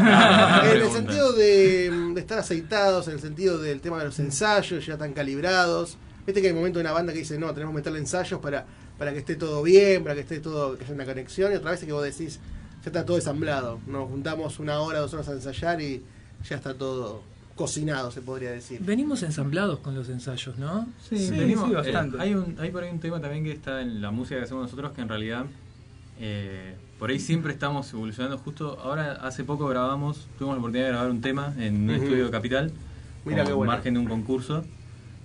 el 0.82 0.90
sentido 0.90 1.32
de, 1.32 1.90
de 2.14 2.20
estar 2.20 2.38
aceitados, 2.38 3.08
en 3.08 3.14
el 3.14 3.20
sentido 3.20 3.58
del 3.58 3.80
tema 3.80 3.98
de 3.98 4.06
los 4.06 4.18
ensayos, 4.18 4.84
ya 4.86 4.94
están 4.94 5.12
calibrados. 5.12 5.96
Viste 6.26 6.40
que 6.42 6.48
hay 6.48 6.54
momentos 6.54 6.80
de 6.80 6.88
una 6.88 6.92
banda 6.92 7.12
que 7.12 7.20
dice, 7.20 7.38
no, 7.38 7.52
tenemos 7.54 7.72
que 7.72 7.76
meterle 7.78 7.98
ensayos 8.00 8.40
para, 8.40 8.66
para 8.98 9.12
que 9.12 9.18
esté 9.20 9.36
todo 9.36 9.62
bien, 9.62 10.02
para 10.02 10.14
que 10.14 10.20
esté 10.22 10.40
todo, 10.40 10.76
que 10.76 10.84
haya 10.84 10.94
una 10.94 11.04
conexión, 11.06 11.52
y 11.52 11.56
otra 11.56 11.70
vez 11.70 11.80
es 11.80 11.86
que 11.86 11.92
vos 11.92 12.04
decís, 12.04 12.38
ya 12.82 12.86
está 12.86 13.04
todo 13.06 13.16
ensamblado. 13.16 13.80
Nos 13.86 14.08
juntamos 14.08 14.58
una 14.58 14.80
hora, 14.80 14.98
dos 14.98 15.14
horas 15.14 15.28
a 15.28 15.32
ensayar 15.32 15.80
y 15.80 16.02
ya 16.48 16.56
está 16.56 16.74
todo 16.74 17.22
cocinado, 17.54 18.10
se 18.12 18.20
podría 18.20 18.50
decir. 18.52 18.80
Venimos 18.82 19.22
ensamblados 19.22 19.78
con 19.80 19.94
los 19.94 20.08
ensayos, 20.10 20.58
¿no? 20.58 20.86
Sí, 21.08 21.28
venimos- 21.30 21.70
eh, 21.86 21.94
hay, 22.18 22.34
un, 22.34 22.56
hay 22.60 22.70
por 22.70 22.84
ahí 22.84 22.90
un 22.90 23.00
tema 23.00 23.20
también 23.20 23.42
que 23.44 23.52
está 23.52 23.80
en 23.82 24.00
la 24.00 24.10
música 24.10 24.36
que 24.38 24.44
hacemos 24.44 24.64
nosotros 24.64 24.92
que 24.92 25.00
en 25.00 25.08
realidad 25.08 25.46
eh, 26.20 26.76
por 26.98 27.10
ahí 27.10 27.18
siempre 27.18 27.52
estamos 27.52 27.92
evolucionando. 27.92 28.38
Justo 28.38 28.78
ahora, 28.82 29.12
hace 29.22 29.44
poco 29.44 29.66
grabamos, 29.68 30.28
tuvimos 30.38 30.56
la 30.56 30.58
oportunidad 30.60 30.86
de 30.86 30.92
grabar 30.92 31.10
un 31.10 31.20
tema 31.20 31.54
en 31.58 31.84
un 31.84 31.90
estudio 31.90 32.24
de 32.26 32.30
Capital, 32.30 32.72
Mira 33.24 33.38
como 33.38 33.46
qué 33.46 33.52
bueno. 33.54 33.72
margen 33.72 33.94
de 33.94 34.00
un 34.00 34.06
concurso 34.06 34.64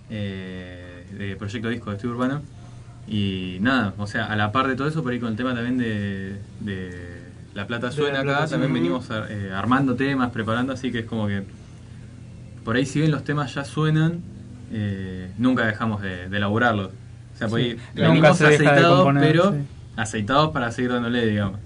eh, 0.10 1.06
de 1.18 1.36
proyecto 1.36 1.70
disco 1.70 1.90
de 1.90 1.96
estudio 1.98 2.16
urbano. 2.16 2.42
Y 3.08 3.58
nada, 3.62 3.94
o 3.98 4.08
sea, 4.08 4.26
a 4.28 4.36
la 4.36 4.52
par 4.52 4.68
de 4.68 4.76
todo 4.76 4.88
eso, 4.88 5.04
por 5.04 5.12
ahí 5.12 5.20
con 5.20 5.30
el 5.30 5.36
tema 5.36 5.54
también 5.54 5.78
de, 5.78 6.38
de 6.62 7.22
La 7.54 7.68
Plata 7.68 7.92
Suena 7.92 8.20
La 8.20 8.24
Plata 8.24 8.38
acá, 8.44 8.52
también 8.52 8.74
venimos 8.74 9.10
eh, 9.12 9.52
armando 9.54 9.96
temas, 9.96 10.32
preparando, 10.32 10.72
así 10.74 10.92
que 10.92 11.00
es 11.00 11.06
como 11.06 11.28
que 11.28 11.44
por 12.64 12.78
ahí 12.78 12.86
si 12.86 13.00
bien 13.00 13.12
los 13.12 13.24
temas 13.26 13.54
ya 13.54 13.66
suenan, 13.66 14.22
eh, 14.72 15.32
nunca 15.38 15.66
dejamos 15.66 16.02
de, 16.02 16.30
de 16.30 16.38
elaborarlos. 16.38 16.92
O 17.34 17.38
sea, 17.38 17.48
por 17.50 17.60
Sí. 17.60 17.66
ahí 17.66 17.78
Nunca 17.96 18.08
venimos 18.10 18.38
se 18.38 18.48
de 18.48 18.56
aceitados, 18.56 18.96
componer, 19.04 19.24
pero 19.32 19.52
sí. 19.52 19.58
aceitados 19.98 20.52
para 20.52 20.72
seguir 20.72 20.92
dándole, 20.94 21.26
digamos. 21.26 21.60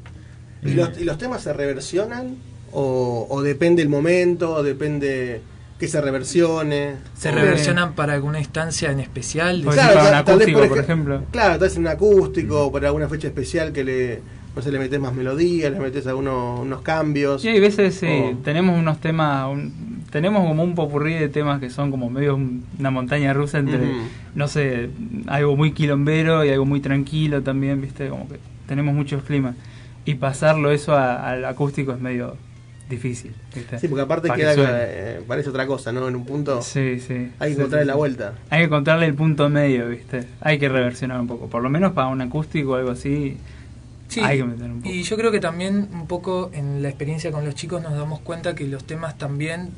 ¿Y 0.63 0.73
los, 0.73 0.99
y 0.99 1.03
los 1.05 1.17
temas 1.17 1.41
se 1.43 1.53
reversionan? 1.53 2.35
¿O, 2.71 3.27
o 3.29 3.41
depende 3.41 3.81
el 3.81 3.89
momento? 3.89 4.53
¿O 4.55 4.63
depende 4.63 5.41
que 5.79 5.87
se 5.87 6.01
reversione? 6.01 6.95
¿Se 7.15 7.31
reversionan 7.31 7.93
para 7.93 8.13
alguna 8.13 8.39
instancia 8.39 8.91
en 8.91 8.99
especial? 8.99 9.61
Claro, 9.63 9.93
tal- 9.93 10.25
tal 10.25 10.39
vez 10.39 10.51
por 10.51 10.63
ej- 10.65 10.79
ejemplo. 10.79 11.21
Claro, 11.31 11.51
tal 11.51 11.59
vez 11.67 11.75
en 11.75 11.81
un 11.83 11.87
acústico, 11.87 12.71
para 12.71 12.87
alguna 12.87 13.07
fecha 13.07 13.27
especial 13.27 13.71
que 13.71 13.83
le, 13.83 14.21
no 14.55 14.61
sé, 14.61 14.71
le 14.71 14.79
metes 14.79 14.99
más 14.99 15.13
melodía, 15.13 15.69
le 15.69 15.79
metes 15.79 16.07
algunos 16.07 16.59
unos 16.61 16.81
cambios. 16.81 17.41
Sí, 17.43 17.49
hay 17.49 17.59
veces 17.59 17.95
sí, 17.95 18.07
O- 18.07 18.37
tenemos 18.43 18.77
unos 18.77 18.99
temas, 18.99 19.47
un- 19.49 20.03
tenemos 20.11 20.45
como 20.47 20.63
un 20.63 20.73
popurrí 20.75 21.13
de 21.13 21.29
temas 21.29 21.59
que 21.59 21.69
son 21.69 21.91
como 21.91 22.09
medio 22.09 22.35
un- 22.35 22.65
una 22.79 22.89
montaña 22.91 23.33
rusa 23.33 23.59
entre, 23.59 23.77
Ujú. 23.77 23.97
no 24.35 24.47
sé, 24.47 24.89
algo 25.27 25.55
muy 25.55 25.71
quilombero 25.73 26.43
y 26.43 26.49
algo 26.49 26.65
muy 26.65 26.79
tranquilo 26.81 27.43
también, 27.43 27.79
viste, 27.81 28.09
como 28.09 28.27
que 28.27 28.39
tenemos 28.67 28.93
muchos 28.95 29.23
climas. 29.23 29.55
Y 30.07 30.15
pasarlo 30.15 30.71
eso 30.71 30.93
a- 30.95 31.29
al 31.29 31.45
acústico 31.45 31.91
es 31.91 31.99
medio 31.99 32.35
difícil, 32.89 33.33
viste. 33.53 33.77
Sí, 33.79 33.87
porque 33.89 34.03
aparte 34.03 34.29
Para 34.29 34.39
queda, 34.39 34.53
eh, 34.57 35.21
parece 35.27 35.49
otra 35.49 35.67
cosa, 35.67 35.91
¿no? 35.91 36.07
En 36.07 36.15
un 36.15 36.25
punto 36.25 36.61
Sí, 36.61 36.99
sí. 37.01 37.13
hay 37.39 37.49
que 37.49 37.55
Sí, 37.55 37.59
encontrarle 37.59 37.83
sí, 37.83 37.87
la 37.87 37.93
sí. 37.93 37.97
vuelta. 37.97 38.33
Hay 38.49 38.59
que 38.59 38.65
encontrarle 38.65 39.05
el 39.07 39.13
punto 39.13 39.49
medio, 39.49 39.89
¿viste? 39.89 40.25
Hay 40.39 40.57
que 40.57 40.69
reversionar 40.69 41.19
un 41.19 41.27
poco. 41.27 41.47
Por 41.49 41.61
lo 41.61 41.69
menos 41.69 41.91
para 41.91 42.07
un 42.07 42.21
acústico 42.21 42.71
o 42.71 42.75
algo 42.75 42.91
así, 42.91 43.35
Sí, 44.07 44.21
hay 44.21 44.37
que 44.37 44.45
meter 44.45 44.71
un 44.71 44.81
poco. 44.81 44.93
y 44.95 45.03
yo 45.03 45.17
creo 45.17 45.31
que 45.33 45.41
también 45.41 45.89
un 45.91 46.07
poco 46.07 46.49
en 46.53 46.81
la 46.81 46.87
experiencia 46.87 47.29
con 47.29 47.43
los 47.43 47.55
chicos 47.55 47.83
nos 47.83 47.91
damos 47.93 48.21
cuenta 48.21 48.55
que 48.55 48.65
los 48.65 48.85
temas 48.85 49.17
también 49.17 49.71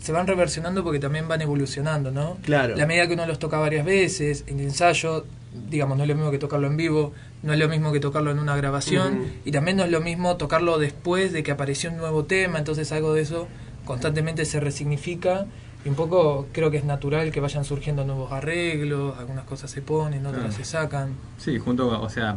se 0.00 0.10
van 0.10 0.26
reversionando 0.26 0.82
porque 0.82 0.98
también 0.98 1.28
van 1.28 1.40
evolucionando, 1.42 2.10
¿no? 2.10 2.36
Claro. 2.42 2.74
La 2.74 2.84
medida 2.86 3.06
que 3.06 3.14
uno 3.14 3.26
los 3.26 3.38
toca 3.38 3.58
varias 3.60 3.84
veces, 3.86 4.42
en 4.48 4.58
ensayo, 4.58 5.24
digamos, 5.70 5.96
no 5.96 6.02
es 6.02 6.08
lo 6.08 6.16
mismo 6.16 6.32
que 6.32 6.38
tocarlo 6.38 6.66
en 6.66 6.76
vivo, 6.76 7.12
no 7.46 7.52
es 7.52 7.58
lo 7.58 7.68
mismo 7.68 7.92
que 7.92 8.00
tocarlo 8.00 8.30
en 8.30 8.38
una 8.38 8.56
grabación, 8.56 9.22
y 9.44 9.52
también 9.52 9.76
no 9.78 9.84
es 9.84 9.90
lo 9.90 10.00
mismo 10.00 10.36
tocarlo 10.36 10.78
después 10.78 11.32
de 11.32 11.42
que 11.42 11.52
apareció 11.52 11.90
un 11.90 11.96
nuevo 11.96 12.24
tema, 12.24 12.58
entonces 12.58 12.92
algo 12.92 13.14
de 13.14 13.22
eso 13.22 13.48
constantemente 13.86 14.44
se 14.44 14.60
resignifica. 14.60 15.46
Y 15.84 15.88
un 15.88 15.94
poco 15.94 16.48
creo 16.52 16.72
que 16.72 16.78
es 16.78 16.84
natural 16.84 17.30
que 17.30 17.38
vayan 17.40 17.64
surgiendo 17.64 18.04
nuevos 18.04 18.32
arreglos, 18.32 19.16
algunas 19.18 19.44
cosas 19.44 19.70
se 19.70 19.80
ponen, 19.82 20.26
otras 20.26 20.42
Claro. 20.46 20.56
se 20.56 20.64
sacan. 20.64 21.10
Sí, 21.38 21.58
junto, 21.60 22.00
o 22.02 22.10
sea, 22.10 22.36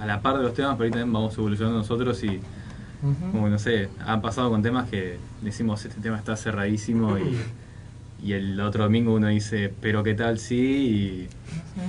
a 0.00 0.04
la 0.06 0.20
par 0.20 0.36
de 0.38 0.42
los 0.42 0.52
temas, 0.54 0.72
pero 0.76 0.84
ahí 0.86 0.90
también 0.90 1.12
vamos 1.12 1.38
evolucionando 1.38 1.78
nosotros 1.78 2.22
y, 2.24 2.40
como 3.30 3.48
no 3.48 3.58
sé, 3.60 3.88
han 4.04 4.20
pasado 4.20 4.50
con 4.50 4.62
temas 4.62 4.88
que 4.90 5.16
decimos, 5.42 5.84
este 5.84 6.00
tema 6.00 6.16
está 6.18 6.36
cerradísimo 6.36 7.16
y, 7.18 7.22
y 8.26 8.32
el 8.32 8.60
otro 8.60 8.84
domingo 8.84 9.14
uno 9.14 9.28
dice, 9.28 9.72
pero 9.80 10.02
qué 10.02 10.14
tal 10.14 10.38
sí, 10.38 11.28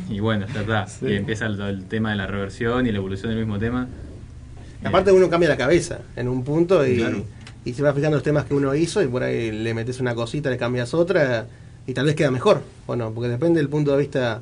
y, 0.09 0.13
y 0.15 0.19
bueno, 0.19 0.45
ya 0.53 0.61
está. 0.61 0.87
Sí. 0.87 1.07
Y 1.07 1.13
empieza 1.15 1.45
el, 1.47 1.59
el 1.61 1.85
tema 1.85 2.11
de 2.11 2.15
la 2.17 2.27
reversión 2.27 2.85
y 2.87 2.91
la 2.91 2.97
evolución 2.97 3.29
del 3.31 3.39
mismo 3.39 3.57
tema. 3.59 3.87
Y 4.83 4.87
aparte 4.87 5.11
uno 5.11 5.29
cambia 5.29 5.49
la 5.49 5.57
cabeza 5.57 5.99
en 6.15 6.27
un 6.27 6.43
punto 6.43 6.85
y, 6.85 6.97
Claro. 6.97 7.23
y 7.65 7.73
se 7.73 7.81
va 7.81 7.93
fijando 7.93 8.17
los 8.17 8.23
temas 8.23 8.45
que 8.45 8.53
uno 8.53 8.75
hizo 8.75 9.01
y 9.01 9.07
por 9.07 9.23
ahí 9.23 9.51
le 9.51 9.73
metes 9.73 9.99
una 9.99 10.13
cosita, 10.13 10.49
le 10.49 10.57
cambias 10.57 10.93
otra 10.93 11.47
y 11.87 11.93
tal 11.93 12.05
vez 12.05 12.15
queda 12.15 12.29
mejor, 12.31 12.61
o 12.85 12.95
no, 12.95 13.11
porque 13.11 13.29
depende 13.29 13.59
del 13.59 13.69
punto 13.69 13.91
de 13.91 13.97
vista 13.97 14.41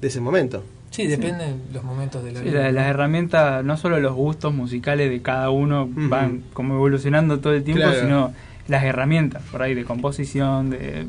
de 0.00 0.08
ese 0.08 0.20
momento. 0.20 0.64
Sí, 0.90 1.06
depende 1.06 1.44
de 1.44 1.54
los 1.74 1.84
momentos 1.84 2.24
de 2.24 2.32
la 2.32 2.40
Sí, 2.40 2.46
vida. 2.46 2.62
la- 2.62 2.72
las 2.72 2.86
herramientas, 2.86 3.62
no 3.64 3.76
solo 3.76 4.00
los 4.00 4.14
gustos 4.14 4.54
musicales 4.54 5.10
de 5.10 5.20
cada 5.20 5.50
uno 5.50 5.88
van 5.92 6.42
como 6.54 6.74
evolucionando 6.74 7.38
todo 7.40 7.52
el 7.52 7.62
tiempo, 7.64 7.82
Claro. 7.82 8.00
sino 8.00 8.32
las 8.68 8.82
herramientas 8.82 9.42
por 9.52 9.62
ahí 9.62 9.74
de 9.74 9.84
composición, 9.84 10.70
de 10.70 11.06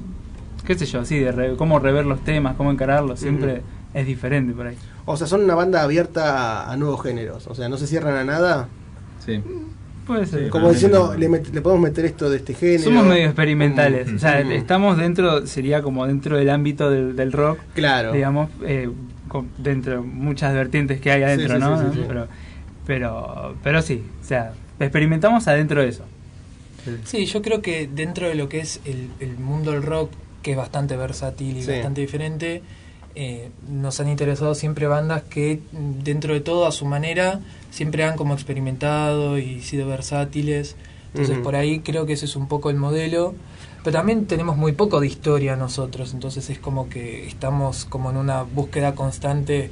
qué 0.68 0.76
sé 0.76 0.86
yo, 0.86 1.04
sí, 1.06 1.18
de 1.18 1.32
re- 1.32 1.56
cómo 1.56 1.80
rever 1.80 2.06
los 2.06 2.20
temas, 2.24 2.56
cómo 2.58 2.70
encararlos, 2.72 3.20
siempre 3.20 3.62
es 3.94 4.06
diferente 4.06 4.54
por 4.54 4.68
ahí. 4.68 4.76
O 5.06 5.16
sea, 5.18 5.26
son 5.26 5.44
una 5.44 5.56
banda 5.56 5.82
abierta 5.82 6.66
a, 6.68 6.72
a 6.72 6.78
nuevos 6.78 7.02
géneros, 7.02 7.48
o 7.48 7.56
sea, 7.56 7.70
no 7.70 7.78
se 7.78 7.88
cierran 7.88 8.16
a 8.16 8.24
nada. 8.26 8.68
Sí. 9.26 9.42
Puede 10.06 10.26
ser. 10.26 10.50
Como 10.50 10.70
diciendo, 10.72 11.16
le, 11.18 11.30
met- 11.30 11.50
le 11.52 11.62
podemos 11.62 11.84
meter 11.84 12.06
esto 12.06 12.30
de 12.30 12.38
este 12.38 12.54
género. 12.54 12.84
Somos 12.84 13.06
medio 13.06 13.26
experimentales, 13.26 14.12
o 14.14 14.20
sea, 14.20 14.40
estamos 14.42 14.98
dentro, 14.98 15.46
sería 15.48 15.82
como 15.82 16.06
dentro 16.06 16.38
del 16.38 16.50
ámbito 16.50 16.90
del, 16.90 17.16
del 17.16 17.32
rock, 17.32 17.60
Claro. 17.74 18.12
digamos, 18.14 18.50
eh, 18.64 18.90
con- 19.28 19.50
dentro 19.58 19.94
de 19.94 20.00
muchas 20.00 20.54
vertientes 20.54 21.02
que 21.02 21.12
hay 21.12 21.24
adentro, 21.24 21.56
sí, 21.56 21.60
¿no? 21.60 21.78
sí, 21.80 21.86
sí, 21.94 22.00
sí. 22.00 22.06
Pero, 22.08 22.28
pero, 22.86 23.56
pero 23.64 23.82
sí, 23.82 24.04
o 24.22 24.26
sea, 24.26 24.54
experimentamos 24.80 25.48
adentro 25.48 25.82
de 25.82 25.90
eso. 25.90 26.04
Sí, 27.04 27.26
yo 27.26 27.42
creo 27.42 27.62
que 27.62 27.90
dentro 27.94 28.30
de 28.30 28.36
lo 28.36 28.48
que 28.48 28.60
es 28.62 28.80
el, 28.86 29.10
el 29.20 29.38
mundo 29.38 29.72
del 29.72 29.84
rock, 29.84 30.10
que 30.48 30.52
es 30.52 30.58
bastante 30.58 30.96
versátil 30.96 31.58
y 31.58 31.62
Sí. 31.62 31.72
bastante 31.74 32.00
diferente, 32.00 32.62
eh, 33.16 33.50
nos 33.70 34.00
han 34.00 34.08
interesado 34.08 34.56
siempre 34.56 34.88
bandas 34.88 35.24
que 35.24 35.60
mm, 35.74 36.04
dentro 36.06 36.34
de 36.34 36.40
todo 36.40 36.66
a 36.66 36.72
su 36.72 36.86
manera 36.86 37.42
siempre 37.70 38.06
han 38.06 38.16
como 38.16 38.34
experimentado 38.34 39.38
y 39.38 39.62
sido 39.62 39.90
versátiles. 39.90 40.78
Entonces 41.10 41.36
Ujú. 41.36 41.44
por 41.44 41.56
ahí 41.58 41.80
creo 41.82 42.06
que 42.06 42.14
ese 42.14 42.24
es 42.28 42.38
un 42.38 42.48
poco 42.48 42.70
el 42.70 42.78
modelo. 42.78 43.36
Pero 43.84 43.98
también 43.98 44.26
tenemos 44.26 44.56
muy 44.56 44.72
poco 44.72 45.02
de 45.02 45.08
historia 45.08 45.58
nosotros, 45.58 46.14
entonces 46.14 46.50
es 46.50 46.60
como 46.60 46.88
que 46.88 47.28
estamos 47.28 47.84
como 47.84 48.10
en 48.10 48.16
una 48.16 48.44
búsqueda 48.44 48.96
constante. 48.96 49.70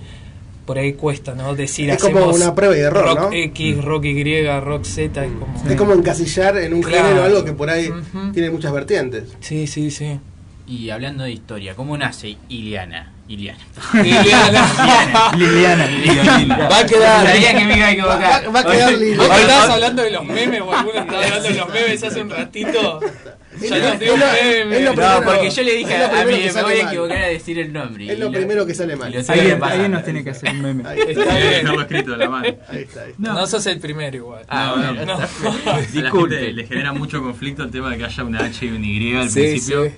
Por 0.65 0.77
ahí 0.79 0.93
cuesta, 0.93 1.35
¿no? 1.35 1.55
Decir 1.55 1.89
Es 1.91 2.01
como 2.01 2.25
una 2.33 2.53
prueba 2.55 2.75
y 2.75 2.79
error, 2.79 3.05
rock 3.05 3.19
¿no? 3.19 3.29
X, 3.31 3.81
rock 3.85 4.05
Y, 4.05 4.45
rock 4.59 4.83
Z, 4.83 5.23
es 5.23 5.31
como... 5.31 5.69
Es 5.69 5.75
como 5.77 5.93
encasillar 5.93 6.57
en 6.57 6.73
un 6.73 6.81
Claro. 6.81 7.05
género 7.05 7.23
algo 7.23 7.45
que 7.45 7.53
por 7.53 7.69
ahí 7.69 7.93
tiene 8.33 8.49
muchas 8.49 8.73
vertientes. 8.73 9.25
Sí, 9.41 9.67
sí, 9.67 9.89
sí. 9.91 10.19
Y 10.67 10.89
hablando 10.89 11.23
de 11.23 11.31
historia, 11.31 11.75
¿cómo 11.75 11.95
nace 11.95 12.37
Iliana? 12.49 13.11
Iliana. 13.27 13.59
Liliana. 13.93 15.31
Liliana. 15.37 15.85
Liliana. 15.87 16.69
Va 16.69 16.79
a 16.79 16.85
quedar. 16.85 17.27
Sabía 17.27 17.55
que 17.55 17.65
me 17.65 17.77
iba 17.77 17.87
a 17.87 17.91
equivocar. 17.91 18.47
Va, 18.47 18.51
va 18.51 18.59
a 18.59 18.71
quedar 18.71 18.93
Hoy 18.93 19.11
estabas 19.11 19.69
hablando 19.69 20.01
de 20.01 20.11
los 20.11 20.25
memes 20.25 20.61
o 20.61 20.73
alguno 20.73 20.99
estaba 20.99 21.23
hablando 21.23 21.49
de 21.49 21.55
los 21.55 21.69
memes 21.69 22.03
hace 22.03 22.21
un 22.21 22.29
ratito. 22.31 22.99
Nos 23.55 23.99
dio 23.99 24.13
un 24.13 24.19
No, 24.19 24.25
primero- 24.93 25.21
porque 25.25 25.49
yo 25.49 25.63
le 25.63 25.75
dije 25.75 25.95
a, 25.95 26.25
mí, 26.25 26.31
que 26.33 26.43
me 26.45 26.49
sale 26.51 26.63
voy 26.63 26.79
a 26.79 26.83
mal. 26.83 26.93
equivocar 26.93 27.17
a 27.17 27.27
decir 27.27 27.59
el 27.59 27.73
nombre. 27.73 28.11
Es 28.11 28.19
lo 28.19 28.31
primero 28.31 28.65
que 28.65 28.73
sale 28.75 28.95
mal. 28.95 29.13
Alguien, 29.27 29.91
nos 29.91 30.03
tiene 30.03 30.23
que 30.23 30.29
hacer 30.31 30.49
un 30.51 30.61
meme. 30.61 30.83
Está. 30.83 30.93
Está 31.11 31.35
bien. 31.37 31.49
Dejarlo 31.51 31.81
escrito 31.81 32.13
en 32.13 32.19
la 32.19 32.29
mano. 32.29 32.47
Ahí 32.67 32.79
está, 32.83 33.01
ahí 33.03 33.11
está. 33.11 33.13
No, 33.17 33.47
sos 33.47 33.65
el 33.67 33.79
primero 33.79 34.15
igual. 34.17 34.43
Ah, 34.47 34.73
No, 34.77 34.93
bueno, 34.95 35.05
no. 35.17 35.23
está- 35.23 35.79
Disculpe. 36.01 36.35
gente 36.37 36.53
le 36.53 36.67
genera 36.67 36.93
mucho 36.93 37.21
conflicto 37.21 37.63
el 37.63 37.71
tema 37.71 37.89
de 37.91 37.97
que 37.97 38.05
haya 38.05 38.23
una 38.23 38.39
H 38.45 38.65
y 38.65 38.69
una 38.69 38.85
Y 38.85 39.15
al 39.15 39.29
principio. 39.29 39.91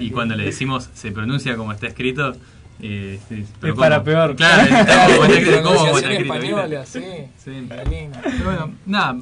Y 0.00 0.10
cuando 0.10 0.34
le 0.36 0.44
decimos 0.44 0.88
se 0.94 1.12
pronuncia 1.12 1.56
como 1.56 1.72
está 1.72 1.86
escrito. 1.86 2.34
eh, 2.80 3.18
sí, 3.28 3.44
pero 3.60 3.72
Es 3.74 3.78
para 3.78 3.96
¿cómo? 3.96 4.04
peor. 4.04 4.36
Claro, 4.36 4.62
está 4.76 5.06
como 5.06 5.24
está 5.24 5.38
escrito, 5.38 5.62
¿cómo 5.62 5.74
Pronunciación 5.74 6.12
está 6.12 6.22
sí. 6.86 7.00
Pero 8.24 8.44
bueno, 8.44 8.74
nada. 8.86 9.16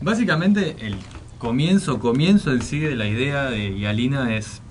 Básicamente 0.00 0.76
el 0.80 0.96
comienzo, 1.44 2.00
comienzo 2.00 2.52
en 2.52 2.62
sí 2.62 2.80
de 2.80 2.96
la 2.96 3.06
idea 3.06 3.50
de 3.50 3.78
Yalina 3.78 4.34
es 4.34 4.62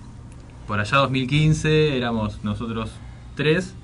por 0.67 0.79
allá 0.79 0.97
2015, 0.97 1.95
éramos 1.95 2.43
nosotros 2.43 2.91
tres, 3.35 3.75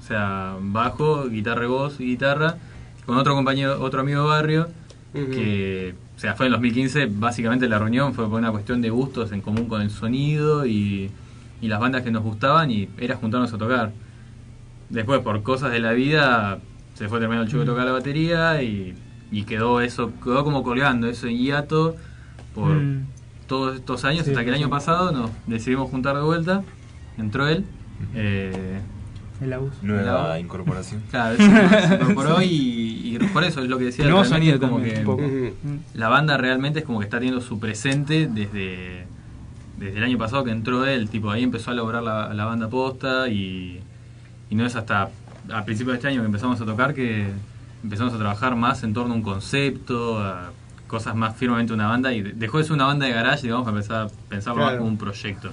o 0.00 0.02
sea, 0.02 0.56
bajo, 0.58 1.28
guitarra 1.28 1.64
y 1.64 1.68
voz 1.68 2.00
y 2.00 2.04
guitarra, 2.04 2.56
con 3.04 3.18
otro 3.18 3.34
compañero, 3.34 3.82
otro 3.82 4.00
amigo 4.00 4.22
de 4.22 4.28
barrio, 4.28 4.68
que, 5.12 5.94
o 6.16 6.18
sea, 6.18 6.34
fue 6.34 6.46
en 6.46 6.52
2015, 6.52 7.10
básicamente 7.12 7.68
la 7.68 7.78
reunión 7.78 8.14
fue 8.14 8.26
por 8.26 8.38
una 8.38 8.50
cuestión 8.50 8.80
de 8.80 8.88
gustos 8.88 9.32
en 9.32 9.42
común 9.42 9.66
con 9.66 9.82
el 9.82 9.90
sonido 9.90 10.64
y, 10.64 11.10
y 11.60 11.68
las 11.68 11.78
bandas 11.78 12.02
que 12.02 12.10
nos 12.10 12.22
gustaban 12.22 12.70
y 12.70 12.88
era 12.96 13.16
juntarnos 13.16 13.52
a 13.52 13.58
tocar. 13.58 13.92
Después, 14.88 15.20
por 15.20 15.42
cosas 15.42 15.72
de 15.72 15.80
la 15.80 15.92
vida, 15.92 16.58
se 16.94 17.06
fue 17.06 17.18
terminando 17.18 17.44
el 17.44 17.50
chico 17.50 17.60
de 17.60 17.66
tocar 17.66 17.84
la 17.84 17.92
batería 17.92 18.62
y, 18.62 18.94
y 19.30 19.42
quedó 19.42 19.82
eso, 19.82 20.10
quedó 20.24 20.42
como 20.42 20.62
colgando, 20.62 21.06
eso 21.06 21.26
en 21.26 21.36
hiato 21.36 21.96
por 22.54 22.72
Mm. 22.74 23.06
todos 23.46 23.76
estos 23.76 24.04
años, 24.04 24.24
Sí, 24.24 24.30
hasta 24.30 24.42
que 24.44 24.50
el 24.50 24.56
sí. 24.56 24.62
año 24.62 24.70
pasado 24.70 25.12
nos 25.12 25.30
decidimos 25.46 25.90
juntar 25.90 26.16
de 26.16 26.22
vuelta, 26.22 26.62
entró 27.18 27.48
él. 27.48 27.64
eh, 28.14 28.80
El 29.42 29.52
abuso. 29.52 29.74
Nueva 29.82 30.38
incorporación. 30.38 31.02
Claro, 31.10 31.36
se, 31.36 31.42
se 31.88 31.94
incorporó 31.94 32.42
y, 32.42 33.16
y 33.16 33.18
por 33.32 33.42
eso 33.44 33.62
es 33.62 33.68
lo 33.68 33.78
que 33.78 33.84
decía. 33.86 34.04
Realmente 34.04 34.28
sonido 34.34 34.60
como 34.60 34.76
también, 34.76 34.94
que 34.94 35.00
un 35.00 35.06
poco. 35.06 35.22
La 35.94 36.08
banda 36.08 36.36
realmente 36.36 36.80
es 36.80 36.84
como 36.84 36.98
que 37.00 37.04
está 37.04 37.18
teniendo 37.18 37.40
su 37.40 37.58
presente 37.58 38.26
desde, 38.30 39.06
desde 39.78 39.98
el 39.98 40.04
año 40.04 40.18
pasado 40.18 40.44
que 40.44 40.50
entró 40.50 40.86
él. 40.86 41.08
Tipo, 41.08 41.30
ahí 41.30 41.42
empezó 41.42 41.70
a 41.70 41.74
lograr 41.74 42.02
la, 42.02 42.32
la 42.34 42.44
banda 42.44 42.68
posta 42.68 43.28
y, 43.28 43.80
y 44.50 44.54
no 44.54 44.66
es 44.66 44.76
hasta 44.76 45.08
a 45.52 45.64
principios 45.64 45.94
de 45.94 45.96
este 45.98 46.08
año 46.08 46.20
que 46.20 46.26
empezamos 46.26 46.60
a 46.60 46.64
tocar 46.66 46.92
que 46.94 47.26
empezamos 47.82 48.12
a 48.14 48.18
trabajar 48.18 48.54
más 48.56 48.82
en 48.84 48.92
torno 48.92 49.14
a 49.14 49.16
un 49.16 49.22
concepto, 49.22 50.18
a 50.22 50.50
cosas 50.90 51.14
más 51.14 51.36
firmemente 51.36 51.72
una 51.72 51.86
banda 51.86 52.12
y 52.12 52.20
de- 52.22 52.32
dejó 52.32 52.58
de 52.58 52.64
ser 52.64 52.72
una 52.72 52.86
banda 52.86 53.06
de 53.06 53.12
garage 53.12 53.46
y 53.46 53.50
vamos 53.50 53.66
a 53.68 53.70
empezar 53.70 53.96
a 54.06 54.08
pensarlo 54.28 54.60
más 54.62 54.70
Claro. 54.70 54.78
como 54.78 54.90
un 54.90 54.98
proyecto. 54.98 55.50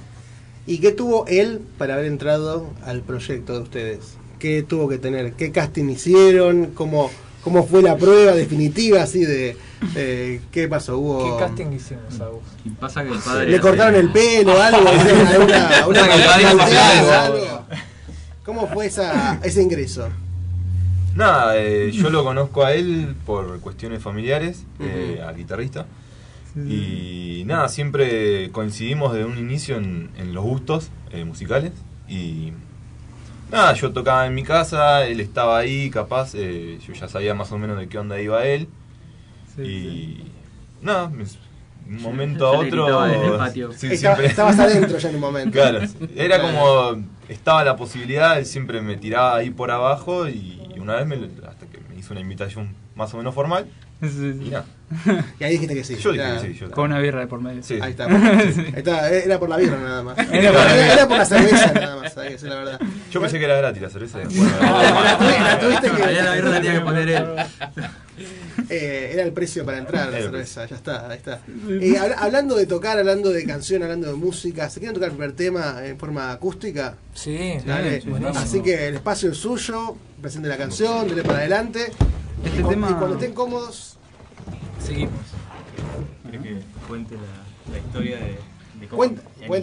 ¿Y 0.66 0.80
qué 0.80 0.92
tuvo 0.92 1.26
él 1.28 1.62
para 1.78 1.94
haber 1.94 2.08
entrado 2.08 2.72
al 2.84 3.02
proyecto 3.02 3.54
de 3.54 3.60
ustedes? 3.60 4.18
¿Qué 4.40 4.64
tuvo 4.64 4.90
que 4.90 4.98
tener? 4.98 5.34
¿Qué 5.34 5.52
casting 5.52 5.90
hicieron? 5.90 6.72
¿Cómo, 6.74 7.10
cómo 7.44 7.66
fue 7.66 7.82
la 7.84 7.96
prueba 7.98 8.34
definitiva 8.34 9.02
así 9.04 9.24
de 9.26 9.56
eh, 9.96 10.42
qué 10.52 10.68
pasó? 10.68 10.98
¿Hubo 10.98 11.38
¿Qué 11.38 11.46
casting 11.46 11.72
hicimos, 11.74 12.20
Agus? 12.20 12.42
Y 12.66 12.70
pasa 12.72 13.04
que 13.04 13.12
el 13.14 13.20
padre 13.20 13.46
le 13.48 13.54
hace- 13.58 13.62
cortaron 13.62 13.96
el 13.96 14.12
pelo, 14.12 14.54
una 15.88 16.06
algo. 17.26 17.66
¿Cómo 18.44 18.68
fue 18.68 18.88
esa, 18.88 19.40
ese 19.44 19.62
ingreso? 19.62 20.10
Nada, 21.18 21.58
eh, 21.58 21.92
yo 21.92 22.10
lo 22.10 22.24
conozco 22.24 22.64
a 22.64 22.74
él 22.74 23.16
por 23.26 23.60
cuestiones 23.60 24.02
familiares, 24.04 24.66
eh, 24.80 25.22
al 25.26 25.36
guitarrista. 25.36 25.86
Y 26.56 27.44
nada, 27.46 27.70
siempre 27.70 28.50
coincidimos 28.52 29.14
desde 29.14 29.26
un 29.26 29.38
inicio 29.38 29.78
en, 29.78 30.10
en 30.18 30.34
los 30.34 30.44
gustos 30.44 30.90
eh, 31.12 31.24
musicales. 31.24 31.72
Y 32.10 32.52
nada, 33.52 33.74
yo 33.74 33.92
tocaba 33.92 34.26
en 34.26 34.34
mi 34.34 34.44
casa, 34.44 35.06
él 35.06 35.20
estaba 35.20 35.58
ahí, 35.60 35.90
capaz, 35.92 36.34
eh, 36.36 36.80
yo 36.86 36.94
ya 36.94 37.08
sabía 37.08 37.34
más 37.36 37.52
o 37.52 37.58
menos 37.60 37.78
de 37.78 37.88
qué 37.88 37.98
onda 38.00 38.20
iba 38.20 38.46
él. 38.46 38.68
y 39.58 40.24
nada, 40.82 41.10
me- 41.10 41.24
de 41.26 41.96
un 41.96 42.02
momento 42.02 42.40
yo 42.40 42.48
a 42.48 42.60
otro. 42.60 43.02
desde 43.08 43.26
el 43.28 43.32
patio. 43.38 43.72
sí, 43.74 43.88
Estaba- 43.88 43.98
siempre- 44.16 44.26
estabas 44.28 44.60
adentro 44.60 44.98
ya 44.98 45.10
en 45.10 45.16
un 45.16 45.22
momento. 45.22 45.52
Claro, 45.52 45.80
era 46.16 46.40
Claro. 46.40 46.44
como. 46.44 47.04
Estaba 47.30 47.64
la 47.64 47.76
posibilidad, 47.76 48.38
él 48.40 48.46
siempre 48.46 48.82
me 48.82 48.96
tiraba 48.98 49.36
ahí 49.36 49.50
por 49.50 49.70
abajo 49.70 50.28
y 50.30 50.57
una 50.88 51.04
vez 51.04 51.06
me, 51.06 51.48
hasta 51.48 51.66
que 51.68 51.80
me 51.90 52.00
hizo 52.00 52.14
una 52.14 52.22
invitación 52.22 52.74
más 52.96 53.14
o 53.14 53.18
menos 53.18 53.36
formal. 53.36 53.68
Y 55.40 55.44
ahí 55.44 55.52
dijiste 55.54 55.76
que 55.76 55.84
sí. 55.84 55.96
Yo 55.98 56.12
dije 56.14 56.24
que 56.42 56.48
sí. 56.48 56.54
Yo 56.60 56.72
Con 56.72 56.86
una 56.92 57.00
birra 57.00 57.20
de 57.20 57.28
por 57.28 57.42
medio. 57.42 57.62
Sí. 57.62 57.78
Ahí 57.82 57.92
está. 57.92 58.06
Ahí 58.08 58.74
está, 58.78 59.10
Era 59.10 59.38
por 59.40 59.50
la 59.50 59.58
birra 59.58 59.78
nada 59.78 60.02
más. 60.04 60.18
Era 60.32 60.52
por 60.54 60.62
la 60.62 60.74
birra. 60.74 60.94
era 60.94 61.08
por 61.08 61.18
la 61.18 61.26
cerveza 61.26 61.72
nada 61.74 61.96
más, 61.98 62.18
hay 62.18 62.28
que 62.28 62.34
decir 62.34 62.50
la 62.50 62.56
verdad. 62.56 62.80
Yo 63.12 63.20
pensé 63.22 63.38
que 63.40 63.46
era 63.46 63.58
gratis 63.58 63.82
la 63.82 63.90
cerveza. 63.90 64.20
La 64.20 64.26
tuvi- 64.30 65.40
la 65.44 65.60
tuviste 65.60 65.92
que- 65.92 66.04
Ahí 66.04 66.16
la 66.16 66.36
birra 66.36 66.50
la 66.50 66.56
tenía 66.62 66.74
que 66.80 66.86
poner 66.86 67.10
él. 67.10 67.26
Eh, 68.70 69.12
era 69.14 69.24
el 69.24 69.32
precio 69.32 69.64
para 69.66 69.78
entrar 69.78 70.08
a 70.08 70.12
la 70.12 70.18
cerveza, 70.20 70.66
ya 70.66 70.76
está, 70.76 71.08
ahí 71.10 71.18
está. 71.18 71.40
Eh, 71.70 71.98
habla- 72.00 72.16
hablando 72.18 72.56
de 72.56 72.66
tocar, 72.66 72.98
hablando 72.98 73.30
de 73.30 73.46
canción, 73.46 73.84
hablando 73.84 74.08
de 74.08 74.14
música, 74.16 74.70
¿se 74.70 74.80
quieren 74.80 74.94
tocar 74.96 75.10
el 75.10 75.16
primer 75.16 75.36
tema 75.36 75.82
en 75.86 75.98
forma 76.00 76.32
acústica? 76.32 76.96
Sí, 77.14 77.58
Dale. 77.66 78.02
sí, 78.02 78.10
buenísimo. 78.10 78.40
Así 78.40 78.62
que 78.62 78.88
el 78.88 78.96
espacio 78.96 79.32
es 79.32 79.38
suyo, 79.38 79.96
presente 80.22 80.50
la 80.50 80.58
canción, 80.58 81.08
dele 81.08 81.24
para 81.24 81.40
adelante. 81.40 81.92
Este 82.44 82.62
y, 82.62 82.64
tema- 82.64 82.90
y 82.92 82.94
cuando 82.94 83.16
estén 83.16 83.34
cómodos, 83.34 83.94
Seguimos. 84.80 85.12
¿Querés 86.24 86.42
que 86.42 86.60
cuente 86.88 87.16
la, 87.16 87.72
la 87.74 87.78
historia 87.80 88.18
de, 88.18 88.38
de 88.80 88.88
cómo 88.88 88.98
Cuente, 88.98 89.22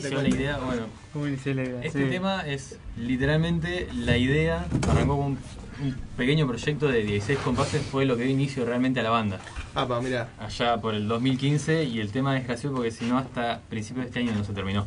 inició 0.09 0.23
la 0.23 0.29
idea? 0.29 0.59
Bueno, 0.59 0.83
¿Cómo 1.13 1.27
inicié 1.29 1.55
la 1.55 1.63
idea? 1.63 1.81
este 1.83 2.05
Sí. 2.05 2.11
tema 2.11 2.47
es 2.47 2.79
literalmente 2.99 3.89
la 3.95 4.17
idea, 4.19 4.67
arrancó 4.91 5.17
con 5.17 5.27
un, 5.27 5.39
un 5.83 5.95
pequeño 6.17 6.47
proyecto 6.47 6.89
de 6.89 7.03
16 7.05 7.39
compases, 7.39 7.83
fue 7.87 8.05
lo 8.05 8.17
que 8.17 8.25
dio 8.25 8.33
inicio 8.33 8.65
realmente 8.67 9.01
a 9.01 9.03
la 9.05 9.11
banda. 9.11 9.39
ah, 9.75 9.87
pa, 9.87 10.01
mira. 10.01 10.29
Allá 10.39 10.79
por 10.81 10.95
el 10.95 11.07
2015 11.09 11.85
y 11.85 12.01
el 12.01 12.11
tema 12.11 12.37
es 12.37 12.47
gracioso 12.47 12.75
porque 12.77 12.91
si 12.91 13.07
no 13.07 13.17
hasta 13.17 13.61
principios 13.71 14.05
de 14.05 14.09
este 14.11 14.21
año 14.21 14.33
no 14.37 14.45
se 14.45 14.53
terminó. 14.53 14.85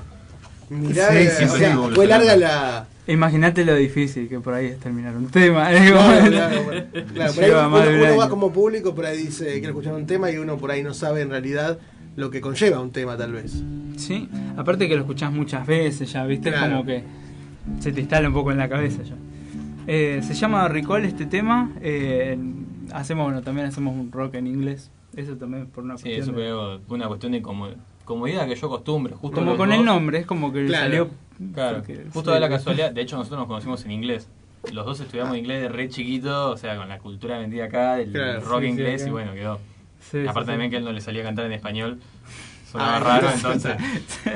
Mirá, 0.69 1.09
Sí, 1.11 1.17
eh, 1.17 1.29
sí, 1.37 1.43
o 1.45 1.47
sí, 1.49 1.57
sea, 1.59 1.73
sí, 1.75 1.81
fue 1.95 2.07
larga 2.07 2.33
sí. 2.33 2.39
la. 2.39 2.87
Imagínate 3.07 3.63
lo 3.63 3.73
difícil 3.75 4.27
que 4.27 4.39
por 4.41 4.53
ahí 4.53 4.65
es 4.67 4.79
terminar 4.79 5.15
un 5.15 5.27
tema. 5.27 5.69
digo. 5.71 5.97
Claro, 5.97 6.29
claro, 6.31 6.63
bueno. 6.63 6.83
Claro, 7.13 7.33
por 7.33 7.43
ahí 7.43 7.51
uno, 8.11 8.17
va 8.17 8.29
como 8.29 8.51
público, 8.51 8.93
por 8.93 9.05
ahí 9.05 9.17
dice 9.17 9.45
quiere 9.53 9.67
escuchar 9.67 9.93
un 9.93 10.05
tema 10.05 10.29
y 10.31 10.37
uno 10.37 10.57
por 10.57 10.71
ahí 10.71 10.83
no 10.83 10.93
sabe 10.93 11.21
en 11.21 11.29
realidad 11.29 11.79
lo 12.17 12.29
que 12.31 12.41
conlleva 12.41 12.81
un 12.81 12.91
tema 12.91 13.15
tal 13.15 13.31
vez. 13.31 13.63
Sí, 13.95 14.27
aparte 14.57 14.87
que 14.89 14.95
lo 14.95 15.01
escuchás 15.01 15.31
muchas 15.31 15.65
veces 15.65 16.11
ya, 16.11 16.25
¿viste? 16.25 16.49
Claro. 16.49 16.77
Como 16.77 16.85
que 16.85 17.03
se 17.79 17.91
te 17.93 18.01
instala 18.01 18.27
un 18.27 18.33
poco 18.33 18.51
en 18.51 18.57
la 18.57 18.67
cabeza 18.67 19.03
ya. 19.03 19.15
Eh, 19.87 20.21
se 20.21 20.33
llama 20.33 20.67
Recall 20.67 21.05
este 21.05 21.25
tema. 21.25 21.71
eh, 21.81 22.37
hacemos, 22.91 23.25
bueno, 23.25 23.41
también 23.41 23.67
hacemos 23.67 23.95
un 23.95 24.11
rock 24.11 24.35
en 24.35 24.47
inglés. 24.47 24.91
Eso 25.15 25.35
también 25.37 25.67
por 25.67 25.83
una 25.85 25.97
Sí, 25.97 26.03
cuestión 26.15 26.39
eso 26.39 26.77
de- 26.77 26.79
una 26.93 27.07
cuestión 27.07 27.31
de 27.31 27.41
como, 27.41 27.67
comodidad 28.07 28.47
que 28.47 28.55
yo 28.55 28.69
costumbre. 28.69 29.13
Justo 29.15 29.37
Como 29.37 29.55
con 29.57 29.69
dos- 29.69 29.77
el 29.77 29.85
nombre, 29.85 30.19
es 30.19 30.25
como 30.25 30.51
que 30.51 30.65
Claro. 30.65 30.83
salió. 30.85 31.09
Claro, 31.53 31.77
porque- 31.79 32.05
justo 32.11 32.31
sí. 32.31 32.33
de 32.33 32.39
la 32.39 32.49
casualidad. 32.49 32.91
De 32.91 33.01
hecho, 33.01 33.17
nosotros 33.17 33.39
nos 33.41 33.47
conocimos 33.47 33.85
en 33.85 33.91
inglés. 33.91 34.27
Los 34.73 34.85
dos 34.85 34.99
estudiamos 34.99 35.37
inglés 35.37 35.61
de 35.61 35.69
re 35.69 35.87
chiquito, 35.89 36.51
o 36.51 36.57
sea, 36.57 36.75
con 36.77 36.89
la 36.89 36.97
cultura 36.99 37.37
vendida 37.37 37.65
acá, 37.65 37.97
del 37.97 38.11
Claro, 38.11 38.41
rock 38.41 38.61
sí, 38.61 38.67
inglés, 38.67 39.05
y 39.05 39.09
bueno, 39.11 39.33
quedó. 39.33 39.59
Aparte 40.27 40.41
sí. 40.41 40.47
también 40.51 40.71
que 40.71 40.77
él 40.77 40.83
no 40.85 40.91
le 40.93 41.01
salía 41.01 41.21
a 41.21 41.25
cantar 41.25 41.45
en 41.45 41.51
español, 41.51 41.99
sonaba 42.71 42.97
Ah, 42.97 42.99
raro, 42.99 43.27
entonces-. 43.35 43.75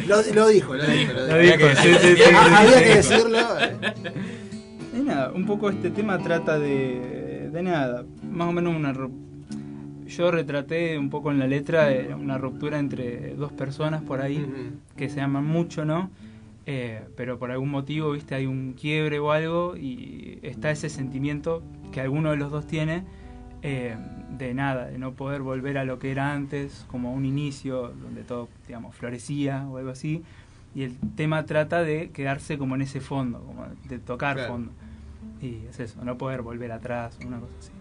Lo, 0.07 0.21
lo 0.33 0.47
dijo, 0.49 0.75
lo 0.75 0.85
dijo. 0.85 1.13
Lo 1.13 1.25
dijo. 1.25 1.33
Había 1.33 1.57
que 1.57 2.95
decirlo. 2.95 3.39
Y 4.93 4.99
nada, 4.99 5.31
un 5.33 5.45
poco 5.45 5.69
este 5.69 5.89
tema 5.89 6.17
trata 6.19 6.59
de, 6.59 7.49
de 7.51 7.63
nada, 7.63 8.03
más 8.23 8.47
o 8.47 8.51
menos 8.51 8.75
una... 8.75 8.93
yo 10.11 10.31
retraté 10.31 10.97
un 10.97 11.09
poco 11.09 11.31
en 11.31 11.39
la 11.39 11.47
letra 11.47 11.91
eh, 11.91 12.13
una 12.13 12.37
ruptura 12.37 12.79
entre 12.79 13.35
dos 13.35 13.51
personas 13.51 14.01
por 14.03 14.21
ahí 14.21 14.45
que 14.95 15.09
se 15.09 15.21
aman 15.21 15.45
mucho, 15.45 15.85
¿no? 15.85 16.09
Eh, 16.65 17.01
pero 17.17 17.39
por 17.39 17.49
algún 17.51 17.69
motivo, 17.69 18.11
viste, 18.11 18.35
hay 18.35 18.45
un 18.45 18.73
quiebre 18.73 19.19
o 19.19 19.31
algo 19.31 19.75
y 19.75 20.37
está 20.43 20.69
ese 20.71 20.89
sentimiento 20.89 21.63
que 21.91 22.01
alguno 22.01 22.31
de 22.31 22.37
los 22.37 22.51
dos 22.51 22.67
tiene 22.67 23.03
eh, 23.63 23.95
de 24.37 24.53
nada, 24.53 24.87
de 24.87 24.97
no 24.97 25.13
poder 25.13 25.41
volver 25.41 25.77
a 25.77 25.85
lo 25.85 25.99
que 25.99 26.11
era 26.11 26.33
antes, 26.33 26.85
como 26.89 27.13
un 27.13 27.25
inicio 27.25 27.89
donde 28.01 28.23
todo, 28.23 28.47
digamos, 28.67 28.95
florecía 28.95 29.67
o 29.67 29.77
algo 29.77 29.89
así. 29.91 30.23
Y 30.73 30.83
el 30.83 30.97
tema 31.15 31.45
trata 31.45 31.83
de 31.83 32.11
quedarse 32.11 32.57
como 32.57 32.75
en 32.75 32.83
ese 32.83 33.01
fondo, 33.01 33.41
como 33.41 33.65
de 33.89 33.99
tocar 33.99 34.35
Claro. 34.35 34.53
fondo. 34.53 34.71
Y 35.41 35.65
es 35.69 35.79
eso, 35.79 36.03
no 36.05 36.17
poder 36.17 36.41
volver 36.43 36.71
atrás, 36.71 37.17
una 37.25 37.39
cosa 37.39 37.53
así. 37.59 37.71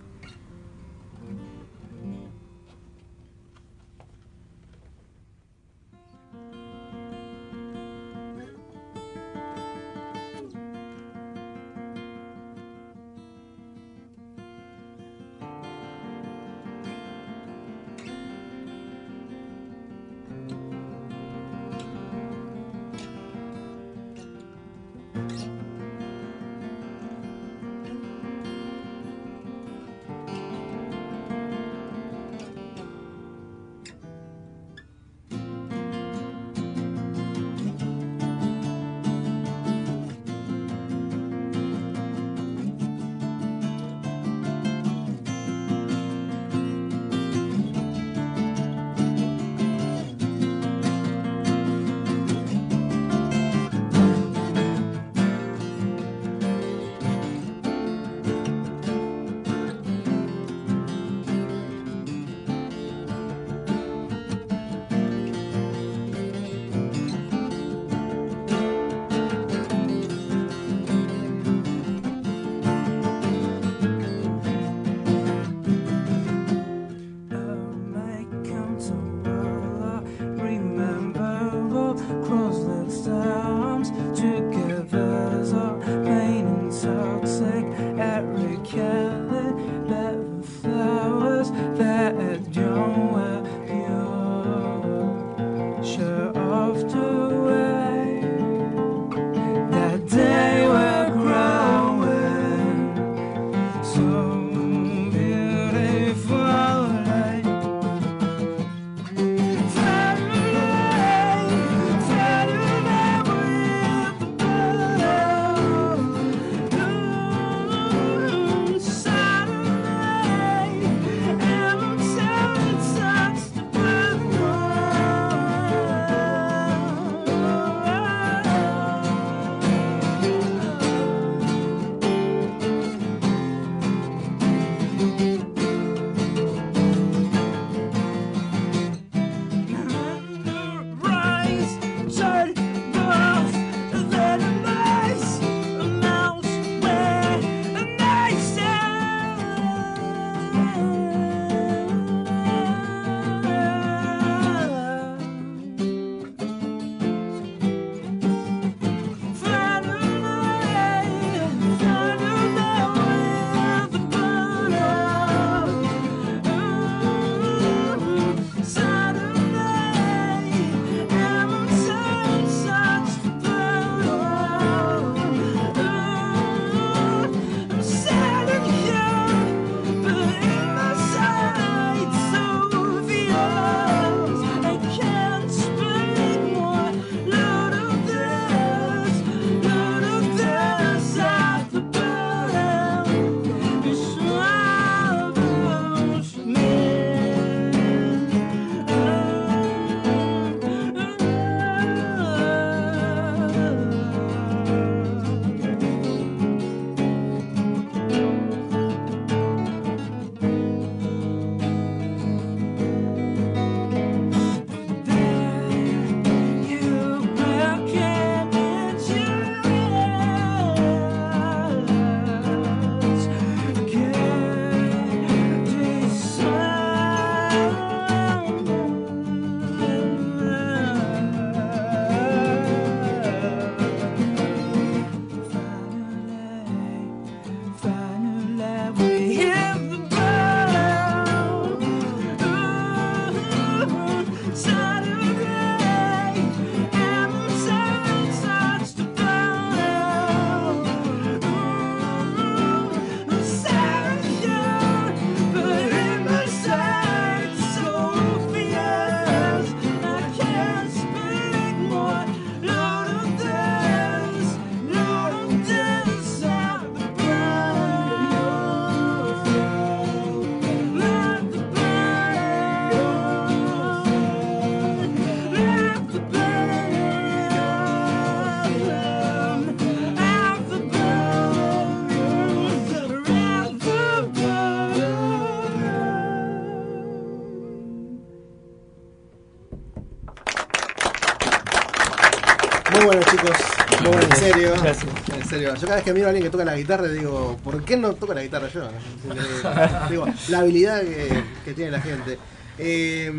Serio. 294.53 294.73
Gracias. 294.83 295.07
En 295.37 295.49
serio. 295.49 295.75
Yo 295.75 295.81
cada 295.83 295.97
vez 295.97 296.05
que 296.05 296.13
miro 296.15 296.27
a 296.27 296.31
alguien 296.31 296.45
que 296.45 296.51
toca 296.51 296.65
la 296.65 296.77
guitarra 296.77 297.09
digo, 297.09 297.57
¿por 297.63 297.85
qué 297.85 297.97
no 297.97 298.15
toco 298.15 298.35
la 298.35 298.43
guitarra 298.43 298.69
yo? 298.69 298.89
Digo, 300.11 300.27
la 300.49 300.59
habilidad 300.61 301.01
que, 301.03 301.43
que 301.65 301.75
tiene 301.75 301.91
la 301.91 302.01
gente. 302.01 302.39
Eh, 302.79 303.31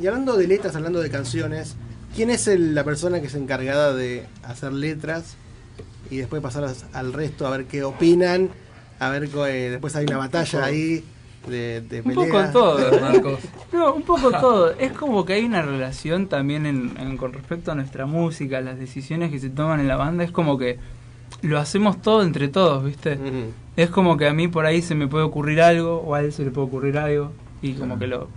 y 0.00 0.06
hablando 0.06 0.36
de 0.36 0.46
letras, 0.46 0.76
hablando 0.76 1.00
de 1.00 1.10
canciones, 1.10 1.74
¿quién 2.14 2.30
es 2.30 2.46
el- 2.48 2.74
la 2.74 2.84
persona 2.84 3.20
que 3.20 3.26
es 3.26 3.34
encargada 3.34 3.92
de 3.94 4.26
hacer 4.44 4.72
letras 4.72 5.34
y 6.10 6.18
después 6.18 6.40
pasarlas 6.42 6.84
al 6.92 7.12
resto 7.12 7.46
a 7.46 7.50
ver 7.50 7.66
qué 7.66 7.82
opinan? 7.82 8.50
A 9.00 9.08
ver, 9.10 9.24
eh, 9.48 9.68
después 9.70 9.96
hay 9.96 10.04
una 10.06 10.18
batalla 10.18 10.64
ahí 10.64 11.04
de, 11.46 11.80
de 11.82 11.98
Un 12.00 12.14
pelea. 12.14 12.26
poco 12.50 12.52
todo. 12.52 13.00
Marcos. 13.00 13.38
No, 13.72 13.92
un 13.94 14.02
poco 14.02 14.30
todo. 14.30 14.70
Es 14.78 14.92
como 14.92 15.24
que 15.24 15.32
hay 15.34 15.44
una 15.44 15.60
relación 15.62 16.28
también 16.28 16.64
en, 16.64 16.92
en- 16.98 17.16
con 17.16 17.32
respecto 17.32 17.72
a 17.72 17.74
nuestra 17.74 18.06
música, 18.06 18.60
las 18.60 18.78
decisiones 18.78 19.30
que 19.32 19.38
se 19.40 19.50
toman 19.50 19.80
en 19.80 19.88
la 19.88 19.96
banda. 19.96 20.22
Es 20.24 20.30
como 20.30 20.56
que 20.58 20.78
lo 21.42 21.58
hacemos 21.58 22.00
todo 22.00 22.22
entre 22.22 22.46
todos, 22.48 22.84
¿viste? 22.84 23.18
Es 23.76 23.90
como 23.90 24.16
que 24.16 24.28
a 24.28 24.32
mí 24.32 24.46
por 24.46 24.64
ahí 24.66 24.80
se 24.80 24.94
me 24.94 25.08
puede 25.08 25.24
ocurrir 25.24 25.60
algo, 25.60 25.96
o 26.06 26.14
a 26.14 26.20
él 26.20 26.32
se 26.32 26.44
le 26.44 26.50
puede 26.52 26.68
ocurrir 26.68 26.96
algo, 26.98 27.32
y 27.62 27.72
como 27.72 27.98
que 27.98 28.06
lo, 28.06 28.28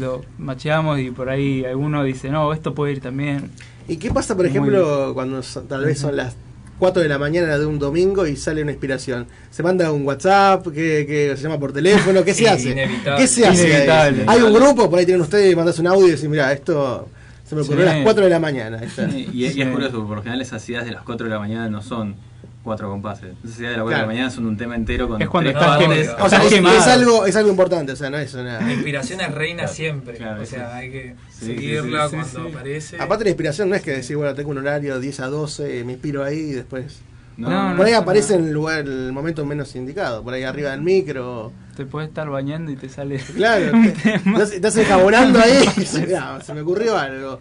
lo 0.00 0.22
macheamos 0.38 0.98
y 1.00 1.10
por 1.10 1.28
ahí 1.28 1.64
alguno 1.66 2.02
dice, 2.02 2.30
no, 2.30 2.50
esto 2.54 2.74
puede 2.74 2.92
ir 2.92 3.00
también. 3.02 3.50
¿Y 3.86 3.98
qué 3.98 4.10
pasa, 4.10 4.34
por 4.34 4.44
Muy 4.46 4.50
ejemplo, 4.50 5.10
cuando 5.12 5.42
son- 5.42 5.68
tal 5.68 5.84
vez 5.84 5.98
son 5.98 6.16
las 6.16 6.36
4 6.84 7.02
de 7.02 7.08
la 7.08 7.18
mañana 7.18 7.56
de 7.58 7.64
un 7.66 7.78
domingo 7.78 8.26
y 8.26 8.36
sale 8.36 8.62
una 8.62 8.72
inspiración? 8.72 9.26
¿Se 9.50 9.62
manda 9.62 9.90
un 9.90 10.04
WhatsApp? 10.06 10.66
¿Qué, 10.68 11.04
qué 11.08 11.34
se 11.36 11.42
llama 11.42 11.58
por 11.58 11.72
teléfono? 11.72 12.22
¿Qué 12.22 12.34
se 12.34 12.48
hace? 12.48 12.70
Inevitable. 12.70 13.20
¿Qué 13.22 13.26
se 13.26 13.46
hace? 13.46 13.68
Inevitable. 13.68 14.24
Hay 14.26 14.42
un 14.42 14.52
grupo, 14.52 14.90
por 14.90 14.98
ahí 14.98 15.06
tienen 15.06 15.22
ustedes 15.22 15.52
y 15.52 15.56
mandas 15.56 15.78
un 15.78 15.86
audio 15.86 16.08
y 16.08 16.10
decís, 16.10 16.28
mira, 16.28 16.52
esto 16.52 17.08
se 17.48 17.54
me 17.54 17.62
ocurrió 17.62 17.84
Sí. 17.84 17.90
a 17.90 17.94
las 17.94 18.02
4 18.04 18.24
de 18.24 18.30
la 18.30 18.38
mañana. 18.38 18.80
Es- 18.82 18.98
y 19.34 19.44
es 19.46 19.52
curioso, 19.68 19.92
porque 19.92 20.06
por 20.08 20.16
lo 20.16 20.22
general 20.22 20.40
esas 20.42 20.68
ideas 20.68 20.84
de 20.84 20.92
las 20.92 21.02
4 21.02 21.24
de 21.26 21.32
la 21.32 21.38
mañana 21.38 21.68
no 21.70 21.82
son 21.82 22.14
cuatro 22.64 22.88
compases. 22.90 23.22
De 23.22 23.28
las 23.28 23.36
4 23.42 23.68
de 23.68 23.84
Claro. 23.84 23.90
la 24.00 24.06
mañana 24.06 24.30
son 24.30 24.46
un 24.46 24.56
tema 24.56 24.74
entero 24.74 25.08
con 25.08 25.22
Es 25.22 25.28
cuando 25.28 25.50
tres 25.52 25.62
estás 25.62 25.78
quemado. 25.78 26.24
O 26.24 26.28
sea, 26.28 26.42
es, 26.42 26.52
quemado. 26.52 26.76
es 26.78 26.86
algo, 26.88 27.26
es 27.26 27.36
algo 27.36 27.50
importante, 27.50 27.92
o 27.92 27.96
sea, 27.96 28.10
no 28.10 28.18
es 28.18 28.34
una... 28.34 28.60
La 28.60 28.72
inspiración 28.72 29.20
es 29.20 29.30
reina 29.32 29.62
Claro, 29.64 29.74
siempre. 29.74 30.14
claro, 30.16 30.42
o 30.42 30.46
sea, 30.46 30.70
sí. 30.70 30.76
hay 30.76 30.90
que 30.90 31.14
Sí, 31.30 31.46
seguirla 31.46 32.08
sí, 32.08 32.16
sí, 32.16 32.16
cuando 32.32 32.48
sí. 32.48 32.54
aparece. 32.56 32.96
Aparte 33.00 33.24
la 33.24 33.30
inspiración 33.30 33.68
no 33.68 33.76
es 33.76 33.82
que 33.82 33.90
decir, 33.92 34.16
bueno, 34.16 34.34
tengo 34.34 34.50
un 34.50 34.58
horario 34.58 34.98
10 34.98 35.20
a 35.20 35.26
12, 35.28 35.84
me 35.84 35.92
inspiro 35.92 36.24
ahí 36.24 36.38
y 36.38 36.52
después... 36.52 37.00
No, 37.36 37.74
por 37.76 37.86
ahí 37.86 37.92
no, 37.92 37.98
aparece 37.98 38.34
en 38.34 38.44
el 38.46 38.52
lugar, 38.52 38.80
el 38.86 39.12
momento 39.12 39.44
menos 39.44 39.74
indicado, 39.74 40.22
por 40.22 40.34
ahí 40.34 40.44
arriba 40.44 40.70
del 40.70 40.82
micro. 40.82 41.52
Te 41.76 41.84
puedes 41.84 42.08
estar 42.08 42.28
bañando 42.30 42.70
y 42.70 42.76
te 42.76 42.88
sale 42.88 43.16
Claro, 43.18 43.72
te- 44.02 44.54
estás, 44.56 44.76
enjabonando 44.76 45.40
ahí 45.40 45.64
se, 45.84 46.54
me 46.54 46.60
ocurrió 46.60 46.96
algo. 46.96 47.40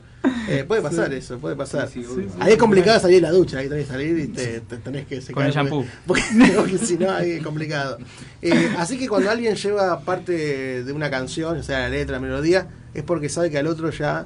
Eh, 0.49 0.63
puede 0.67 0.81
pasar 0.81 1.09
Sí. 1.11 1.17
eso, 1.17 1.37
puede 1.37 1.55
pasar. 1.55 1.87
Sí, 1.89 2.03
sí, 2.03 2.27
ahí 2.39 2.53
es 2.53 2.57
complicado 2.57 2.99
salir 2.99 3.17
de 3.17 3.21
la 3.21 3.31
ducha, 3.31 3.59
ahí 3.59 3.69
tenés 3.69 3.85
que 3.85 3.91
salir 3.91 4.17
y 4.17 4.27
te, 4.29 4.61
te 4.61 4.77
tenés 4.77 5.05
que 5.05 5.21
secar. 5.21 5.35
Con 5.35 5.45
el 5.45 5.51
shampoo. 5.51 5.85
Porque, 6.07 6.23
porque 6.55 6.77
si 6.79 6.97
no, 6.97 7.11
ahí 7.11 7.31
es 7.33 7.43
complicado. 7.43 7.97
Eh, 8.41 8.73
así 8.79 8.97
que 8.97 9.07
cuando 9.07 9.29
alguien 9.29 9.55
lleva 9.55 9.99
parte 9.99 10.83
de 10.83 10.91
una 10.93 11.11
canción, 11.11 11.57
o 11.59 11.63
sea, 11.63 11.79
la 11.79 11.89
letra, 11.89 12.13
la 12.13 12.19
melodía, 12.21 12.67
es 12.95 13.03
porque 13.03 13.29
sabe 13.29 13.51
que 13.51 13.59
al 13.59 13.67
otro 13.67 13.91
ya 13.91 14.25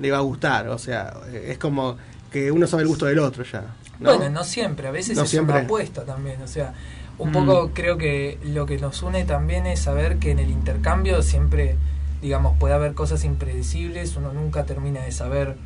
le 0.00 0.10
va 0.10 0.18
a 0.18 0.22
gustar. 0.22 0.68
O 0.68 0.78
sea, 0.78 1.14
es 1.32 1.58
como 1.58 1.96
que 2.32 2.50
uno 2.50 2.66
sabe 2.66 2.82
el 2.82 2.88
gusto 2.88 3.06
del 3.06 3.20
otro 3.20 3.44
ya. 3.44 3.62
¿No? 4.00 4.16
Bueno, 4.16 4.30
no 4.30 4.44
siempre, 4.44 4.88
a 4.88 4.90
veces 4.90 5.16
No 5.16 5.24
es 5.24 5.30
siempre. 5.30 5.54
una 5.56 5.64
apuesta 5.64 6.04
también, 6.04 6.40
o 6.42 6.46
sea, 6.48 6.74
un 7.18 7.30
Mm. 7.30 7.32
poco 7.32 7.70
creo 7.74 7.96
que 7.96 8.38
lo 8.44 8.66
que 8.66 8.78
nos 8.78 9.02
une 9.02 9.24
también 9.24 9.66
es 9.66 9.80
saber 9.80 10.18
que 10.18 10.30
en 10.30 10.38
el 10.38 10.50
intercambio 10.50 11.22
siempre, 11.22 11.76
digamos, 12.22 12.56
puede 12.58 12.74
haber 12.74 12.94
cosas 12.94 13.24
impredecibles, 13.24 14.16
uno 14.16 14.32
nunca 14.32 14.64
termina 14.64 15.00
de 15.02 15.12
saber 15.12 15.56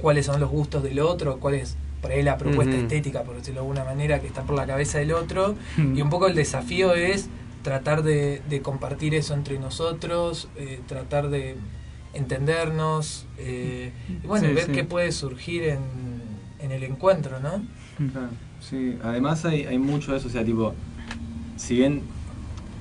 cuáles 0.00 0.26
son 0.26 0.38
los 0.40 0.50
gustos 0.50 0.82
del 0.82 1.00
otro, 1.00 1.38
cuál 1.40 1.54
es 1.54 1.76
por 2.00 2.12
ahí 2.12 2.22
la 2.22 2.38
propuesta 2.38 2.76
estética, 2.76 3.22
por 3.24 3.34
decirlo 3.36 3.62
de 3.62 3.66
alguna 3.66 3.84
manera, 3.84 4.20
que 4.20 4.28
está 4.28 4.42
por 4.42 4.54
la 4.54 4.66
cabeza 4.66 4.98
del 4.98 5.12
otro, 5.12 5.56
Mm. 5.76 5.96
y 5.98 6.02
un 6.02 6.10
poco 6.10 6.28
el 6.28 6.36
desafío 6.36 6.94
es 6.94 7.28
tratar 7.64 8.04
de, 8.04 8.40
de 8.48 8.62
compartir 8.62 9.16
eso 9.16 9.34
entre 9.34 9.58
nosotros, 9.58 10.48
eh, 10.56 10.80
tratar 10.86 11.28
de 11.28 11.56
entendernos, 12.14 13.26
eh, 13.38 13.92
y 14.22 14.26
bueno, 14.26 14.48
Sí, 14.48 14.54
ver 14.54 14.66
sí. 14.66 14.72
qué 14.72 14.84
puede 14.84 15.12
surgir 15.12 15.64
en, 15.64 15.78
en 16.68 16.72
el 16.82 16.84
encuentro, 16.84 17.40
¿no? 17.40 17.62
Claro, 18.12 18.28
sí. 18.60 18.96
Además 19.02 19.44
hay, 19.44 19.64
hay 19.64 19.78
mucho 19.78 20.12
de 20.12 20.18
eso, 20.18 20.28
o 20.28 20.30
sea, 20.30 20.44
tipo, 20.44 20.74
si 21.56 21.76
bien 21.76 22.02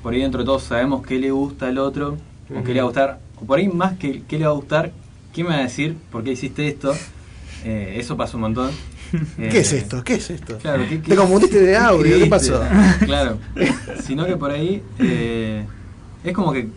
por 0.04 0.14
ahí 0.14 0.22
dentro 0.22 0.40
de 0.42 0.46
todos 0.46 0.64
sabemos 0.64 1.06
qué 1.06 1.20
le 1.20 1.32
gusta 1.32 1.68
al 1.68 1.78
otro, 1.78 2.18
o 2.56 2.64
qué 2.64 2.74
le 2.74 2.80
va 2.80 2.84
a 2.84 2.86
gustar, 2.86 3.20
o 3.42 3.46
por 3.46 3.60
ahí 3.60 3.68
más 3.68 3.98
que 3.98 4.22
qué 4.28 4.38
le 4.38 4.46
va 4.46 4.52
a 4.52 4.56
gustar, 4.56 4.92
¿qué 5.34 5.44
me 5.44 5.50
va 5.50 5.56
a 5.58 5.62
decir? 5.64 5.96
¿Por 6.12 6.24
qué 6.24 6.32
hiciste 6.34 6.68
esto? 6.68 6.94
Eh, 7.66 7.96
eso 7.98 8.16
pasa 8.16 8.38
un 8.38 8.42
montón. 8.42 8.72
¿Qué 9.38 9.60
es 9.60 9.74
esto? 9.74 10.04
¿Qué 10.04 10.16
es 10.16 10.30
esto? 10.30 10.58
Claro, 10.60 10.84
¿qué- 10.88 11.02
qué- 11.02 11.10
Te 11.10 11.16
confundiste 11.16 11.60
de 11.62 11.76
audio, 11.78 12.18
¿qué 12.20 12.26
pasó? 12.28 12.62
Claro, 13.06 13.38
sino 14.04 14.26
que 14.26 14.36
por 14.38 14.52
ahí 14.52 14.84
eh, 15.00 15.64
es 16.24 16.34
como 16.34 16.52
que 16.54 16.68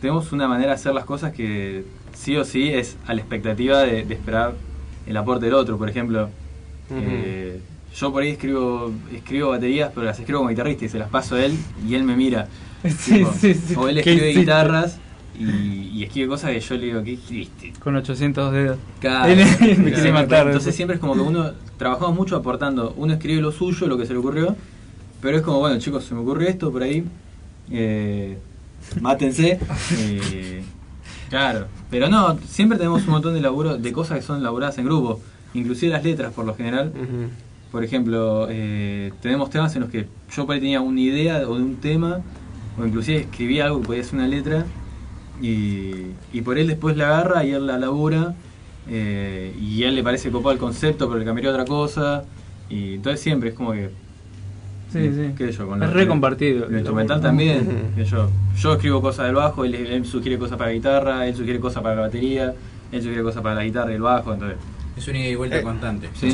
tenemos 0.00 0.32
una 0.32 0.48
manera 0.48 0.68
de 0.70 0.74
hacer 0.76 0.94
las 0.94 1.04
cosas 1.04 1.32
que 1.32 1.84
sí 2.14 2.36
o 2.36 2.44
sí 2.44 2.70
es 2.70 2.96
a 3.06 3.14
la 3.14 3.20
expectativa 3.20 3.80
de, 3.80 4.04
de 4.04 4.14
esperar 4.14 4.54
el 5.06 5.16
aporte 5.16 5.46
del 5.46 5.54
otro. 5.54 5.76
Por 5.78 5.88
ejemplo, 5.90 6.30
eh, 6.90 7.60
yo 7.94 8.12
por 8.12 8.22
ahí 8.22 8.30
escribo 8.30 8.92
escribo 9.14 9.50
baterías, 9.50 9.90
pero 9.94 10.06
las 10.06 10.18
escribo 10.18 10.38
como 10.40 10.50
guitarrista 10.50 10.84
y 10.84 10.88
se 10.88 10.98
las 10.98 11.08
paso 11.08 11.34
a 11.36 11.44
él 11.44 11.54
y 11.88 11.94
él 11.94 12.04
me 12.04 12.16
mira. 12.16 12.48
Sí, 12.88 13.14
Tipo, 13.16 13.32
sí, 13.34 13.52
sí. 13.54 13.74
O 13.76 13.88
él 13.88 13.94
¿Qué 13.96 14.00
escribe 14.00 14.30
hiciste? 14.30 14.40
guitarras 14.40 14.98
y, 15.38 15.44
y 15.98 16.02
escribe 16.04 16.28
cosas 16.28 16.50
que 16.52 16.60
yo 16.60 16.74
le 16.76 16.86
digo, 16.86 17.02
¿qué 17.04 17.12
escribiste? 17.14 17.72
Con 17.78 17.94
800 17.96 18.52
dedos. 18.52 18.78
Claro. 19.00 19.30
Él 19.32 19.38
me 19.38 19.44
Siempre- 19.46 19.92
quiere 19.92 20.12
matar. 20.12 20.46
Entonces 20.46 20.74
siempre 20.74 20.94
es 20.94 21.00
como 21.00 21.14
que 21.14 21.20
uno 21.20 21.50
trabajamos 21.78 22.14
mucho 22.16 22.36
aportando, 22.36 22.94
uno 22.96 23.12
escribe 23.14 23.40
lo 23.42 23.52
suyo, 23.52 23.86
lo 23.86 23.96
que 23.98 24.06
se 24.06 24.12
le 24.14 24.18
ocurrió, 24.18 24.56
pero 25.20 25.36
es 25.36 25.42
como, 25.42 25.58
bueno 25.58 25.78
chicos, 25.78 26.04
se 26.04 26.14
me 26.14 26.20
ocurrió 26.20 26.48
esto 26.48 26.70
por 26.72 26.82
ahí, 26.82 27.04
eh, 27.70 28.38
mátense. 29.00 29.58
eh, 29.98 30.62
claro, 31.28 31.66
pero 31.90 32.08
no, 32.08 32.38
siempre 32.46 32.78
tenemos 32.78 33.02
un 33.04 33.10
montón 33.10 33.34
de 33.34 33.40
laburo, 33.40 33.76
de 33.76 33.92
cosas 33.92 34.18
que 34.18 34.22
son 34.24 34.40
elaboradas 34.40 34.78
en 34.78 34.84
grupo, 34.86 35.20
inclusive 35.54 35.92
las 35.92 36.04
letras 36.04 36.32
por 36.32 36.44
lo 36.44 36.54
general. 36.54 36.92
Por 37.70 37.84
ejemplo, 37.84 38.48
eh, 38.50 39.12
tenemos 39.22 39.48
temas 39.48 39.74
en 39.76 39.82
los 39.82 39.90
que 39.90 40.06
yo 40.34 40.44
por 40.44 40.54
ahí 40.54 40.60
tenía 40.60 40.80
una 40.80 41.00
idea 41.00 41.48
o 41.48 41.56
de 41.56 41.62
un 41.62 41.76
tema, 41.76 42.20
o 42.76 42.84
inclusive 42.84 43.20
escribía 43.20 43.66
algo 43.66 43.80
podía 43.80 44.02
ser 44.02 44.16
una 44.16 44.26
letra, 44.26 44.64
y, 45.40 45.92
y 46.32 46.42
por 46.42 46.58
él 46.58 46.66
después 46.66 46.96
la 46.96 47.06
agarra 47.06 47.44
y 47.44 47.52
él 47.52 47.68
la 47.68 47.78
labura, 47.78 48.34
eh, 48.88 49.54
y 49.60 49.84
a 49.84 49.88
él 49.88 49.94
le 49.94 50.02
parece 50.02 50.32
copado 50.32 50.52
el 50.52 50.58
concepto, 50.58 51.06
pero 51.06 51.20
le 51.20 51.24
cambiaría 51.24 51.52
otra 51.52 51.64
cosa, 51.64 52.24
y 52.68 52.94
entonces 52.94 53.20
siempre 53.20 53.50
es 53.50 53.54
como 53.54 53.70
que... 53.70 53.90
Sí, 54.92 55.08
sí. 55.14 55.34
qué 55.38 55.46
sé 55.46 55.52
yo, 55.52 55.68
con 55.68 55.80
Es 55.80 55.92
re 55.92 56.08
compartido. 56.08 56.68
Lo 56.68 56.76
instrumental 56.76 57.20
también, 57.20 57.92
yo, 58.04 58.28
yo 58.56 58.72
escribo 58.72 59.00
cosas 59.00 59.26
del 59.26 59.36
bajo, 59.36 59.64
él, 59.64 59.76
él 59.76 60.04
sugiere 60.04 60.36
cosas 60.36 60.58
para 60.58 60.70
la 60.70 60.74
guitarra, 60.74 61.26
él 61.28 61.36
sugiere 61.36 61.60
cosas 61.60 61.84
para 61.84 61.94
la 61.94 62.00
batería, 62.00 62.52
él 62.90 63.00
sugiere 63.00 63.22
cosas 63.22 63.44
para 63.44 63.54
la 63.54 63.64
guitarra 63.64 63.92
y 63.92 63.94
el 63.94 64.02
bajo, 64.02 64.34
entonces... 64.34 64.58
Es 65.00 65.08
una 65.08 65.18
ida 65.18 65.28
y 65.28 65.34
vuelta 65.34 65.58
Eh, 65.58 65.62
constante. 65.62 66.08
Sí. 66.18 66.32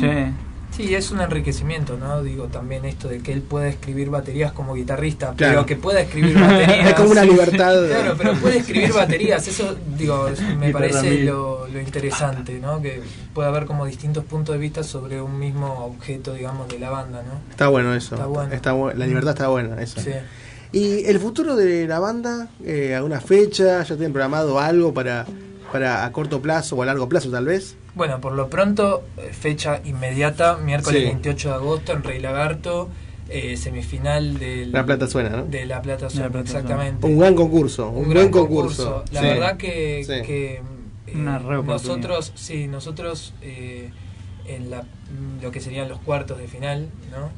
Sí, 0.69 0.93
es 0.93 1.11
un 1.11 1.21
enriquecimiento, 1.21 1.97
¿no? 1.97 2.21
Digo, 2.21 2.47
también 2.47 2.83
esto 2.83 3.07
de 3.07 3.19
que 3.19 3.31
él 3.31 3.41
pueda 3.41 3.69
escribir 3.69 4.09
baterías 4.09 4.51
como 4.51 4.73
guitarrista, 4.75 5.33
Claro. 5.35 5.53
pero 5.53 5.65
que 5.65 5.75
pueda 5.77 6.01
escribir 6.01 6.37
baterías. 6.37 6.87
Es 6.89 6.93
como 6.93 7.11
una 7.11 7.23
libertad. 7.23 7.73
Claro, 7.87 8.15
pero 8.17 8.33
puede 8.33 8.57
escribir 8.57 8.91
baterías, 8.93 9.47
eso, 9.47 9.75
digo, 9.97 10.27
me 10.59 10.71
parece 10.71 11.23
lo, 11.23 11.67
lo 11.67 11.79
interesante, 11.81 12.59
¿no? 12.59 12.81
Que 12.81 13.01
puede 13.33 13.47
haber 13.47 13.65
como 13.65 13.85
distintos 13.85 14.25
puntos 14.25 14.53
de 14.53 14.59
vista 14.59 14.83
sobre 14.83 15.21
un 15.21 15.39
mismo 15.39 15.85
objeto, 15.85 16.33
digamos, 16.33 16.67
de 16.67 16.79
la 16.79 16.89
banda, 16.89 17.23
¿no? 17.23 17.39
Está 17.49 17.69
bueno 17.69 17.95
eso. 17.95 18.15
Está 18.15 18.27
bueno. 18.27 18.53
Está 18.53 18.73
bu- 18.75 18.93
la 18.93 19.07
libertad 19.07 19.31
está 19.31 19.47
buena, 19.47 19.81
eso. 19.81 20.01
Sí. 20.01 20.11
¿Y 20.73 21.05
el 21.05 21.17
futuro 21.21 21.55
de 21.55 21.87
la 21.87 21.99
banda? 21.99 22.49
Eh, 22.63 22.93
¿Alguna 22.93 23.21
fecha? 23.21 23.81
¿Ya 23.83 23.95
tienen 23.95 24.11
programado 24.11 24.59
algo 24.59 24.93
para, 24.93 25.25
para 25.71 26.03
a 26.05 26.11
corto 26.11 26.41
plazo 26.41 26.75
o 26.75 26.83
a 26.83 26.85
largo 26.85 27.07
plazo 27.07 27.31
tal 27.31 27.45
vez? 27.45 27.77
Bueno, 27.97 28.21
por 28.21 28.33
lo 28.33 28.47
pronto, 28.49 29.03
eh, 29.17 29.31
fecha 29.33 29.81
inmediata, 29.83 30.57
miércoles 30.57 31.01
Sí. 31.01 31.05
28 31.07 31.49
de 31.49 31.55
agosto 31.55 31.93
en 31.93 32.03
Rey 32.03 32.19
Lagarto, 32.19 32.89
eh, 33.29 33.57
semifinal 33.57 34.37
del, 34.37 34.71
La 34.71 34.85
Plata 34.85 35.07
suena, 35.07 35.29
¿no? 35.29 35.43
de 35.45 35.65
La 35.65 35.81
Plata 35.81 36.09
Suena, 36.09 36.27
La 36.27 36.31
Plata 36.31 36.45
exactamente. 36.45 37.05
Un 37.07 37.17
gran 37.17 37.33
concurso, 37.35 37.89
un, 37.89 37.97
Un 37.97 38.03
buen 38.05 38.17
gran 38.17 38.29
concurso. 38.29 39.03
La 39.11 39.21
Sí. 39.21 39.25
verdad 39.27 39.57
que, 39.57 40.03
Sí. 40.05 40.21
que, 40.25 40.53
eh, 40.55 40.61
Una 41.15 41.39
re 41.39 41.57
oportunidad. 41.57 41.97
nosotros, 41.97 42.31
sí, 42.35 42.67
nosotros 42.67 43.33
eh, 43.41 43.89
en 44.45 44.69
la, 44.69 44.83
lo 45.41 45.51
que 45.51 45.59
serían 45.59 45.89
los 45.89 45.99
cuartos 45.99 46.37
de 46.37 46.47
final, 46.47 46.89
¿no? 47.11 47.29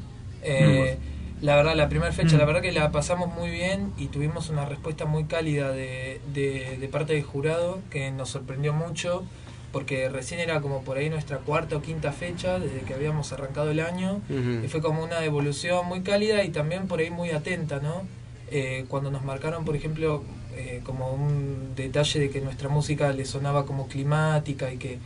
Eh, 0.43 0.97
La 1.41 1.55
verdad, 1.55 1.73
la 1.73 1.87
primera 1.87 2.11
fecha, 2.11 2.35
Mm. 2.35 2.39
la 2.39 2.43
verdad 2.45 2.61
que 2.61 2.73
la 2.73 2.91
pasamos 2.91 3.33
muy 3.33 3.49
bien 3.49 3.93
y 3.97 4.07
tuvimos 4.07 4.49
una 4.49 4.65
respuesta 4.65 5.05
muy 5.05 5.23
cálida 5.23 5.71
de, 5.71 6.19
de, 6.33 6.75
de 6.77 6.87
parte 6.89 7.13
del 7.13 7.23
jurado 7.23 7.79
que 7.89 8.11
nos 8.11 8.27
sorprendió 8.29 8.73
mucho 8.73 9.23
porque 9.71 10.09
recién 10.09 10.39
era 10.39 10.61
como 10.61 10.81
por 10.81 10.97
ahí 10.97 11.09
nuestra 11.09 11.37
cuarta 11.37 11.77
o 11.77 11.81
quinta 11.81 12.11
fecha 12.11 12.59
desde 12.59 12.81
que 12.81 12.93
habíamos 12.93 13.31
arrancado 13.33 13.71
el 13.71 13.79
año 13.79 14.21
y 14.29 14.67
fue 14.67 14.81
como 14.81 15.03
una 15.03 15.19
devolución 15.19 15.85
muy 15.87 16.01
cálida 16.01 16.43
y 16.43 16.49
también 16.49 16.87
por 16.87 16.99
ahí 16.99 17.11
muy 17.11 17.31
atenta, 17.31 17.79
¿no? 17.79 18.03
Eh, 18.51 18.85
cuando 18.87 19.11
nos 19.11 19.23
marcaron, 19.23 19.63
por 19.63 19.75
ejemplo, 19.75 20.23
eh, 20.55 20.81
como 20.83 21.13
un 21.13 21.73
detalle 21.75 22.19
de 22.19 22.29
que 22.31 22.41
nuestra 22.41 22.67
música 22.67 23.13
le 23.13 23.25
sonaba 23.25 23.65
como 23.65 23.87
climática 23.87 24.73
y 24.73 24.77
que 24.77 24.97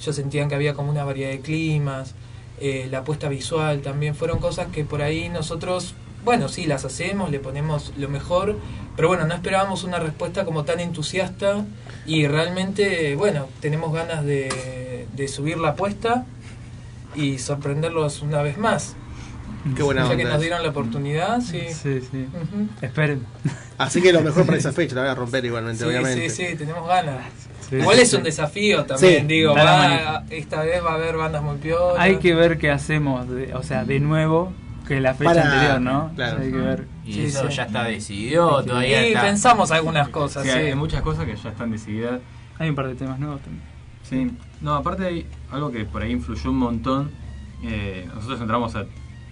ellos 0.00 0.16
sentían 0.16 0.48
que 0.48 0.54
había 0.54 0.74
como 0.74 0.90
una 0.90 1.04
variedad 1.04 1.30
de 1.30 1.40
climas, 1.40 2.14
eh, 2.60 2.86
la 2.90 2.98
apuesta 2.98 3.28
visual 3.28 3.82
también, 3.82 4.14
fueron 4.14 4.38
cosas 4.38 4.68
que 4.68 4.84
por 4.84 5.02
ahí 5.02 5.28
nosotros, 5.28 5.94
bueno, 6.24 6.48
sí, 6.48 6.64
las 6.66 6.84
hacemos, 6.84 7.30
le 7.30 7.38
ponemos 7.38 7.92
lo 7.96 8.08
mejor, 8.08 8.56
pero 8.96 9.08
bueno, 9.08 9.26
no 9.26 9.34
esperábamos 9.34 9.84
una 9.84 9.98
respuesta 9.98 10.44
como 10.44 10.64
tan 10.64 10.80
entusiasta 10.80 11.64
y 12.06 12.26
realmente, 12.26 13.14
bueno, 13.16 13.48
tenemos 13.60 13.92
ganas 13.92 14.24
de, 14.24 15.06
de 15.14 15.28
subir 15.28 15.58
la 15.58 15.70
apuesta 15.70 16.24
y 17.14 17.38
sorprenderlos 17.38 18.22
una 18.22 18.42
vez 18.42 18.56
más. 18.58 18.96
Qué 19.76 19.82
buena 19.84 20.02
Ya 20.02 20.08
que 20.08 20.14
onda 20.14 20.24
nos 20.24 20.32
eso. 20.34 20.40
dieron 20.40 20.62
la 20.64 20.68
oportunidad, 20.70 21.40
sí. 21.40 21.60
Sí, 21.68 22.00
sí. 22.10 22.26
Ujú. 22.34 22.68
Esperen. 22.80 23.24
Así 23.78 24.02
que 24.02 24.12
lo 24.12 24.20
mejor 24.20 24.44
para 24.44 24.58
esa 24.58 24.72
fecha, 24.72 24.94
la 24.96 25.02
voy 25.02 25.10
a 25.10 25.14
romper 25.14 25.44
igualmente, 25.44 25.84
Sí, 25.84 25.88
obviamente. 25.88 26.30
sí, 26.30 26.46
sí, 26.48 26.56
tenemos 26.56 26.86
ganas. 26.88 27.26
Sí, 27.70 27.76
Igual 27.76 28.00
es 28.00 28.12
un 28.12 28.24
desafío 28.24 28.84
también, 28.84 29.20
Sí, 29.22 29.26
digo, 29.28 29.54
va- 29.54 30.24
esta 30.30 30.62
vez 30.62 30.84
va 30.84 30.92
a 30.92 30.94
haber 30.94 31.16
bandas 31.16 31.42
muy 31.42 31.56
piolas. 31.58 31.96
Hay 31.98 32.16
que 32.16 32.34
ver 32.34 32.58
qué 32.58 32.70
hacemos, 32.70 33.28
de- 33.30 33.54
o 33.54 33.62
sea, 33.62 33.84
de 33.84 34.00
nuevo 34.00 34.52
que 34.82 35.00
la 35.00 35.14
fecha 35.14 35.30
Para- 35.34 35.52
anterior, 35.52 35.80
¿no? 35.80 36.10
claro. 36.14 36.42
Hay 36.42 36.50
que 36.50 36.56
ver. 36.58 36.86
Y 37.04 37.12
Sí, 37.12 37.20
eso 37.24 37.48
sí. 37.48 37.56
ya 37.56 37.64
está 37.64 37.84
decidido, 37.84 38.62
todavía 38.64 39.02
Y 39.08 39.12
está. 39.12 39.22
pensamos 39.22 39.70
algunas 39.70 40.08
cosas, 40.08 40.44
Sí, 40.44 40.50
sí. 40.50 40.58
hay 40.58 40.74
muchas 40.74 41.02
cosas 41.02 41.24
que 41.26 41.36
ya 41.36 41.50
están 41.50 41.70
decididas. 41.70 42.20
Hay 42.58 42.68
un 42.70 42.74
par 42.74 42.86
de 42.88 42.94
temas 42.94 43.18
nuevos 43.18 43.40
también. 43.40 43.64
Sí. 44.02 44.30
No, 44.60 44.74
aparte 44.74 45.06
hay 45.06 45.26
algo 45.50 45.70
que 45.72 45.84
por 45.84 46.02
ahí 46.02 46.12
influyó 46.12 46.50
un 46.50 46.58
montón. 46.58 47.10
Eh, 47.64 48.08
nosotros 48.14 48.40
entramos 48.40 48.74
a, 48.76 48.84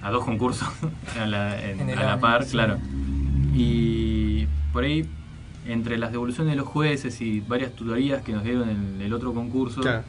a 0.03 0.11
dos 0.11 0.25
concursos 0.25 0.69
a 1.21 1.27
la, 1.27 1.61
en- 1.63 1.81
En 1.81 1.91
el 1.91 1.99
a 1.99 2.03
la 2.03 2.13
año, 2.13 2.21
par, 2.21 2.45
sí. 2.45 2.53
claro. 2.53 2.79
Y 3.55 4.47
por 4.73 4.85
ahí, 4.85 5.09
entre 5.67 5.99
las 5.99 6.13
devoluciones 6.13 6.53
de 6.53 6.57
los 6.57 6.67
jueces 6.69 7.21
y 7.21 7.41
varias 7.41 7.73
tutorías 7.73 8.23
que 8.23 8.33
nos 8.33 8.45
dieron 8.45 8.69
en 8.69 9.01
el 9.01 9.13
otro 9.13 9.35
concurso, 9.35 9.81
Claro. 9.81 10.03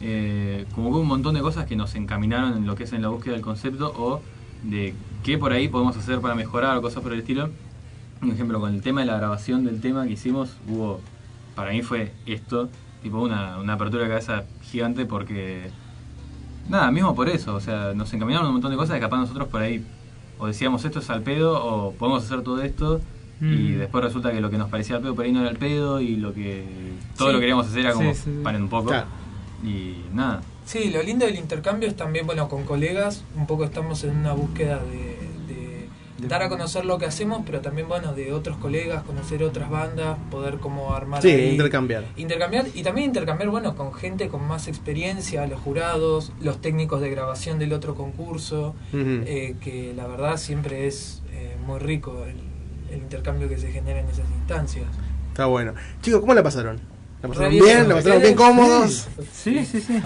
eh, 0.00 0.66
como 0.74 0.88
que 0.88 0.94
hubo 0.94 1.00
un 1.02 1.08
montón 1.08 1.34
de 1.34 1.40
cosas 1.40 1.66
que 1.66 1.76
nos 1.76 1.94
encaminaron 1.94 2.56
en 2.56 2.66
lo 2.66 2.74
que 2.74 2.84
es 2.84 2.92
en 2.92 3.02
la 3.02 3.08
búsqueda 3.08 3.34
del 3.34 3.42
concepto 3.42 3.92
o 3.96 4.20
de 4.62 4.94
qué 5.22 5.38
por 5.38 5.52
ahí 5.52 5.68
podemos 5.68 5.96
hacer 5.96 6.20
para 6.20 6.34
mejorar 6.34 6.76
o 6.76 6.82
cosas 6.82 7.02
por 7.02 7.12
el 7.12 7.20
estilo. 7.20 7.50
Un 8.22 8.32
ejemplo, 8.32 8.58
con 8.60 8.74
el 8.74 8.82
tema 8.82 9.00
de 9.02 9.06
la 9.06 9.16
grabación 9.16 9.64
del 9.64 9.80
tema 9.80 10.04
que 10.06 10.12
hicimos, 10.14 10.56
hubo, 10.68 11.00
para 11.54 11.70
mí 11.70 11.82
fue 11.82 12.12
esto, 12.26 12.68
tipo 13.02 13.20
una, 13.20 13.58
una 13.58 13.74
apertura 13.74 14.02
de 14.04 14.08
cabeza 14.08 14.44
gigante 14.62 15.06
porque, 15.06 15.70
nada, 16.68 16.90
mismo 16.90 17.14
por 17.14 17.28
eso, 17.28 17.54
o 17.54 17.60
sea, 17.60 17.92
nos 17.94 18.12
encaminaron 18.12 18.46
un 18.48 18.54
montón 18.54 18.70
de 18.72 18.76
cosas 18.76 18.94
que 18.96 19.00
capaz 19.00 19.18
nosotros 19.18 19.46
por 19.48 19.62
ahí 19.62 19.84
o 20.40 20.46
decíamos 20.48 20.84
esto 20.84 20.98
es 21.00 21.10
al 21.10 21.22
pedo 21.22 21.62
o 21.64 21.92
podemos 21.94 22.24
hacer 22.24 22.42
todo 22.42 22.62
esto 22.62 23.00
y 23.40 23.44
Mm. 23.44 23.78
después 23.78 24.02
resulta 24.02 24.32
que 24.32 24.40
lo 24.40 24.50
que 24.50 24.58
nos 24.58 24.68
parecía 24.68 24.96
al 24.96 25.02
pedo 25.02 25.14
por 25.14 25.24
ahí 25.24 25.32
no 25.32 25.40
era 25.40 25.50
el 25.50 25.56
pedo 25.58 26.00
y 26.00 26.16
lo 26.16 26.34
que 26.34 26.64
todo 27.16 27.28
Sí. 27.28 27.32
lo 27.34 27.38
que 27.38 27.40
queríamos 27.42 27.66
hacer 27.68 27.80
era 27.80 27.92
como 27.92 28.12
Sí, 28.12 28.20
sí, 28.24 28.30
sí. 28.36 28.40
paren 28.42 28.62
un 28.62 28.68
poco 28.68 28.88
Claro. 28.88 29.06
y 29.64 29.94
nada. 30.12 30.40
Sí, 30.68 30.90
lo 30.90 31.02
lindo 31.02 31.24
del 31.24 31.36
intercambio 31.36 31.88
es 31.88 31.96
también, 31.96 32.26
bueno, 32.26 32.46
con 32.50 32.64
colegas, 32.64 33.24
un 33.34 33.46
poco 33.46 33.64
estamos 33.64 34.04
en 34.04 34.14
una 34.18 34.34
búsqueda 34.34 34.78
de, 34.84 35.16
de 35.54 36.28
dar 36.28 36.42
a 36.42 36.50
conocer 36.50 36.84
lo 36.84 36.98
que 36.98 37.06
hacemos, 37.06 37.40
pero 37.46 37.62
también, 37.62 37.88
bueno, 37.88 38.12
de 38.12 38.34
otros 38.34 38.58
colegas, 38.58 39.02
conocer 39.04 39.42
otras 39.44 39.70
bandas, 39.70 40.18
poder 40.30 40.58
como 40.58 40.92
armar 40.92 41.22
Sí, 41.22 41.30
ahí- 41.30 41.52
intercambiar. 41.52 42.04
Intercambiar 42.18 42.66
y 42.74 42.82
también 42.82 43.06
intercambiar, 43.06 43.48
bueno, 43.48 43.76
con 43.76 43.94
gente 43.94 44.28
con 44.28 44.46
más 44.46 44.68
experiencia, 44.68 45.46
los 45.46 45.58
jurados, 45.58 46.32
los 46.42 46.60
técnicos 46.60 47.00
de 47.00 47.08
grabación 47.08 47.58
del 47.58 47.72
otro 47.72 47.94
concurso, 47.94 48.74
eh, 48.92 49.56
que 49.62 49.94
la 49.96 50.06
verdad 50.06 50.36
siempre 50.36 50.86
es 50.86 51.22
eh, 51.32 51.56
muy 51.66 51.78
rico 51.78 52.26
el, 52.26 52.36
el 52.94 52.98
intercambio 52.98 53.48
que 53.48 53.56
se 53.56 53.72
genera 53.72 54.00
en 54.00 54.08
esas 54.08 54.28
instancias. 54.38 54.84
Está 55.30 55.46
bueno. 55.46 55.72
Chicos, 56.02 56.20
¿cómo 56.20 56.34
la 56.34 56.42
pasaron? 56.42 56.78
¿La 57.22 57.28
pasaron 57.28 57.50
bien, 57.50 57.64
bien? 57.64 57.88
¿La 57.88 57.94
pasaron 57.96 58.22
bien 58.22 58.34
cómodos? 58.34 59.08
Sí, 59.32 59.64
sí, 59.64 59.80
sí. 59.80 60.00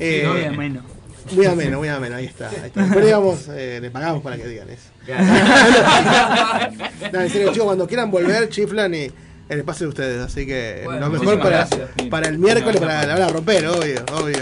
Eh, 0.00 0.26
Muy 0.28 0.44
ameno. 0.44 0.96
Muy 1.32 1.46
ameno, 1.46 1.78
muy 1.78 1.88
ameno, 1.88 2.16
ahí 2.16 2.26
está. 2.26 2.48
Ahí 2.48 2.56
está. 2.66 2.80
Después 2.82 3.04
digamos, 3.04 3.48
eh, 3.48 3.78
le 3.80 3.90
pagamos 3.90 4.22
para 4.22 4.36
que 4.36 4.46
digan 4.46 4.68
eso. 4.70 4.90
no, 7.12 7.20
en 7.20 7.30
serio, 7.30 7.52
chicos, 7.52 7.66
cuando 7.66 7.86
quieran 7.86 8.10
volver, 8.10 8.48
chiflan 8.48 8.94
y 8.94 9.10
el 9.48 9.58
espacio 9.58 9.86
de 9.86 9.90
ustedes. 9.90 10.20
Así 10.20 10.46
que 10.46 10.82
Bueno, 10.84 11.00
lo 11.00 11.10
mejor 11.10 11.38
para, 11.38 11.66
gracias, 11.66 11.90
para 12.10 12.28
el 12.28 12.38
miércoles, 12.38 12.80
para 12.80 13.06
la 13.06 13.14
hora 13.14 13.28
romper, 13.28 13.66
obvio, 13.66 14.04
obvio. 14.12 14.40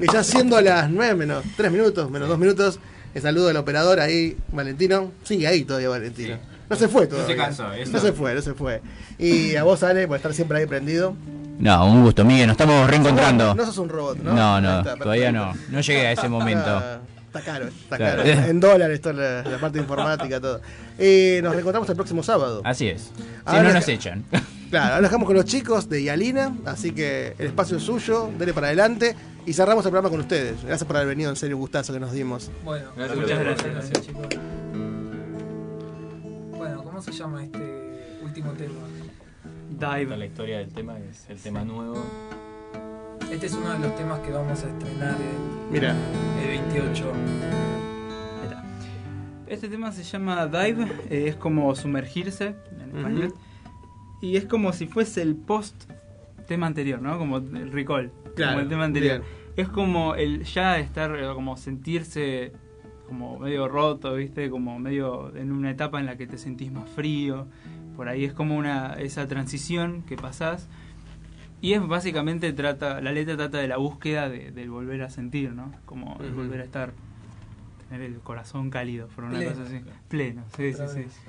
Y 0.00 0.12
ya 0.12 0.22
siendo 0.22 0.60
las 0.60 0.90
9 0.90 1.14
menos 1.14 1.44
3 1.56 1.72
minutos, 1.72 2.10
menos 2.10 2.28
2 2.28 2.38
minutos, 2.38 2.78
el 3.14 3.22
saludo 3.22 3.48
del 3.48 3.56
operador 3.56 4.00
ahí, 4.00 4.36
Valentino. 4.52 5.12
Sigue 5.24 5.46
ahí 5.46 5.64
todavía, 5.64 5.88
Valentino. 5.88 6.38
No 6.68 6.76
se 6.76 6.88
fue 6.88 7.06
todavía. 7.06 7.36
cansó, 7.36 7.72
eso. 7.72 7.92
No 7.92 7.98
se 8.00 8.12
fue, 8.12 8.34
no 8.34 8.42
se 8.42 8.54
fue. 8.54 8.82
Y 9.18 9.56
a 9.56 9.62
vos, 9.64 9.82
Ale, 9.82 10.06
por 10.08 10.16
estar 10.16 10.32
siempre 10.34 10.58
ahí 10.58 10.66
prendido. 10.66 11.14
No, 11.58 11.86
un 11.90 12.02
gusto, 12.02 12.24
Miguel, 12.24 12.48
nos 12.48 12.54
estamos 12.54 12.88
reencontrando. 12.90 13.54
No 13.54 13.64
sos 13.64 13.78
un 13.78 13.88
robot, 13.88 14.18
¿no? 14.18 14.32
No, 14.34 14.60
no, 14.60 14.78
está, 14.80 14.96
todavía 14.96 15.32
no. 15.32 15.54
No 15.70 15.80
llegué 15.80 16.06
a 16.08 16.12
ese 16.12 16.28
momento. 16.28 16.82
Está 17.36 17.52
caro, 17.52 17.66
está 17.66 17.96
Claro. 17.98 18.22
caro. 18.22 18.40
En 18.48 18.60
dólares, 18.60 18.98
toda 19.02 19.14
la, 19.14 19.42
la 19.50 19.58
parte 19.58 19.78
informática, 19.78 20.40
todo. 20.40 20.62
Eh, 20.98 21.40
nos 21.42 21.52
reencontramos 21.52 21.86
el 21.90 21.94
próximo 21.94 22.22
sábado. 22.22 22.62
Así 22.64 22.88
es. 22.88 23.10
Si 23.46 23.56
no 23.56 23.72
nos 23.74 23.86
echan. 23.88 24.24
Claro, 24.70 24.94
ahora 24.94 25.02
dejamos 25.02 25.26
con 25.28 25.36
los 25.36 25.44
chicos 25.44 25.88
de 25.88 26.02
Yalina, 26.02 26.52
así 26.64 26.90
que 26.90 27.36
el 27.38 27.46
espacio 27.46 27.76
es 27.76 27.84
suyo, 27.84 28.30
dele 28.36 28.52
para 28.52 28.66
adelante 28.66 29.14
y 29.46 29.52
cerramos 29.52 29.84
el 29.84 29.92
programa 29.92 30.10
con 30.10 30.18
ustedes. 30.18 30.64
Gracias 30.64 30.84
por 30.84 30.96
haber 30.96 31.08
venido, 31.10 31.30
en 31.30 31.36
serio, 31.36 31.54
un 31.56 31.60
gustazo 31.60 31.92
que 31.92 32.00
nos 32.00 32.10
dimos. 32.10 32.50
Bueno, 32.64 32.86
Gracias, 32.96 33.16
muchas 33.16 33.38
gracias, 33.38 33.70
gracias, 33.72 34.06
chicos. 34.06 34.26
¿Cómo 36.96 37.04
se 37.04 37.12
llama 37.12 37.44
este 37.44 38.18
último 38.24 38.52
tema? 38.52 38.72
Esta, 39.70 40.16
la 40.16 40.24
historia 40.24 40.58
del 40.60 40.72
tema 40.72 40.98
es 40.98 41.28
el 41.28 41.36
tema 41.36 41.62
nuevo. 41.62 42.02
Este 43.30 43.44
es 43.44 43.52
uno 43.52 43.68
de 43.68 43.80
los 43.80 43.94
temas 43.96 44.20
que 44.20 44.30
vamos 44.30 44.64
a 44.64 44.70
estrenar 44.70 45.14
el, 45.20 45.70
Mira. 45.70 45.94
el 46.40 46.48
28. 46.48 47.12
Ahí 47.12 48.44
está. 48.44 48.64
Este 49.46 49.68
tema 49.68 49.92
se 49.92 50.04
llama 50.04 50.46
Dive, 50.46 50.84
eh, 51.10 51.28
es 51.28 51.36
como 51.36 51.74
sumergirse 51.74 52.54
en 52.80 52.96
español. 52.96 53.34
Y 54.22 54.38
es 54.38 54.46
como 54.46 54.72
si 54.72 54.86
fuese 54.86 55.20
el 55.20 55.36
post 55.36 55.92
tema 56.48 56.66
anterior, 56.66 57.02
¿no? 57.02 57.18
Como 57.18 57.36
el 57.36 57.72
recall. 57.72 58.10
Claro, 58.36 58.52
como 58.52 58.62
el 58.62 58.68
tema 58.70 58.84
anterior. 58.84 59.20
bien. 59.20 59.30
Es 59.54 59.68
como 59.68 60.14
el 60.14 60.44
ya 60.44 60.78
estar, 60.78 61.14
eh, 61.14 61.26
como 61.34 61.58
sentirse 61.58 62.52
como 63.06 63.38
medio 63.38 63.68
roto, 63.68 64.14
¿viste? 64.14 64.50
Como 64.50 64.78
medio 64.78 65.34
en 65.36 65.52
una 65.52 65.70
etapa 65.70 66.00
en 66.00 66.06
la 66.06 66.16
que 66.16 66.26
te 66.26 66.38
sentís 66.38 66.72
más 66.72 66.88
frío. 66.90 67.46
Por 67.96 68.08
ahí 68.08 68.24
es 68.24 68.32
como 68.32 68.56
una 68.56 68.94
esa 68.94 69.26
transición 69.26 70.02
que 70.02 70.16
pasás. 70.16 70.68
Y 71.62 71.72
es 71.72 71.86
básicamente 71.86 72.52
trata, 72.52 73.00
la 73.00 73.12
letra 73.12 73.36
trata 73.36 73.58
de 73.58 73.68
la 73.68 73.78
búsqueda 73.78 74.28
de- 74.28 74.50
del 74.50 74.70
volver 74.70 75.02
a 75.02 75.08
sentir, 75.10 75.52
¿no? 75.52 75.72
Como 75.86 76.18
el 76.20 76.32
volver 76.32 76.60
a 76.60 76.64
estar, 76.64 76.92
tener 77.88 78.02
el 78.10 78.18
corazón 78.18 78.68
cálido, 78.70 79.08
por 79.08 79.24
una 79.24 79.38
Pleno. 79.38 79.50
cosa 79.52 79.62
así. 79.62 79.80
Pleno, 80.08 80.42
sí, 80.56 80.68
sí, 80.68 80.74
Otra 80.74 80.88
sí. 80.88 80.98
vez. 81.00 81.20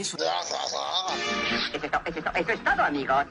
Eso. 0.00 0.16
Eso 2.34 2.52
es 2.52 2.64
todo, 2.64 2.82
amigos. 2.82 3.24